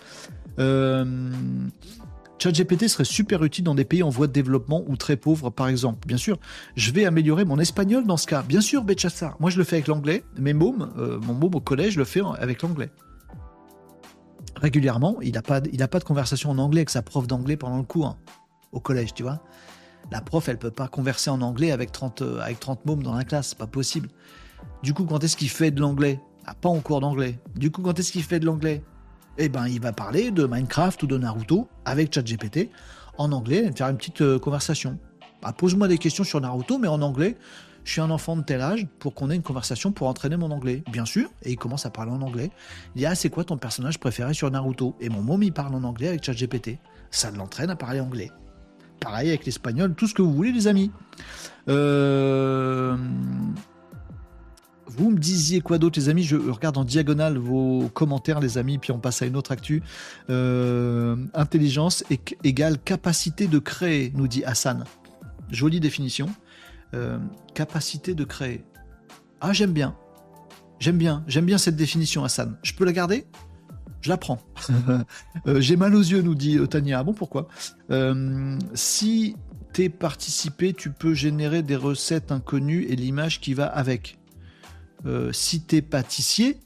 Euh, 0.59 1.31
ChatGPT 2.39 2.89
serait 2.89 3.05
super 3.05 3.43
utile 3.43 3.65
dans 3.65 3.75
des 3.75 3.85
pays 3.85 4.03
en 4.03 4.11
voie 4.11 4.29
de 4.29 4.33
développement 4.33 4.85
ou 4.87 4.97
très 4.97 5.17
pauvres, 5.17 5.51
par 5.51 5.69
exemple. 5.69 6.07
Bien 6.07 6.17
sûr, 6.17 6.39
je 6.77 6.93
vais 6.93 7.05
améliorer 7.05 7.45
mon 7.45 7.59
espagnol 7.59 8.07
dans 8.07 8.17
ce 8.17 8.27
cas. 8.27 8.43
Bien 8.43 8.61
sûr, 8.61 8.85
Betchassar. 8.85 9.37
Moi, 9.41 9.51
je 9.51 9.59
le 9.59 9.65
fais 9.65 9.77
avec 9.77 9.89
l'anglais. 9.89 10.23
Mais 10.39 10.53
mômes, 10.53 10.91
euh, 10.99 11.19
mon 11.21 11.35
môme 11.35 11.55
au 11.55 11.61
collège, 11.61 11.97
le 11.97 12.05
fais 12.05 12.23
avec 12.39 12.63
l'anglais 12.63 12.91
régulièrement. 14.61 15.17
Il 15.23 15.33
n'a 15.33 15.43
pas, 15.43 15.61
pas 15.61 15.99
de 15.99 16.05
conversation 16.05 16.51
en 16.51 16.59
anglais 16.59 16.81
avec 16.81 16.91
sa 16.91 17.03
prof 17.03 17.27
d'anglais 17.27 17.57
pendant 17.57 17.79
le 17.79 17.85
cours 17.85 18.17
au 18.73 18.81
collège, 18.81 19.15
tu 19.15 19.23
vois. 19.23 19.41
La 20.11 20.21
prof, 20.21 20.49
elle 20.49 20.59
peut 20.59 20.71
pas 20.71 20.89
converser 20.89 21.31
en 21.31 21.41
anglais 21.43 21.71
avec 21.71 21.93
30, 21.93 22.23
euh, 22.23 22.41
avec 22.41 22.61
30 22.61 22.87
mômes 22.87 23.03
dans 23.03 23.15
la 23.15 23.25
classe, 23.25 23.49
c'est 23.49 23.59
pas 23.59 23.67
possible. 23.67 24.09
Du 24.83 24.95
coup, 24.95 25.05
quand 25.05 25.23
est-ce 25.23 25.37
qu'il 25.37 25.51
fait 25.51 25.71
de 25.71 25.81
l'anglais? 25.81 26.21
Ah, 26.47 26.55
Pas 26.55 26.69
en 26.69 26.81
cours 26.81 27.01
d'anglais. 27.01 27.39
Du 27.55 27.71
coup, 27.71 27.83
quand 27.83 27.99
est-ce 27.99 28.13
qu'il 28.13 28.23
fait 28.23 28.41
de 28.41 28.47
l'anglais? 28.47 28.83
Eh 29.37 29.49
ben, 29.49 29.67
il 29.69 29.81
va 29.81 29.93
parler 29.93 30.31
de 30.31 30.47
Minecraft 30.47 31.03
ou 31.03 31.07
de 31.07 31.19
Naruto 31.19 31.69
avec 31.85 32.13
ChatGPT 32.13 32.71
en 33.19 33.31
anglais 33.33 33.67
et 33.67 33.73
faire 33.77 33.89
une 33.89 33.97
petite 33.97 34.23
euh, 34.23 34.39
conversation. 34.39 34.99
Bah, 35.43 35.53
pose-moi 35.57 35.89
des 35.89 35.99
questions 35.99 36.25
sur 36.25 36.41
Naruto, 36.41 36.79
mais 36.79 36.89
en 36.89 37.03
anglais, 37.03 37.37
je 37.85 37.93
suis 37.93 38.01
un 38.01 38.11
enfant 38.11 38.37
de 38.37 38.43
tel 38.43 38.61
âge 38.61 38.87
pour 38.99 39.15
qu'on 39.15 39.31
ait 39.31 39.37
une 39.37 39.43
conversation 39.43 39.93
pour 39.93 40.09
entraîner 40.09 40.37
mon 40.37 40.51
anglais. 40.51 40.83
Bien 40.91 41.05
sûr, 41.05 41.31
et 41.43 41.53
il 41.53 41.57
commence 41.57 41.87
à 41.87 41.91
parler 41.91 42.11
en 42.13 42.21
anglais. 42.23 42.51
Il 42.95 42.99
dit 42.99 43.07
Ah, 43.07 43.15
c'est 43.15 43.31
quoi 43.31 43.45
ton 43.45 43.57
personnage 43.59 43.99
préféré 44.01 44.35
sur 44.35 44.51
Naruto? 44.51 44.97
Et 45.01 45.09
mon 45.09 45.23
môme, 45.23 45.43
il 45.43 45.53
parle 45.53 45.75
en 45.75 45.85
anglais 45.85 46.09
avec 46.09 46.25
ChatGPT. 46.25 46.79
Ça 47.11 47.31
l'entraîne 47.31 47.71
à 47.71 47.77
parler 47.77 48.01
anglais. 48.01 48.31
Pareil 49.01 49.29
avec 49.29 49.47
l'espagnol, 49.47 49.95
tout 49.95 50.07
ce 50.07 50.15
que 50.15 50.23
vous 50.23 50.33
voulez, 50.33 50.53
les 50.53 50.67
amis. 50.67 50.91
Euh, 51.69 52.97
vous 54.87 55.11
me 55.11 55.19
disiez 55.19 55.61
quoi 55.61 55.79
d'autre, 55.79 55.99
les 55.99 56.09
amis? 56.09 56.25
Je 56.25 56.37
regarde 56.37 56.79
en 56.79 56.85
diagonale 56.85 57.39
vos 57.39 57.89
commentaires, 57.95 58.41
les 58.41 58.59
amis, 58.59 58.79
puis 58.79 58.91
on 58.91 58.99
passe 58.99 59.23
à 59.23 59.27
une 59.27 59.37
autre 59.37 59.53
actu. 59.53 59.83
Euh, 60.31 61.17
intelligence 61.35 62.05
égale 62.43 62.79
capacité 62.79 63.47
de 63.47 63.59
créer, 63.59 64.13
nous 64.15 64.27
dit 64.29 64.45
Hassan. 64.45 64.85
Jolie 65.51 65.81
définition. 65.81 66.29
Euh, 66.95 67.19
capacité 67.55 68.15
de 68.15 68.25
créer. 68.25 68.65
Ah, 69.41 69.53
j'aime 69.53 69.73
bien. 69.73 69.95
J'aime 70.81 70.97
bien. 70.97 71.23
J'aime 71.27 71.45
bien 71.45 71.59
cette 71.59 71.77
définition, 71.77 72.25
Hassan. 72.25 72.57
Je 72.63 72.73
peux 72.73 72.85
la 72.85 72.93
garder? 72.93 73.27
Je 74.01 74.09
la 74.09 74.17
prends. 74.17 74.41
Euh, 75.47 75.61
j'ai 75.61 75.77
mal 75.77 75.95
aux 75.95 76.03
yeux, 76.03 76.21
nous 76.21 76.35
dit 76.35 76.59
euh, 76.59 76.67
Tania. 76.67 76.99
Ah 76.99 77.05
bon, 77.05 77.15
pourquoi? 77.15 77.49
Si 78.75 79.37
t'es 79.73 79.89
participé, 79.89 80.73
tu 80.73 80.91
peux 80.91 81.15
générer 81.15 81.63
des 81.63 81.77
recettes 81.77 82.33
inconnues 82.33 82.85
et 82.89 82.97
l'image 82.97 83.41
qui 83.41 83.55
va 83.55 83.67
avec. 83.67 84.19
si 85.33 85.61
t'es 85.63 85.81
pâtissier, 85.81 86.59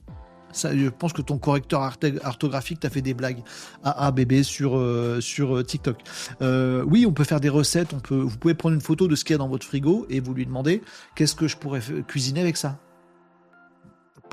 je 0.54 0.88
pense 0.88 1.12
que 1.12 1.22
ton 1.22 1.38
correcteur 1.38 1.80
orthographique 2.24 2.80
t'a 2.80 2.90
fait 2.90 3.02
des 3.02 3.14
blagues 3.14 3.42
à 3.82 4.10
bébé 4.10 4.42
sur, 4.42 4.76
euh, 4.76 5.20
sur 5.20 5.56
euh, 5.56 5.62
TikTok. 5.62 5.98
Euh, 6.40 6.84
oui, 6.86 7.06
on 7.06 7.12
peut 7.12 7.24
faire 7.24 7.40
des 7.40 7.48
recettes. 7.48 7.92
On 7.94 8.00
peut, 8.00 8.14
vous 8.14 8.36
pouvez 8.36 8.54
prendre 8.54 8.74
une 8.74 8.80
photo 8.80 9.08
de 9.08 9.16
ce 9.16 9.24
qu'il 9.24 9.34
y 9.34 9.36
a 9.36 9.38
dans 9.38 9.48
votre 9.48 9.66
frigo 9.66 10.06
et 10.10 10.20
vous 10.20 10.34
lui 10.34 10.46
demander 10.46 10.82
qu'est-ce 11.14 11.34
que 11.34 11.48
je 11.48 11.56
pourrais 11.56 11.80
cuisiner 12.06 12.40
avec 12.40 12.56
ça? 12.56 12.78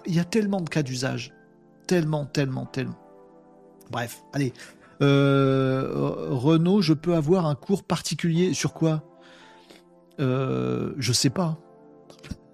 Il 0.05 0.15
y 0.15 0.19
a 0.19 0.25
tellement 0.25 0.61
de 0.61 0.69
cas 0.69 0.83
d'usage. 0.83 1.33
Tellement, 1.89 2.25
tellement, 2.25 2.65
tellement. 2.65 2.99
Bref, 3.89 4.21
allez. 4.33 4.53
Renaud, 5.01 6.81
je 6.81 6.93
peux 6.93 7.15
avoir 7.15 7.47
un 7.47 7.55
cours 7.55 7.83
particulier 7.83 8.53
sur 8.53 8.73
quoi? 8.73 9.03
Je 10.19 11.11
sais 11.11 11.31
pas. 11.31 11.57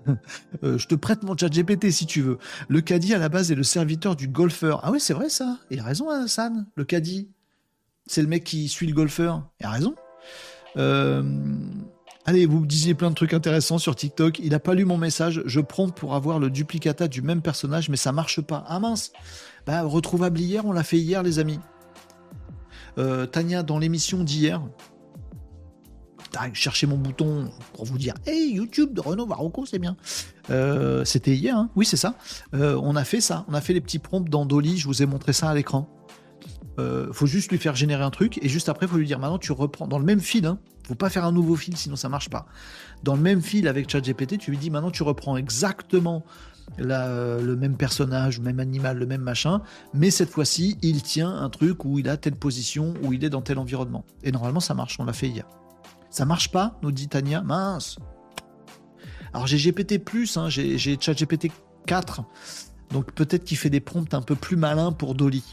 Euh, 0.64 0.78
je 0.78 0.88
te 0.88 0.96
prête 0.96 1.24
mon 1.24 1.36
chat 1.36 1.50
GPT 1.50 1.92
si 1.92 2.06
tu 2.06 2.22
veux. 2.22 2.38
Le 2.70 2.82
caddie 2.82 3.14
à 3.14 3.18
la 3.18 3.30
base 3.30 3.52
est 3.52 3.56
le 3.56 3.64
serviteur 3.64 4.16
du 4.16 4.28
golfeur. 4.28 4.80
Ah 4.84 4.92
ouais, 4.92 5.00
c'est 5.00 5.14
vrai 5.14 5.30
ça. 5.30 5.58
Il 5.70 5.80
a 5.80 5.84
raison, 5.84 6.10
Hassan. 6.10 6.58
Hein, 6.58 6.66
le 6.76 6.86
caddie, 6.86 7.30
c'est 8.06 8.22
le 8.22 8.28
mec 8.28 8.44
qui 8.44 8.70
suit 8.70 8.88
le 8.88 8.94
golfeur. 8.94 9.50
Il 9.60 9.66
a 9.66 9.70
raison. 9.70 9.96
Euh, 10.78 11.24
allez, 12.26 12.46
vous 12.46 12.60
me 12.60 12.66
disiez 12.66 12.94
plein 12.94 13.10
de 13.10 13.16
trucs 13.16 13.34
intéressants 13.34 13.78
sur 13.78 13.96
TikTok. 13.96 14.40
Il 14.40 14.50
n'a 14.50 14.60
pas 14.60 14.74
lu 14.74 14.86
mon 14.86 14.98
message. 14.98 15.42
Je 15.46 15.60
prompte 15.60 15.98
pour 15.98 16.16
avoir 16.16 16.40
le 16.40 16.50
duplicata 16.50 17.08
du 17.08 17.22
même 17.22 17.42
personnage, 17.42 17.90
mais 17.90 17.98
ça 17.98 18.12
marche 18.12 18.42
pas. 18.42 18.64
Ah 18.68 18.80
mince. 18.80 19.12
Bah, 19.66 19.84
retrouvable 19.84 20.40
hier, 20.40 20.66
on 20.66 20.72
l'a 20.72 20.84
fait 20.84 20.98
hier, 20.98 21.24
les 21.24 21.40
amis. 21.40 21.60
Euh, 22.98 23.26
Tania, 23.26 23.64
dans 23.64 23.80
l'émission 23.80 24.24
d'hier, 24.24 24.62
chercher 26.54 26.86
mon 26.86 26.98
bouton 26.98 27.50
pour 27.74 27.86
vous 27.86 27.98
dire 27.98 28.14
Hey, 28.26 28.54
YouTube 28.54 28.94
de 28.94 29.02
Renault 29.02 29.26
Marocco, 29.26 29.66
c'est 29.66 29.80
bien. 29.80 29.96
Euh, 30.50 31.06
c'était 31.06 31.36
hier, 31.36 31.58
hein 31.58 31.70
oui, 31.76 31.86
c'est 31.86 31.98
ça. 31.98 32.16
Euh, 32.54 32.80
on 32.84 32.96
a 32.96 33.04
fait 33.06 33.22
ça. 33.22 33.46
On 33.48 33.54
a 33.54 33.62
fait 33.62 33.74
les 33.74 33.82
petits 33.82 34.00
prompts 34.00 34.30
dans 34.30 34.46
Dolly. 34.46 34.78
Je 34.78 34.88
vous 34.88 35.02
ai 35.02 35.06
montré 35.06 35.34
ça 35.34 35.50
à 35.50 35.54
l'écran. 35.54 35.90
Faut 37.14 37.26
juste 37.26 37.52
lui 37.52 37.58
faire 37.58 37.74
générer 37.74 38.04
un 38.04 38.10
truc 38.10 38.38
et 38.44 38.50
juste 38.50 38.68
après, 38.68 38.86
faut 38.86 38.98
lui 38.98 39.08
dire 39.08 39.18
maintenant, 39.18 39.40
tu 39.40 39.54
reprends 39.54 39.88
dans 39.88 39.98
le 39.98 40.04
même 40.04 40.20
fil. 40.20 40.46
Hein, 40.46 40.60
faut 40.86 40.96
pas 40.96 41.10
faire 41.10 41.26
un 41.26 41.32
nouveau 41.32 41.56
fil, 41.56 41.76
sinon 41.78 41.96
ça 41.96 42.10
marche 42.10 42.30
pas. 42.30 42.46
Dans 43.04 43.16
le 43.16 43.22
même 43.22 43.42
fil 43.42 43.68
avec 43.68 43.90
ChatGPT, 43.90 44.38
tu 44.38 44.52
lui 44.52 44.58
dis 44.58 44.70
maintenant, 44.70 44.92
tu 44.92 45.04
reprends 45.04 45.38
exactement 45.38 46.24
le 46.78 47.56
même 47.56 47.78
personnage, 47.78 48.40
le 48.40 48.44
même 48.44 48.60
animal, 48.60 48.98
le 48.98 49.06
même 49.06 49.22
machin, 49.22 49.62
mais 49.94 50.10
cette 50.10 50.30
fois-ci, 50.30 50.78
il 50.82 51.04
tient 51.04 51.30
un 51.30 51.50
truc 51.50 51.86
où 51.86 52.00
il 52.00 52.10
a 52.10 52.18
telle 52.18 52.36
position, 52.36 52.94
où 53.04 53.14
il 53.14 53.24
est 53.24 53.30
dans 53.30 53.42
tel 53.42 53.60
environnement. 53.60 54.04
Et 54.24 54.32
normalement, 54.32 54.60
ça 54.60 54.74
marche. 54.74 55.00
On 55.00 55.06
l'a 55.06 55.14
fait 55.14 55.28
hier. 55.28 55.46
Ça 56.10 56.26
marche 56.26 56.52
pas, 56.52 56.80
nous 56.82 56.92
dit 56.92 57.08
Tania. 57.08 57.42
Mince. 57.42 57.98
Alors 59.34 59.48
j'ai 59.48 59.58
GPT+, 59.58 60.02
hein, 60.38 60.50
j'ai 60.50 60.98
ChatGPT 61.00 61.52
4, 61.88 62.24
donc 62.92 63.12
peut-être 63.12 63.44
qu'il 63.44 63.58
fait 63.58 63.70
des 63.70 63.82
prompts 63.82 64.14
un 64.14 64.22
peu 64.22 64.36
plus 64.36 64.56
malins 64.56 64.94
pour 64.94 65.14
Dolly. 65.14 65.44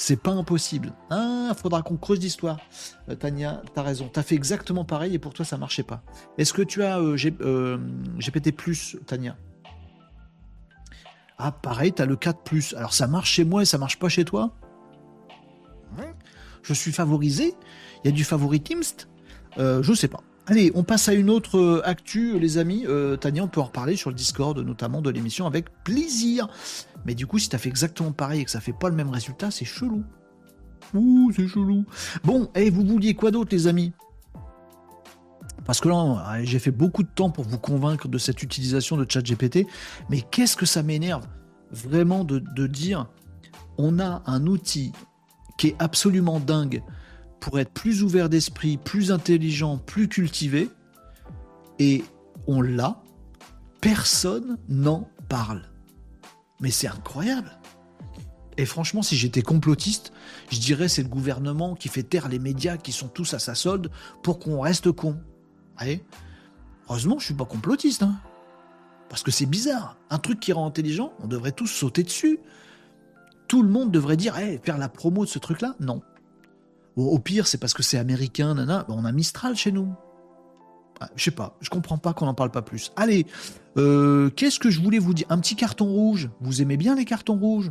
C'est 0.00 0.22
pas 0.22 0.30
impossible. 0.30 0.92
Ah, 1.10 1.52
faudra 1.60 1.82
qu'on 1.82 1.96
creuse 1.96 2.20
l'histoire. 2.20 2.60
Euh, 3.08 3.16
Tania, 3.16 3.62
t'as 3.74 3.82
raison. 3.82 4.08
T'as 4.10 4.22
fait 4.22 4.36
exactement 4.36 4.84
pareil 4.84 5.12
et 5.12 5.18
pour 5.18 5.34
toi 5.34 5.44
ça 5.44 5.58
marchait 5.58 5.82
pas. 5.82 6.04
Est-ce 6.38 6.52
que 6.52 6.62
tu 6.62 6.84
as 6.84 7.00
euh, 7.00 7.16
GPT+, 7.16 8.54
euh, 8.68 8.98
Tania? 9.04 9.36
Ah, 11.36 11.50
pareil, 11.50 11.92
t'as 11.92 12.06
le 12.06 12.14
4+. 12.14 12.76
Alors 12.76 12.94
ça 12.94 13.08
marche 13.08 13.32
chez 13.32 13.44
moi 13.44 13.62
et 13.62 13.64
ça 13.64 13.76
marche 13.76 13.98
pas 13.98 14.08
chez 14.08 14.24
toi? 14.24 14.52
Je 16.62 16.74
suis 16.74 16.92
favorisé? 16.92 17.56
Il 18.04 18.06
y 18.06 18.12
a 18.12 18.12
du 18.12 18.22
favoritisme 18.22 19.08
euh, 19.58 19.82
je 19.82 19.92
sais 19.94 20.06
pas. 20.06 20.22
Allez, 20.46 20.70
on 20.76 20.84
passe 20.84 21.08
à 21.08 21.12
une 21.12 21.28
autre 21.28 21.82
actu, 21.84 22.38
les 22.38 22.56
amis. 22.56 22.86
Tania, 23.20 23.42
on 23.42 23.48
peut 23.48 23.60
en 23.60 23.64
reparler 23.64 23.96
sur 23.96 24.10
le 24.10 24.16
Discord, 24.16 24.56
notamment 24.56 25.02
de 25.02 25.10
l'émission, 25.10 25.46
avec 25.46 25.66
plaisir. 25.82 26.48
Mais 27.04 27.14
du 27.14 27.26
coup, 27.26 27.38
si 27.38 27.48
t'as 27.48 27.58
fait 27.58 27.68
exactement 27.68 28.12
pareil 28.12 28.40
et 28.40 28.44
que 28.44 28.50
ça 28.50 28.60
fait 28.60 28.72
pas 28.72 28.88
le 28.88 28.94
même 28.94 29.10
résultat, 29.10 29.50
c'est 29.50 29.64
chelou. 29.64 30.04
Ouh, 30.94 31.32
c'est 31.34 31.48
chelou. 31.48 31.84
Bon, 32.24 32.50
et 32.54 32.70
vous 32.70 32.84
vouliez 32.84 33.14
quoi 33.14 33.30
d'autre, 33.30 33.50
les 33.52 33.66
amis? 33.66 33.92
Parce 35.64 35.80
que 35.80 35.88
là, 35.88 36.42
j'ai 36.44 36.58
fait 36.58 36.70
beaucoup 36.70 37.02
de 37.02 37.08
temps 37.08 37.30
pour 37.30 37.44
vous 37.44 37.58
convaincre 37.58 38.08
de 38.08 38.18
cette 38.18 38.42
utilisation 38.42 38.96
de 38.96 39.06
ChatGPT, 39.08 39.66
mais 40.08 40.22
qu'est-ce 40.22 40.56
que 40.56 40.66
ça 40.66 40.82
m'énerve 40.82 41.26
vraiment 41.70 42.24
de 42.24 42.66
dire 42.66 43.06
on 43.76 44.00
a 44.00 44.22
un 44.26 44.46
outil 44.46 44.92
qui 45.58 45.68
est 45.68 45.76
absolument 45.78 46.40
dingue 46.40 46.82
pour 47.40 47.58
être 47.58 47.70
plus 47.70 48.02
ouvert 48.02 48.28
d'esprit, 48.28 48.78
plus 48.78 49.12
intelligent, 49.12 49.78
plus 49.78 50.08
cultivé, 50.08 50.70
et 51.78 52.04
on 52.46 52.60
l'a, 52.60 53.02
personne 53.80 54.58
n'en 54.68 55.08
parle. 55.28 55.67
Mais 56.60 56.70
c'est 56.70 56.88
incroyable. 56.88 57.58
Et 58.56 58.66
franchement, 58.66 59.02
si 59.02 59.16
j'étais 59.16 59.42
complotiste, 59.42 60.12
je 60.50 60.58
dirais 60.58 60.88
c'est 60.88 61.02
le 61.02 61.08
gouvernement 61.08 61.76
qui 61.76 61.88
fait 61.88 62.02
taire 62.02 62.28
les 62.28 62.40
médias 62.40 62.76
qui 62.76 62.90
sont 62.90 63.08
tous 63.08 63.34
à 63.34 63.38
sa 63.38 63.54
solde 63.54 63.90
pour 64.22 64.40
qu'on 64.40 64.60
reste 64.60 64.90
con. 64.90 65.16
Heureusement, 66.88 67.18
je 67.20 67.26
suis 67.26 67.34
pas 67.34 67.44
complotiste. 67.44 68.02
Hein. 68.02 68.16
Parce 69.08 69.22
que 69.22 69.30
c'est 69.30 69.46
bizarre. 69.46 69.96
Un 70.10 70.18
truc 70.18 70.40
qui 70.40 70.52
rend 70.52 70.66
intelligent, 70.66 71.12
on 71.20 71.28
devrait 71.28 71.52
tous 71.52 71.68
sauter 71.68 72.02
dessus. 72.02 72.40
Tout 73.46 73.62
le 73.62 73.68
monde 73.68 73.92
devrait 73.92 74.16
dire, 74.16 74.34
faire 74.62 74.76
la 74.76 74.88
promo 74.88 75.24
de 75.24 75.30
ce 75.30 75.38
truc-là? 75.38 75.76
Non. 75.80 76.02
Au 76.96 77.18
pire, 77.20 77.46
c'est 77.46 77.58
parce 77.58 77.74
que 77.74 77.84
c'est 77.84 77.96
américain, 77.96 78.54
nana. 78.54 78.84
On 78.88 79.04
a 79.04 79.12
Mistral 79.12 79.54
chez 79.54 79.70
nous. 79.70 79.94
Ah, 81.00 81.08
je 81.14 81.24
sais 81.24 81.30
pas, 81.30 81.56
je 81.60 81.70
comprends 81.70 81.98
pas 81.98 82.12
qu'on 82.12 82.26
n'en 82.26 82.34
parle 82.34 82.50
pas 82.50 82.62
plus. 82.62 82.92
Allez, 82.96 83.26
euh, 83.76 84.30
qu'est-ce 84.30 84.58
que 84.58 84.70
je 84.70 84.80
voulais 84.80 84.98
vous 84.98 85.14
dire? 85.14 85.26
Un 85.30 85.38
petit 85.38 85.54
carton 85.54 85.86
rouge. 85.86 86.30
Vous 86.40 86.60
aimez 86.60 86.76
bien 86.76 86.96
les 86.96 87.04
cartons 87.04 87.36
rouges? 87.36 87.70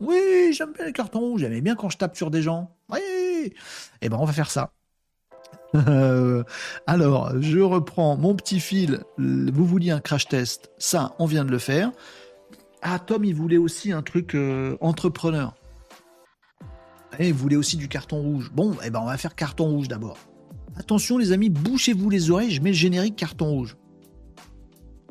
Oui, 0.00 0.52
j'aime 0.52 0.72
bien 0.72 0.86
les 0.86 0.92
cartons 0.92 1.20
rouges. 1.20 1.40
J'aimais 1.40 1.60
bien 1.60 1.74
quand 1.74 1.90
je 1.90 1.98
tape 1.98 2.16
sur 2.16 2.30
des 2.30 2.42
gens. 2.42 2.74
Oui. 2.90 3.52
Eh 4.00 4.08
ben, 4.08 4.16
on 4.18 4.24
va 4.24 4.32
faire 4.32 4.50
ça. 4.50 4.72
Euh, 5.74 6.44
alors, 6.86 7.40
je 7.40 7.58
reprends 7.58 8.16
mon 8.16 8.34
petit 8.34 8.60
fil. 8.60 9.02
Vous 9.18 9.64
vouliez 9.64 9.90
un 9.90 10.00
crash 10.00 10.28
test 10.28 10.70
Ça, 10.78 11.14
on 11.18 11.26
vient 11.26 11.44
de 11.44 11.50
le 11.50 11.58
faire. 11.58 11.92
Ah, 12.82 12.98
Tom, 12.98 13.24
il 13.24 13.34
voulait 13.34 13.58
aussi 13.58 13.92
un 13.92 14.02
truc 14.02 14.34
euh, 14.34 14.76
entrepreneur. 14.80 15.54
Et 17.18 17.28
il 17.28 17.34
voulait 17.34 17.56
aussi 17.56 17.76
du 17.76 17.88
carton 17.88 18.20
rouge. 18.20 18.50
Bon, 18.52 18.76
eh 18.84 18.90
ben, 18.90 19.00
on 19.00 19.06
va 19.06 19.16
faire 19.16 19.34
carton 19.34 19.66
rouge 19.66 19.88
d'abord. 19.88 20.18
Attention, 20.76 21.18
les 21.18 21.32
amis, 21.32 21.50
bouchez-vous 21.50 22.08
les 22.10 22.30
oreilles. 22.30 22.50
Je 22.50 22.60
mets 22.60 22.70
le 22.70 22.76
générique 22.76 23.16
carton 23.16 23.50
rouge. 23.50 23.76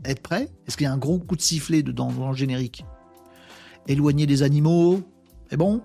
Êtes 0.03 0.21
prêts? 0.21 0.49
Est-ce 0.67 0.77
qu'il 0.77 0.85
y 0.85 0.87
a 0.87 0.93
un 0.93 0.97
gros 0.97 1.19
coup 1.19 1.35
de 1.35 1.41
sifflet 1.41 1.83
dedans 1.83 2.11
dans 2.11 2.31
le 2.31 2.35
générique? 2.35 2.85
Éloigner 3.87 4.25
des 4.25 4.43
animaux. 4.43 5.01
C'est 5.49 5.57
bon? 5.57 5.81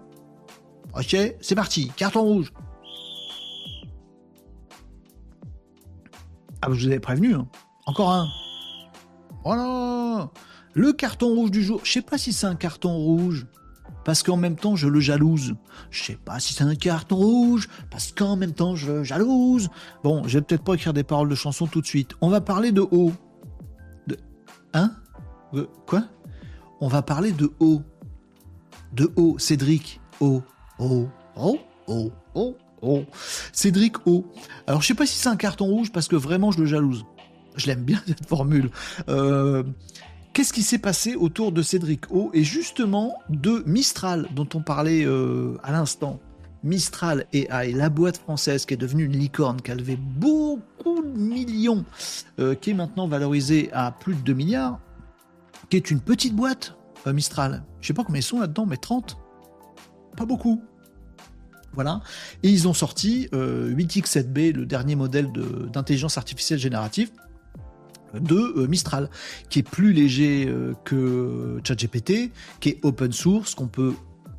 Ok, 0.94 1.16
c'est 1.40 1.54
parti. 1.54 1.92
Carton 1.96 2.22
rouge. 2.22 2.52
Ah, 6.62 6.68
vous 6.68 6.86
avais 6.86 7.00
prévenu. 7.00 7.34
Hein. 7.34 7.46
Encore 7.84 8.10
un. 8.10 8.28
Voilà. 9.44 10.30
Le 10.72 10.92
carton 10.92 11.28
rouge 11.28 11.50
du 11.50 11.62
jour. 11.62 11.80
Je 11.84 11.92
sais 11.92 12.02
pas 12.02 12.16
si 12.16 12.32
c'est 12.32 12.46
un 12.46 12.56
carton 12.56 12.96
rouge. 12.96 13.46
Parce 14.06 14.22
qu'en 14.22 14.36
même 14.36 14.54
temps, 14.54 14.76
je 14.76 14.86
le 14.86 15.00
jalouse. 15.00 15.56
Je 15.90 16.04
sais 16.04 16.14
pas 16.24 16.38
si 16.38 16.54
c'est 16.54 16.62
un 16.62 16.76
carton 16.76 17.16
rouge. 17.16 17.68
Parce 17.90 18.12
qu'en 18.12 18.36
même 18.36 18.52
temps, 18.52 18.76
je 18.76 18.92
le 18.92 19.02
jalouse. 19.02 19.68
Bon, 20.04 20.22
je 20.28 20.38
vais 20.38 20.42
peut-être 20.42 20.62
pas 20.62 20.74
écrire 20.74 20.92
des 20.92 21.02
paroles 21.02 21.28
de 21.28 21.34
chanson 21.34 21.66
tout 21.66 21.80
de 21.80 21.86
suite. 21.86 22.12
On 22.20 22.28
va 22.28 22.40
parler 22.40 22.70
de 22.70 22.82
haut. 22.82 23.12
De. 24.06 24.16
Hein? 24.74 24.92
Quoi? 25.88 26.04
On 26.80 26.86
va 26.86 27.02
parler 27.02 27.32
de 27.32 27.50
haut. 27.58 27.82
De 28.92 29.12
haut. 29.16 29.40
Cédric. 29.40 30.00
haut. 30.20 30.44
Oh. 30.78 31.08
Oh. 31.36 31.58
Oh. 31.88 32.12
Oh. 32.36 32.56
Oh, 32.82 33.04
Cédric 33.52 34.06
O. 34.06 34.24
Alors 34.68 34.82
je 34.82 34.86
sais 34.86 34.94
pas 34.94 35.06
si 35.06 35.16
c'est 35.16 35.30
un 35.30 35.36
carton 35.36 35.64
rouge 35.64 35.90
parce 35.90 36.06
que 36.06 36.14
vraiment 36.14 36.52
je 36.52 36.60
le 36.60 36.66
jalouse. 36.66 37.04
Je 37.56 37.66
l'aime 37.66 37.82
bien 37.82 38.00
cette 38.06 38.28
formule. 38.28 38.70
Euh, 39.08 39.64
qu'est-ce 40.36 40.52
qui 40.52 40.62
s'est 40.62 40.76
passé 40.76 41.14
autour 41.14 41.50
de 41.50 41.62
Cédric 41.62 42.12
O 42.12 42.30
et 42.34 42.44
justement 42.44 43.16
de 43.30 43.62
Mistral 43.64 44.28
dont 44.34 44.46
on 44.52 44.60
parlait 44.60 45.02
euh, 45.02 45.56
à 45.62 45.72
l'instant? 45.72 46.20
Mistral 46.62 47.24
AI, 47.32 47.72
la 47.72 47.88
boîte 47.88 48.18
française 48.18 48.66
qui 48.66 48.74
est 48.74 48.76
devenue 48.76 49.04
une 49.04 49.16
licorne, 49.16 49.62
qui 49.62 49.70
a 49.70 49.74
levé 49.74 49.96
beaucoup 49.96 51.02
de 51.02 51.18
millions, 51.18 51.86
euh, 52.38 52.54
qui 52.54 52.72
est 52.72 52.74
maintenant 52.74 53.08
valorisée 53.08 53.70
à 53.72 53.92
plus 53.92 54.14
de 54.14 54.20
2 54.20 54.34
milliards, 54.34 54.78
qui 55.70 55.78
est 55.78 55.90
une 55.90 56.00
petite 56.00 56.36
boîte, 56.36 56.76
Mistral. 57.06 57.64
Je 57.80 57.86
sais 57.86 57.94
pas 57.94 58.04
combien 58.04 58.20
ils 58.20 58.22
sont 58.22 58.40
là-dedans, 58.40 58.66
mais 58.66 58.76
30. 58.76 59.16
Pas 60.18 60.26
beaucoup. 60.26 60.62
Voilà. 61.72 62.02
Et 62.42 62.50
ils 62.50 62.68
ont 62.68 62.74
sorti 62.74 63.28
8X7B, 63.32 64.50
euh, 64.50 64.52
le 64.52 64.66
dernier 64.66 64.96
modèle 64.96 65.32
d'intelligence 65.72 66.18
artificielle 66.18 66.58
générative 66.58 67.10
de 68.20 68.54
euh, 68.56 68.66
Mistral, 68.66 69.10
qui 69.50 69.60
est 69.60 69.68
plus 69.68 69.92
léger 69.92 70.46
euh, 70.48 70.74
que 70.84 71.60
ChatGPT, 71.64 72.30
qui 72.60 72.70
est 72.70 72.84
open 72.84 73.12
source, 73.12 73.54
qu'on 73.54 73.68
peut 73.68 73.94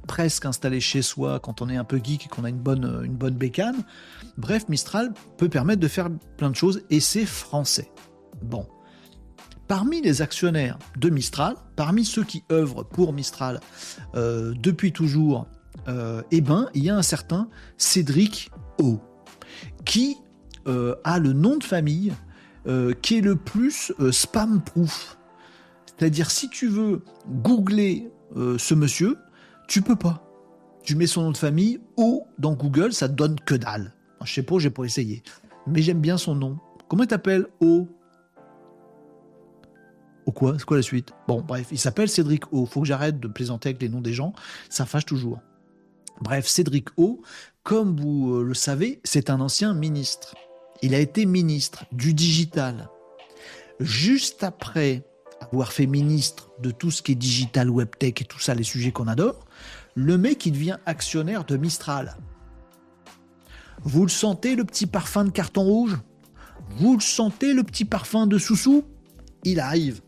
presque 0.08 0.46
installer 0.46 0.80
chez 0.80 1.02
soi 1.02 1.40
quand 1.40 1.62
on 1.62 1.70
est 1.70 1.76
un 1.76 1.84
peu 1.84 2.00
geek 2.02 2.26
et 2.26 2.30
qu'on 2.30 2.46
a 2.46 2.50
une 2.50 2.60
bonne, 2.60 3.02
une 3.04 3.16
bonne 3.16 3.36
bécane. 3.36 3.84
Bref, 4.38 4.70
Mistral 4.70 5.14
peut 5.38 5.50
permettre 5.50 5.82
de 5.82 5.88
faire 5.88 6.10
plein 6.38 6.50
de 6.50 6.56
choses 6.56 6.84
et 6.90 7.00
c'est 7.00 7.26
français. 7.26 7.92
Bon. 8.42 8.66
Parmi 9.68 10.02
les 10.02 10.22
actionnaires 10.22 10.80
de 10.96 11.10
Mistral, 11.10 11.56
parmi 11.76 12.06
ceux 12.06 12.24
qui 12.24 12.44
œuvrent 12.50 12.88
pour 12.88 13.12
Mistral 13.12 13.60
depuis 14.14 14.94
toujours 14.94 15.46
euh, 15.88 16.22
eh 16.32 16.42
ben, 16.42 16.70
il 16.74 16.84
y 16.84 16.90
a 16.90 16.96
un 16.96 17.02
certain 17.02 17.50
Cédric 17.78 18.52
O, 18.78 19.00
qui 19.86 20.18
euh, 20.68 20.96
a 21.04 21.20
le 21.20 21.34
nom 21.34 21.58
de 21.58 21.64
famille 21.64 22.14
euh, 22.68 22.94
qui 23.02 23.18
est 23.18 23.22
le 23.22 23.36
plus 23.36 23.94
spam-proof. 24.12 25.18
C'est-à-dire, 25.86 26.30
si 26.30 26.50
tu 26.50 26.68
veux 26.68 27.02
googler 27.28 28.12
ce 28.36 28.74
monsieur, 28.76 29.18
tu 29.68 29.82
peux 29.82 29.96
pas. 29.96 30.24
Tu 30.84 30.96
mets 30.96 31.08
son 31.08 31.24
nom 31.24 31.32
de 31.32 31.38
famille 31.38 31.80
O 31.98 32.24
dans 32.38 32.54
Google, 32.54 32.94
ça 32.94 33.10
te 33.10 33.14
donne 33.14 33.40
que 33.40 33.56
dalle. 33.56 33.94
Je 34.24 34.34
sais 34.34 34.44
pas, 34.44 34.60
j'ai 34.60 34.70
pas 34.70 34.84
essayé. 34.84 35.24
Mais 35.66 35.82
j'aime 35.82 36.02
bien 36.02 36.18
son 36.18 36.36
nom. 36.36 36.58
Comment 36.88 37.04
il 37.04 37.08
t'appelle 37.08 37.48
O? 37.60 37.88
O 40.26 40.32
quoi? 40.32 40.56
C'est 40.58 40.66
quoi 40.66 40.78
la 40.78 40.84
suite? 40.84 41.12
Bon, 41.28 41.42
bref, 41.42 41.68
il 41.72 41.78
s'appelle 41.80 42.10
Cédric 42.10 42.54
O. 42.54 42.66
Faut 42.66 42.82
que 42.82 42.88
j'arrête 42.88 43.20
de 43.20 43.28
plaisanter 43.28 43.70
avec 43.70 43.82
les 43.82 43.90
noms 43.90 44.02
des 44.02 44.14
gens. 44.14 44.34
Ça 44.70 44.86
fâche 44.86 45.06
toujours. 45.06 45.40
Bref, 46.22 46.48
Cédric 46.48 46.90
O, 46.98 47.22
comme 47.64 48.00
vous 48.00 48.36
euh, 48.36 48.44
le 48.44 48.54
savez, 48.54 49.02
c'est 49.04 49.30
un 49.30 49.40
ancien 49.40 49.74
ministre. 49.74 50.36
Il 50.82 50.94
a 50.94 51.00
été 51.00 51.26
ministre 51.26 51.86
du 51.92 52.14
digital. 52.14 52.90
Juste 53.80 54.44
après 54.44 55.04
avoir 55.42 55.72
fait 55.72 55.86
ministre 55.86 56.50
de 56.62 56.72
tout 56.72 56.92
ce 56.92 57.02
qui 57.02 57.14
est 57.14 57.16
digital, 57.16 57.70
webtech 57.70 58.22
et 58.22 58.26
tout 58.26 58.40
ça, 58.40 58.56
les 58.56 58.64
sujets 58.64 58.92
qu'on 58.92 59.08
adore, 59.08 59.46
le 59.96 60.18
mec, 60.18 60.46
il 60.46 60.52
devient 60.52 60.78
actionnaire 60.86 61.44
de 61.46 61.58
Mistral. 61.58 62.18
Vous 63.84 64.04
le 64.04 64.10
sentez, 64.10 64.56
le 64.56 64.66
petit 64.66 64.86
parfum 64.88 65.26
de 65.26 65.30
carton 65.30 65.64
rouge? 65.64 65.98
Vous 66.78 66.96
le 66.96 67.02
sentez, 67.02 67.54
le 67.54 67.64
petit 67.64 67.86
parfum 67.86 68.28
de 68.28 68.38
Soussou? 68.38 68.84
Il 69.44 69.60
arrive 69.60 70.02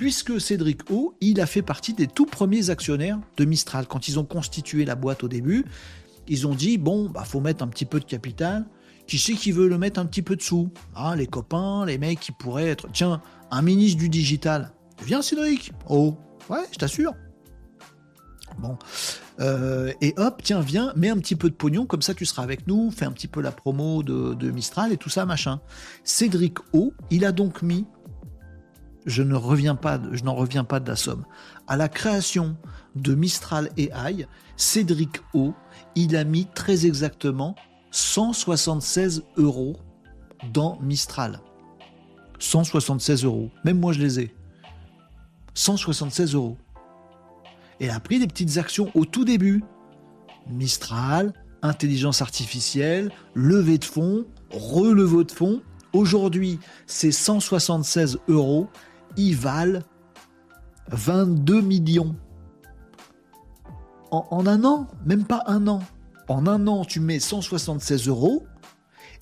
puisque 0.00 0.40
Cédric 0.40 0.90
O, 0.90 1.14
il 1.20 1.42
a 1.42 1.46
fait 1.46 1.60
partie 1.60 1.92
des 1.92 2.06
tout 2.06 2.24
premiers 2.24 2.70
actionnaires 2.70 3.20
de 3.36 3.44
Mistral. 3.44 3.86
Quand 3.86 4.08
ils 4.08 4.18
ont 4.18 4.24
constitué 4.24 4.86
la 4.86 4.94
boîte 4.94 5.24
au 5.24 5.28
début, 5.28 5.66
ils 6.26 6.46
ont 6.46 6.54
dit 6.54 6.78
bon, 6.78 7.10
bah 7.10 7.24
faut 7.24 7.40
mettre 7.40 7.62
un 7.62 7.68
petit 7.68 7.84
peu 7.84 8.00
de 8.00 8.06
capital. 8.06 8.66
Qui 9.10 9.18
sait 9.18 9.32
qui 9.32 9.50
veut 9.50 9.66
le 9.66 9.76
mettre 9.76 9.98
un 9.98 10.06
petit 10.06 10.22
peu 10.22 10.36
de 10.36 10.40
sous 10.40 10.70
ah, 10.94 11.16
Les 11.16 11.26
copains, 11.26 11.84
les 11.84 11.98
mecs 11.98 12.20
qui 12.20 12.30
pourraient 12.30 12.68
être. 12.68 12.86
Tiens, 12.92 13.20
un 13.50 13.60
ministre 13.60 13.98
du 13.98 14.08
digital. 14.08 14.70
Viens, 15.04 15.20
Cédric. 15.20 15.72
Oh, 15.88 16.16
ouais, 16.48 16.60
je 16.70 16.78
t'assure. 16.78 17.12
Bon. 18.58 18.78
Euh, 19.40 19.92
et 20.00 20.14
hop, 20.16 20.40
tiens, 20.44 20.60
viens, 20.60 20.92
mets 20.94 21.08
un 21.08 21.18
petit 21.18 21.34
peu 21.34 21.50
de 21.50 21.56
pognon, 21.56 21.86
comme 21.86 22.02
ça 22.02 22.14
tu 22.14 22.24
seras 22.24 22.44
avec 22.44 22.68
nous, 22.68 22.92
fais 22.92 23.04
un 23.04 23.10
petit 23.10 23.26
peu 23.26 23.40
la 23.40 23.50
promo 23.50 24.04
de, 24.04 24.34
de 24.34 24.50
Mistral 24.52 24.92
et 24.92 24.96
tout 24.96 25.10
ça, 25.10 25.26
machin. 25.26 25.60
Cédric 26.04 26.58
O, 26.72 26.92
il 27.10 27.24
a 27.24 27.32
donc 27.32 27.62
mis 27.62 27.86
je 29.06 29.22
ne 29.22 29.34
reviens 29.34 29.74
pas, 29.74 30.00
je 30.12 30.22
n'en 30.22 30.34
reviens 30.36 30.62
pas 30.62 30.78
de 30.78 30.88
la 30.88 30.94
somme. 30.94 31.24
À 31.66 31.76
la 31.76 31.88
création 31.88 32.56
de 32.94 33.14
Mistral 33.16 33.70
AI, 33.76 34.26
Cédric 34.56 35.20
O, 35.34 35.54
il 35.96 36.14
a 36.14 36.22
mis 36.22 36.46
très 36.46 36.86
exactement 36.86 37.56
176 37.90 39.24
euros 39.36 39.76
dans 40.52 40.78
Mistral. 40.80 41.40
176 42.38 43.24
euros. 43.24 43.50
Même 43.64 43.78
moi, 43.78 43.92
je 43.92 44.00
les 44.00 44.20
ai. 44.20 44.34
176 45.54 46.34
euros. 46.34 46.56
Il 47.80 47.90
a 47.90 48.00
pris 48.00 48.18
des 48.18 48.26
petites 48.26 48.58
actions 48.58 48.90
au 48.94 49.04
tout 49.04 49.24
début. 49.24 49.62
Mistral, 50.48 51.32
intelligence 51.62 52.22
artificielle, 52.22 53.10
levée 53.34 53.78
de 53.78 53.84
fonds, 53.84 54.24
relevée 54.50 55.24
de 55.24 55.32
fonds. 55.32 55.62
Aujourd'hui, 55.92 56.58
ces 56.86 57.12
176 57.12 58.18
euros, 58.28 58.68
ils 59.16 59.36
valent 59.36 59.80
22 60.90 61.60
millions. 61.60 62.14
En, 64.10 64.46
un 64.46 64.64
an, 64.64 64.88
même 65.04 65.24
pas 65.24 65.44
un 65.46 65.68
an. 65.68 65.80
En 66.30 66.46
un 66.46 66.68
an, 66.68 66.84
tu 66.84 67.00
mets 67.00 67.18
176 67.18 68.06
euros 68.06 68.44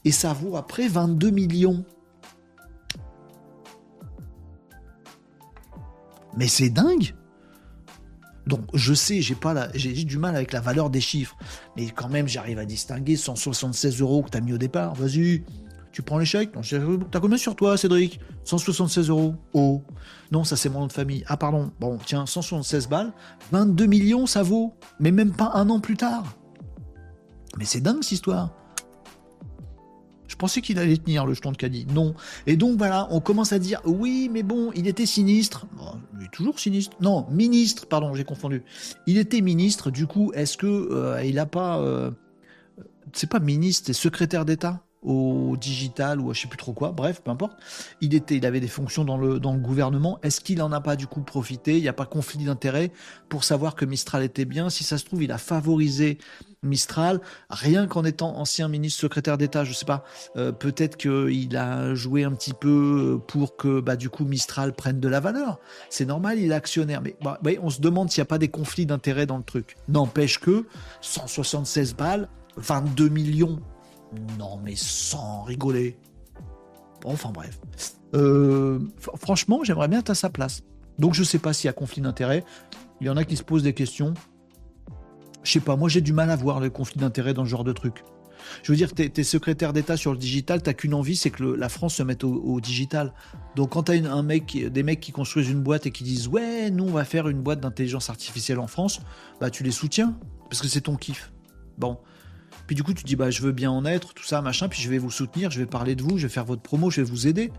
et 0.04 0.12
ça 0.12 0.34
vaut 0.34 0.58
après 0.58 0.88
22 0.88 1.30
millions. 1.30 1.82
Mais 6.36 6.48
c'est 6.48 6.68
dingue. 6.68 7.14
Donc 8.46 8.60
je 8.74 8.92
sais, 8.92 9.22
j'ai 9.22 9.34
pas 9.34 9.68
du 9.68 10.18
mal 10.18 10.36
avec 10.36 10.52
la 10.52 10.60
valeur 10.60 10.90
des 10.90 11.00
chiffres, 11.00 11.34
mais 11.78 11.88
quand 11.88 12.10
même 12.10 12.28
j'arrive 12.28 12.58
à 12.58 12.66
distinguer 12.66 13.16
176 13.16 14.02
euros 14.02 14.22
que 14.22 14.28
tu 14.28 14.36
as 14.36 14.42
mis 14.42 14.52
au 14.52 14.58
départ. 14.58 14.94
Vas-y, 14.94 15.44
tu 15.92 16.02
prends 16.02 16.18
l'échec. 16.18 16.50
T'as 17.10 17.20
combien 17.20 17.38
sur 17.38 17.56
toi, 17.56 17.78
Cédric? 17.78 18.20
176 18.44 19.08
euros. 19.08 19.34
Oh, 19.54 19.82
non, 20.30 20.44
ça 20.44 20.56
c'est 20.56 20.68
mon 20.68 20.80
nom 20.80 20.86
de 20.86 20.92
famille. 20.92 21.24
Ah 21.26 21.38
pardon. 21.38 21.72
Bon, 21.80 21.98
tiens, 22.04 22.26
176 22.26 22.86
balles, 22.86 23.14
22 23.50 23.86
millions, 23.86 24.26
ça 24.26 24.42
vaut. 24.42 24.74
Mais 25.00 25.10
même 25.10 25.32
pas 25.32 25.52
un 25.54 25.70
an 25.70 25.80
plus 25.80 25.96
tard. 25.96 26.37
Mais 27.58 27.64
c'est 27.64 27.80
dingue 27.80 28.02
cette 28.02 28.12
histoire. 28.12 28.50
Je 30.28 30.36
pensais 30.36 30.60
qu'il 30.60 30.78
allait 30.78 30.98
tenir 30.98 31.26
le 31.26 31.34
jeton 31.34 31.50
de 31.50 31.56
caddie. 31.56 31.86
Non. 31.86 32.14
Et 32.46 32.56
donc 32.56 32.78
voilà, 32.78 33.08
on 33.10 33.20
commence 33.20 33.52
à 33.52 33.58
dire 33.58 33.80
oui, 33.84 34.30
mais 34.30 34.42
bon, 34.42 34.70
il 34.74 34.86
était 34.86 35.06
sinistre. 35.06 35.66
il 36.18 36.26
est 36.26 36.30
toujours 36.30 36.60
sinistre. 36.60 36.96
Non, 37.00 37.26
ministre, 37.30 37.86
pardon, 37.86 38.14
j'ai 38.14 38.24
confondu. 38.24 38.62
Il 39.06 39.18
était 39.18 39.40
ministre, 39.40 39.90
du 39.90 40.06
coup, 40.06 40.30
est-ce 40.34 40.56
que 40.56 40.66
euh, 40.66 41.24
il 41.24 41.38
a 41.38 41.46
pas. 41.46 41.80
Euh, 41.80 42.10
c'est 43.14 43.28
pas 43.28 43.40
ministre, 43.40 43.86
c'est 43.86 43.94
secrétaire 43.94 44.44
d'État? 44.44 44.84
Au 45.02 45.56
digital 45.56 46.20
ou 46.20 46.30
à 46.30 46.32
je 46.32 46.42
sais 46.42 46.48
plus 46.48 46.58
trop 46.58 46.72
quoi, 46.72 46.92
bref, 46.92 47.22
peu 47.22 47.30
importe. 47.30 47.56
Il 48.00 48.14
était, 48.14 48.36
il 48.36 48.46
avait 48.46 48.60
des 48.60 48.68
fonctions 48.68 49.04
dans 49.04 49.16
le, 49.16 49.38
dans 49.38 49.52
le 49.52 49.60
gouvernement. 49.60 50.18
Est-ce 50.22 50.40
qu'il 50.40 50.60
en 50.62 50.72
a 50.72 50.80
pas 50.80 50.96
du 50.96 51.06
coup 51.06 51.20
profité? 51.20 51.76
Il 51.76 51.82
n'y 51.82 51.88
a 51.88 51.92
pas 51.92 52.06
conflit 52.06 52.44
d'intérêt 52.44 52.90
pour 53.28 53.44
savoir 53.44 53.74
que 53.74 53.84
Mistral 53.84 54.22
était 54.22 54.44
bien? 54.44 54.70
Si 54.70 54.84
ça 54.84 54.98
se 54.98 55.04
trouve, 55.04 55.22
il 55.22 55.32
a 55.32 55.38
favorisé 55.38 56.18
Mistral, 56.62 57.20
rien 57.50 57.86
qu'en 57.86 58.04
étant 58.04 58.36
ancien 58.36 58.66
ministre 58.66 59.00
secrétaire 59.00 59.38
d'État, 59.38 59.62
je 59.62 59.72
sais 59.72 59.84
pas, 59.84 60.02
euh, 60.36 60.50
peut-être 60.50 60.96
qu'il 60.96 61.56
a 61.56 61.94
joué 61.94 62.24
un 62.24 62.32
petit 62.32 62.52
peu 62.52 63.20
pour 63.28 63.56
que 63.56 63.80
bah, 63.80 63.94
du 63.94 64.10
coup 64.10 64.24
Mistral 64.24 64.72
prenne 64.72 64.98
de 64.98 65.08
la 65.08 65.20
valeur. 65.20 65.60
C'est 65.88 66.04
normal, 66.04 66.38
il 66.40 66.50
est 66.50 66.54
actionnaire. 66.54 67.00
Mais 67.00 67.16
bah, 67.22 67.38
on 67.62 67.70
se 67.70 67.80
demande 67.80 68.10
s'il 68.10 68.20
n'y 68.20 68.26
a 68.26 68.26
pas 68.26 68.38
des 68.38 68.48
conflits 68.48 68.86
d'intérêt 68.86 69.26
dans 69.26 69.36
le 69.36 69.44
truc. 69.44 69.76
N'empêche 69.88 70.40
que 70.40 70.66
176 71.00 71.94
balles, 71.94 72.28
22 72.56 73.08
millions 73.08 73.60
non, 74.38 74.58
mais 74.62 74.76
sans 74.76 75.42
rigoler. 75.42 75.98
enfin 77.04 77.30
bref. 77.30 77.60
Euh, 78.14 78.80
franchement, 79.16 79.64
j'aimerais 79.64 79.88
bien 79.88 80.00
être 80.00 80.10
à 80.10 80.14
sa 80.14 80.30
place. 80.30 80.62
Donc 80.98 81.14
je 81.14 81.22
sais 81.22 81.38
pas 81.38 81.52
s'il 81.52 81.68
y 81.68 81.70
a 81.70 81.74
conflit 81.74 82.00
d'intérêt. 82.00 82.44
Il 83.00 83.06
y 83.06 83.10
en 83.10 83.16
a 83.16 83.24
qui 83.24 83.36
se 83.36 83.44
posent 83.44 83.62
des 83.62 83.74
questions. 83.74 84.14
Je 85.42 85.52
sais 85.52 85.60
pas, 85.60 85.76
moi 85.76 85.88
j'ai 85.88 86.00
du 86.00 86.12
mal 86.12 86.30
à 86.30 86.36
voir 86.36 86.60
le 86.60 86.70
conflit 86.70 86.98
d'intérêt 86.98 87.34
dans 87.34 87.44
ce 87.44 87.50
genre 87.50 87.64
de 87.64 87.72
truc. 87.72 88.02
Je 88.62 88.72
veux 88.72 88.76
dire, 88.76 88.92
t'es 88.94 89.12
es 89.16 89.22
secrétaire 89.22 89.72
d'État 89.72 89.96
sur 89.96 90.12
le 90.12 90.18
digital, 90.18 90.62
t'as 90.62 90.72
qu'une 90.72 90.94
envie, 90.94 91.16
c'est 91.16 91.30
que 91.30 91.44
la 91.44 91.68
France 91.68 91.96
se 91.96 92.02
mette 92.02 92.24
au, 92.24 92.60
digital. 92.60 93.12
Donc 93.56 93.70
quand 93.70 93.84
t'as 93.84 93.94
un 93.94 94.22
mec, 94.22 94.56
des 94.56 94.82
mecs 94.82 95.00
qui 95.00 95.12
construisent 95.12 95.50
une 95.50 95.62
boîte 95.62 95.86
et 95.86 95.90
qui 95.90 96.04
disent 96.04 96.28
ouais, 96.28 96.70
nous 96.70 96.84
on 96.84 96.92
va 96.92 97.04
faire 97.04 97.28
une 97.28 97.40
boîte 97.40 97.60
d'intelligence 97.60 98.10
artificielle 98.10 98.58
en 98.58 98.66
France, 98.66 99.00
bah 99.40 99.50
tu 99.50 99.62
les 99.62 99.70
soutiens 99.70 100.16
parce 100.48 100.62
que 100.62 100.68
c'est 100.68 100.82
ton 100.82 100.96
kiff. 100.96 101.32
Bon, 101.76 101.98
puis 102.68 102.76
du 102.76 102.82
coup, 102.82 102.92
tu 102.92 103.02
dis, 103.02 103.16
bah, 103.16 103.30
je 103.30 103.40
veux 103.40 103.52
bien 103.52 103.70
en 103.70 103.86
être, 103.86 104.12
tout 104.12 104.24
ça, 104.24 104.42
machin, 104.42 104.68
puis 104.68 104.82
je 104.82 104.90
vais 104.90 104.98
vous 104.98 105.10
soutenir, 105.10 105.50
je 105.50 105.58
vais 105.58 105.64
parler 105.64 105.96
de 105.96 106.02
vous, 106.02 106.18
je 106.18 106.26
vais 106.26 106.32
faire 106.32 106.44
votre 106.44 106.60
promo, 106.60 106.90
je 106.90 107.00
vais 107.00 107.10
vous 107.10 107.26
aider, 107.26 107.50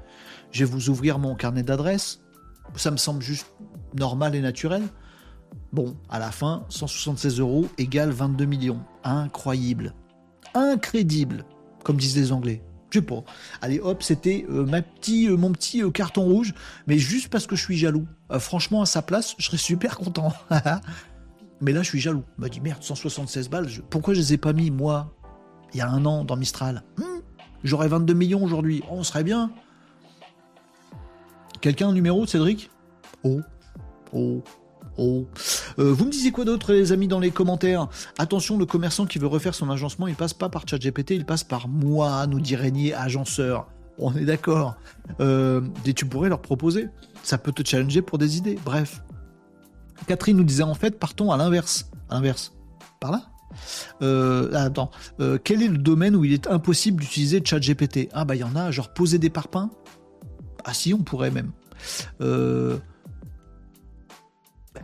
je 0.52 0.64
vais 0.64 0.72
vous 0.72 0.92
ouvrir 0.92 1.18
mon 1.18 1.34
carnet 1.34 1.64
d'adresses. 1.64 2.22
Ça 2.76 2.92
me 2.92 2.98
semble 2.98 3.24
juste 3.24 3.48
normal 3.96 4.36
et 4.36 4.40
naturel. 4.40 4.84
Bon, 5.74 5.98
à 6.12 6.20
la 6.20 6.30
fin, 6.30 6.64
176 6.70 7.40
euros 7.40 7.68
égale 7.80 8.12
22 8.12 8.46
millions. 8.46 8.82
Incroyable. 9.04 9.96
Incrédible, 10.54 11.44
comme 11.84 11.98
disent 11.98 12.16
les 12.16 12.32
Anglais. 12.32 12.62
Je 12.92 13.00
sais 13.00 13.06
pas. 13.06 13.24
Allez, 13.64 13.80
hop, 13.80 14.04
c'était 14.04 14.46
euh, 14.48 14.64
ma 14.64 14.84
petit, 14.84 15.28
euh, 15.28 15.38
mon 15.38 15.52
petit 15.52 15.82
euh, 15.82 15.90
carton 15.90 16.22
rouge, 16.22 16.54
mais 16.86 17.00
juste 17.00 17.30
parce 17.30 17.48
que 17.48 17.56
je 17.56 17.64
suis 17.64 17.78
jaloux. 17.78 18.06
franchement, 18.38 18.84
à 18.84 18.86
sa 18.86 19.02
place, 19.02 19.34
je 19.40 19.46
serais 19.46 19.58
super 19.58 19.98
content. 19.98 20.34
Mais 21.62 21.74
là, 21.74 21.82
je 21.82 21.90
suis 21.90 22.00
jaloux. 22.00 22.24
Il 22.38 22.42
m'a 22.42 22.50
dit 22.50 22.62
merde, 22.62 22.82
176 22.82 23.50
balles. 23.50 23.68
Pourquoi 23.90 24.14
je 24.14 24.20
les 24.20 24.34
ai 24.34 24.38
pas 24.38 24.54
mis, 24.54 24.72
moi, 24.72 25.14
il 25.74 25.78
y 25.78 25.82
a 25.82 25.90
un 25.90 26.06
an, 26.06 26.24
dans 26.24 26.36
Mistral 26.36 26.84
hmm, 26.98 27.22
J'aurais 27.64 27.88
22 27.88 28.14
millions 28.14 28.44
aujourd'hui. 28.44 28.84
Oh, 28.90 28.96
on 28.98 29.04
serait 29.04 29.24
bien. 29.24 29.52
Quelqu'un 31.62 31.90
un 31.90 31.94
numéro, 31.94 32.26
Cédric? 32.26 32.72
Oh. 33.24 33.42
Oh. 34.14 34.42
Oh. 34.98 35.26
Euh, 35.78 35.94
vous 35.94 36.06
me 36.06 36.12
disiez 36.12 36.32
quoi 36.32 36.46
d'autre, 36.46 36.74
les 36.74 36.92
amis, 36.92 37.08
dans 37.08 37.20
les 37.20 37.32
commentaires? 37.32 37.88
Attention, 38.18 38.58
le 38.58 38.66
commerçant 38.66 39.06
qui 39.06 39.20
veut 39.20 39.28
refaire 39.28 39.54
son 39.54 39.70
agencement, 39.70 40.08
il 40.08 40.16
passe 40.16 40.34
pas 40.34 40.50
par 40.50 40.68
ChatGPT, 40.68 41.12
il 41.12 41.26
passe 41.26 41.44
par 41.44 41.68
moi, 41.68 42.26
nous 42.28 42.40
dit 42.40 42.56
Régnier, 42.56 42.94
agenceur. 42.94 43.68
On 43.98 44.16
est 44.16 44.26
d'accord. 44.26 44.76
Euh, 45.20 45.62
et 45.86 45.94
tu 45.94 46.06
pourrais 46.06 46.30
leur 46.30 46.42
proposer. 46.42 46.88
Ça 47.24 47.38
peut 47.38 47.52
te 47.52 47.68
challenger 47.68 48.02
pour 48.02 48.18
des 48.18 48.38
idées. 48.38 48.58
Bref. 48.64 49.02
Catherine 50.08 50.38
nous 50.38 50.44
disait 50.44 50.64
en 50.64 50.74
fait, 50.74 51.00
partons 51.00 51.32
à 51.32 51.38
l'inverse. 51.38 51.90
L'inverse. 52.10 52.54
Par 53.00 53.12
là 53.12 53.24
euh, 54.02 54.54
attends, 54.54 54.92
euh, 55.20 55.38
quel 55.44 55.62
est 55.62 55.68
le 55.68 55.78
domaine 55.78 56.16
où 56.16 56.24
il 56.24 56.34
est 56.34 56.48
impossible 56.48 57.02
d'utiliser 57.02 57.42
ChatGPT? 57.44 58.10
Ah 58.14 58.26
bah 58.26 58.36
il 58.36 58.40
y 58.40 58.44
en 58.44 58.56
a, 58.56 58.72
genre 58.72 58.94
poser 58.94 59.18
des 59.18 59.30
parpaings? 59.30 59.70
Ah 60.66 60.74
si, 60.74 60.94
on 60.94 61.00
pourrait 61.00 61.32
même. 61.32 61.52
Euh, 62.22 62.78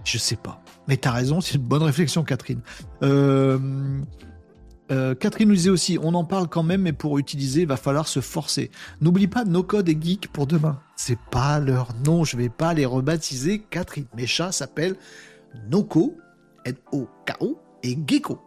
je 0.03 0.17
sais 0.17 0.35
pas. 0.35 0.61
Mais 0.87 0.97
t'as 0.97 1.11
raison, 1.11 1.41
c'est 1.41 1.55
une 1.55 1.63
bonne 1.63 1.83
réflexion, 1.83 2.23
Catherine. 2.23 2.61
Catherine 4.89 5.49
nous 5.49 5.55
disait 5.55 5.69
aussi, 5.69 5.97
on 6.01 6.13
en 6.13 6.23
parle 6.23 6.47
quand 6.47 6.63
même, 6.63 6.83
mais 6.83 6.93
pour 6.93 7.17
utiliser, 7.17 7.61
il 7.61 7.67
va 7.67 7.77
falloir 7.77 8.07
se 8.07 8.19
forcer. 8.19 8.71
N'oublie 9.01 9.27
pas 9.27 9.43
No 9.43 9.63
Code 9.63 9.89
et 9.89 9.97
Geek 9.99 10.27
pour 10.31 10.47
demain. 10.47 10.79
C'est 10.95 11.19
pas 11.19 11.59
leur 11.59 11.93
nom, 12.05 12.23
je 12.23 12.37
vais 12.37 12.49
pas 12.49 12.73
les 12.73 12.85
rebaptiser. 12.85 13.59
Catherine, 13.69 14.05
mes 14.15 14.27
chats 14.27 14.51
s'appellent 14.51 14.95
Noco, 15.69 16.17
N-O-K-O, 16.65 17.59
et 17.83 17.97
Gecko. 18.07 18.39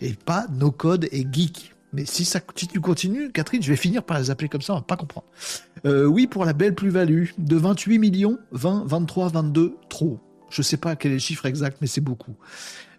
Et 0.00 0.14
pas 0.14 0.46
No 0.52 0.70
Code 0.70 1.08
et 1.10 1.26
Geek. 1.30 1.74
Mais 1.92 2.04
si, 2.04 2.24
ça, 2.24 2.40
si 2.56 2.66
tu 2.66 2.80
continues, 2.80 3.30
Catherine, 3.30 3.62
je 3.62 3.70
vais 3.70 3.76
finir 3.76 4.02
par 4.02 4.18
les 4.18 4.30
appeler 4.30 4.48
comme 4.48 4.62
ça, 4.62 4.72
on 4.72 4.76
va 4.76 4.82
pas 4.82 4.96
comprendre. 4.96 5.26
Euh, 5.86 6.06
oui, 6.06 6.26
pour 6.26 6.44
la 6.44 6.52
belle 6.52 6.74
plus-value 6.74 7.26
de 7.38 7.56
28 7.56 7.98
millions, 7.98 8.38
20, 8.50 8.84
23, 8.86 9.28
22, 9.28 9.76
trop. 9.88 10.18
Je 10.50 10.62
sais 10.62 10.76
pas 10.76 10.96
quel 10.96 11.12
est 11.12 11.16
le 11.16 11.20
chiffre 11.20 11.46
exact, 11.46 11.78
mais 11.80 11.86
c'est 11.86 12.00
beaucoup. 12.00 12.36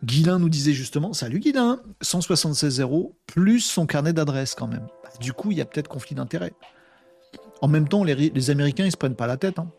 Guilin 0.04 0.40
nous 0.40 0.50
disait 0.50 0.74
justement, 0.74 1.14
salut 1.14 1.40
Guilin, 1.40 1.82
176 2.02 2.80
euros, 2.80 3.18
plus 3.26 3.62
son 3.62 3.86
carnet 3.86 4.14
d'adresse 4.14 4.56
quand 4.56 4.68
même. 4.68 4.88
Bah, 5.04 5.10
du 5.20 5.34
coup, 5.34 5.52
il 5.52 5.58
y 5.58 5.62
a 5.62 5.66
peut-être 5.66 5.88
conflit 5.90 6.16
d'intérêt. 6.16 6.54
En 7.62 7.68
même 7.68 7.88
temps, 7.88 8.04
les, 8.04 8.50
Américains, 8.50 8.86
ils 8.86 8.92
se 8.92 8.98
prennent 8.98 9.16
pas 9.16 9.28
la 9.28 9.38
tête. 9.38 9.60
Hein. 9.60 9.72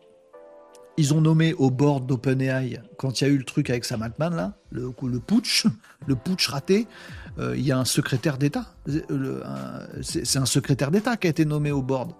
Ils 0.97 1.13
ont 1.13 1.21
nommé 1.21 1.53
au 1.53 1.69
board 1.69 2.07
d'OpenAI, 2.07 2.81
quand 2.97 3.21
il 3.21 3.23
y 3.23 3.27
a 3.27 3.29
eu 3.29 3.37
le 3.37 3.43
truc 3.43 3.69
avec 3.69 3.85
Sam 3.85 4.01
Altman, 4.01 4.35
là, 4.35 4.53
le, 4.71 4.91
putsch, 5.19 5.67
le 6.07 6.15
putsch 6.15 6.47
raté, 6.47 6.87
euh, 7.37 7.55
il 7.55 7.63
y 7.63 7.71
a 7.71 7.77
un 7.77 7.85
secrétaire 7.85 8.39
d'État. 8.39 8.65
Euh, 8.89 9.43
c'est 10.01 10.39
un 10.39 10.47
secrétaire 10.47 10.89
d'État 10.89 11.15
qui 11.15 11.27
a 11.27 11.29
été 11.29 11.45
nommé 11.45 11.71
au 11.71 11.83
board, 11.83 12.13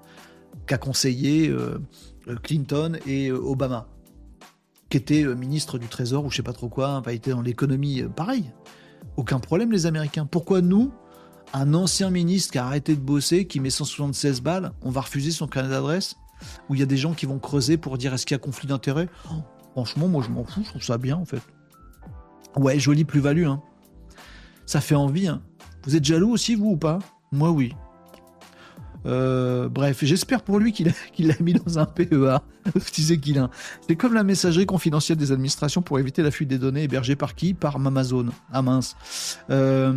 qui 0.67 0.75
a 0.75 0.77
conseillé 0.77 1.49
euh, 1.49 1.79
Clinton 2.43 2.99
et 3.07 3.31
Obama 3.31 3.87
qui 4.89 4.97
était 4.97 5.23
ministre 5.35 5.77
du 5.77 5.87
Trésor 5.87 6.23
ou 6.23 6.31
je 6.31 6.37
sais 6.37 6.43
pas 6.43 6.53
trop 6.53 6.69
quoi, 6.69 7.01
pas 7.01 7.13
été 7.13 7.31
dans 7.31 7.41
l'économie, 7.41 8.03
pareil. 8.15 8.45
Aucun 9.17 9.39
problème 9.39 9.71
les 9.71 9.85
Américains. 9.85 10.25
Pourquoi 10.25 10.61
nous, 10.61 10.93
un 11.53 11.73
ancien 11.73 12.09
ministre 12.09 12.51
qui 12.51 12.57
a 12.57 12.65
arrêté 12.65 12.95
de 12.95 13.01
bosser, 13.01 13.45
qui 13.45 13.59
met 13.59 13.69
176 13.69 14.41
balles, 14.41 14.71
on 14.81 14.89
va 14.89 15.01
refuser 15.01 15.31
son 15.31 15.47
carnet 15.47 15.69
d'adresse 15.69 16.15
Où 16.69 16.75
il 16.75 16.79
y 16.79 16.83
a 16.83 16.87
des 16.87 16.97
gens 16.97 17.13
qui 17.13 17.25
vont 17.25 17.39
creuser 17.39 17.77
pour 17.77 17.97
dire 17.97 18.13
est-ce 18.13 18.25
qu'il 18.25 18.35
y 18.35 18.39
a 18.39 18.39
conflit 18.39 18.67
d'intérêt 18.67 19.09
oh, 19.31 19.35
Franchement, 19.71 20.07
moi 20.07 20.23
je 20.23 20.29
m'en 20.29 20.43
fous, 20.43 20.63
je 20.63 20.69
trouve 20.69 20.83
ça 20.83 20.97
bien 20.97 21.15
en 21.17 21.25
fait. 21.25 21.41
Ouais, 22.55 22.79
jolie 22.79 23.05
plus-value, 23.05 23.45
hein. 23.45 23.61
Ça 24.65 24.81
fait 24.81 24.95
envie, 24.95 25.27
hein. 25.27 25.41
Vous 25.85 25.95
êtes 25.95 26.03
jaloux 26.03 26.31
aussi, 26.31 26.55
vous 26.55 26.71
ou 26.71 26.77
pas? 26.77 26.99
Moi 27.31 27.51
oui. 27.51 27.73
Euh, 29.05 29.69
bref, 29.69 29.99
j'espère 30.01 30.41
pour 30.41 30.59
lui 30.59 30.73
qu'il 30.73 30.93
l'a 31.19 31.35
mis 31.39 31.53
dans 31.53 31.79
un 31.79 31.85
PEA. 31.85 32.41
C'est 32.81 33.95
comme 33.95 34.13
la 34.13 34.23
messagerie 34.23 34.65
confidentielle 34.65 35.17
des 35.17 35.31
administrations 35.31 35.81
pour 35.81 35.99
éviter 35.99 36.23
la 36.23 36.31
fuite 36.31 36.49
des 36.49 36.57
données 36.57 36.83
hébergées 36.83 37.15
par 37.15 37.35
qui? 37.35 37.53
Par 37.53 37.75
Amazon. 37.77 38.27
Ah 38.51 38.61
mince. 38.61 38.95
Euh, 39.49 39.93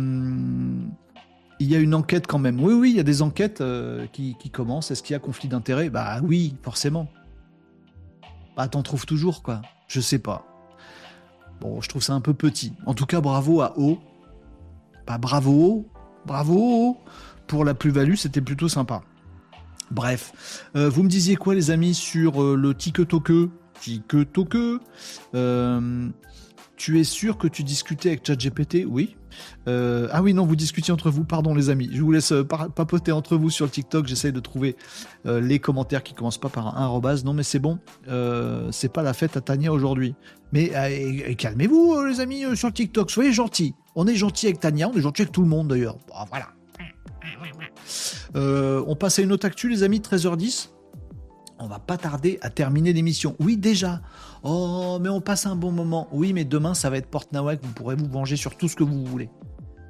il 1.61 1.69
y 1.69 1.75
a 1.75 1.79
une 1.79 1.93
enquête 1.93 2.27
quand 2.27 2.39
même. 2.39 2.61
Oui, 2.61 2.73
oui, 2.73 2.89
il 2.91 2.97
y 2.97 2.99
a 2.99 3.03
des 3.03 3.21
enquêtes 3.21 3.61
euh, 3.61 4.07
qui, 4.07 4.35
commencent. 4.51 4.91
Est-ce 4.91 5.03
qu'il 5.03 5.13
y 5.13 5.15
a 5.15 5.19
conflit 5.19 5.47
d'intérêt 5.47 5.89
Bah 5.89 6.19
oui, 6.23 6.55
forcément. 6.63 7.07
Bah 8.57 8.67
t'en 8.67 8.81
trouves 8.81 9.05
toujours, 9.05 9.43
quoi. 9.43 9.61
Je 9.87 10.01
sais 10.01 10.19
pas. 10.19 10.45
Bon, 11.59 11.79
je 11.79 11.89
trouve 11.89 12.01
ça 12.01 12.13
un 12.13 12.21
peu 12.21 12.33
petit. 12.33 12.73
En 12.85 12.93
tout 12.93 13.05
cas, 13.05 13.21
bravo 13.21 13.61
à 13.61 13.77
O. 13.77 13.99
Bah 15.05 15.17
bravo, 15.17 15.85
bravo 16.25 16.97
pour 17.47 17.65
la 17.65 17.73
plus-value, 17.73 18.15
c'était 18.15 18.41
plutôt 18.41 18.69
sympa. 18.69 19.01
Bref, 19.91 20.69
euh, 20.77 20.89
vous 20.89 21.03
me 21.03 21.09
disiez 21.09 21.35
quoi 21.35 21.53
les 21.53 21.69
amis 21.69 21.93
sur 21.93 22.41
euh, 22.41 22.55
le 22.55 22.73
TikTok 22.73 23.29
TikTok 23.81 24.55
euh, 25.35 26.09
Tu 26.81 26.99
es 26.99 27.03
sûr 27.03 27.37
que 27.37 27.47
tu 27.47 27.61
discutais 27.63 28.09
avec 28.09 28.25
ChatGPT? 28.25 28.85
Oui. 28.87 29.15
Euh, 29.67 30.07
ah 30.11 30.23
oui, 30.23 30.33
non, 30.33 30.47
vous 30.47 30.55
discutiez 30.55 30.91
entre 30.91 31.11
vous, 31.11 31.23
pardon 31.23 31.53
les 31.53 31.69
amis. 31.69 31.87
Je 31.93 32.01
vous 32.01 32.11
laisse 32.11 32.31
euh, 32.31 32.43
papoter 32.43 33.11
entre 33.11 33.37
vous 33.37 33.51
sur 33.51 33.65
le 33.65 33.71
TikTok. 33.71 34.07
J'essaye 34.07 34.31
de 34.31 34.39
trouver 34.39 34.75
euh, 35.27 35.39
les 35.39 35.59
commentaires 35.59 36.01
qui 36.01 36.15
commencent 36.15 36.39
pas 36.39 36.49
par 36.49 36.75
un 36.75 36.81
arrobase. 36.81 37.23
Non, 37.23 37.33
mais 37.33 37.43
c'est 37.43 37.59
bon. 37.59 37.77
C'est 38.71 38.91
pas 38.91 39.03
la 39.03 39.13
fête 39.13 39.37
à 39.37 39.41
Tania 39.41 39.71
aujourd'hui. 39.71 40.15
Mais 40.53 40.71
calmez-vous, 41.35 42.03
les 42.03 42.19
amis, 42.19 42.45
sur 42.55 42.69
le 42.69 42.73
TikTok. 42.73 43.11
Soyez 43.11 43.31
gentils. 43.31 43.75
On 43.93 44.07
est 44.07 44.15
gentil 44.15 44.47
avec 44.47 44.59
Tania, 44.59 44.89
on 44.89 44.97
est 44.97 45.01
gentil 45.01 45.21
avec 45.21 45.31
tout 45.31 45.43
le 45.43 45.49
monde 45.49 45.67
d'ailleurs. 45.67 45.99
Bon, 46.07 46.15
voilà. 46.29 46.47
On 48.33 48.95
passe 48.95 49.19
à 49.19 49.21
une 49.21 49.31
autre 49.33 49.45
actu, 49.45 49.69
les 49.69 49.83
amis, 49.83 49.99
13h10. 49.99 50.69
On 51.63 51.67
va 51.67 51.77
pas 51.77 51.97
tarder 51.97 52.39
à 52.41 52.49
terminer 52.49 52.91
l'émission. 52.91 53.35
Oui, 53.39 53.55
déjà. 53.55 54.01
Oh, 54.41 54.97
mais 54.99 55.09
on 55.09 55.21
passe 55.21 55.45
un 55.45 55.55
bon 55.55 55.71
moment. 55.71 56.07
Oui, 56.11 56.33
mais 56.33 56.43
demain, 56.43 56.73
ça 56.73 56.89
va 56.89 56.97
être 56.97 57.05
Porte 57.05 57.31
Nawak. 57.33 57.59
Vous 57.61 57.71
pourrez 57.73 57.95
vous 57.95 58.07
venger 58.07 58.35
sur 58.35 58.57
tout 58.57 58.67
ce 58.67 58.75
que 58.75 58.83
vous 58.83 59.05
voulez. 59.05 59.29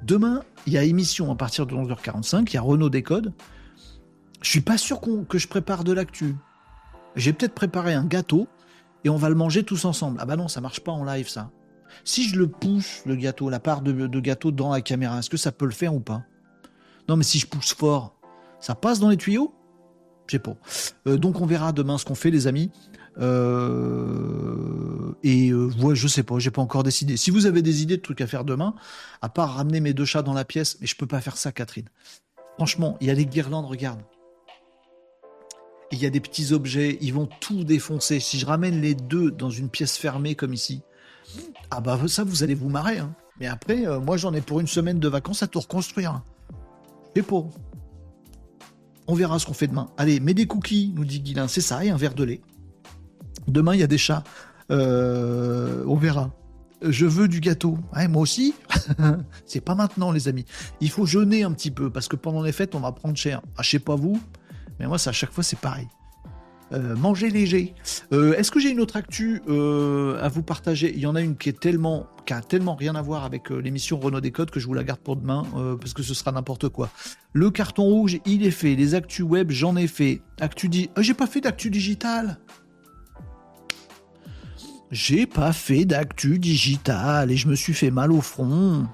Demain, 0.02 0.42
il 0.66 0.74
y 0.74 0.78
a 0.78 0.84
émission 0.84 1.32
à 1.32 1.34
partir 1.34 1.66
de 1.66 1.74
11h45. 1.74 2.50
Il 2.50 2.54
y 2.54 2.56
a 2.58 2.60
Renault 2.60 2.90
Décode. 2.90 3.32
Je 4.42 4.50
suis 4.50 4.60
pas 4.60 4.76
sûr 4.76 5.00
que 5.00 5.38
je 5.38 5.48
prépare 5.48 5.82
de 5.82 5.92
l'actu. 5.92 6.36
J'ai 7.16 7.32
peut-être 7.32 7.54
préparé 7.54 7.94
un 7.94 8.04
gâteau 8.04 8.48
et 9.04 9.08
on 9.08 9.16
va 9.16 9.30
le 9.30 9.34
manger 9.34 9.62
tous 9.62 9.86
ensemble. 9.86 10.18
Ah 10.20 10.26
bah 10.26 10.36
non, 10.36 10.48
ça 10.48 10.60
marche 10.60 10.80
pas 10.80 10.92
en 10.92 11.04
live, 11.04 11.28
ça. 11.28 11.50
Si 12.04 12.28
je 12.28 12.38
le 12.38 12.48
pousse, 12.48 13.02
le 13.06 13.16
gâteau, 13.16 13.48
la 13.48 13.60
part 13.60 13.80
de 13.80 14.20
gâteau 14.20 14.50
dans 14.50 14.72
la 14.72 14.82
caméra, 14.82 15.18
est-ce 15.20 15.30
que 15.30 15.36
ça 15.38 15.52
peut 15.52 15.66
le 15.66 15.72
faire 15.72 15.94
ou 15.94 16.00
pas? 16.00 16.22
Non, 17.08 17.16
mais 17.16 17.24
si 17.24 17.38
je 17.38 17.46
pousse 17.46 17.72
fort, 17.72 18.16
ça 18.60 18.74
passe 18.74 18.98
dans 19.00 19.08
les 19.08 19.16
tuyaux? 19.16 19.54
Je 20.32 20.38
sais 20.38 20.42
pas. 20.42 20.56
Euh, 21.06 21.18
donc 21.18 21.42
on 21.42 21.46
verra 21.46 21.72
demain 21.72 21.98
ce 21.98 22.06
qu'on 22.06 22.14
fait, 22.14 22.30
les 22.30 22.46
amis. 22.46 22.70
Euh, 23.18 25.12
et 25.22 25.50
euh, 25.50 25.70
ouais, 25.82 25.94
je 25.94 26.08
sais 26.08 26.22
pas, 26.22 26.38
j'ai 26.38 26.50
pas 26.50 26.62
encore 26.62 26.84
décidé. 26.84 27.18
Si 27.18 27.30
vous 27.30 27.44
avez 27.44 27.60
des 27.60 27.82
idées 27.82 27.98
de 27.98 28.02
trucs 28.02 28.22
à 28.22 28.26
faire 28.26 28.46
demain, 28.46 28.74
à 29.20 29.28
part 29.28 29.56
ramener 29.56 29.80
mes 29.80 29.92
deux 29.92 30.06
chats 30.06 30.22
dans 30.22 30.32
la 30.32 30.46
pièce, 30.46 30.78
mais 30.80 30.86
je 30.86 30.96
peux 30.96 31.06
pas 31.06 31.20
faire 31.20 31.36
ça, 31.36 31.52
Catherine. 31.52 31.90
Franchement, 32.56 32.96
il 33.02 33.08
y 33.08 33.10
a 33.10 33.14
les 33.14 33.26
guirlandes, 33.26 33.66
regarde. 33.66 34.00
Il 35.90 35.98
y 36.02 36.06
a 36.06 36.10
des 36.10 36.20
petits 36.20 36.54
objets, 36.54 36.96
ils 37.02 37.12
vont 37.12 37.28
tout 37.40 37.64
défoncer. 37.64 38.18
Si 38.18 38.38
je 38.38 38.46
ramène 38.46 38.80
les 38.80 38.94
deux 38.94 39.30
dans 39.30 39.50
une 39.50 39.68
pièce 39.68 39.98
fermée 39.98 40.34
comme 40.34 40.54
ici, 40.54 40.80
ah 41.70 41.82
bah 41.82 42.00
ça, 42.08 42.24
vous 42.24 42.42
allez 42.42 42.54
vous 42.54 42.70
marrer. 42.70 43.00
hein. 43.00 43.14
Mais 43.38 43.48
après, 43.48 43.86
euh, 43.86 44.00
moi 44.00 44.16
j'en 44.16 44.32
ai 44.32 44.40
pour 44.40 44.60
une 44.60 44.66
semaine 44.66 44.98
de 44.98 45.08
vacances 45.08 45.42
à 45.42 45.46
tout 45.46 45.60
reconstruire. 45.60 46.22
Sais 47.14 47.22
pas. 47.22 47.44
On 49.06 49.14
verra 49.14 49.38
ce 49.38 49.46
qu'on 49.46 49.54
fait 49.54 49.66
demain. 49.66 49.88
Allez, 49.96 50.20
mets 50.20 50.34
des 50.34 50.46
cookies, 50.46 50.92
nous 50.94 51.04
dit 51.04 51.20
Guilin. 51.20 51.48
C'est 51.48 51.60
ça, 51.60 51.84
et 51.84 51.90
un 51.90 51.96
verre 51.96 52.14
de 52.14 52.24
lait. 52.24 52.40
Demain, 53.48 53.74
il 53.74 53.80
y 53.80 53.82
a 53.82 53.88
des 53.88 53.98
chats. 53.98 54.24
Euh, 54.70 55.84
on 55.86 55.96
verra. 55.96 56.30
Je 56.82 57.06
veux 57.06 57.28
du 57.28 57.40
gâteau. 57.40 57.78
Moi 58.08 58.22
aussi. 58.22 58.54
c'est 59.46 59.60
pas 59.60 59.74
maintenant, 59.74 60.12
les 60.12 60.28
amis. 60.28 60.44
Il 60.80 60.90
faut 60.90 61.06
jeûner 61.06 61.42
un 61.42 61.52
petit 61.52 61.70
peu, 61.70 61.90
parce 61.90 62.08
que 62.08 62.16
pendant 62.16 62.42
les 62.42 62.52
fêtes, 62.52 62.74
on 62.74 62.80
va 62.80 62.92
prendre 62.92 63.16
cher. 63.16 63.42
Ah, 63.56 63.62
je 63.62 63.70
sais 63.70 63.78
pas 63.78 63.96
vous, 63.96 64.20
mais 64.78 64.86
moi, 64.86 64.98
ça, 64.98 65.10
à 65.10 65.12
chaque 65.12 65.32
fois, 65.32 65.44
c'est 65.44 65.58
pareil. 65.58 65.88
Euh, 66.72 66.96
manger 66.96 67.28
léger. 67.28 67.74
Euh, 68.12 68.34
Est-ce 68.34 68.50
que 68.50 68.58
j'ai 68.58 68.70
une 68.70 68.80
autre 68.80 68.96
actu 68.96 69.42
euh, 69.48 70.18
à 70.22 70.28
vous 70.28 70.42
partager? 70.42 70.92
Il 70.94 71.00
y 71.00 71.06
en 71.06 71.14
a 71.14 71.20
une 71.20 71.36
qui 71.36 71.50
est 71.50 71.60
tellement, 71.60 72.06
a 72.30 72.40
tellement 72.40 72.74
rien 72.74 72.94
à 72.94 73.02
voir 73.02 73.24
avec 73.24 73.50
l'émission 73.50 73.98
Renault 74.00 74.22
Décode 74.22 74.50
que 74.50 74.58
je 74.58 74.66
vous 74.66 74.74
la 74.74 74.84
garde 74.84 75.00
pour 75.00 75.16
demain 75.16 75.44
parce 75.80 75.92
que 75.92 76.02
ce 76.02 76.14
sera 76.14 76.32
n'importe 76.32 76.70
quoi. 76.70 76.88
Le 77.34 77.50
carton 77.50 77.82
rouge, 77.82 78.18
il 78.24 78.46
est 78.46 78.50
fait. 78.50 78.74
Les 78.74 78.94
actus 78.94 79.24
web, 79.24 79.50
j'en 79.50 79.76
ai 79.76 79.86
fait. 79.86 80.22
Actu 80.40 80.68
di... 80.68 80.88
Ah, 80.96 81.02
j'ai 81.02 81.14
pas 81.14 81.26
fait 81.26 81.42
d'actu 81.42 81.68
digital. 81.68 82.38
J'ai 84.90 85.26
pas 85.26 85.52
fait 85.52 85.84
d'actu 85.84 86.38
digital 86.38 87.30
et 87.30 87.36
je 87.36 87.48
me 87.48 87.54
suis 87.54 87.74
fait 87.74 87.90
mal 87.90 88.12
au 88.12 88.22
front. 88.22 88.86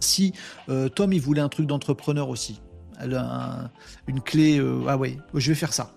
Si 0.00 0.32
Tom, 0.94 1.12
il 1.12 1.20
voulait 1.20 1.42
un 1.42 1.48
truc 1.48 1.66
d'entrepreneur 1.66 2.28
aussi. 2.28 2.60
Une 4.08 4.20
clé. 4.20 4.60
ah 4.88 4.96
ouais, 4.96 5.16
je 5.34 5.52
vais 5.52 5.56
faire 5.56 5.72
ça. 5.72 5.92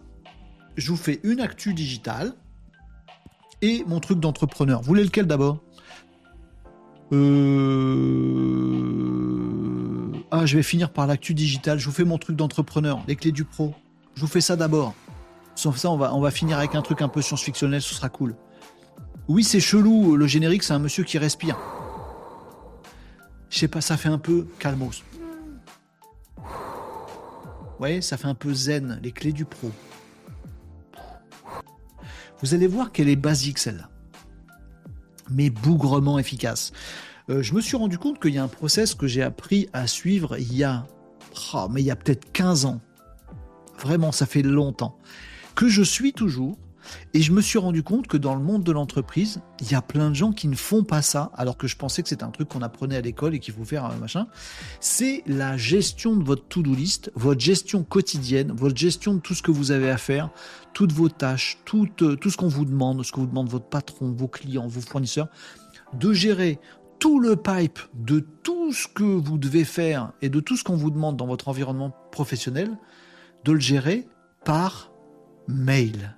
Je 0.78 0.92
vous 0.92 0.98
fais 0.98 1.20
une 1.24 1.42
actu 1.42 1.74
digitale 1.74 2.34
et 3.64 3.84
mon 3.88 4.00
truc 4.00 4.20
d'entrepreneur. 4.20 4.82
Vous 4.82 4.88
voulez 4.88 5.04
lequel 5.04 5.26
d'abord 5.26 5.58
Euh, 7.12 7.18
Ah, 10.30 10.46
je 10.46 10.56
vais 10.56 10.64
finir 10.64 10.92
par 10.92 11.08
l'actu 11.08 11.34
digitale. 11.34 11.80
Je 11.80 11.86
vous 11.86 11.92
fais 11.92 12.04
mon 12.04 12.20
truc 12.20 12.36
d'entrepreneur, 12.36 13.04
les 13.08 13.16
clés 13.16 13.32
du 13.32 13.44
pro. 13.44 13.74
Je 14.14 14.22
vous 14.22 14.28
fais 14.28 14.42
ça 14.42 14.56
d'abord. 14.56 14.94
Sauf 15.56 15.78
ça, 15.78 15.90
on 15.90 15.98
va, 15.98 16.32
finir 16.32 16.60
avec 16.60 16.76
un 16.76 16.84
truc 16.84 17.02
un 17.02 17.08
peu 17.08 17.24
science-fictionnel, 17.24 17.82
ce 17.82 17.96
sera 17.96 18.10
cool. 18.10 18.36
Oui, 19.28 19.44
c'est 19.44 19.60
chelou, 19.60 20.16
le 20.16 20.28
générique, 20.28 20.62
c'est 20.62 20.74
un 20.74 20.80
monsieur 20.80 21.04
qui 21.04 21.18
respire. 21.18 21.58
Je 23.50 23.58
sais 23.58 23.68
pas, 23.68 23.82
ça 23.82 23.98
fait 23.98 24.10
un 24.10 24.20
peu 24.20 24.48
calmos. 24.60 25.04
Vous 27.80 28.02
ça 28.02 28.18
fait 28.18 28.28
un 28.28 28.36
peu 28.36 28.54
zen, 28.54 29.00
les 29.02 29.12
clés 29.12 29.32
du 29.32 29.46
pro. 29.46 29.72
Vous 32.42 32.54
allez 32.54 32.68
voir 32.68 32.92
qu'elle 32.92 33.10
est 33.10 33.16
basique 33.16 33.58
celle-là, 33.58 33.90
mais 35.30 35.50
bougrement 35.50 36.20
efficace. 36.20 36.72
Euh, 37.30 37.42
je 37.42 37.54
me 37.54 37.62
suis 37.62 37.76
rendu 37.76 37.98
compte 37.98 38.22
qu'il 38.22 38.34
y 38.34 38.38
a 38.38 38.44
un 38.44 38.48
process 38.48 38.94
que 38.94 39.08
j'ai 39.08 39.24
appris 39.24 39.70
à 39.74 39.88
suivre 39.88 40.38
il 40.38 40.56
y 40.56 40.64
a, 40.64 40.86
oh, 41.54 41.68
mais 41.72 41.82
il 41.82 41.86
y 41.86 41.92
a 41.92 41.96
peut-être 41.96 42.32
15 42.32 42.66
ans. 42.66 42.82
Vraiment, 43.80 44.12
ça 44.12 44.26
fait 44.26 44.44
longtemps 44.44 44.98
que 45.56 45.68
je 45.68 45.82
suis 45.82 46.14
toujours. 46.14 46.58
Et 47.14 47.22
je 47.22 47.32
me 47.32 47.42
suis 47.42 47.60
rendu 47.60 47.84
compte 47.84 48.08
que 48.08 48.18
dans 48.18 48.36
le 48.36 48.42
monde 48.42 48.64
de 48.64 48.72
l'entreprise, 48.72 49.42
il 49.62 49.72
y 49.72 49.76
a 49.76 49.82
plein 49.82 50.10
de 50.10 50.16
gens 50.16 50.32
qui 50.32 50.48
ne 50.48 50.56
font 50.56 50.84
pas 50.84 51.02
ça, 51.02 51.32
alors 51.36 51.58
que 51.58 51.68
je 51.68 51.76
pensais 51.76 52.04
que 52.04 52.10
c'était 52.10 52.24
un 52.24 52.32
truc 52.32 52.50
qu'on 52.50 52.62
apprenait 52.62 52.98
à 52.98 53.02
l'école 53.02 53.36
et 53.36 53.40
qu'il 53.40 53.54
faut 53.54 53.66
faire 53.66 53.86
un 53.86 53.96
machin. 53.96 54.28
C'est 54.80 55.24
la 55.26 55.58
gestion 55.58 56.16
de 56.16 56.24
votre 56.24 56.48
to-do 56.48 56.74
list, 56.74 57.12
votre 57.16 57.42
gestion 57.42 57.84
quotidienne, 57.84 58.52
votre 58.56 58.78
gestion 58.78 59.16
de 59.16 59.20
tout 59.20 59.34
ce 59.34 59.42
que 59.42 59.52
vous 59.52 59.72
avez 59.72 59.90
à 59.90 59.98
faire, 59.98 60.30
toutes 60.74 60.92
vos 60.92 61.10
tâches, 61.10 61.60
tout, 61.66 61.90
euh, 62.02 62.16
tout 62.16 62.30
ce 62.30 62.38
qu'on 62.38 62.48
vous 62.48 62.66
demande, 62.66 63.04
ce 63.04 63.12
que 63.12 63.20
vous 63.20 63.28
demande 63.28 63.50
votre 63.50 63.68
patron, 63.68 64.12
vos 64.12 64.28
clients, 64.28 64.68
vos 64.68 64.82
fournisseurs, 64.82 65.28
de 65.94 66.14
gérer 66.14 66.60
tout 67.00 67.20
le 67.20 67.36
pipe 67.36 67.80
de 67.94 68.20
tout 68.20 68.74
ce 68.74 68.88
que 68.88 69.04
vous 69.04 69.38
devez 69.38 69.66
faire 69.66 70.14
et 70.22 70.30
de 70.30 70.40
tout 70.40 70.58
ce 70.58 70.64
qu'on 70.64 70.76
vous 70.76 70.92
demande 70.92 71.18
dans 71.18 71.28
votre 71.28 71.48
environnement 71.48 71.94
professionnel, 72.12 72.78
de 73.44 73.52
le 73.52 73.60
gérer 73.60 74.08
par 74.44 74.92
mail. 75.48 76.17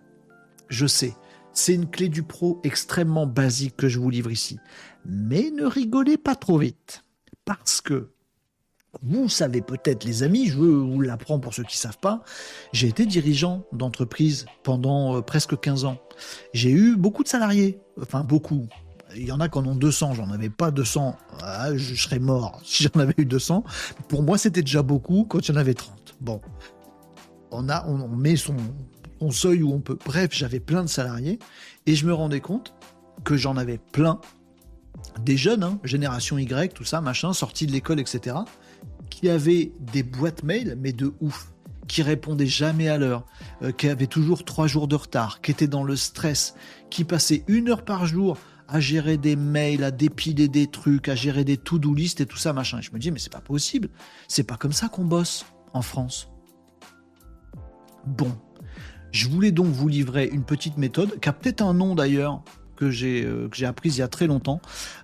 Je 0.69 0.85
sais, 0.85 1.15
c'est 1.51 1.73
une 1.73 1.89
clé 1.89 2.09
du 2.09 2.23
pro 2.23 2.61
extrêmement 2.63 3.25
basique 3.25 3.75
que 3.75 3.89
je 3.89 3.99
vous 3.99 4.09
livre 4.09 4.31
ici. 4.31 4.59
Mais 5.05 5.51
ne 5.51 5.65
rigolez 5.65 6.17
pas 6.17 6.35
trop 6.35 6.59
vite. 6.59 7.03
Parce 7.45 7.81
que, 7.81 8.11
vous 9.01 9.29
savez 9.29 9.61
peut-être 9.61 10.03
les 10.03 10.23
amis, 10.23 10.47
je 10.47 10.57
vous 10.57 11.01
l'apprends 11.01 11.39
pour 11.39 11.53
ceux 11.53 11.63
qui 11.63 11.77
ne 11.77 11.81
savent 11.81 11.99
pas, 11.99 12.23
j'ai 12.73 12.87
été 12.87 13.05
dirigeant 13.05 13.65
d'entreprise 13.71 14.45
pendant 14.63 15.17
euh, 15.17 15.21
presque 15.21 15.59
15 15.59 15.85
ans. 15.85 15.97
J'ai 16.53 16.71
eu 16.71 16.95
beaucoup 16.95 17.23
de 17.23 17.27
salariés, 17.27 17.79
enfin 18.01 18.23
beaucoup. 18.23 18.67
Il 19.15 19.25
y 19.25 19.31
en 19.31 19.39
a 19.39 19.49
qui 19.49 19.57
en 19.57 19.65
ont 19.65 19.75
200, 19.75 20.13
j'en 20.13 20.29
avais 20.29 20.49
pas 20.49 20.69
200, 20.69 21.15
ah, 21.41 21.75
je 21.75 21.95
serais 21.95 22.19
mort 22.19 22.61
si 22.63 22.83
j'en 22.83 22.99
avais 22.99 23.15
eu 23.17 23.25
200. 23.25 23.63
Pour 24.07 24.21
moi, 24.21 24.37
c'était 24.37 24.61
déjà 24.61 24.83
beaucoup 24.83 25.25
quand 25.27 25.39
il 25.39 25.51
y 25.51 25.55
en 25.55 25.59
avait 25.59 25.73
30. 25.73 26.15
Bon, 26.21 26.41
on, 27.51 27.69
a, 27.69 27.87
on 27.87 28.07
met 28.07 28.35
son, 28.35 28.55
son 29.19 29.31
seuil 29.31 29.63
où 29.63 29.73
on 29.73 29.79
peut. 29.79 29.97
Bref, 30.05 30.29
j'avais 30.31 30.59
plein 30.59 30.83
de 30.83 30.89
salariés 30.89 31.39
et 31.85 31.95
je 31.95 32.05
me 32.05 32.13
rendais 32.13 32.39
compte 32.39 32.73
que 33.23 33.37
j'en 33.37 33.57
avais 33.57 33.77
plein, 33.77 34.19
des 35.19 35.37
jeunes, 35.37 35.63
hein, 35.63 35.79
génération 35.83 36.37
Y, 36.37 36.73
tout 36.73 36.83
ça, 36.83 37.01
machin, 37.01 37.33
sortis 37.33 37.67
de 37.67 37.71
l'école, 37.71 37.99
etc., 37.99 38.37
qui 39.09 39.29
avaient 39.29 39.71
des 39.91 40.03
boîtes 40.03 40.43
mail, 40.43 40.77
mais 40.79 40.93
de 40.93 41.13
ouf, 41.19 41.51
qui 41.87 42.01
répondaient 42.03 42.45
jamais 42.45 42.87
à 42.87 42.97
l'heure, 42.97 43.25
euh, 43.63 43.71
qui 43.71 43.89
avaient 43.89 44.07
toujours 44.07 44.45
trois 44.45 44.67
jours 44.67 44.87
de 44.87 44.95
retard, 44.95 45.41
qui 45.41 45.51
étaient 45.51 45.67
dans 45.67 45.83
le 45.83 45.95
stress, 45.95 46.55
qui 46.89 47.03
passaient 47.03 47.43
une 47.47 47.69
heure 47.69 47.83
par 47.83 48.05
jour 48.05 48.37
à 48.67 48.79
gérer 48.79 49.17
des 49.17 49.35
mails, 49.35 49.83
à 49.83 49.91
dépiler 49.91 50.47
des 50.47 50.67
trucs, 50.67 51.09
à 51.09 51.15
gérer 51.15 51.43
des 51.43 51.57
to-do 51.57 51.93
list 51.93 52.21
et 52.21 52.27
tout 52.27 52.37
ça, 52.37 52.53
machin. 52.53 52.79
Et 52.79 52.81
je 52.83 52.91
me 52.91 52.99
dis, 52.99 53.11
mais 53.11 53.17
c'est 53.17 53.31
pas 53.31 53.41
possible. 53.41 53.89
C'est 54.27 54.43
pas 54.43 54.57
comme 54.57 54.73
ça 54.73 54.89
qu'on 54.89 55.05
bosse 55.05 55.45
en 55.73 55.81
France. 55.81 56.29
Bon. 58.05 58.31
Je 59.11 59.27
voulais 59.27 59.51
donc 59.51 59.67
vous 59.67 59.87
livrer 59.87 60.29
une 60.31 60.43
petite 60.43 60.77
méthode, 60.77 61.19
qui 61.19 61.29
a 61.29 61.33
peut-être 61.33 61.61
un 61.61 61.73
nom 61.73 61.95
d'ailleurs, 61.95 62.41
que 62.75 62.89
j'ai 62.89 63.25
euh, 63.25 63.49
apprise 63.65 63.97
il 63.97 63.99
y 63.99 64.03
a 64.03 64.07
très 64.07 64.27
longtemps, 64.27 64.61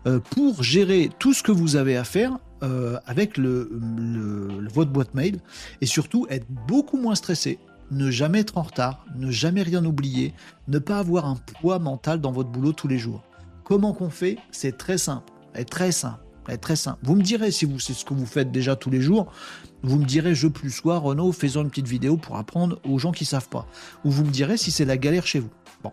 euh, 0.07 0.19
pour 0.19 0.63
gérer 0.63 1.09
tout 1.19 1.33
ce 1.33 1.43
que 1.43 1.51
vous 1.51 1.75
avez 1.75 1.97
à 1.97 2.03
faire 2.03 2.37
euh, 2.63 2.97
avec 3.05 3.37
votre 3.37 4.91
boîte 4.91 5.13
mail, 5.13 5.39
et 5.81 5.85
surtout 5.85 6.25
être 6.29 6.45
beaucoup 6.67 6.97
moins 6.97 7.15
stressé, 7.15 7.59
ne 7.91 8.09
jamais 8.11 8.39
être 8.39 8.57
en 8.57 8.63
retard, 8.63 9.05
ne 9.15 9.29
jamais 9.29 9.61
rien 9.61 9.83
oublier, 9.83 10.33
ne 10.67 10.79
pas 10.79 10.99
avoir 10.99 11.25
un 11.25 11.35
poids 11.59 11.79
mental 11.79 12.21
dans 12.21 12.31
votre 12.31 12.49
boulot 12.49 12.71
tous 12.71 12.87
les 12.87 12.97
jours. 12.97 13.23
Comment 13.63 13.93
qu'on 13.93 14.09
fait? 14.09 14.37
C'est 14.51 14.77
très 14.77 14.97
simple, 14.97 15.33
et 15.55 15.65
très 15.65 15.91
simple. 15.91 16.24
Très 16.61 16.75
simple. 16.75 16.99
Vous 17.03 17.15
me 17.15 17.21
direz 17.21 17.51
si 17.51 17.65
vous 17.65 17.79
c'est 17.79 17.93
ce 17.93 18.05
que 18.05 18.13
vous 18.13 18.25
faites 18.25 18.51
déjà 18.51 18.75
tous 18.75 18.89
les 18.89 19.01
jours. 19.01 19.31
Vous 19.83 19.97
me 19.97 20.05
direz 20.05 20.35
je 20.35 20.47
plus 20.47 20.71
soir 20.71 21.01
Renault, 21.01 21.31
faisons 21.31 21.63
une 21.63 21.69
petite 21.69 21.87
vidéo 21.87 22.17
pour 22.17 22.37
apprendre 22.37 22.79
aux 22.87 22.99
gens 22.99 23.11
qui 23.11 23.25
savent 23.25 23.49
pas. 23.49 23.67
Ou 24.03 24.11
vous 24.11 24.23
me 24.23 24.31
direz 24.31 24.57
si 24.57 24.71
c'est 24.71 24.85
la 24.85 24.97
galère 24.97 25.27
chez 25.27 25.39
vous. 25.39 25.49
Bon. 25.83 25.91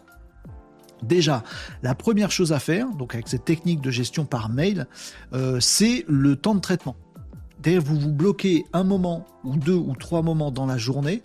Déjà, 1.02 1.42
la 1.82 1.94
première 1.94 2.30
chose 2.30 2.52
à 2.52 2.58
faire, 2.58 2.88
donc 2.94 3.14
avec 3.14 3.28
cette 3.28 3.44
technique 3.44 3.80
de 3.80 3.90
gestion 3.90 4.24
par 4.24 4.48
mail, 4.48 4.86
euh, 5.32 5.58
c'est 5.60 6.04
le 6.08 6.36
temps 6.36 6.54
de 6.54 6.60
traitement. 6.60 6.96
D'ailleurs, 7.60 7.84
vous 7.84 7.98
vous 7.98 8.12
bloquez 8.12 8.64
un 8.72 8.84
moment 8.84 9.26
ou 9.44 9.56
deux 9.56 9.74
ou 9.74 9.94
trois 9.96 10.22
moments 10.22 10.50
dans 10.50 10.66
la 10.66 10.78
journée 10.78 11.22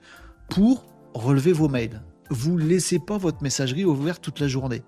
pour 0.50 0.86
relever 1.14 1.52
vos 1.52 1.68
mails. 1.68 2.02
Vous 2.30 2.60
ne 2.60 2.64
laissez 2.64 3.00
pas 3.00 3.18
votre 3.18 3.42
messagerie 3.42 3.86
ouverte 3.86 4.22
toute 4.22 4.40
la 4.40 4.48
journée. 4.48 4.84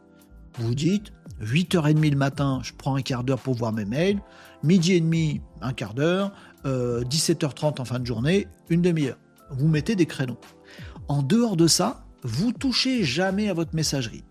Vous 0.60 0.76
dites 0.76 1.14
8h30 1.41 2.10
le 2.10 2.18
matin, 2.18 2.60
je 2.64 2.73
prends 2.77 2.95
un 2.95 3.02
quart 3.02 3.23
d'heure 3.23 3.40
pour 3.40 3.53
voir 3.53 3.72
mes 3.72 3.86
mails, 3.86 4.19
midi 4.61 4.94
et 4.94 4.99
demi, 4.99 5.41
un 5.61 5.72
quart 5.72 5.94
d'heure, 5.94 6.34
17h30 6.65 7.65
euh, 7.65 7.81
en 7.81 7.86
fin 7.86 7.99
de 7.99 8.06
journée, 8.06 8.48
une 8.69 8.81
demi-heure. 8.81 9.18
Vous 9.52 9.69
mettez 9.69 9.95
des 9.95 10.06
créneaux. 10.06 10.40
En 11.07 11.23
dehors 11.23 11.56
de 11.56 11.68
ça, 11.68 12.03
vous 12.23 12.52
touchez 12.52 13.06
jamais 13.06 13.49
à 13.49 13.53
votre 13.53 13.73
messagerie. 13.73 14.26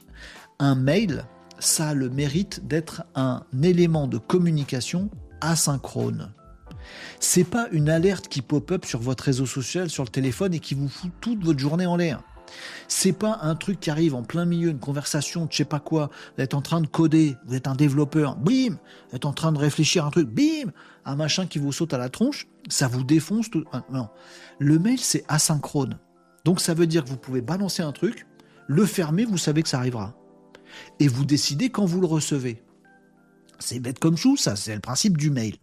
Un 0.58 0.74
mail, 0.74 1.24
ça 1.60 1.88
a 1.88 1.94
le 1.94 2.10
mérite 2.10 2.66
d'être 2.66 3.04
un 3.14 3.42
élément 3.62 4.06
de 4.06 4.18
communication 4.18 5.08
asynchrone. 5.40 6.34
C'est 7.20 7.44
pas 7.44 7.68
une 7.72 7.88
alerte 7.88 8.28
qui 8.28 8.42
pop-up 8.42 8.84
sur 8.84 9.00
votre 9.00 9.24
réseau 9.24 9.46
social, 9.46 9.88
sur 9.88 10.04
le 10.04 10.10
téléphone 10.10 10.52
et 10.52 10.60
qui 10.60 10.74
vous 10.74 10.88
fout 10.88 11.10
toute 11.22 11.42
votre 11.42 11.58
journée 11.58 11.86
en 11.86 11.96
l'air. 11.96 12.22
C'est 12.88 13.12
pas 13.12 13.38
un 13.42 13.54
truc 13.54 13.80
qui 13.80 13.90
arrive 13.90 14.14
en 14.14 14.22
plein 14.22 14.44
milieu, 14.44 14.70
une 14.70 14.78
conversation 14.78 15.46
de 15.46 15.52
je 15.52 15.58
sais 15.58 15.64
pas 15.64 15.80
quoi. 15.80 16.10
Vous 16.36 16.42
êtes 16.42 16.54
en 16.54 16.62
train 16.62 16.80
de 16.80 16.86
coder, 16.86 17.36
vous 17.46 17.54
êtes 17.54 17.66
un 17.66 17.74
développeur, 17.74 18.36
bim, 18.36 18.78
vous 19.10 19.16
êtes 19.16 19.24
en 19.24 19.32
train 19.32 19.52
de 19.52 19.58
réfléchir 19.58 20.04
à 20.04 20.08
un 20.08 20.10
truc, 20.10 20.28
bim, 20.28 20.72
un 21.04 21.16
machin 21.16 21.46
qui 21.46 21.58
vous 21.58 21.72
saute 21.72 21.94
à 21.94 21.98
la 21.98 22.08
tronche, 22.08 22.46
ça 22.68 22.88
vous 22.88 23.04
défonce 23.04 23.50
tout. 23.50 23.64
Ah, 23.72 23.84
non. 23.90 24.08
Le 24.58 24.78
mail, 24.78 24.98
c'est 24.98 25.24
asynchrone. 25.28 25.98
Donc 26.44 26.60
ça 26.60 26.74
veut 26.74 26.86
dire 26.86 27.04
que 27.04 27.10
vous 27.10 27.16
pouvez 27.16 27.40
balancer 27.40 27.82
un 27.82 27.92
truc, 27.92 28.26
le 28.66 28.86
fermer, 28.86 29.24
vous 29.24 29.38
savez 29.38 29.62
que 29.62 29.68
ça 29.68 29.78
arrivera. 29.78 30.14
Et 31.00 31.08
vous 31.08 31.24
décidez 31.24 31.70
quand 31.70 31.84
vous 31.84 32.00
le 32.00 32.06
recevez. 32.06 32.62
C'est 33.58 33.80
bête 33.80 33.98
comme 33.98 34.16
chou, 34.16 34.36
ça, 34.36 34.56
c'est 34.56 34.74
le 34.74 34.80
principe 34.80 35.16
du 35.16 35.30
mail 35.30 35.56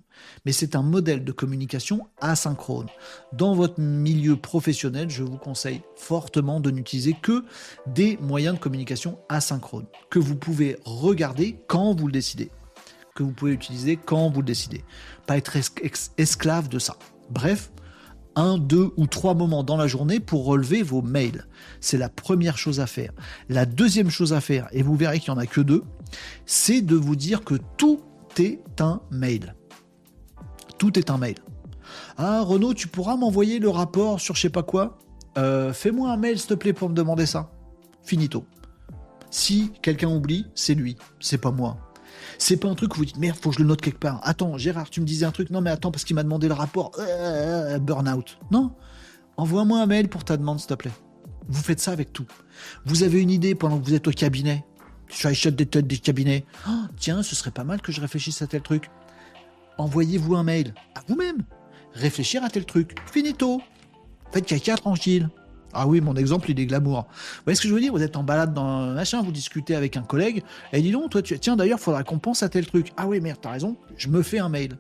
mais 0.46 0.52
c'est 0.52 0.76
un 0.76 0.82
modèle 0.82 1.24
de 1.24 1.32
communication 1.32 2.08
asynchrone. 2.20 2.88
Dans 3.34 3.56
votre 3.56 3.80
milieu 3.80 4.36
professionnel, 4.36 5.10
je 5.10 5.24
vous 5.24 5.38
conseille 5.38 5.82
fortement 5.96 6.60
de 6.60 6.72
n'utiliser 6.72 7.16
que 7.22 7.44
des 7.88 8.18
moyens 8.22 8.56
de 8.56 8.60
communication 8.60 9.20
asynchrone, 9.30 9.86
que 10.10 10.20
vous 10.20 10.36
pouvez 10.36 10.78
regarder 10.86 11.58
quand 11.68 11.94
vous 12.00 12.08
le 12.08 12.14
décidez, 12.14 12.50
que 13.16 13.24
vous 13.24 13.32
pouvez 13.32 13.54
utiliser 13.54 13.98
quand 13.98 14.30
vous 14.30 14.42
le 14.42 14.48
décidez. 14.48 14.84
Pas 15.28 15.38
être 15.38 15.58
esclave 16.18 16.70
de 16.70 16.80
ça. 16.80 16.98
Bref, 17.30 17.72
un, 18.36 18.58
deux 18.58 18.92
ou 18.98 19.08
trois 19.08 19.34
moments 19.34 19.64
dans 19.64 19.78
la 19.78 19.88
journée 19.88 20.20
pour 20.20 20.46
relever 20.46 20.84
vos 20.84 21.02
mails. 21.02 21.48
C'est 21.80 21.98
la 21.98 22.10
première 22.10 22.58
chose 22.58 22.80
à 22.80 22.88
faire. 22.88 23.12
La 23.50 23.66
deuxième 23.66 24.10
chose 24.10 24.34
à 24.34 24.42
faire, 24.42 24.68
et 24.72 24.84
vous 24.84 24.96
verrez 24.96 25.20
qu'il 25.20 25.34
n'y 25.34 25.40
en 25.40 25.42
a 25.42 25.48
que 25.48 25.62
deux, 25.62 25.84
c'est 26.46 26.82
de 26.82 26.96
vous 26.96 27.16
dire 27.16 27.44
que 27.44 27.56
tout 27.78 28.02
est 28.38 28.60
un 28.80 29.02
mail. 29.12 29.56
Tout 30.78 30.98
est 31.00 31.10
un 31.10 31.18
mail. 31.18 31.36
Ah, 32.18 32.42
Renaud, 32.42 32.74
tu 32.74 32.88
pourras 32.88 33.16
m'envoyer 33.16 33.60
le 33.60 33.70
rapport 33.70 34.20
sur 34.20 34.36
je 34.36 34.42
sais 34.42 34.50
pas 34.50 34.64
quoi 34.64 34.98
euh, 35.38 35.74
Fais-moi 35.74 36.10
un 36.10 36.18
mail, 36.18 36.40
s'il 36.40 36.50
te 36.50 36.54
plaît, 36.56 36.74
pour 36.74 36.90
me 36.90 36.96
demander 36.96 37.26
ça. 37.26 37.52
Finito. 38.04 38.46
Si 39.30 39.72
quelqu'un 39.82 40.10
oublie, 40.10 40.48
c'est 40.56 40.76
lui, 40.76 40.98
c'est 41.20 41.38
pas 41.38 41.52
moi. 41.52 41.78
C'est 42.38 42.58
pas 42.58 42.70
un 42.70 42.76
truc 42.76 42.96
où 42.96 43.00
vous 43.00 43.06
dites 43.06 43.18
merde, 43.18 43.38
faut 43.40 43.50
que 43.50 43.56
je 43.56 43.62
le 43.62 43.68
note 43.68 43.82
quelque 43.82 44.00
part. 44.00 44.20
Attends, 44.24 44.58
Gérard, 44.58 44.90
tu 44.90 45.02
me 45.02 45.06
disais 45.06 45.26
un 45.26 45.32
truc. 45.32 45.50
Non, 45.50 45.62
mais 45.62 45.70
attends, 45.70 45.92
parce 45.92 46.04
qu'il 46.04 46.16
m'a 46.16 46.24
demandé 46.24 46.48
le 46.48 46.54
rapport. 46.54 46.92
Euh, 47.00 47.78
burnout. 47.80 48.38
Non. 48.52 48.74
Envoie-moi 49.38 49.82
un 49.82 49.86
mail 49.86 50.08
pour 50.08 50.24
ta 50.24 50.38
demande, 50.38 50.60
s'il 50.60 50.70
te 50.70 50.74
plaît. 50.76 50.92
Vous 51.48 51.62
faites 51.62 51.80
ça 51.80 51.92
avec 51.92 52.14
tout. 52.14 52.26
Vous 52.86 53.04
avez 53.04 53.22
une 53.22 53.30
idée 53.30 53.56
pendant 53.56 53.80
que 53.80 53.86
vous 53.86 53.94
êtes 53.94 54.08
au 54.08 54.12
cabinet, 54.12 54.66
sur 55.10 55.30
les 55.30 55.52
des 55.52 55.66
têtes 55.66 55.88
des 55.88 55.98
cabinets. 55.98 56.46
Oh, 56.68 56.72
tiens, 56.98 57.22
ce 57.22 57.36
serait 57.36 57.52
pas 57.52 57.64
mal 57.64 57.82
que 57.82 57.92
je 57.92 58.02
réfléchisse 58.02 58.42
à 58.42 58.48
tel 58.48 58.62
truc 58.62 58.90
envoyez-vous 59.78 60.36
un 60.36 60.44
mail 60.44 60.74
à 60.96 61.02
vous-même. 61.08 61.44
Réfléchir 61.94 62.44
à 62.44 62.50
tel 62.50 62.66
truc. 62.66 62.96
Finito. 63.12 63.62
Faites 64.32 64.46
caca 64.46 64.76
tranquille. 64.76 65.30
Ah 65.78 65.88
oui, 65.88 66.00
mon 66.00 66.16
exemple, 66.16 66.50
il 66.50 66.60
est 66.60 66.66
glamour. 66.66 67.06
Vous 67.10 67.42
voyez 67.44 67.56
ce 67.56 67.62
que 67.62 67.68
je 67.68 67.74
veux 67.74 67.82
dire? 67.82 67.92
Vous 67.92 68.02
êtes 68.02 68.16
en 68.16 68.24
balade 68.24 68.54
dans 68.54 68.66
un 68.66 68.94
machin, 68.94 69.22
vous 69.22 69.34
discutez 69.34 69.76
avec 69.76 69.98
un 69.98 70.04
collègue, 70.04 70.42
et 70.72 70.82
dis 70.82 70.92
donc, 70.92 71.10
toi, 71.10 71.22
tu... 71.22 71.38
tiens, 71.38 71.58
d'ailleurs, 71.58 71.80
il 71.80 71.84
faudra 71.84 72.04
qu'on 72.04 72.18
pense 72.18 72.44
à 72.44 72.50
tel 72.50 72.66
truc. 72.66 72.94
Ah 72.96 73.08
oui, 73.08 73.20
merde, 73.20 73.40
t'as 73.42 73.52
raison, 73.52 73.76
je 73.98 74.08
me 74.08 74.22
fais 74.22 74.40
un 74.40 74.48
mail. 74.48 74.78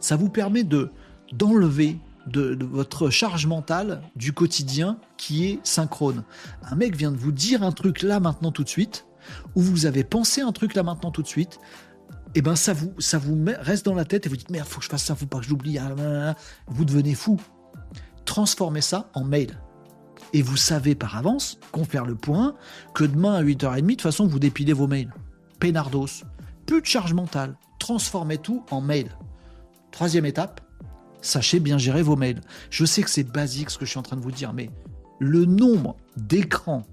Ça 0.00 0.14
vous 0.14 0.28
permet 0.28 0.62
de 0.62 0.90
d'enlever 1.32 1.96
de, 2.26 2.54
de, 2.54 2.64
votre 2.64 3.08
charge 3.10 3.46
mentale 3.46 4.02
du 4.16 4.32
quotidien 4.32 4.98
qui 5.16 5.46
est 5.46 5.60
synchrone. 5.64 6.24
Un 6.70 6.74
mec 6.74 6.96
vient 6.96 7.12
de 7.12 7.16
vous 7.16 7.32
dire 7.32 7.62
un 7.62 7.72
truc 7.72 8.02
là 8.02 8.20
maintenant 8.20 8.52
tout 8.52 8.64
de 8.64 8.68
suite, 8.68 9.06
ou 9.54 9.60
vous 9.60 9.86
avez 9.86 10.04
pensé 10.04 10.40
un 10.40 10.52
truc 10.52 10.74
là 10.74 10.82
maintenant 10.82 11.10
tout 11.10 11.22
de 11.22 11.28
suite, 11.28 11.58
et 12.32 12.38
eh 12.38 12.42
ben 12.42 12.54
ça 12.54 12.72
vous, 12.72 12.92
ça 13.00 13.18
vous 13.18 13.36
reste 13.58 13.84
dans 13.84 13.94
la 13.94 14.04
tête 14.04 14.24
et 14.24 14.28
vous 14.28 14.36
dites 14.36 14.50
merde, 14.50 14.68
faut 14.68 14.78
que 14.78 14.84
je 14.84 14.90
fasse 14.90 15.02
ça, 15.02 15.16
faut 15.16 15.26
pas 15.26 15.38
que 15.38 15.44
je 15.46 15.50
l'oublie. 15.50 15.78
Ah, 15.78 16.36
vous 16.68 16.84
devenez 16.84 17.14
fou. 17.16 17.40
Transformez 18.24 18.82
ça 18.82 19.10
en 19.14 19.24
mail. 19.24 19.58
Et 20.32 20.40
vous 20.40 20.56
savez 20.56 20.94
par 20.94 21.16
avance, 21.16 21.58
qu'on 21.72 21.84
fait 21.84 21.98
le 22.06 22.14
point, 22.14 22.54
que 22.94 23.02
demain 23.02 23.34
à 23.34 23.42
8h30, 23.42 23.80
de 23.80 23.86
toute 23.88 24.02
façon, 24.02 24.28
vous 24.28 24.38
dépilez 24.38 24.72
vos 24.72 24.86
mails. 24.86 25.12
Pénardos. 25.58 26.24
Plus 26.66 26.80
de 26.80 26.86
charge 26.86 27.14
mentale. 27.14 27.56
Transformez 27.80 28.38
tout 28.38 28.64
en 28.70 28.80
mail. 28.80 29.10
Troisième 29.90 30.24
étape, 30.24 30.60
sachez 31.20 31.58
bien 31.58 31.78
gérer 31.78 32.02
vos 32.02 32.14
mails. 32.14 32.40
Je 32.70 32.84
sais 32.84 33.02
que 33.02 33.10
c'est 33.10 33.24
basique 33.24 33.70
ce 33.70 33.78
que 33.78 33.84
je 33.84 33.90
suis 33.90 33.98
en 33.98 34.04
train 34.04 34.16
de 34.16 34.22
vous 34.22 34.30
dire, 34.30 34.52
mais 34.52 34.70
le 35.18 35.46
nombre 35.46 35.96
d'écrans, 36.16 36.86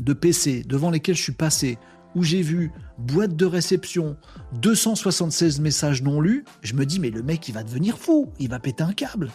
de 0.00 0.12
PC 0.12 0.64
devant 0.64 0.90
lesquels 0.90 1.16
je 1.16 1.22
suis 1.22 1.32
passé 1.32 1.78
où 2.14 2.22
j'ai 2.22 2.42
vu 2.42 2.72
boîte 2.98 3.36
de 3.36 3.46
réception, 3.46 4.16
276 4.60 5.60
messages 5.60 6.02
non 6.02 6.20
lus, 6.20 6.44
je 6.62 6.74
me 6.74 6.86
dis 6.86 6.98
mais 6.98 7.10
le 7.10 7.22
mec 7.22 7.48
il 7.48 7.52
va 7.52 7.62
devenir 7.62 7.98
fou, 7.98 8.28
il 8.38 8.48
va 8.48 8.58
péter 8.58 8.82
un 8.82 8.92
câble. 8.92 9.30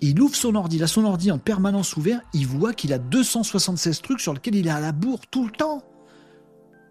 Il 0.00 0.20
ouvre 0.20 0.34
son 0.34 0.54
ordi, 0.56 0.76
il 0.76 0.82
a 0.82 0.88
son 0.88 1.04
ordi 1.04 1.30
en 1.30 1.38
permanence 1.38 1.96
ouvert, 1.96 2.20
il 2.34 2.46
voit 2.46 2.72
qu'il 2.72 2.92
a 2.92 2.98
276 2.98 4.02
trucs 4.02 4.20
sur 4.20 4.34
lesquels 4.34 4.56
il 4.56 4.66
est 4.66 4.70
à 4.70 4.80
la 4.80 4.92
bourre 4.92 5.26
tout 5.28 5.44
le 5.44 5.52
temps. 5.52 5.82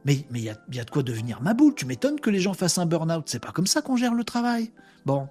Mais 0.06 0.26
il 0.34 0.40
y, 0.40 0.50
a, 0.50 0.56
y 0.72 0.80
de 0.80 0.90
quoi 0.90 1.04
devenir 1.04 1.42
ma 1.42 1.54
boule, 1.54 1.76
tu 1.76 1.86
m'étonnes 1.86 2.20
que 2.20 2.30
les 2.30 2.40
gens 2.40 2.54
fassent 2.54 2.78
un 2.78 2.86
burn-out, 2.86 3.24
c'est 3.28 3.40
pas 3.40 3.52
comme 3.52 3.68
ça 3.68 3.82
qu'on 3.82 3.98
gère 3.98 4.14
le 4.14 4.24
travail. 4.24 4.72
Bon. 5.06 5.28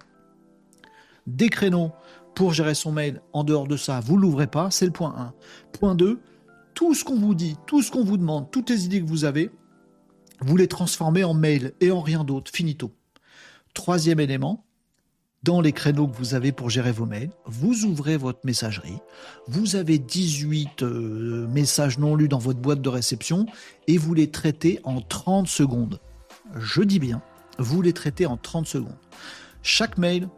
Des 1.26 1.48
créneaux 1.48 1.90
pour 2.34 2.52
gérer 2.52 2.74
son 2.74 2.92
mail 2.92 3.20
en 3.32 3.44
dehors 3.44 3.66
de 3.66 3.76
ça, 3.76 4.00
vous 4.00 4.16
l'ouvrez 4.16 4.46
pas, 4.46 4.70
c'est 4.70 4.86
le 4.86 4.92
point 4.92 5.14
1. 5.16 5.34
Point 5.72 5.94
2, 5.94 6.20
tout 6.74 6.94
ce 6.94 7.04
qu'on 7.04 7.18
vous 7.18 7.34
dit, 7.34 7.56
tout 7.66 7.82
ce 7.82 7.90
qu'on 7.90 8.04
vous 8.04 8.16
demande, 8.16 8.50
toutes 8.50 8.70
les 8.70 8.84
idées 8.84 9.00
que 9.00 9.08
vous 9.08 9.24
avez, 9.24 9.50
vous 10.40 10.56
les 10.56 10.68
transformez 10.68 11.24
en 11.24 11.34
mail 11.34 11.74
et 11.80 11.90
en 11.90 12.00
rien 12.00 12.24
d'autre, 12.24 12.50
finito. 12.54 12.92
Troisième 13.74 14.20
élément, 14.20 14.64
dans 15.42 15.60
les 15.60 15.72
créneaux 15.72 16.06
que 16.06 16.16
vous 16.16 16.34
avez 16.34 16.52
pour 16.52 16.68
gérer 16.68 16.92
vos 16.92 17.06
mails, 17.06 17.30
vous 17.46 17.84
ouvrez 17.84 18.16
votre 18.16 18.40
messagerie, 18.44 18.98
vous 19.46 19.76
avez 19.76 19.98
18 19.98 20.82
euh, 20.82 21.46
messages 21.48 21.98
non 21.98 22.14
lus 22.14 22.28
dans 22.28 22.38
votre 22.38 22.58
boîte 22.58 22.82
de 22.82 22.88
réception 22.88 23.46
et 23.86 23.96
vous 23.96 24.12
les 24.12 24.30
traitez 24.30 24.80
en 24.84 25.00
30 25.00 25.48
secondes. 25.48 26.00
Je 26.56 26.82
dis 26.82 26.98
bien, 26.98 27.22
vous 27.58 27.80
les 27.80 27.92
traitez 27.92 28.26
en 28.26 28.36
30 28.36 28.66
secondes. 28.66 28.98
Chaque 29.62 29.98
mail, 29.98 30.28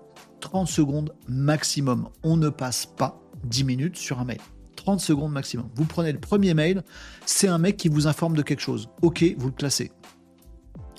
30 0.40 0.68
secondes 0.68 1.14
maximum. 1.28 2.08
On 2.22 2.36
ne 2.36 2.48
passe 2.48 2.86
pas 2.86 3.20
10 3.44 3.64
minutes 3.64 3.96
sur 3.96 4.20
un 4.20 4.24
mail. 4.24 4.40
30 4.84 5.00
secondes 5.00 5.32
maximum. 5.32 5.68
Vous 5.74 5.84
prenez 5.84 6.12
le 6.12 6.18
premier 6.18 6.54
mail, 6.54 6.82
c'est 7.24 7.48
un 7.48 7.58
mec 7.58 7.76
qui 7.76 7.88
vous 7.88 8.06
informe 8.06 8.36
de 8.36 8.42
quelque 8.42 8.60
chose. 8.60 8.88
Ok, 9.00 9.24
vous 9.38 9.46
le 9.46 9.52
classez. 9.52 9.92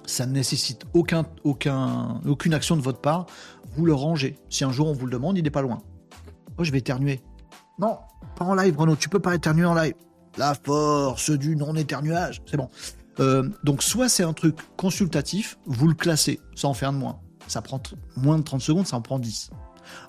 Ça 0.06 0.26
ne 0.26 0.34
nécessite 0.34 0.84
aucun, 0.94 1.26
aucun, 1.44 2.22
aucune 2.26 2.54
action 2.54 2.76
de 2.76 2.82
votre 2.82 3.00
part. 3.00 3.26
Vous 3.76 3.86
le 3.86 3.94
rangez. 3.94 4.36
Si 4.50 4.64
un 4.64 4.72
jour 4.72 4.88
on 4.88 4.94
vous 4.94 5.06
le 5.06 5.12
demande, 5.12 5.38
il 5.38 5.44
n'est 5.44 5.50
pas 5.50 5.62
loin. 5.62 5.82
Oh, 6.58 6.64
je 6.64 6.72
vais 6.72 6.80
éternuer. 6.80 7.22
Non, 7.80 7.98
pas 8.38 8.46
en 8.46 8.56
live, 8.56 8.74
Bruno. 8.74 8.96
Tu 8.96 9.10
peux 9.10 9.20
pas 9.20 9.36
éternuer 9.36 9.66
en 9.66 9.74
live. 9.74 9.94
La 10.38 10.56
force 10.56 11.30
du 11.32 11.56
non-éternuage. 11.56 12.42
C'est 12.46 12.58
bon. 12.58 12.70
Euh, 13.20 13.50
donc, 13.64 13.84
soit 13.84 14.10
c'est 14.10 14.24
un 14.24 14.34
truc 14.34 14.58
consultatif, 14.78 15.58
vous 15.66 15.88
le 15.88 15.94
classez, 15.94 16.40
ça 16.56 16.68
en 16.68 16.74
fait 16.74 16.86
un 16.86 16.94
de 16.94 16.98
moins. 16.98 17.20
Ça 17.48 17.62
prend 17.62 17.82
moins 18.16 18.38
de 18.38 18.44
30 18.44 18.62
secondes, 18.62 18.88
ça 18.88 18.96
en 18.96 19.02
prend 19.02 19.20
10. 19.20 19.52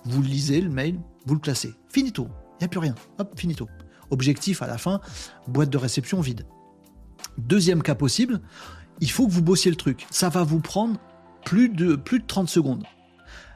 Vous 0.04 0.22
lisez 0.22 0.60
le 0.60 0.70
mail, 0.70 0.98
vous 1.26 1.34
le 1.34 1.40
classez. 1.40 1.74
Finito. 1.88 2.28
Il 2.54 2.62
n'y 2.62 2.66
a 2.66 2.68
plus 2.68 2.80
rien. 2.80 2.94
Hop, 3.18 3.38
finito. 3.38 3.68
Objectif 4.10 4.62
à 4.62 4.66
la 4.66 4.78
fin, 4.78 5.00
boîte 5.48 5.70
de 5.70 5.78
réception 5.78 6.20
vide. 6.20 6.46
Deuxième 7.38 7.82
cas 7.82 7.94
possible, 7.94 8.40
il 9.00 9.10
faut 9.10 9.26
que 9.26 9.32
vous 9.32 9.42
bossiez 9.42 9.70
le 9.70 9.76
truc. 9.76 10.06
Ça 10.10 10.28
va 10.28 10.44
vous 10.44 10.60
prendre 10.60 10.98
plus 11.44 11.68
de, 11.68 11.96
plus 11.96 12.20
de 12.20 12.26
30 12.26 12.48
secondes. 12.48 12.84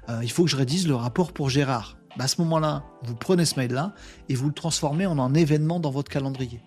Euh, 0.09 0.21
il 0.23 0.31
faut 0.31 0.45
que 0.45 0.51
je 0.51 0.57
rédise 0.57 0.89
le 0.89 0.95
rapport 0.95 1.33
pour 1.33 1.51
Gérard. 1.51 1.97
Bah, 2.17 2.25
à 2.25 2.29
ce 2.29 2.41
moment-là, 2.41 2.85
vous 3.05 3.15
prenez 3.15 3.45
ce 3.45 3.57
mail-là 3.57 3.95
et 4.29 4.35
vous 4.35 4.49
le 4.49 4.55
transformez 4.55 5.07
en 5.07 5.19
un 5.19 5.35
événement 5.35 5.81
dans 5.81 5.91
votre 5.91 6.11
calendrier. 6.11 6.61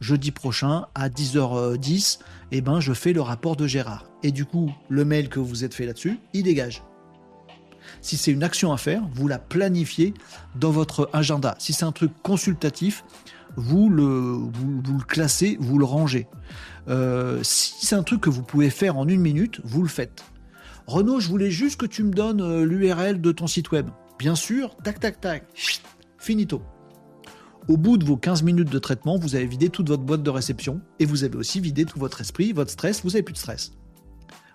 jeudi 0.00 0.30
prochain 0.30 0.86
à 0.94 1.08
10h10, 1.08 2.18
eh 2.52 2.60
ben, 2.60 2.80
je 2.80 2.92
fais 2.92 3.12
le 3.12 3.22
rapport 3.22 3.56
de 3.56 3.66
Gérard. 3.66 4.06
Et 4.22 4.30
du 4.30 4.44
coup, 4.44 4.70
le 4.88 5.04
mail 5.04 5.28
que 5.28 5.40
vous 5.40 5.64
êtes 5.64 5.74
fait 5.74 5.86
là-dessus, 5.86 6.20
il 6.34 6.44
dégage. 6.44 6.82
Si 8.00 8.16
c'est 8.16 8.32
une 8.32 8.42
action 8.42 8.72
à 8.72 8.76
faire, 8.76 9.02
vous 9.14 9.28
la 9.28 9.38
planifiez 9.38 10.14
dans 10.54 10.70
votre 10.70 11.08
agenda. 11.12 11.54
Si 11.58 11.72
c'est 11.72 11.84
un 11.84 11.92
truc 11.92 12.12
consultatif, 12.22 13.04
vous 13.56 13.88
le, 13.88 14.38
classez, 15.06 15.56
vous 15.60 15.78
le 15.78 15.84
rangez. 15.84 16.26
Euh, 16.88 17.40
si 17.42 17.74
c'est 17.84 17.94
un 17.94 18.02
truc 18.02 18.20
que 18.20 18.30
vous 18.30 18.42
pouvez 18.42 18.70
faire 18.70 18.96
en 18.96 19.08
une 19.08 19.20
minute, 19.20 19.60
vous 19.64 19.82
le 19.82 19.88
faites. 19.88 20.24
Renaud, 20.86 21.20
je 21.20 21.28
voulais 21.28 21.50
juste 21.50 21.80
que 21.80 21.86
tu 21.86 22.04
me 22.04 22.12
donnes 22.12 22.40
euh, 22.40 22.64
l'URL 22.64 23.20
de 23.20 23.32
ton 23.32 23.46
site 23.46 23.70
web. 23.72 23.88
Bien 24.18 24.34
sûr, 24.34 24.76
tac, 24.76 25.00
tac, 25.00 25.20
tac, 25.20 25.44
finito. 26.18 26.62
Au 27.68 27.76
bout 27.76 27.98
de 27.98 28.04
vos 28.04 28.16
15 28.16 28.44
minutes 28.44 28.70
de 28.70 28.78
traitement, 28.78 29.18
vous 29.18 29.34
avez 29.34 29.46
vidé 29.46 29.68
toute 29.68 29.88
votre 29.88 30.04
boîte 30.04 30.22
de 30.22 30.30
réception 30.30 30.80
et 31.00 31.04
vous 31.04 31.24
avez 31.24 31.36
aussi 31.36 31.58
vidé 31.58 31.84
tout 31.84 31.98
votre 31.98 32.20
esprit, 32.20 32.52
votre 32.52 32.70
stress, 32.70 33.02
vous 33.02 33.10
n'avez 33.10 33.24
plus 33.24 33.32
de 33.32 33.38
stress. 33.38 33.72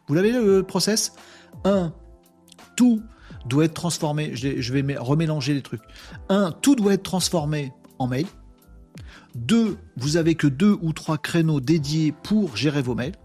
Vous 0.07 0.13
l'avez 0.13 0.31
le 0.31 0.63
process? 0.63 1.13
1. 1.65 1.93
Tout 2.77 3.01
doit 3.45 3.65
être 3.65 3.73
transformé. 3.73 4.35
Je 4.35 4.73
vais 4.73 4.97
remélanger 4.97 5.53
les 5.53 5.61
trucs. 5.61 5.81
1. 6.29 6.51
Tout 6.61 6.75
doit 6.75 6.93
être 6.93 7.03
transformé 7.03 7.73
en 7.99 8.07
mail. 8.07 8.25
2. 9.35 9.77
Vous 9.97 10.17
avez 10.17 10.35
que 10.35 10.47
deux 10.47 10.77
ou 10.81 10.93
trois 10.93 11.17
créneaux 11.17 11.61
dédiés 11.61 12.13
pour 12.23 12.57
gérer 12.57 12.81
vos 12.81 12.95
mails. 12.95 13.15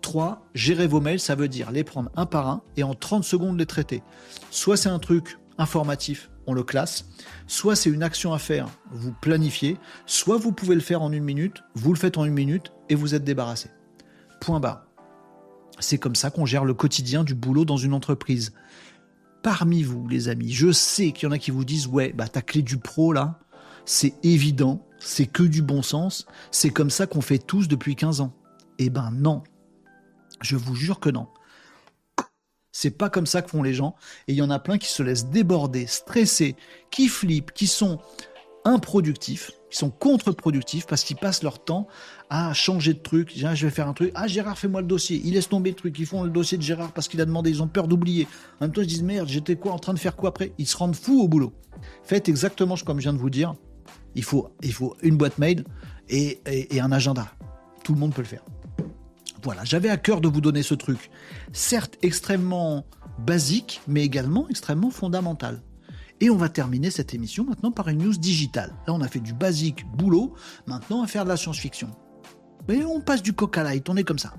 3. 0.00 0.48
Gérer 0.54 0.86
vos 0.86 1.00
mails, 1.00 1.20
ça 1.20 1.34
veut 1.34 1.48
dire 1.48 1.70
les 1.70 1.84
prendre 1.84 2.10
un 2.16 2.26
par 2.26 2.48
un 2.48 2.62
et 2.76 2.82
en 2.82 2.94
30 2.94 3.24
secondes 3.24 3.58
les 3.58 3.66
traiter. 3.66 4.02
Soit 4.50 4.76
c'est 4.76 4.88
un 4.88 4.98
truc 4.98 5.38
informatif, 5.58 6.30
on 6.46 6.54
le 6.54 6.64
classe, 6.64 7.08
soit 7.46 7.76
c'est 7.76 7.90
une 7.90 8.02
action 8.02 8.32
à 8.32 8.38
faire, 8.38 8.68
vous 8.90 9.12
planifiez, 9.12 9.78
soit 10.06 10.36
vous 10.36 10.52
pouvez 10.52 10.74
le 10.74 10.80
faire 10.80 11.02
en 11.02 11.12
une 11.12 11.22
minute, 11.22 11.62
vous 11.74 11.92
le 11.92 11.98
faites 11.98 12.18
en 12.18 12.24
une 12.24 12.34
minute 12.34 12.72
et 12.88 12.94
vous 12.94 13.14
êtes 13.14 13.24
débarrassé. 13.24 13.70
Point 14.40 14.58
bas. 14.58 14.86
C'est 15.78 15.98
comme 15.98 16.14
ça 16.14 16.30
qu'on 16.30 16.46
gère 16.46 16.64
le 16.64 16.74
quotidien 16.74 17.24
du 17.24 17.34
boulot 17.34 17.64
dans 17.64 17.76
une 17.76 17.94
entreprise. 17.94 18.52
Parmi 19.42 19.82
vous, 19.82 20.06
les 20.08 20.28
amis, 20.28 20.52
je 20.52 20.70
sais 20.70 21.12
qu'il 21.12 21.26
y 21.26 21.28
en 21.28 21.32
a 21.32 21.38
qui 21.38 21.50
vous 21.50 21.64
disent 21.64 21.88
Ouais, 21.88 22.12
bah 22.12 22.28
ta 22.28 22.42
clé 22.42 22.62
du 22.62 22.78
pro 22.78 23.12
là, 23.12 23.40
c'est 23.84 24.14
évident, 24.22 24.86
c'est 25.00 25.26
que 25.26 25.42
du 25.42 25.62
bon 25.62 25.82
sens, 25.82 26.26
c'est 26.50 26.70
comme 26.70 26.90
ça 26.90 27.06
qu'on 27.06 27.20
fait 27.20 27.38
tous 27.38 27.66
depuis 27.66 27.96
15 27.96 28.20
ans. 28.20 28.32
Eh 28.78 28.88
ben 28.88 29.10
non, 29.10 29.42
je 30.40 30.56
vous 30.56 30.74
jure 30.74 31.00
que 31.00 31.10
non. 31.10 31.28
C'est 32.72 32.90
pas 32.90 33.10
comme 33.10 33.26
ça 33.26 33.42
que 33.42 33.50
font 33.50 33.62
les 33.62 33.74
gens. 33.74 33.94
Et 34.28 34.32
il 34.32 34.36
y 34.36 34.42
en 34.42 34.50
a 34.50 34.58
plein 34.58 34.78
qui 34.78 34.88
se 34.88 35.02
laissent 35.02 35.26
déborder, 35.26 35.86
stresser, 35.86 36.56
qui 36.90 37.08
flippent, 37.08 37.52
qui 37.52 37.66
sont 37.66 38.00
improductifs, 38.64 39.50
qui 39.70 39.78
sont 39.78 39.90
contre-productifs 39.90 40.86
parce 40.86 41.04
qu'ils 41.04 41.16
passent 41.16 41.42
leur 41.42 41.64
temps 41.64 41.88
à 42.30 42.52
changer 42.54 42.94
de 42.94 43.00
truc. 43.00 43.32
Ah, 43.44 43.54
je 43.54 43.66
vais 43.66 43.72
faire 43.72 43.88
un 43.88 43.92
truc. 43.92 44.12
Ah, 44.14 44.26
Gérard, 44.26 44.58
fais-moi 44.58 44.80
le 44.80 44.86
dossier. 44.86 45.20
Ils 45.24 45.34
laissent 45.34 45.48
tomber 45.48 45.70
le 45.70 45.76
truc. 45.76 45.98
Ils 45.98 46.06
font 46.06 46.22
le 46.22 46.30
dossier 46.30 46.58
de 46.58 46.62
Gérard 46.62 46.92
parce 46.92 47.08
qu'il 47.08 47.20
a 47.20 47.24
demandé. 47.24 47.50
Ils 47.50 47.62
ont 47.62 47.68
peur 47.68 47.88
d'oublier. 47.88 48.28
En 48.60 48.66
même 48.66 48.72
temps, 48.72 48.82
ils 48.82 48.86
disent 48.86 49.02
merde, 49.02 49.28
j'étais 49.28 49.56
quoi 49.56 49.72
en 49.72 49.78
train 49.78 49.94
de 49.94 49.98
faire 49.98 50.14
quoi 50.14 50.28
après? 50.28 50.52
Ils 50.58 50.66
se 50.66 50.76
rendent 50.76 50.96
fous 50.96 51.22
au 51.22 51.28
boulot. 51.28 51.52
Faites 52.04 52.28
exactement 52.28 52.76
comme 52.86 52.98
je 52.98 53.04
viens 53.04 53.12
de 53.12 53.18
vous 53.18 53.30
dire. 53.30 53.54
Il 54.14 54.22
faut, 54.22 54.50
il 54.62 54.72
faut 54.72 54.96
une 55.02 55.16
boîte 55.16 55.38
mail 55.38 55.64
et 56.08 56.40
un 56.80 56.92
agenda. 56.92 57.28
Tout 57.82 57.94
le 57.94 57.98
monde 57.98 58.14
peut 58.14 58.22
le 58.22 58.28
faire. 58.28 58.44
Voilà, 59.42 59.64
j'avais 59.64 59.88
à 59.88 59.96
cœur 59.96 60.20
de 60.20 60.28
vous 60.28 60.40
donner 60.40 60.62
ce 60.62 60.74
truc. 60.74 61.10
Certes 61.52 61.98
extrêmement 62.02 62.84
basique, 63.18 63.80
mais 63.88 64.04
également 64.04 64.48
extrêmement 64.48 64.90
fondamental. 64.90 65.62
Et 66.22 66.30
on 66.30 66.36
va 66.36 66.48
terminer 66.48 66.92
cette 66.92 67.14
émission 67.14 67.44
maintenant 67.44 67.72
par 67.72 67.88
une 67.88 67.98
news 67.98 68.12
digitale. 68.12 68.72
Là, 68.86 68.94
on 68.94 69.00
a 69.00 69.08
fait 69.08 69.18
du 69.18 69.32
basique 69.32 69.84
boulot, 69.96 70.34
maintenant 70.68 70.98
on 70.98 71.00
va 71.00 71.08
faire 71.08 71.24
de 71.24 71.28
la 71.28 71.36
science-fiction. 71.36 71.90
Mais 72.68 72.84
on 72.84 73.00
passe 73.00 73.24
du 73.24 73.32
coca 73.32 73.64
light, 73.64 73.90
on 73.90 73.96
est 73.96 74.04
comme 74.04 74.20
ça. 74.20 74.32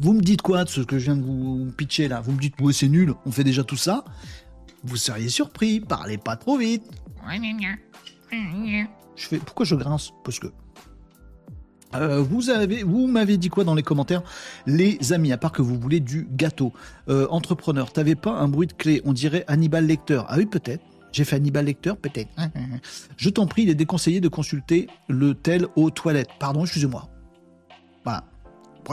Vous 0.00 0.12
me 0.12 0.20
dites 0.20 0.42
quoi 0.42 0.64
de 0.64 0.68
ce 0.68 0.80
que 0.80 0.98
je 0.98 1.04
viens 1.04 1.16
de 1.16 1.22
vous 1.22 1.70
pitcher 1.70 2.08
là? 2.08 2.20
Vous 2.20 2.32
me 2.32 2.38
dites, 2.40 2.60
ouais, 2.60 2.72
c'est 2.72 2.88
nul, 2.88 3.14
on 3.24 3.30
fait 3.30 3.44
déjà 3.44 3.62
tout 3.62 3.76
ça 3.76 4.04
Vous 4.82 4.96
seriez 4.96 5.28
surpris, 5.28 5.78
parlez 5.78 6.18
pas 6.18 6.34
trop 6.34 6.58
vite. 6.58 6.82
Je 9.14 9.26
fais, 9.28 9.38
pourquoi 9.38 9.64
je 9.64 9.76
grince? 9.76 10.10
Parce 10.24 10.40
que 10.40 10.48
euh, 11.94 12.22
vous 12.22 12.50
avez, 12.50 12.82
vous 12.82 13.06
m'avez 13.06 13.36
dit 13.36 13.48
quoi 13.48 13.64
dans 13.64 13.74
les 13.74 13.82
commentaires, 13.82 14.22
les 14.66 15.12
amis, 15.12 15.32
à 15.32 15.38
part 15.38 15.52
que 15.52 15.62
vous 15.62 15.78
voulez 15.78 16.00
du 16.00 16.26
gâteau. 16.30 16.72
Euh, 17.08 17.26
entrepreneur, 17.30 17.92
t'avais 17.92 18.14
pas 18.14 18.32
un 18.32 18.48
bruit 18.48 18.66
de 18.66 18.72
clé 18.72 19.02
On 19.04 19.12
dirait 19.12 19.44
Hannibal 19.48 19.86
Lecter. 19.86 20.22
Ah 20.28 20.36
oui, 20.38 20.46
peut-être. 20.46 20.82
J'ai 21.12 21.24
fait 21.24 21.36
Hannibal 21.36 21.66
Lecter, 21.66 21.92
peut-être. 22.00 22.30
Je 23.16 23.28
t'en 23.28 23.46
prie, 23.46 23.62
il 23.62 23.70
est 23.70 23.74
déconseillé 23.74 24.20
de 24.20 24.28
consulter 24.28 24.88
le 25.08 25.34
tel 25.34 25.66
aux 25.76 25.90
toilettes. 25.90 26.30
Pardon, 26.38 26.62
excusez-moi. 26.62 27.08
Voilà. 28.04 28.24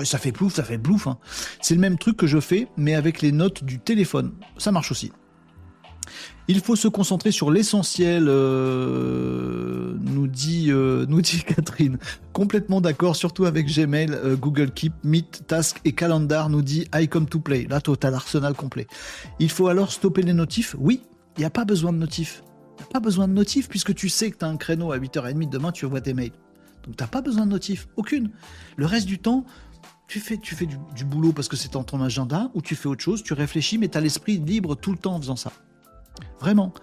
ça 0.03 0.17
fait 0.17 0.33
plouf, 0.33 0.53
ça 0.53 0.63
fait 0.63 0.77
blouf. 0.77 1.07
Hein. 1.07 1.17
C'est 1.61 1.75
le 1.75 1.81
même 1.81 1.97
truc 1.97 2.17
que 2.17 2.27
je 2.27 2.39
fais, 2.39 2.67
mais 2.75 2.95
avec 2.95 3.21
les 3.21 3.31
notes 3.31 3.63
du 3.63 3.79
téléphone. 3.79 4.33
Ça 4.57 4.71
marche 4.71 4.91
aussi. 4.91 5.11
Il 6.51 6.61
faut 6.61 6.75
se 6.75 6.87
concentrer 6.87 7.31
sur 7.31 7.51
l'essentiel, 7.51 8.25
euh, 8.27 9.93
nous, 10.01 10.25
dit, 10.25 10.71
euh, 10.71 11.05
nous 11.07 11.21
dit 11.21 11.43
Catherine. 11.45 11.99
Complètement 12.33 12.81
d'accord, 12.81 13.15
surtout 13.15 13.45
avec 13.45 13.67
Gmail, 13.67 14.09
euh, 14.11 14.35
Google 14.35 14.71
Keep, 14.71 14.93
Meet, 15.03 15.43
Task 15.45 15.79
et 15.85 15.91
Calendar, 15.91 16.49
nous 16.49 16.63
dit 16.63 16.87
I 16.91 17.07
come 17.07 17.27
to 17.27 17.39
play. 17.39 17.67
Là, 17.69 17.81
total 17.81 18.15
arsenal 18.15 18.55
complet. 18.55 18.87
Il 19.37 19.51
faut 19.51 19.67
alors 19.67 19.91
stopper 19.91 20.23
les 20.23 20.33
notifs? 20.33 20.75
Oui, 20.79 21.03
il 21.37 21.41
n'y 21.41 21.45
a 21.45 21.51
pas 21.51 21.65
besoin 21.65 21.93
de 21.93 21.99
notifs. 21.99 22.41
Il 22.79 22.85
pas 22.87 22.99
besoin 22.99 23.27
de 23.27 23.33
notifs 23.33 23.69
puisque 23.69 23.93
tu 23.93 24.09
sais 24.09 24.31
que 24.31 24.37
tu 24.39 24.43
as 24.45 24.47
un 24.47 24.57
créneau 24.57 24.91
à 24.91 24.97
8h30 24.97 25.49
demain, 25.49 25.71
tu 25.71 25.85
envoies 25.85 26.01
tes 26.01 26.15
mails. 26.15 26.31
Donc 26.83 26.97
tu 26.97 27.03
n'as 27.03 27.07
pas 27.09 27.21
besoin 27.21 27.45
de 27.45 27.51
notifs, 27.51 27.87
aucune. 27.95 28.31
Le 28.75 28.87
reste 28.87 29.05
du 29.05 29.19
temps, 29.19 29.45
tu 30.07 30.19
fais, 30.19 30.39
du 30.95 31.05
boulot 31.05 31.31
parce 31.31 31.47
que 31.47 31.55
c'est 31.55 31.73
dans 31.73 31.83
ton 31.83 32.01
agenda 32.01 32.49
ou 32.55 32.63
tu 32.63 32.75
fais 32.75 32.87
autre 32.87 33.03
chose, 33.03 33.21
tu 33.21 33.33
réfléchis, 33.33 33.77
mais 33.77 33.87
tu 33.87 33.99
as 33.99 34.01
l'esprit 34.01 34.39
libre 34.39 34.75
tout 34.75 34.91
le 34.91 34.97
temps 34.97 35.13
en 35.13 35.21
faisant 35.21 35.35
ça. 35.35 35.51
Vraiment. 36.39 36.73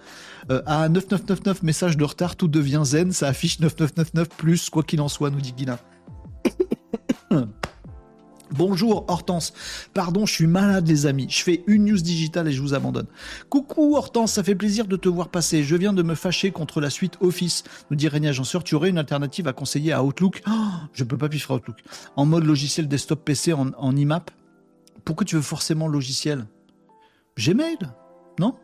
Euh, 0.51 0.61
à 0.65 0.87
9999 0.87 1.63
message 1.63 1.97
de 1.97 2.03
retard, 2.03 2.35
tout 2.35 2.47
devient 2.47 2.81
zen, 2.83 3.11
ça 3.11 3.27
affiche 3.27 3.59
9999 3.59 4.29
plus, 4.29 4.69
quoi 4.69 4.83
qu'il 4.83 5.01
en 5.01 5.07
soit, 5.07 5.29
nous 5.29 5.41
dit 5.41 5.53
Guilin. 5.53 5.79
Bonjour 8.51 9.03
Hortense, 9.09 9.53
pardon, 9.93 10.25
je 10.25 10.33
suis 10.33 10.47
malade 10.47 10.87
les 10.87 11.05
amis, 11.05 11.27
je 11.29 11.43
fais 11.43 11.63
une 11.67 11.83
news 11.83 11.97
digitale 11.97 12.47
et 12.47 12.53
je 12.53 12.61
vous 12.61 12.73
abandonne. 12.73 13.07
Coucou 13.49 13.97
Hortense, 13.97 14.31
ça 14.31 14.43
fait 14.43 14.55
plaisir 14.55 14.87
de 14.87 14.95
te 14.95 15.09
voir 15.09 15.27
passer, 15.27 15.63
je 15.63 15.75
viens 15.75 15.91
de 15.91 16.01
me 16.01 16.15
fâcher 16.15 16.51
contre 16.51 16.79
la 16.79 16.89
suite 16.89 17.17
Office, 17.19 17.65
nous 17.91 17.97
dit 17.97 18.07
Régnier 18.07 18.29
Agenceur, 18.29 18.63
tu 18.63 18.75
aurais 18.75 18.89
une 18.89 18.97
alternative 18.97 19.49
à 19.49 19.53
conseiller 19.53 19.91
à 19.91 20.01
Outlook? 20.01 20.41
Je 20.45 20.51
oh, 20.51 20.87
Je 20.93 21.03
peux 21.03 21.17
pas 21.17 21.29
faire 21.29 21.51
Outlook. 21.51 21.83
En 22.15 22.25
mode 22.25 22.45
logiciel 22.45 22.87
desktop 22.87 23.25
PC 23.25 23.51
en, 23.51 23.71
en 23.77 23.95
IMAP? 23.95 24.31
Pourquoi 25.03 25.25
tu 25.25 25.35
veux 25.35 25.41
forcément 25.41 25.89
logiciel? 25.89 26.45
Gmail? 27.37 27.77
Non? 28.39 28.55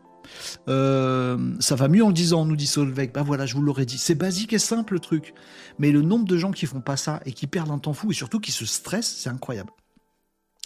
Euh, 0.68 1.54
ça 1.60 1.74
va 1.74 1.88
mieux 1.88 2.04
en 2.04 2.10
disant, 2.10 2.44
nous 2.44 2.56
dit 2.56 2.66
Solveig. 2.66 3.12
Bah 3.12 3.22
voilà, 3.22 3.46
je 3.46 3.54
vous 3.54 3.62
l'aurais 3.62 3.86
dit. 3.86 3.98
C'est 3.98 4.14
basique 4.14 4.52
et 4.52 4.58
simple 4.58 4.94
le 4.94 5.00
truc. 5.00 5.34
Mais 5.78 5.90
le 5.90 6.02
nombre 6.02 6.24
de 6.24 6.36
gens 6.36 6.52
qui 6.52 6.66
font 6.66 6.80
pas 6.80 6.96
ça 6.96 7.20
et 7.26 7.32
qui 7.32 7.46
perdent 7.46 7.70
un 7.70 7.78
temps 7.78 7.92
fou 7.92 8.10
et 8.10 8.14
surtout 8.14 8.40
qui 8.40 8.52
se 8.52 8.66
stressent, 8.66 9.16
c'est 9.18 9.30
incroyable. 9.30 9.70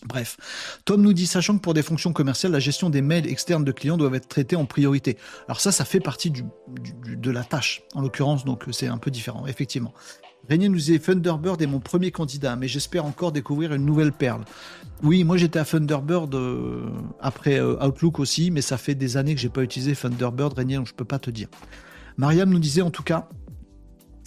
Bref, 0.04 0.36
Tom 0.84 1.02
nous 1.02 1.12
dit, 1.12 1.26
sachant 1.26 1.56
que 1.56 1.60
pour 1.60 1.74
des 1.74 1.82
fonctions 1.82 2.12
commerciales, 2.12 2.52
la 2.52 2.60
gestion 2.60 2.88
des 2.88 3.02
mails 3.02 3.26
externes 3.26 3.64
de 3.64 3.72
clients 3.72 3.96
doivent 3.96 4.14
être 4.14 4.28
traitée 4.28 4.54
en 4.54 4.64
priorité. 4.64 5.18
Alors 5.48 5.60
ça, 5.60 5.72
ça 5.72 5.84
fait 5.84 5.98
partie 5.98 6.30
de 6.30 7.30
la 7.32 7.42
tâche, 7.42 7.82
en 7.94 8.00
l'occurrence, 8.00 8.44
donc 8.44 8.64
c'est 8.70 8.86
un 8.86 8.98
peu 8.98 9.10
différent, 9.10 9.46
effectivement. 9.48 9.92
Régnier 10.48 10.68
nous 10.68 10.78
dit 10.78 10.98
Thunderbird 10.98 11.60
est 11.60 11.66
mon 11.66 11.80
premier 11.80 12.10
candidat, 12.10 12.56
mais 12.56 12.68
j'espère 12.68 13.04
encore 13.04 13.32
découvrir 13.32 13.74
une 13.74 13.84
nouvelle 13.84 14.12
perle. 14.12 14.44
Oui, 15.02 15.22
moi 15.24 15.36
j'étais 15.36 15.58
à 15.58 15.64
Thunderbird 15.64 16.34
euh, 16.34 16.88
après 17.20 17.60
euh, 17.60 17.84
Outlook 17.84 18.18
aussi, 18.18 18.50
mais 18.50 18.62
ça 18.62 18.78
fait 18.78 18.94
des 18.94 19.16
années 19.16 19.34
que 19.34 19.40
j'ai 19.40 19.50
pas 19.50 19.62
utilisé 19.62 19.94
Thunderbird, 19.94 20.54
Régnier, 20.54 20.76
donc 20.76 20.86
je 20.86 20.94
peux 20.94 21.04
pas 21.04 21.18
te 21.18 21.30
dire. 21.30 21.48
Mariam 22.16 22.48
nous 22.48 22.58
disait 22.58 22.82
en 22.82 22.90
tout 22.90 23.02
cas, 23.02 23.28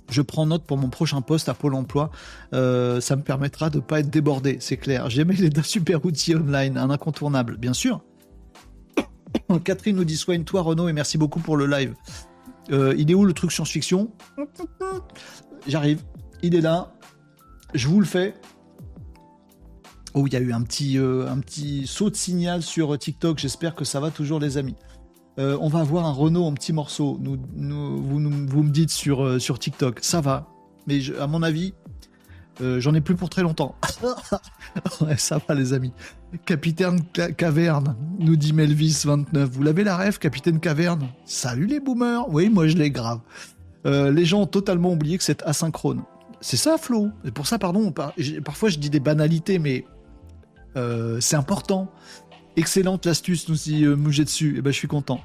je 0.10 0.22
prends 0.22 0.46
note 0.46 0.64
pour 0.66 0.78
mon 0.78 0.90
prochain 0.90 1.22
poste 1.22 1.50
à 1.50 1.54
Pôle 1.54 1.74
Emploi. 1.74 2.12
Euh, 2.54 3.02
ça 3.02 3.16
me 3.16 3.24
permettra 3.24 3.70
de 3.70 3.78
ne 3.78 3.82
pas 3.82 4.00
être 4.00 4.10
débordé, 4.10 4.58
c'est 4.60 4.78
clair. 4.78 5.10
J'aimais 5.10 5.36
les 5.36 5.50
deux 5.50 5.64
super 5.64 6.06
outils 6.06 6.36
online, 6.36 6.78
un 6.78 6.90
incontournable, 6.92 7.58
bien 7.58 7.74
sûr. 7.74 8.04
Catherine 9.64 9.96
nous 9.96 10.06
dit 10.06 10.18
soigne-toi 10.18 10.62
Renaud 10.62 10.88
et 10.88 10.94
merci 10.94 11.18
beaucoup 11.18 11.40
pour 11.40 11.58
le 11.58 11.66
live. 11.66 11.96
il 12.70 13.10
est 13.10 13.14
où 13.16 13.26
le 13.26 13.34
truc 13.34 13.52
science-fiction? 13.52 14.12
J'arrive. 15.68 16.02
Il 16.42 16.56
est 16.56 16.62
là. 16.62 16.92
Je 17.74 17.88
vous 17.88 18.00
le 18.00 18.06
fais. 18.06 18.34
Oh, 20.14 20.28
il 20.28 20.34
y 20.34 20.36
a 20.36 20.40
eu 20.40 20.52
un 20.52 20.62
petit, 20.62 20.98
euh, 20.98 21.26
saut 21.86 22.10
de 22.10 22.16
signal 22.16 22.62
sur 22.62 22.98
TikTok. 22.98 23.40
J'espère 23.40 23.76
que 23.76 23.86
ça 23.86 24.00
va 24.00 24.12
toujours, 24.12 24.40
les 24.40 24.58
amis. 24.58 24.76
Euh, 25.40 25.58
on 25.62 25.70
va 25.70 25.80
avoir 25.80 26.06
un 26.06 26.12
Renault 26.12 26.44
en 26.44 26.54
petits 26.54 26.74
morceaux. 26.74 27.18
Nous, 27.22 27.38
vous, 28.04 28.20
me 28.20 28.70
dites 28.70 28.90
sur, 28.90 29.24
euh, 29.24 29.40
sur 29.40 29.58
TikTok. 29.58 30.00
Ça 30.02 30.20
va. 30.20 30.48
Mais 30.88 31.00
à 31.20 31.28
mon 31.28 31.44
avis, 31.44 31.74
j'en 32.60 32.94
ai 32.94 33.02
plus 33.02 33.16
pour 33.16 33.30
très 33.30 33.42
longtemps. 33.42 33.76
ouais, 35.02 35.18
ça 35.18 35.40
va, 35.48 35.56
les 35.56 35.74
amis. 35.74 35.94
Capitaine 36.46 37.02
Caverne, 37.38 37.96
nous 38.20 38.36
dit 38.36 38.54
Melvis29. 38.54 39.46
Vous 39.46 39.64
l'avez 39.64 39.84
la 39.84 39.96
rêve, 39.96 40.20
Capitaine 40.20 40.60
Caverne? 40.60 41.08
Salut 41.26 41.68
les 41.68 41.80
boomers. 41.80 42.28
Oui, 42.30 42.50
moi 42.50 42.68
je 42.68 42.78
l'ai 42.78 42.92
grave. 42.92 43.22
Euh, 43.86 44.12
les 44.12 44.26
gens 44.26 44.42
ont 44.42 44.48
totalement 44.48 44.92
oublié 44.92 45.18
que 45.18 45.24
c'est 45.24 45.42
asynchrone. 45.44 46.04
C'est 46.42 46.58
ça, 46.58 46.78
Flo. 46.78 47.10
Et 47.24 47.32
pour 47.32 47.48
ça, 47.48 47.60
pardon, 47.60 47.94
parfois 48.44 48.70
je 48.70 48.80
dis 48.80 48.90
des 48.90 49.00
banalités, 49.00 49.60
mais 49.60 49.86
euh, 50.76 51.20
c'est 51.20 51.36
important. 51.36 51.92
Excellente 52.56 53.06
l'astuce, 53.06 53.48
nous 53.48 53.56
dit 53.56 53.86
euh, 53.86 53.96
dessus. 53.96 54.56
Eh 54.58 54.62
ben, 54.62 54.72
je 54.72 54.78
suis 54.78 54.88
content. 54.88 55.22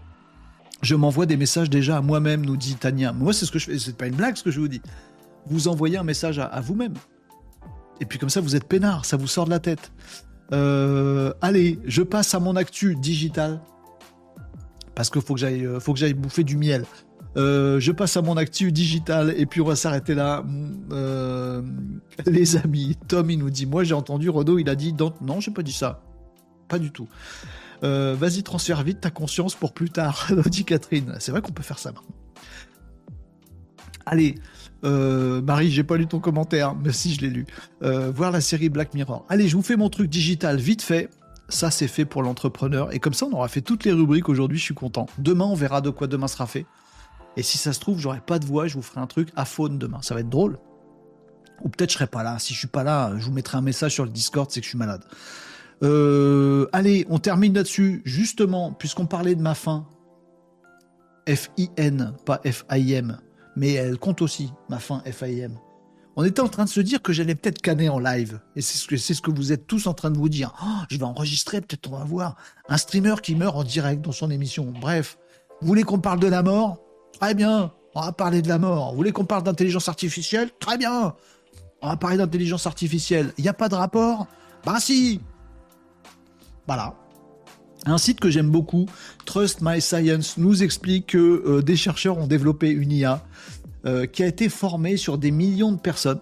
Je 0.82 0.94
m'envoie 0.94 1.26
des 1.26 1.36
messages 1.36 1.70
déjà 1.70 1.96
à 1.96 2.00
moi-même, 2.02 2.44
nous 2.44 2.56
dit 2.56 2.74
Tania. 2.74 3.12
Moi, 3.12 3.32
c'est 3.32 3.46
ce 3.46 3.50
que 3.50 3.58
je 3.58 3.64
fais. 3.66 3.78
C'est 3.78 3.96
pas 3.96 4.06
une 4.06 4.14
blague 4.14 4.36
ce 4.36 4.42
que 4.42 4.50
je 4.50 4.60
vous 4.60 4.68
dis. 4.68 4.82
Vous 5.46 5.68
envoyez 5.68 5.96
un 5.96 6.04
message 6.04 6.38
à, 6.38 6.60
vous-même. 6.60 6.94
Et 8.00 8.04
puis 8.04 8.18
comme 8.18 8.28
ça, 8.28 8.40
vous 8.40 8.56
êtes 8.56 8.64
peinard, 8.64 9.04
ça 9.04 9.16
vous 9.16 9.26
sort 9.26 9.46
de 9.46 9.50
la 9.50 9.58
tête. 9.58 9.90
Euh, 10.52 11.32
allez, 11.40 11.78
je 11.86 12.02
passe 12.02 12.34
à 12.34 12.40
mon 12.40 12.56
actu 12.56 12.94
digital 12.94 13.60
parce 14.94 15.08
qu'il 15.08 15.22
faut 15.22 15.34
que 15.34 15.40
j'aille, 15.40 15.66
faut 15.80 15.92
que 15.92 15.98
j'aille 15.98 16.14
bouffer 16.14 16.44
du 16.44 16.56
miel. 16.56 16.84
Euh, 17.36 17.80
je 17.80 17.92
passe 17.92 18.16
à 18.16 18.22
mon 18.22 18.36
actu 18.36 18.72
digital 18.72 19.34
et 19.36 19.46
puis 19.46 19.60
on 19.60 19.66
va 19.66 19.76
s'arrêter 19.76 20.14
là. 20.14 20.44
Euh, 20.90 21.62
les 22.26 22.56
amis, 22.56 22.96
Tom 23.08 23.30
il 23.30 23.38
nous 23.38 23.50
dit, 23.50 23.66
moi 23.66 23.84
j'ai 23.84 23.94
entendu 23.94 24.30
Renaud, 24.30 24.58
il 24.58 24.68
a 24.70 24.74
dit, 24.74 24.94
non, 25.20 25.40
j'ai 25.40 25.50
pas 25.50 25.62
dit 25.62 25.72
ça, 25.72 26.02
pas 26.68 26.78
du 26.78 26.90
tout. 26.90 27.08
Euh, 27.84 28.16
vas-y, 28.18 28.42
transfère 28.42 28.82
vite 28.82 29.02
ta 29.02 29.10
conscience 29.10 29.54
pour 29.54 29.74
plus 29.74 29.90
tard, 29.90 30.28
dit 30.46 30.64
Catherine. 30.64 31.14
C'est 31.18 31.30
vrai 31.30 31.42
qu'on 31.42 31.52
peut 31.52 31.62
faire 31.62 31.78
ça. 31.78 31.92
Allez, 34.06 34.36
Marie, 34.82 35.70
j'ai 35.70 35.82
pas 35.82 35.96
lu 35.96 36.06
ton 36.06 36.20
commentaire, 36.20 36.74
mais 36.74 36.92
si 36.92 37.12
je 37.12 37.20
l'ai 37.20 37.30
lu. 37.30 37.44
voir 37.80 38.30
la 38.30 38.40
série 38.40 38.68
Black 38.68 38.94
Mirror. 38.94 39.26
Allez, 39.28 39.48
je 39.48 39.56
vous 39.56 39.62
fais 39.62 39.76
mon 39.76 39.90
truc 39.90 40.08
digital 40.08 40.56
vite 40.58 40.80
fait. 40.80 41.10
Ça, 41.48 41.70
c'est 41.70 41.88
fait 41.88 42.04
pour 42.04 42.22
l'entrepreneur. 42.22 42.92
Et 42.92 42.98
comme 42.98 43.14
ça, 43.14 43.26
on 43.26 43.32
aura 43.32 43.48
fait 43.48 43.60
toutes 43.60 43.84
les 43.84 43.92
rubriques 43.92 44.28
aujourd'hui. 44.28 44.58
Je 44.58 44.64
suis 44.64 44.74
content. 44.74 45.06
Demain, 45.18 45.44
on 45.44 45.54
verra 45.54 45.80
de 45.80 45.90
quoi 45.90 46.06
demain 46.06 46.28
sera 46.28 46.46
fait. 46.46 46.66
Et 47.36 47.42
si 47.42 47.58
ça 47.58 47.72
se 47.72 47.80
trouve, 47.80 47.98
j'aurai 47.98 48.20
pas 48.20 48.38
de 48.38 48.46
voix, 48.46 48.66
je 48.66 48.74
vous 48.74 48.82
ferai 48.82 49.00
un 49.00 49.06
truc 49.06 49.28
à 49.36 49.44
faune 49.44 49.78
demain. 49.78 50.00
Ça 50.02 50.14
va 50.14 50.20
être 50.20 50.28
drôle. 50.28 50.58
Ou 51.62 51.68
peut-être 51.68 51.90
je 51.90 51.94
serai 51.94 52.06
pas 52.06 52.22
là. 52.22 52.38
Si 52.38 52.54
je 52.54 52.58
suis 52.58 52.68
pas 52.68 52.84
là, 52.84 53.12
je 53.18 53.26
vous 53.26 53.32
mettrai 53.32 53.58
un 53.58 53.62
message 53.62 53.92
sur 53.92 54.04
le 54.04 54.10
Discord, 54.10 54.50
c'est 54.50 54.60
que 54.60 54.64
je 54.64 54.70
suis 54.70 54.78
malade. 54.78 55.04
Euh, 55.82 56.66
allez, 56.72 57.06
on 57.10 57.18
termine 57.18 57.54
là-dessus. 57.54 58.02
Justement, 58.04 58.72
puisqu'on 58.72 59.06
parlait 59.06 59.34
de 59.34 59.42
ma 59.42 59.54
fin, 59.54 59.86
F-I-N, 61.28 62.14
pas 62.24 62.40
F-I-M, 62.44 63.18
mais 63.56 63.72
elle 63.72 63.98
compte 63.98 64.22
aussi, 64.22 64.52
ma 64.68 64.78
fin 64.78 65.02
F-I-M. 65.10 65.58
On 66.18 66.24
était 66.24 66.40
en 66.40 66.48
train 66.48 66.64
de 66.64 66.70
se 66.70 66.80
dire 66.80 67.02
que 67.02 67.12
j'allais 67.12 67.34
peut-être 67.34 67.60
canner 67.60 67.90
en 67.90 67.98
live. 67.98 68.40
Et 68.54 68.62
c'est 68.62 68.78
ce, 68.78 69.20
que, 69.20 69.30
vous 69.30 69.52
êtes 69.52 69.66
tous 69.66 69.86
en 69.86 69.92
train 69.92 70.10
de 70.10 70.16
vous 70.16 70.30
dire. 70.30 70.54
Oh, 70.62 70.84
je 70.88 70.96
vais 70.96 71.04
enregistrer, 71.04 71.60
peut-être 71.60 71.90
on 71.92 71.98
va 71.98 72.04
voir 72.04 72.36
un 72.70 72.78
streamer 72.78 73.16
qui 73.22 73.34
meurt 73.34 73.54
en 73.54 73.64
direct 73.64 74.02
dans 74.02 74.12
son 74.12 74.30
émission. 74.30 74.72
Bref, 74.80 75.18
vous 75.60 75.66
voulez 75.66 75.82
qu'on 75.82 75.98
parle 75.98 76.20
de 76.20 76.26
la 76.26 76.42
mort? 76.42 76.85
Très 77.20 77.34
bien, 77.34 77.72
on 77.94 78.02
va 78.02 78.12
parler 78.12 78.42
de 78.42 78.48
la 78.48 78.58
mort. 78.58 78.90
Vous 78.90 78.96
voulez 78.96 79.12
qu'on 79.12 79.24
parle 79.24 79.42
d'intelligence 79.42 79.88
artificielle? 79.88 80.50
Très 80.60 80.76
bien, 80.76 81.14
on 81.80 81.88
va 81.88 81.96
parler 81.96 82.18
d'intelligence 82.18 82.66
artificielle. 82.66 83.32
Il 83.38 83.42
n'y 83.42 83.48
a 83.48 83.54
pas 83.54 83.68
de 83.68 83.74
rapport? 83.74 84.26
Bah 84.64 84.80
si 84.80 85.20
Voilà. 86.66 86.94
Un 87.86 87.98
site 87.98 88.20
que 88.20 88.30
j'aime 88.30 88.50
beaucoup, 88.50 88.86
Trust 89.24 89.60
My 89.62 89.80
Science, 89.80 90.36
nous 90.36 90.62
explique 90.62 91.06
que 91.06 91.18
euh, 91.18 91.62
des 91.62 91.76
chercheurs 91.76 92.18
ont 92.18 92.26
développé 92.26 92.68
une 92.68 92.90
IA 92.90 93.24
euh, 93.86 94.06
qui 94.06 94.22
a 94.22 94.26
été 94.26 94.48
formée 94.48 94.96
sur 94.96 95.16
des 95.18 95.30
millions 95.30 95.72
de 95.72 95.78
personnes. 95.78 96.20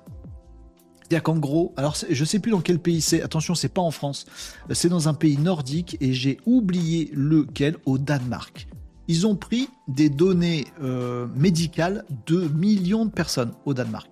C'est-à-dire 1.00 1.22
qu'en 1.22 1.38
gros, 1.38 1.72
alors 1.76 1.96
je 2.08 2.24
sais 2.24 2.38
plus 2.38 2.52
dans 2.52 2.60
quel 2.60 2.78
pays 2.78 3.00
c'est, 3.00 3.22
attention, 3.22 3.54
c'est 3.54 3.68
pas 3.68 3.82
en 3.82 3.90
France, 3.90 4.26
c'est 4.70 4.88
dans 4.88 5.08
un 5.08 5.14
pays 5.14 5.38
nordique 5.38 5.96
et 6.00 6.12
j'ai 6.12 6.38
oublié 6.46 7.10
lequel, 7.14 7.76
au 7.86 7.98
Danemark 7.98 8.68
ils 9.08 9.26
ont 9.26 9.36
pris 9.36 9.68
des 9.88 10.08
données 10.08 10.66
euh, 10.82 11.26
médicales 11.34 12.04
de 12.26 12.48
millions 12.48 13.04
de 13.04 13.10
personnes 13.10 13.52
au 13.64 13.74
Danemark. 13.74 14.10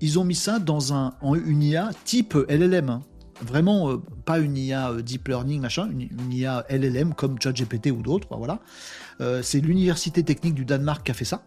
Ils 0.00 0.18
ont 0.18 0.24
mis 0.24 0.34
ça 0.34 0.58
dans 0.58 0.94
un, 0.94 1.14
une 1.22 1.62
IA 1.62 1.90
type 2.04 2.36
LLM. 2.48 2.90
Hein. 2.90 3.02
Vraiment, 3.42 3.90
euh, 3.90 3.96
pas 4.24 4.38
une 4.38 4.56
IA 4.56 4.90
euh, 4.90 5.02
deep 5.02 5.28
learning, 5.28 5.60
machin, 5.60 5.90
une, 5.90 6.32
IA 6.32 6.64
LLM 6.68 7.14
comme 7.14 7.40
ChatGPT 7.40 7.90
ou 7.90 8.02
d'autres. 8.02 8.28
Voilà. 8.30 8.60
c'est 9.42 9.60
l'université 9.60 10.22
technique 10.22 10.54
du 10.54 10.64
Danemark 10.64 11.04
qui 11.04 11.10
a 11.10 11.14
fait 11.14 11.24
ça. 11.24 11.42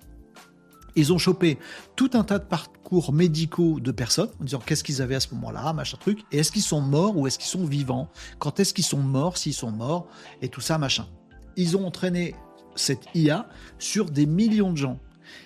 Ils 0.96 1.12
ont 1.12 1.18
chopé 1.18 1.58
tout 1.96 2.12
un 2.14 2.24
tas 2.24 2.38
de 2.38 2.44
parcours 2.44 3.14
médicaux 3.14 3.80
de 3.80 3.92
personnes 3.92 4.30
en 4.40 4.44
disant 4.44 4.60
qu'est-ce 4.64 4.84
qu'ils 4.84 5.02
avaient 5.02 5.16
à 5.16 5.20
ce 5.20 5.34
moment-là, 5.34 5.74
machin 5.74 5.98
truc, 6.00 6.20
et 6.32 6.40
est-ce 6.40 6.52
qu'ils 6.52 6.62
sont 6.62 6.82
morts 6.82 7.18
ou 7.18 7.26
est-ce 7.26 7.40
qu'ils 7.40 7.48
sont 7.48 7.66
vivants, 7.66 8.10
quand 8.38 8.60
est-ce 8.60 8.76
qu'ils 8.76 8.84
sont 8.84 9.00
morts, 9.00 9.38
s'ils 9.38 9.56
sont 9.56 9.72
morts, 9.72 10.08
et 10.44 10.50
tout 10.50 10.62
ça, 10.62 10.78
machin. 10.78 11.08
Ils 11.56 11.76
ont 11.78 11.88
entraîné 11.88 12.36
cette 12.76 13.06
IA 13.16 13.48
sur 13.80 14.10
des 14.10 14.26
millions 14.26 14.72
de 14.72 14.78
gens. 14.78 15.00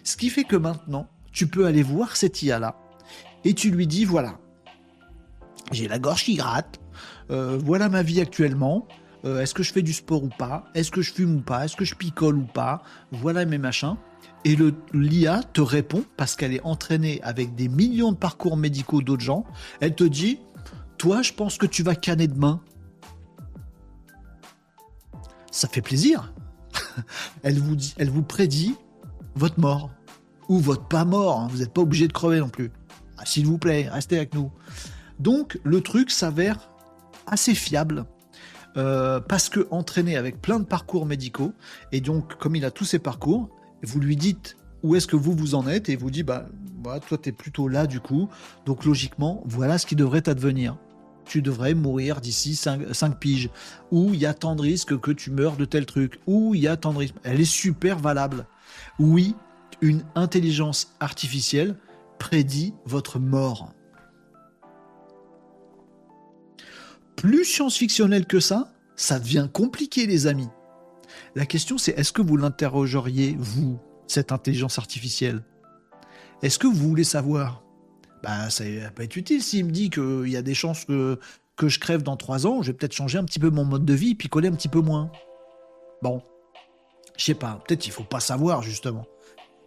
Ce 0.04 0.18
qui 0.18 0.30
fait 0.30 0.44
que 0.44 0.56
maintenant, 0.56 1.08
tu 1.32 1.48
peux 1.48 1.66
aller 1.66 1.84
voir 1.84 2.16
cette 2.16 2.42
IA-là 2.42 2.80
et 3.44 3.54
tu 3.54 3.70
lui 3.70 3.88
dis, 3.88 4.06
voilà, 4.06 4.40
j'ai 5.72 5.88
la 5.88 6.00
gorge 6.00 6.24
qui 6.24 6.36
gratte, 6.36 6.80
euh, 7.30 7.60
voilà 7.64 7.90
ma 7.90 8.04
vie 8.04 8.22
actuellement, 8.22 8.88
euh, 9.26 9.42
est-ce 9.42 9.54
que 9.54 9.64
je 9.64 9.74
fais 9.74 9.82
du 9.82 9.94
sport 9.94 10.24
ou 10.24 10.30
pas, 10.30 10.66
est-ce 10.74 10.92
que 10.92 11.02
je 11.02 11.14
fume 11.14 11.38
ou 11.38 11.42
pas, 11.42 11.66
est-ce 11.66 11.76
que 11.76 11.86
je 11.86 11.96
picole 11.96 12.38
ou 12.38 12.46
pas, 12.46 12.82
voilà 13.12 13.46
mes 13.46 13.58
machins. 13.58 13.98
Et 14.46 14.56
l'IA 14.94 15.42
te 15.44 15.62
répond, 15.62 16.04
parce 16.16 16.36
qu'elle 16.36 16.54
est 16.54 16.64
entraînée 16.64 17.20
avec 17.24 17.56
des 17.56 17.68
millions 17.68 18.12
de 18.12 18.18
parcours 18.18 18.56
médicaux 18.56 19.02
d'autres 19.02 19.24
gens, 19.24 19.46
elle 19.82 19.96
te 19.96 20.04
dit, 20.04 20.40
toi 20.98 21.22
je 21.22 21.34
pense 21.34 21.58
que 21.58 21.66
tu 21.66 21.84
vas 21.84 21.96
canner 21.96 22.28
demain. 22.28 22.62
Ça 25.52 25.68
fait 25.68 25.82
plaisir 25.82 26.34
elle, 27.44 27.60
vous 27.60 27.76
elle 27.98 28.10
vous 28.10 28.24
prédit 28.24 28.76
votre 29.36 29.60
mort. 29.60 29.92
Ou 30.50 30.60
votre 30.60 30.88
pas 30.88 31.06
mort. 31.06 31.42
Hein. 31.42 31.48
Vous 31.52 31.60
n'êtes 31.60 31.74
pas 31.74 31.82
obligé 31.82 32.08
de 32.08 32.14
crever 32.14 32.40
non 32.40 32.50
plus. 32.50 32.72
Ah, 33.18 33.26
s'il 33.26 33.46
vous 33.46 33.58
plaît, 33.58 33.90
restez 33.90 34.18
avec 34.18 34.34
nous. 34.34 34.52
Donc 35.20 35.60
le 35.64 35.82
truc 35.82 36.12
s'avère 36.12 36.70
assez 37.26 37.56
fiable. 37.56 38.06
Euh, 38.78 39.20
parce 39.20 39.50
que 39.50 39.68
entraîné 39.72 40.18
avec 40.18 40.40
plein 40.40 40.60
de 40.60 40.66
parcours 40.66 41.08
médicaux, 41.08 41.52
et 41.92 42.00
donc 42.00 42.38
comme 42.38 42.56
il 42.56 42.64
a 42.64 42.70
tous 42.70 42.86
ces 42.86 43.00
parcours, 43.00 43.50
vous 43.82 44.00
lui 44.00 44.16
dites 44.16 44.56
où 44.84 44.96
est-ce 44.96 45.08
que 45.08 45.16
vous 45.16 45.34
vous 45.34 45.56
en 45.56 45.68
êtes, 45.68 45.90
et 45.90 45.96
vous 45.96 46.12
dit, 46.12 46.22
bah, 46.22 46.46
bah 46.78 47.00
toi 47.00 47.18
tu 47.18 47.30
es 47.30 47.32
plutôt 47.32 47.68
là 47.68 47.88
du 47.88 48.00
coup, 48.00 48.30
donc 48.68 48.86
logiquement, 48.86 49.42
voilà 49.46 49.80
ce 49.80 49.88
qui 49.88 49.96
devrait 49.96 50.30
advenir 50.30 50.78
tu 51.28 51.42
devrais 51.42 51.74
mourir 51.74 52.22
d'ici 52.22 52.56
5, 52.56 53.20
piges, 53.20 53.50
ou 53.92 54.14
il 54.14 54.20
y 54.20 54.26
a 54.26 54.34
tant 54.34 54.56
de 54.56 54.62
risques 54.62 55.00
que 55.00 55.12
tu 55.12 55.32
meurs 55.32 55.58
de 55.58 55.66
tel 55.66 55.86
truc, 55.86 56.20
ou 56.28 56.56
il 56.56 56.62
y 56.62 56.68
a 56.68 56.78
tant 56.78 56.94
de 56.94 57.00
risques. 57.00 57.16
Elle 57.24 57.42
est 57.42 57.46
super 57.46 58.00
valable. 58.00 58.46
Oui, 59.00 59.36
une 59.82 60.04
intelligence 60.16 60.94
artificielle 61.00 61.76
prédit 62.20 62.74
votre 62.86 63.20
mort. 63.20 63.74
Plus 67.16 67.46
science-fictionnel 67.46 68.26
que 68.26 68.40
ça, 68.40 68.72
ça 68.96 69.20
devient 69.20 69.48
compliqué, 69.52 70.06
les 70.06 70.28
amis. 70.28 70.50
La 71.36 71.46
question, 71.46 71.78
c'est 71.78 71.92
est-ce 71.98 72.12
que 72.12 72.22
vous 72.22 72.38
l'interrogeriez, 72.38 73.36
vous, 73.40 73.80
cette 74.08 74.32
intelligence 74.32 74.78
artificielle? 74.78 75.44
Est-ce 76.42 76.60
que 76.60 76.68
vous 76.68 76.90
voulez 76.90 77.04
savoir? 77.04 77.64
Bah, 78.28 78.50
ça 78.50 78.66
va 78.66 78.92
pas 78.92 79.06
être 79.06 79.16
utile 79.16 79.42
s'il 79.42 79.66
me 79.66 79.72
dit 79.72 79.90
qu'il 79.90 80.28
y 80.28 80.36
a 80.36 80.42
des 80.42 80.54
chances 80.54 80.84
que, 80.84 81.18
je 81.64 81.80
crève 81.80 82.04
dans 82.04 82.18
trois 82.18 82.46
ans, 82.46 82.62
je 82.62 82.72
vais 82.72 82.78
peut-être 82.78 82.94
changer 82.94 83.18
un 83.18 83.24
petit 83.24 83.40
peu 83.40 83.50
mon 83.50 83.64
mode 83.64 83.86
de 83.86 83.94
vie, 83.94 84.16
puis 84.16 84.28
coller 84.28 84.50
un 84.50 84.54
petit 84.54 84.68
peu 84.68 84.82
moins. 84.82 85.10
Bon, 86.02 86.22
je 87.16 87.24
sais 87.24 87.34
pas, 87.34 87.64
peut-être 87.66 87.88
il 87.88 87.92
faut 87.92 88.04
pas 88.04 88.20
savoir 88.20 88.64
justement. 88.64 89.06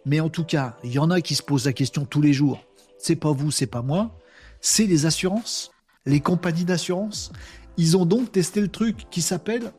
Mais 0.05 0.19
en 0.19 0.29
tout 0.29 0.43
cas, 0.43 0.77
il 0.83 0.91
y 0.91 0.99
en 0.99 1.09
a 1.09 1.21
qui 1.21 1.33
se 1.33 1.41
posent 1.41 1.65
la 1.65 1.73
question 1.73 2.05
tous 2.05 2.21
les 2.21 2.33
jours. 2.33 2.63
C'est 2.99 3.15
pas 3.15 3.31
vous, 3.31 3.49
c'est 3.49 3.65
pas 3.65 3.81
moi. 3.81 4.15
C'est 4.61 4.85
les 4.85 5.07
assurances, 5.07 5.71
les 6.05 6.19
compagnies 6.19 6.65
d'assurance. 6.65 7.31
Ils 7.77 7.97
ont 7.97 8.05
donc 8.05 8.31
testé 8.31 8.61
le 8.61 8.67
truc 8.67 9.09
qui 9.09 9.23
s'appelle 9.23 9.73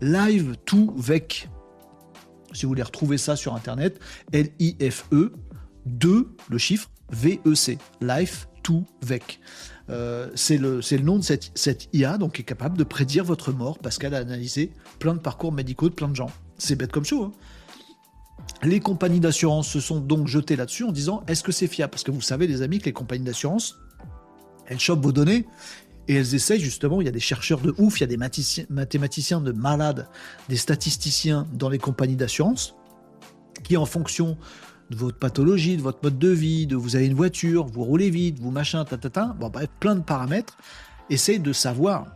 Live 0.00 0.56
to 0.64 0.92
VEC. 0.96 1.48
Si 2.52 2.66
vous 2.66 2.70
voulez 2.70 2.82
retrouver 2.82 3.16
ça 3.16 3.36
sur 3.36 3.54
internet, 3.54 4.00
L-I-F-E, 4.32 5.32
2, 5.86 6.36
le 6.48 6.58
chiffre, 6.58 6.90
VEC, 7.14 7.78
Life 8.00 8.48
to 8.62 8.84
VEC. 9.02 9.40
Euh, 9.90 10.30
c'est 10.34 10.56
le, 10.56 10.80
le, 10.90 10.98
nom 10.98 11.18
de 11.18 11.22
cette, 11.22 11.50
cette, 11.54 11.88
IA, 11.92 12.16
donc 12.16 12.34
qui 12.34 12.42
est 12.42 12.44
capable 12.44 12.78
de 12.78 12.84
prédire 12.84 13.24
votre 13.24 13.52
mort 13.52 13.78
parce 13.78 13.98
qu'elle 13.98 14.14
a 14.14 14.18
analysé 14.18 14.72
plein 14.98 15.14
de 15.14 15.18
parcours 15.18 15.52
médicaux 15.52 15.88
de 15.88 15.94
plein 15.94 16.08
de 16.08 16.16
gens. 16.16 16.30
C'est 16.56 16.76
bête 16.76 16.90
comme 16.90 17.04
chaud. 17.04 17.24
Hein. 17.24 17.32
les 18.62 18.80
compagnies 18.80 19.20
d'assurance 19.20 19.68
se 19.68 19.80
sont 19.80 20.00
donc 20.00 20.26
jetées 20.26 20.56
là-dessus 20.56 20.84
en 20.84 20.92
disant 20.92 21.22
est-ce 21.28 21.42
que 21.42 21.52
c'est 21.52 21.66
fiable? 21.66 21.90
Parce 21.90 22.02
que 22.02 22.10
vous 22.10 22.22
savez, 22.22 22.46
les 22.46 22.62
amis, 22.62 22.78
que 22.78 22.86
les 22.86 22.92
compagnies 22.92 23.24
d'assurance, 23.24 23.76
elles 24.66 24.80
chopent 24.80 25.02
vos 25.02 25.12
données 25.12 25.46
et 26.08 26.14
elles 26.14 26.34
essayent 26.34 26.60
justement, 26.60 27.00
il 27.00 27.04
y 27.04 27.08
a 27.08 27.12
des 27.12 27.20
chercheurs 27.20 27.60
de 27.60 27.74
ouf, 27.78 28.00
il 28.00 28.02
y 28.02 28.04
a 28.04 28.06
des 28.06 28.16
mathématiciens 28.70 29.40
de 29.40 29.52
malades, 29.52 30.08
des 30.48 30.56
statisticiens 30.56 31.46
dans 31.52 31.68
les 31.68 31.78
compagnies 31.78 32.16
d'assurance 32.16 32.74
qui, 33.62 33.76
en 33.76 33.86
fonction 33.86 34.36
de 34.90 34.96
votre 34.96 35.18
pathologie, 35.18 35.76
de 35.76 35.82
votre 35.82 36.00
mode 36.02 36.18
de 36.18 36.28
vie, 36.28 36.66
de 36.66 36.76
vous 36.76 36.96
avez 36.96 37.06
une 37.06 37.14
voiture, 37.14 37.66
vous 37.66 37.84
roulez 37.84 38.10
vite, 38.10 38.38
vous 38.40 38.50
machin. 38.50 38.84
Bon, 39.38 39.50
plein 39.80 39.96
de 39.96 40.02
paramètres. 40.02 40.56
Essayez 41.10 41.38
de 41.38 41.52
savoir 41.52 42.06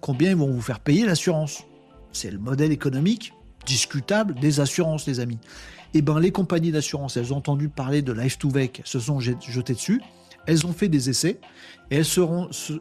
combien 0.00 0.30
ils 0.30 0.36
vont 0.36 0.50
vous 0.50 0.60
faire 0.60 0.80
payer 0.80 1.04
l'assurance. 1.04 1.64
C'est 2.12 2.30
le 2.30 2.38
modèle 2.38 2.72
économique 2.72 3.32
discutable 3.66 4.34
des 4.34 4.60
assurances, 4.60 5.06
les 5.06 5.20
amis. 5.20 5.38
Eh 5.94 6.02
ben, 6.02 6.18
les 6.20 6.32
compagnies 6.32 6.72
d'assurance, 6.72 7.16
elles 7.16 7.32
ont 7.32 7.36
entendu 7.36 7.68
parler 7.68 8.02
de 8.02 8.12
Life 8.12 8.38
to 8.38 8.48
Vec, 8.48 8.82
se 8.84 8.98
sont 8.98 9.20
jetées 9.20 9.74
dessus, 9.74 10.00
elles 10.46 10.66
ont 10.66 10.72
fait 10.72 10.88
des 10.88 11.10
essais 11.10 11.38
et 11.90 11.96
elles, 11.96 12.06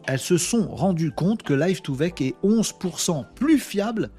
elles 0.07 0.19
se 0.19 0.37
sont 0.37 0.67
rendues 0.69 1.11
compte 1.11 1.43
que 1.43 1.53
Life 1.53 1.81
to 1.81 1.93
Vec 1.93 2.21
est 2.21 2.35
11% 2.43 3.25
plus 3.35 3.59
fiable 3.59 4.09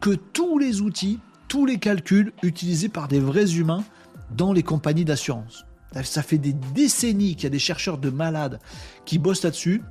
que 0.00 0.10
tous 0.10 0.58
les 0.58 0.80
outils, 0.80 1.18
tous 1.48 1.66
les 1.66 1.78
calculs 1.78 2.32
utilisés 2.42 2.88
par 2.88 3.08
des 3.08 3.20
vrais 3.20 3.54
humains 3.54 3.84
dans 4.30 4.52
les 4.52 4.62
compagnies 4.62 5.04
d'assurance. 5.04 5.66
Ça 6.02 6.22
fait 6.22 6.38
des 6.38 6.52
décennies 6.52 7.36
qu'il 7.36 7.44
y 7.44 7.46
a 7.46 7.50
des 7.50 7.58
chercheurs 7.58 7.98
de 7.98 8.10
malades 8.10 8.58
qui 9.04 9.18
bossent 9.18 9.42
là-dessus. 9.42 9.82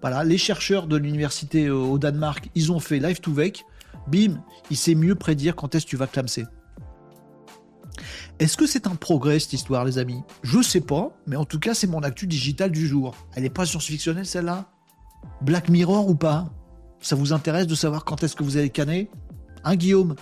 Voilà, 0.00 0.24
les 0.24 0.38
chercheurs 0.38 0.86
de 0.86 0.96
l'université 0.96 1.70
au 1.70 1.98
Danemark, 1.98 2.48
ils 2.54 2.72
ont 2.72 2.80
fait 2.80 2.98
Life 2.98 3.20
to 3.20 3.32
Vec. 3.32 3.64
Bim, 4.08 4.42
il 4.70 4.76
sait 4.76 4.94
mieux 4.94 5.14
prédire 5.14 5.54
quand 5.54 5.74
est-ce 5.74 5.84
que 5.84 5.90
tu 5.90 5.96
vas 5.96 6.06
clamser. 6.06 6.46
Est-ce 8.38 8.56
que 8.56 8.66
c'est 8.66 8.86
un 8.86 8.96
progrès 8.96 9.38
cette 9.38 9.52
histoire, 9.52 9.84
les 9.84 9.98
amis? 9.98 10.22
Je 10.42 10.62
sais 10.62 10.80
pas, 10.80 11.12
mais 11.26 11.36
en 11.36 11.44
tout 11.44 11.60
cas, 11.60 11.74
c'est 11.74 11.86
mon 11.86 12.02
actu 12.02 12.26
digital 12.26 12.70
du 12.70 12.86
jour. 12.88 13.14
Elle 13.34 13.42
n'est 13.42 13.50
pas 13.50 13.66
science-fictionnelle 13.66 14.26
celle-là? 14.26 14.70
Black 15.42 15.68
Mirror 15.68 16.08
ou 16.08 16.14
pas? 16.14 16.46
Ça 17.00 17.14
vous 17.14 17.32
intéresse 17.32 17.66
de 17.66 17.74
savoir 17.74 18.04
quand 18.04 18.22
est-ce 18.22 18.34
que 18.34 18.42
vous 18.42 18.56
allez 18.56 18.70
canner? 18.70 19.10
Hein, 19.62 19.76
Guillaume? 19.76 20.16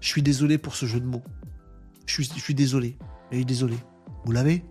Je 0.00 0.08
suis 0.08 0.22
désolé 0.22 0.58
pour 0.58 0.74
ce 0.74 0.86
jeu 0.86 1.00
de 1.00 1.06
mots. 1.06 1.22
Je 2.06 2.22
suis, 2.22 2.54
désolé. 2.54 2.96
Désolé. 3.30 3.76
Vous 4.24 4.32
l'avez? 4.32 4.64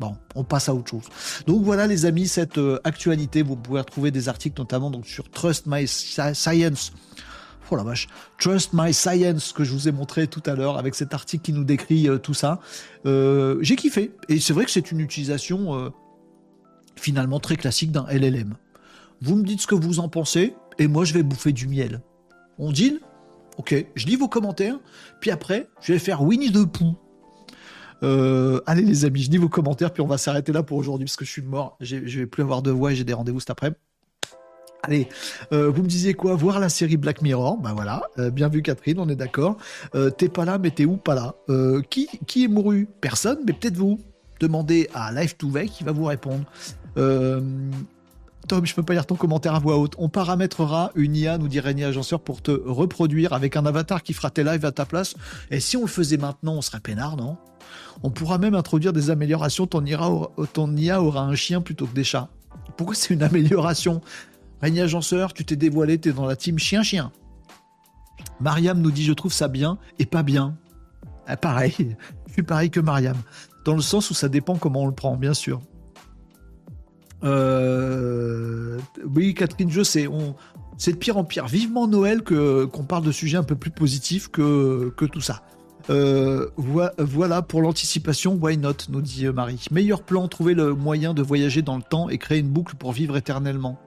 Bon, 0.00 0.16
on 0.34 0.44
passe 0.44 0.68
à 0.68 0.74
autre 0.74 0.90
chose. 0.90 1.04
Donc 1.46 1.62
voilà 1.62 1.86
les 1.86 2.04
amis, 2.04 2.28
cette 2.28 2.58
euh, 2.58 2.80
actualité, 2.84 3.42
vous 3.42 3.56
pouvez 3.56 3.80
retrouver 3.80 4.10
des 4.10 4.28
articles 4.28 4.60
notamment 4.60 4.90
donc 4.90 5.06
sur 5.06 5.30
Trust 5.30 5.64
My 5.66 5.86
Science. 5.86 6.92
Oh 7.70 7.76
la 7.76 7.82
vache, 7.82 8.06
Trust 8.38 8.70
My 8.74 8.92
Science 8.92 9.52
que 9.52 9.64
je 9.64 9.72
vous 9.72 9.88
ai 9.88 9.92
montré 9.92 10.26
tout 10.26 10.42
à 10.46 10.54
l'heure 10.54 10.76
avec 10.76 10.94
cet 10.94 11.14
article 11.14 11.42
qui 11.42 11.52
nous 11.52 11.64
décrit 11.64 12.08
euh, 12.08 12.18
tout 12.18 12.34
ça. 12.34 12.60
Euh, 13.06 13.58
j'ai 13.62 13.76
kiffé 13.76 14.12
et 14.28 14.38
c'est 14.38 14.52
vrai 14.52 14.64
que 14.64 14.70
c'est 14.70 14.92
une 14.92 15.00
utilisation 15.00 15.92
finalement 16.96 17.40
très 17.40 17.56
classique 17.56 17.90
d'un 17.92 18.06
LLM. 18.10 18.54
Vous 19.22 19.36
me 19.36 19.44
dites 19.44 19.62
ce 19.62 19.66
que 19.66 19.74
vous 19.74 19.98
en 19.98 20.08
pensez 20.08 20.54
et 20.78 20.88
moi 20.88 21.04
je 21.04 21.14
vais 21.14 21.22
bouffer 21.22 21.52
du 21.52 21.68
miel. 21.68 22.02
On 22.58 22.70
deal? 22.70 23.00
Ok, 23.56 23.74
je 23.94 24.06
lis 24.06 24.16
vos 24.16 24.28
commentaires, 24.28 24.78
puis 25.20 25.30
après 25.30 25.68
je 25.80 25.92
vais 25.92 25.98
faire 25.98 26.22
Winnie 26.22 26.52
the 26.52 26.66
Pooh 26.66 26.96
euh, 28.02 28.60
allez 28.66 28.82
les 28.82 29.04
amis, 29.04 29.22
je 29.22 29.30
dis 29.30 29.38
vos 29.38 29.48
commentaires, 29.48 29.92
puis 29.92 30.02
on 30.02 30.06
va 30.06 30.18
s'arrêter 30.18 30.52
là 30.52 30.62
pour 30.62 30.76
aujourd'hui 30.76 31.06
parce 31.06 31.16
que 31.16 31.24
je 31.24 31.30
suis 31.30 31.42
mort. 31.42 31.76
Je 31.80 31.96
vais 31.96 32.26
plus 32.26 32.42
avoir 32.42 32.62
de 32.62 32.70
voix 32.70 32.92
et 32.92 32.94
j'ai 32.96 33.04
des 33.04 33.12
rendez-vous 33.12 33.40
cet 33.40 33.50
après. 33.50 33.72
Allez, 34.82 35.08
euh, 35.52 35.70
vous 35.70 35.82
me 35.82 35.88
disiez 35.88 36.14
quoi? 36.14 36.34
Voir 36.34 36.60
la 36.60 36.68
série 36.68 36.96
Black 36.96 37.22
Mirror? 37.22 37.58
Bah 37.58 37.72
voilà, 37.74 38.02
euh, 38.18 38.30
bien 38.30 38.48
vu 38.48 38.62
Catherine, 38.62 39.00
on 39.00 39.08
est 39.08 39.16
d'accord. 39.16 39.56
t'es 40.16 40.28
pas 40.28 40.44
là, 40.44 40.58
mais 40.58 40.70
t'es 40.70 40.84
où 40.84 40.96
pas 40.96 41.14
là? 41.14 41.34
Qui, 41.90 42.44
est 42.44 42.48
mouru? 42.48 42.88
Personne, 43.00 43.38
mais 43.46 43.52
peut-être 43.52 43.76
vous. 43.76 43.98
Demandez 44.38 44.90
à 44.92 45.12
Live 45.12 45.36
to 45.36 45.48
Vec, 45.48 45.70
qui 45.70 45.82
va 45.82 45.92
vous 45.92 46.04
répondre. 46.04 46.44
Tom, 48.46 48.64
je 48.64 48.74
peux 48.74 48.82
pas 48.82 48.92
lire 48.92 49.06
ton 49.06 49.16
commentaire 49.16 49.54
à 49.54 49.58
voix 49.58 49.76
haute. 49.76 49.94
On 49.98 50.08
paramétrera 50.08 50.92
une 50.94 51.16
IA, 51.16 51.38
nous 51.38 51.48
dit 51.48 51.58
Régnier 51.58 51.84
Agenceur, 51.84 52.20
pour 52.20 52.42
te 52.42 52.50
reproduire 52.50 53.32
avec 53.32 53.56
un 53.56 53.66
avatar 53.66 54.02
qui 54.02 54.12
fera 54.12 54.30
tes 54.30 54.44
lives 54.44 54.64
à 54.64 54.72
ta 54.72 54.86
place. 54.86 55.14
Et 55.50 55.60
si 55.60 55.76
on 55.76 55.82
le 55.82 55.88
faisait 55.88 56.16
maintenant, 56.16 56.54
on 56.54 56.62
serait 56.62 56.80
peinard, 56.80 57.16
non? 57.16 57.36
On 58.02 58.10
pourra 58.10 58.38
même 58.38 58.54
introduire 58.54 58.92
des 58.92 59.10
améliorations. 59.10 59.66
Ton 59.66 59.84
IA, 59.84 61.02
aura, 61.02 61.22
un 61.22 61.34
chien 61.34 61.60
plutôt 61.60 61.86
que 61.86 61.94
des 61.94 62.04
chats. 62.04 62.28
Pourquoi 62.76 62.94
c'est 62.94 63.14
une 63.14 63.22
amélioration? 63.22 64.00
Régnier 64.62 64.82
Agenceur, 64.82 65.32
tu 65.32 65.44
t'es 65.44 65.56
dévoilé, 65.56 65.98
t'es 65.98 66.12
dans 66.12 66.26
la 66.26 66.36
team 66.36 66.58
chien-chien. 66.58 67.10
Mariam 68.40 68.80
nous 68.80 68.90
dit 68.90 69.04
Je 69.04 69.12
trouve 69.12 69.32
ça 69.32 69.48
bien 69.48 69.78
et 69.98 70.06
pas 70.06 70.22
bien. 70.22 70.56
Ah, 71.26 71.36
pareil, 71.36 71.96
je 72.28 72.32
suis 72.32 72.42
pareil 72.42 72.70
que 72.70 72.80
Mariam. 72.80 73.16
Dans 73.64 73.74
le 73.74 73.82
sens 73.82 74.10
où 74.10 74.14
ça 74.14 74.28
dépend 74.28 74.56
comment 74.56 74.82
on 74.82 74.86
le 74.86 74.94
prend, 74.94 75.16
bien 75.16 75.34
sûr. 75.34 75.60
Euh, 77.24 78.78
oui, 79.04 79.34
Catherine, 79.34 79.70
je 79.70 79.82
sais, 79.82 80.06
on... 80.06 80.34
c'est 80.76 80.92
de 80.92 80.96
pire 80.96 81.16
en 81.16 81.24
pire. 81.24 81.46
Vivement 81.46 81.86
Noël 81.88 82.22
qu'on 82.22 82.84
parle 82.84 83.04
de 83.04 83.12
sujets 83.12 83.38
un 83.38 83.42
peu 83.42 83.56
plus 83.56 83.70
positifs 83.70 84.28
que, 84.28 84.92
que 84.96 85.04
tout 85.04 85.20
ça. 85.20 85.42
Euh, 85.88 86.48
voilà 86.56 87.42
pour 87.42 87.62
l'anticipation, 87.62 88.34
why 88.40 88.58
not, 88.58 88.72
nous 88.88 89.00
dit 89.00 89.26
Marie. 89.28 89.64
Meilleur 89.70 90.02
plan, 90.02 90.26
trouver 90.28 90.54
le 90.54 90.74
moyen 90.74 91.14
de 91.14 91.22
voyager 91.22 91.62
dans 91.62 91.76
le 91.76 91.82
temps 91.82 92.08
et 92.08 92.18
créer 92.18 92.40
une 92.40 92.48
boucle 92.48 92.74
pour 92.74 92.92
vivre 92.92 93.16
éternellement. 93.16 93.78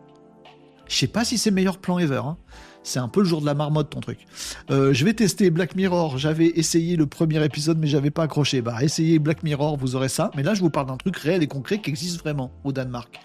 Je 0.87 0.95
sais 0.95 1.07
pas 1.07 1.23
si 1.25 1.37
c'est 1.37 1.51
meilleur 1.51 1.77
plan 1.77 1.99
ever. 1.99 2.21
Hein. 2.25 2.37
C'est 2.83 2.99
un 2.99 3.07
peu 3.07 3.21
le 3.21 3.25
jour 3.25 3.41
de 3.41 3.45
la 3.45 3.53
marmotte 3.53 3.89
ton 3.89 3.99
truc. 3.99 4.25
Euh, 4.71 4.93
je 4.93 5.05
vais 5.05 5.13
tester 5.13 5.49
Black 5.51 5.75
Mirror. 5.75 6.17
J'avais 6.17 6.47
essayé 6.47 6.95
le 6.95 7.05
premier 7.05 7.43
épisode 7.43 7.77
mais 7.77 7.87
j'avais 7.87 8.09
pas 8.09 8.23
accroché. 8.23 8.61
Bah 8.61 8.77
essayez 8.81 9.19
Black 9.19 9.43
Mirror, 9.43 9.77
vous 9.77 9.95
aurez 9.95 10.09
ça. 10.09 10.31
Mais 10.35 10.43
là 10.43 10.53
je 10.53 10.61
vous 10.61 10.69
parle 10.69 10.87
d'un 10.87 10.97
truc 10.97 11.17
réel 11.17 11.43
et 11.43 11.47
concret 11.47 11.81
qui 11.81 11.89
existe 11.89 12.19
vraiment 12.19 12.51
au 12.63 12.71
Danemark. 12.71 13.19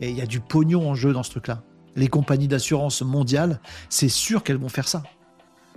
Et 0.00 0.10
il 0.10 0.16
y 0.16 0.22
a 0.22 0.26
du 0.26 0.40
pognon 0.40 0.88
en 0.88 0.94
jeu 0.94 1.12
dans 1.12 1.22
ce 1.22 1.30
truc-là. 1.30 1.62
Les 1.96 2.08
compagnies 2.08 2.48
d'assurance 2.48 3.02
mondiales, 3.02 3.60
c'est 3.88 4.08
sûr 4.08 4.42
qu'elles 4.42 4.56
vont 4.56 4.68
faire 4.68 4.88
ça. 4.88 5.04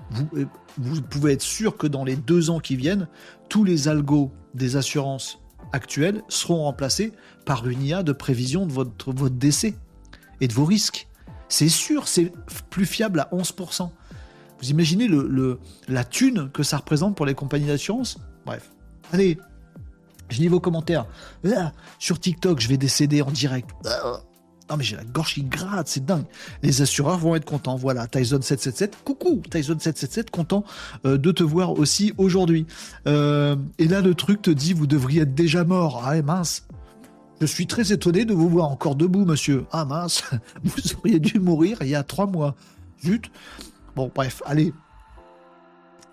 Vous, 0.10 0.28
euh, 0.36 1.02
pouvez 1.10 1.34
être 1.34 1.42
sûr 1.42 1.78
que 1.78 1.86
dans 1.86 2.04
les 2.04 2.16
deux 2.16 2.50
ans 2.50 2.60
qui 2.60 2.76
viennent, 2.76 3.08
tous 3.50 3.64
les 3.64 3.88
algos 3.88 4.32
des 4.54 4.78
assurances 4.78 5.40
actuelles 5.74 6.24
seront 6.30 6.64
remplacés 6.64 7.12
par 7.46 7.68
une 7.68 7.84
IA 7.84 8.04
de 8.04 8.14
prévision 8.14 8.66
de 8.66 8.72
votre 8.72 9.30
décès 9.30 9.76
et 10.42 10.48
de 10.48 10.54
vos 10.54 10.66
risques. 10.66 11.08
C'est 11.50 11.70
sûr, 11.70 12.08
c'est 12.08 12.32
plus 12.70 12.86
fiable 12.86 13.20
à 13.20 13.30
11%. 13.32 13.90
Vous 14.60 14.70
imaginez 14.70 15.08
la 15.88 16.04
thune 16.04 16.50
que 16.52 16.64
ça 16.64 16.78
représente 16.78 17.16
pour 17.16 17.26
les 17.26 17.36
compagnies 17.36 17.68
d'assurance? 17.68 18.18
Bref. 18.46 18.72
Allez, 19.14 19.38
je 20.30 20.40
lis 20.40 20.48
vos 20.48 20.60
commentaires. 20.60 21.06
Là, 21.44 21.74
sur 22.00 22.20
TikTok, 22.20 22.60
je 22.60 22.68
vais 22.68 22.78
décéder 22.78 23.22
en 23.22 23.32
direct. 23.32 23.70
Non 24.70 24.76
mais 24.76 24.84
j'ai 24.84 24.98
la 24.98 25.06
gorge 25.06 25.34
qui 25.34 25.44
gratte, 25.44 25.88
c'est 25.88 26.06
dingue. 26.06 26.26
Les 26.62 26.82
assureurs 26.82 27.18
vont 27.18 27.36
être 27.36 27.46
contents. 27.46 27.78
Voilà, 27.78 28.06
Tyson 28.08 28.42
777. 28.42 28.98
Coucou, 29.06 29.42
Tyson 29.50 29.78
777, 29.80 30.30
content 30.30 30.66
euh, 31.06 31.18
de 31.18 31.32
te 31.32 31.44
voir 31.44 31.80
aussi 31.80 32.14
aujourd'hui. 32.18 32.66
Euh, 33.08 33.56
et 33.78 33.88
là, 33.88 34.02
le 34.02 34.14
truc 34.14 34.42
te 34.42 34.52
dit, 34.52 34.74
vous 34.74 34.88
devriez 34.88 35.22
être 35.22 35.34
déjà 35.34 35.64
mort. 35.64 36.04
Ah 36.06 36.22
mince. 36.22 36.67
Je 37.40 37.46
suis 37.46 37.68
très 37.68 37.92
étonné 37.94 38.26
de 38.26 38.34
vous 38.34 38.50
voir 38.50 38.70
encore 38.70 38.96
debout, 38.96 39.26
monsieur. 39.26 39.66
Ah 39.72 39.86
mince, 39.86 40.24
vous 40.64 40.82
auriez 40.98 41.20
dû 41.20 41.40
mourir 41.40 41.78
il 41.82 41.90
y 41.90 41.96
a 41.96 42.04
trois 42.04 42.26
mois. 42.26 42.56
Zut. 43.04 43.32
Bon, 43.96 44.12
bref, 44.14 44.42
allez. 44.46 44.74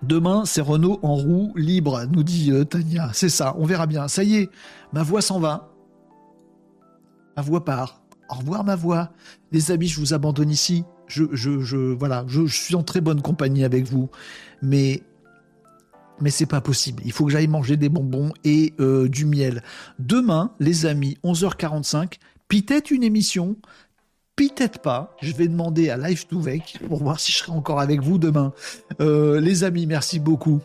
Demain, 0.03 0.45
c'est 0.45 0.61
Renault 0.61 0.99
en 1.03 1.15
roue 1.15 1.53
libre, 1.57 2.05
nous 2.13 2.23
dit 2.23 2.53
euh, 2.53 2.65
Tania. 2.65 3.11
C'est 3.15 3.31
ça, 3.31 3.55
on 3.59 3.65
verra 3.65 3.87
bien. 3.87 4.07
Ça 4.07 4.23
y 4.23 4.37
est, 4.37 4.51
ma 4.93 5.03
voix 5.03 5.23
s'en 5.23 5.41
va. 5.41 5.71
Ma 7.37 7.43
voix 7.43 7.65
part. 7.65 8.03
Au 8.29 8.35
revoir, 8.35 8.65
ma 8.65 8.77
voix. 8.77 9.11
Les 9.51 9.71
amis, 9.71 9.89
je 9.89 10.01
vous 10.01 10.13
abandonne 10.13 10.51
ici. 10.51 10.85
Je, 11.07 11.25
je, 11.33 11.61
je 11.61 11.77
voilà, 11.77 12.25
je, 12.27 12.47
je 12.47 12.55
suis 12.55 12.75
en 12.75 12.83
très 12.83 13.01
bonne 13.01 13.23
compagnie 13.23 13.65
avec 13.65 13.87
vous. 13.87 14.11
Mais 14.61 15.03
mais 16.21 16.31
c'est 16.31 16.47
pas 16.47 16.61
possible. 16.61 17.03
Il 17.05 17.13
faut 17.13 17.25
que 17.27 17.33
j'aille 17.33 17.49
manger 17.49 17.77
des 17.77 17.89
bonbons 17.89 18.33
et 18.45 18.75
euh, 18.81 19.09
du 19.09 19.27
miel. 19.27 19.63
Demain, 19.99 20.53
les 20.61 20.87
amis, 20.87 21.19
11h45, 21.25 22.19
peut-être 22.49 22.91
une 22.91 23.03
émission, 23.03 23.57
peut-être 24.37 24.81
pas. 24.81 25.17
Je 25.23 25.33
vais 25.33 25.49
demander 25.49 25.91
à 25.91 25.97
Live 25.97 26.27
to 26.27 26.41
Vec 26.41 26.79
pour 26.89 27.03
voir 27.03 27.21
si 27.21 27.33
je 27.33 27.39
serai 27.39 27.53
encore 27.53 27.81
avec 27.81 28.01
vous 28.01 28.19
demain. 28.19 28.53
Euh, 29.01 29.41
les 29.41 29.65
amis, 29.65 29.87
merci 29.87 30.19
beaucoup 30.19 30.61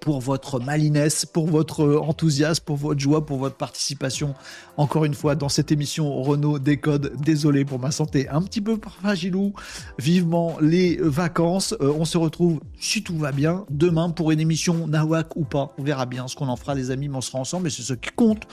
pour 0.00 0.20
votre 0.20 0.60
malinesse, 0.60 1.26
pour 1.26 1.46
votre 1.46 1.84
enthousiasme, 2.02 2.64
pour 2.64 2.76
votre 2.76 3.00
joie, 3.00 3.24
pour 3.24 3.38
votre 3.38 3.56
participation. 3.56 4.34
Encore 4.76 5.04
une 5.04 5.14
fois, 5.14 5.34
dans 5.34 5.48
cette 5.48 5.72
émission 5.72 6.22
Renault 6.22 6.58
Décode, 6.58 7.12
désolé 7.20 7.64
pour 7.64 7.78
ma 7.78 7.90
santé 7.90 8.28
un 8.28 8.42
petit 8.42 8.60
peu 8.60 8.78
fragilou. 8.82 9.52
Vivement 9.98 10.56
les 10.60 10.96
vacances. 10.96 11.74
Euh, 11.80 11.92
on 11.98 12.04
se 12.04 12.18
retrouve, 12.18 12.60
si 12.78 13.02
tout 13.02 13.16
va 13.16 13.32
bien, 13.32 13.64
demain 13.70 14.10
pour 14.10 14.30
une 14.30 14.40
émission 14.40 14.86
Nawak 14.86 15.36
ou 15.36 15.44
pas. 15.44 15.74
On 15.78 15.82
verra 15.82 16.06
bien 16.06 16.28
ce 16.28 16.36
qu'on 16.36 16.48
en 16.48 16.56
fera, 16.56 16.74
les 16.74 16.90
amis, 16.90 17.08
mais 17.08 17.16
on 17.16 17.20
sera 17.20 17.38
ensemble 17.38 17.68
et 17.68 17.70
c'est 17.70 17.82
ce 17.82 17.94
qui 17.94 18.10
compte. 18.16 18.46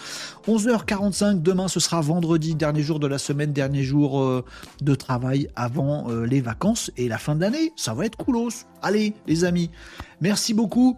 11h45, 0.48 1.41
demain, 1.41 1.68
ce 1.68 1.80
sera 1.80 2.02
vendredi, 2.02 2.56
dernier 2.56 2.82
jour 2.82 2.99
de 2.99 3.07
la 3.07 3.18
semaine, 3.18 3.53
dernier 3.53 3.84
jour 3.84 4.22
euh, 4.22 4.44
de 4.82 4.95
travail 4.95 5.48
avant 5.56 6.10
euh, 6.10 6.26
les 6.26 6.41
vacances 6.41 6.91
et 6.98 7.07
la 7.07 7.18
fin 7.18 7.36
de 7.36 7.41
l'année. 7.41 7.72
Ça 7.76 7.94
va 7.94 8.06
être 8.06 8.18
coolos. 8.18 8.65
Allez, 8.82 9.14
les 9.28 9.45
amis, 9.45 9.72
merci 10.22 10.53
beaucoup. 10.53 10.98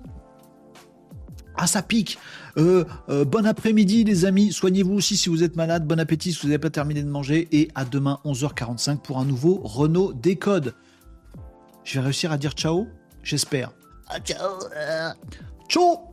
Ah, 1.62 1.68
ça 1.68 1.82
pique. 1.82 2.18
Euh, 2.58 2.86
euh, 3.10 3.26
bon 3.26 3.46
après-midi, 3.46 4.06
les 4.06 4.24
amis. 4.24 4.54
Soignez-vous 4.54 4.94
aussi 4.94 5.18
si 5.18 5.28
vous 5.28 5.44
êtes 5.44 5.58
malade. 5.58 5.86
Bon 5.86 6.00
appétit 6.00 6.32
si 6.32 6.40
vous 6.42 6.48
n'avez 6.48 6.58
pas 6.58 6.70
terminé 6.70 7.04
de 7.04 7.10
manger. 7.10 7.50
Et 7.52 7.70
à 7.76 7.84
demain, 7.84 8.20
11h45 8.24 9.00
pour 9.00 9.20
un 9.20 9.26
nouveau 9.26 9.60
Renault 9.66 10.14
Décode. 10.14 10.74
Je 11.84 12.00
vais 12.00 12.06
réussir 12.06 12.32
à 12.32 12.38
dire 12.38 12.54
ciao 12.54 12.88
J'espère. 13.24 13.72
Ah, 14.08 14.22
ciao. 14.22 14.58
Ciao 15.68 16.09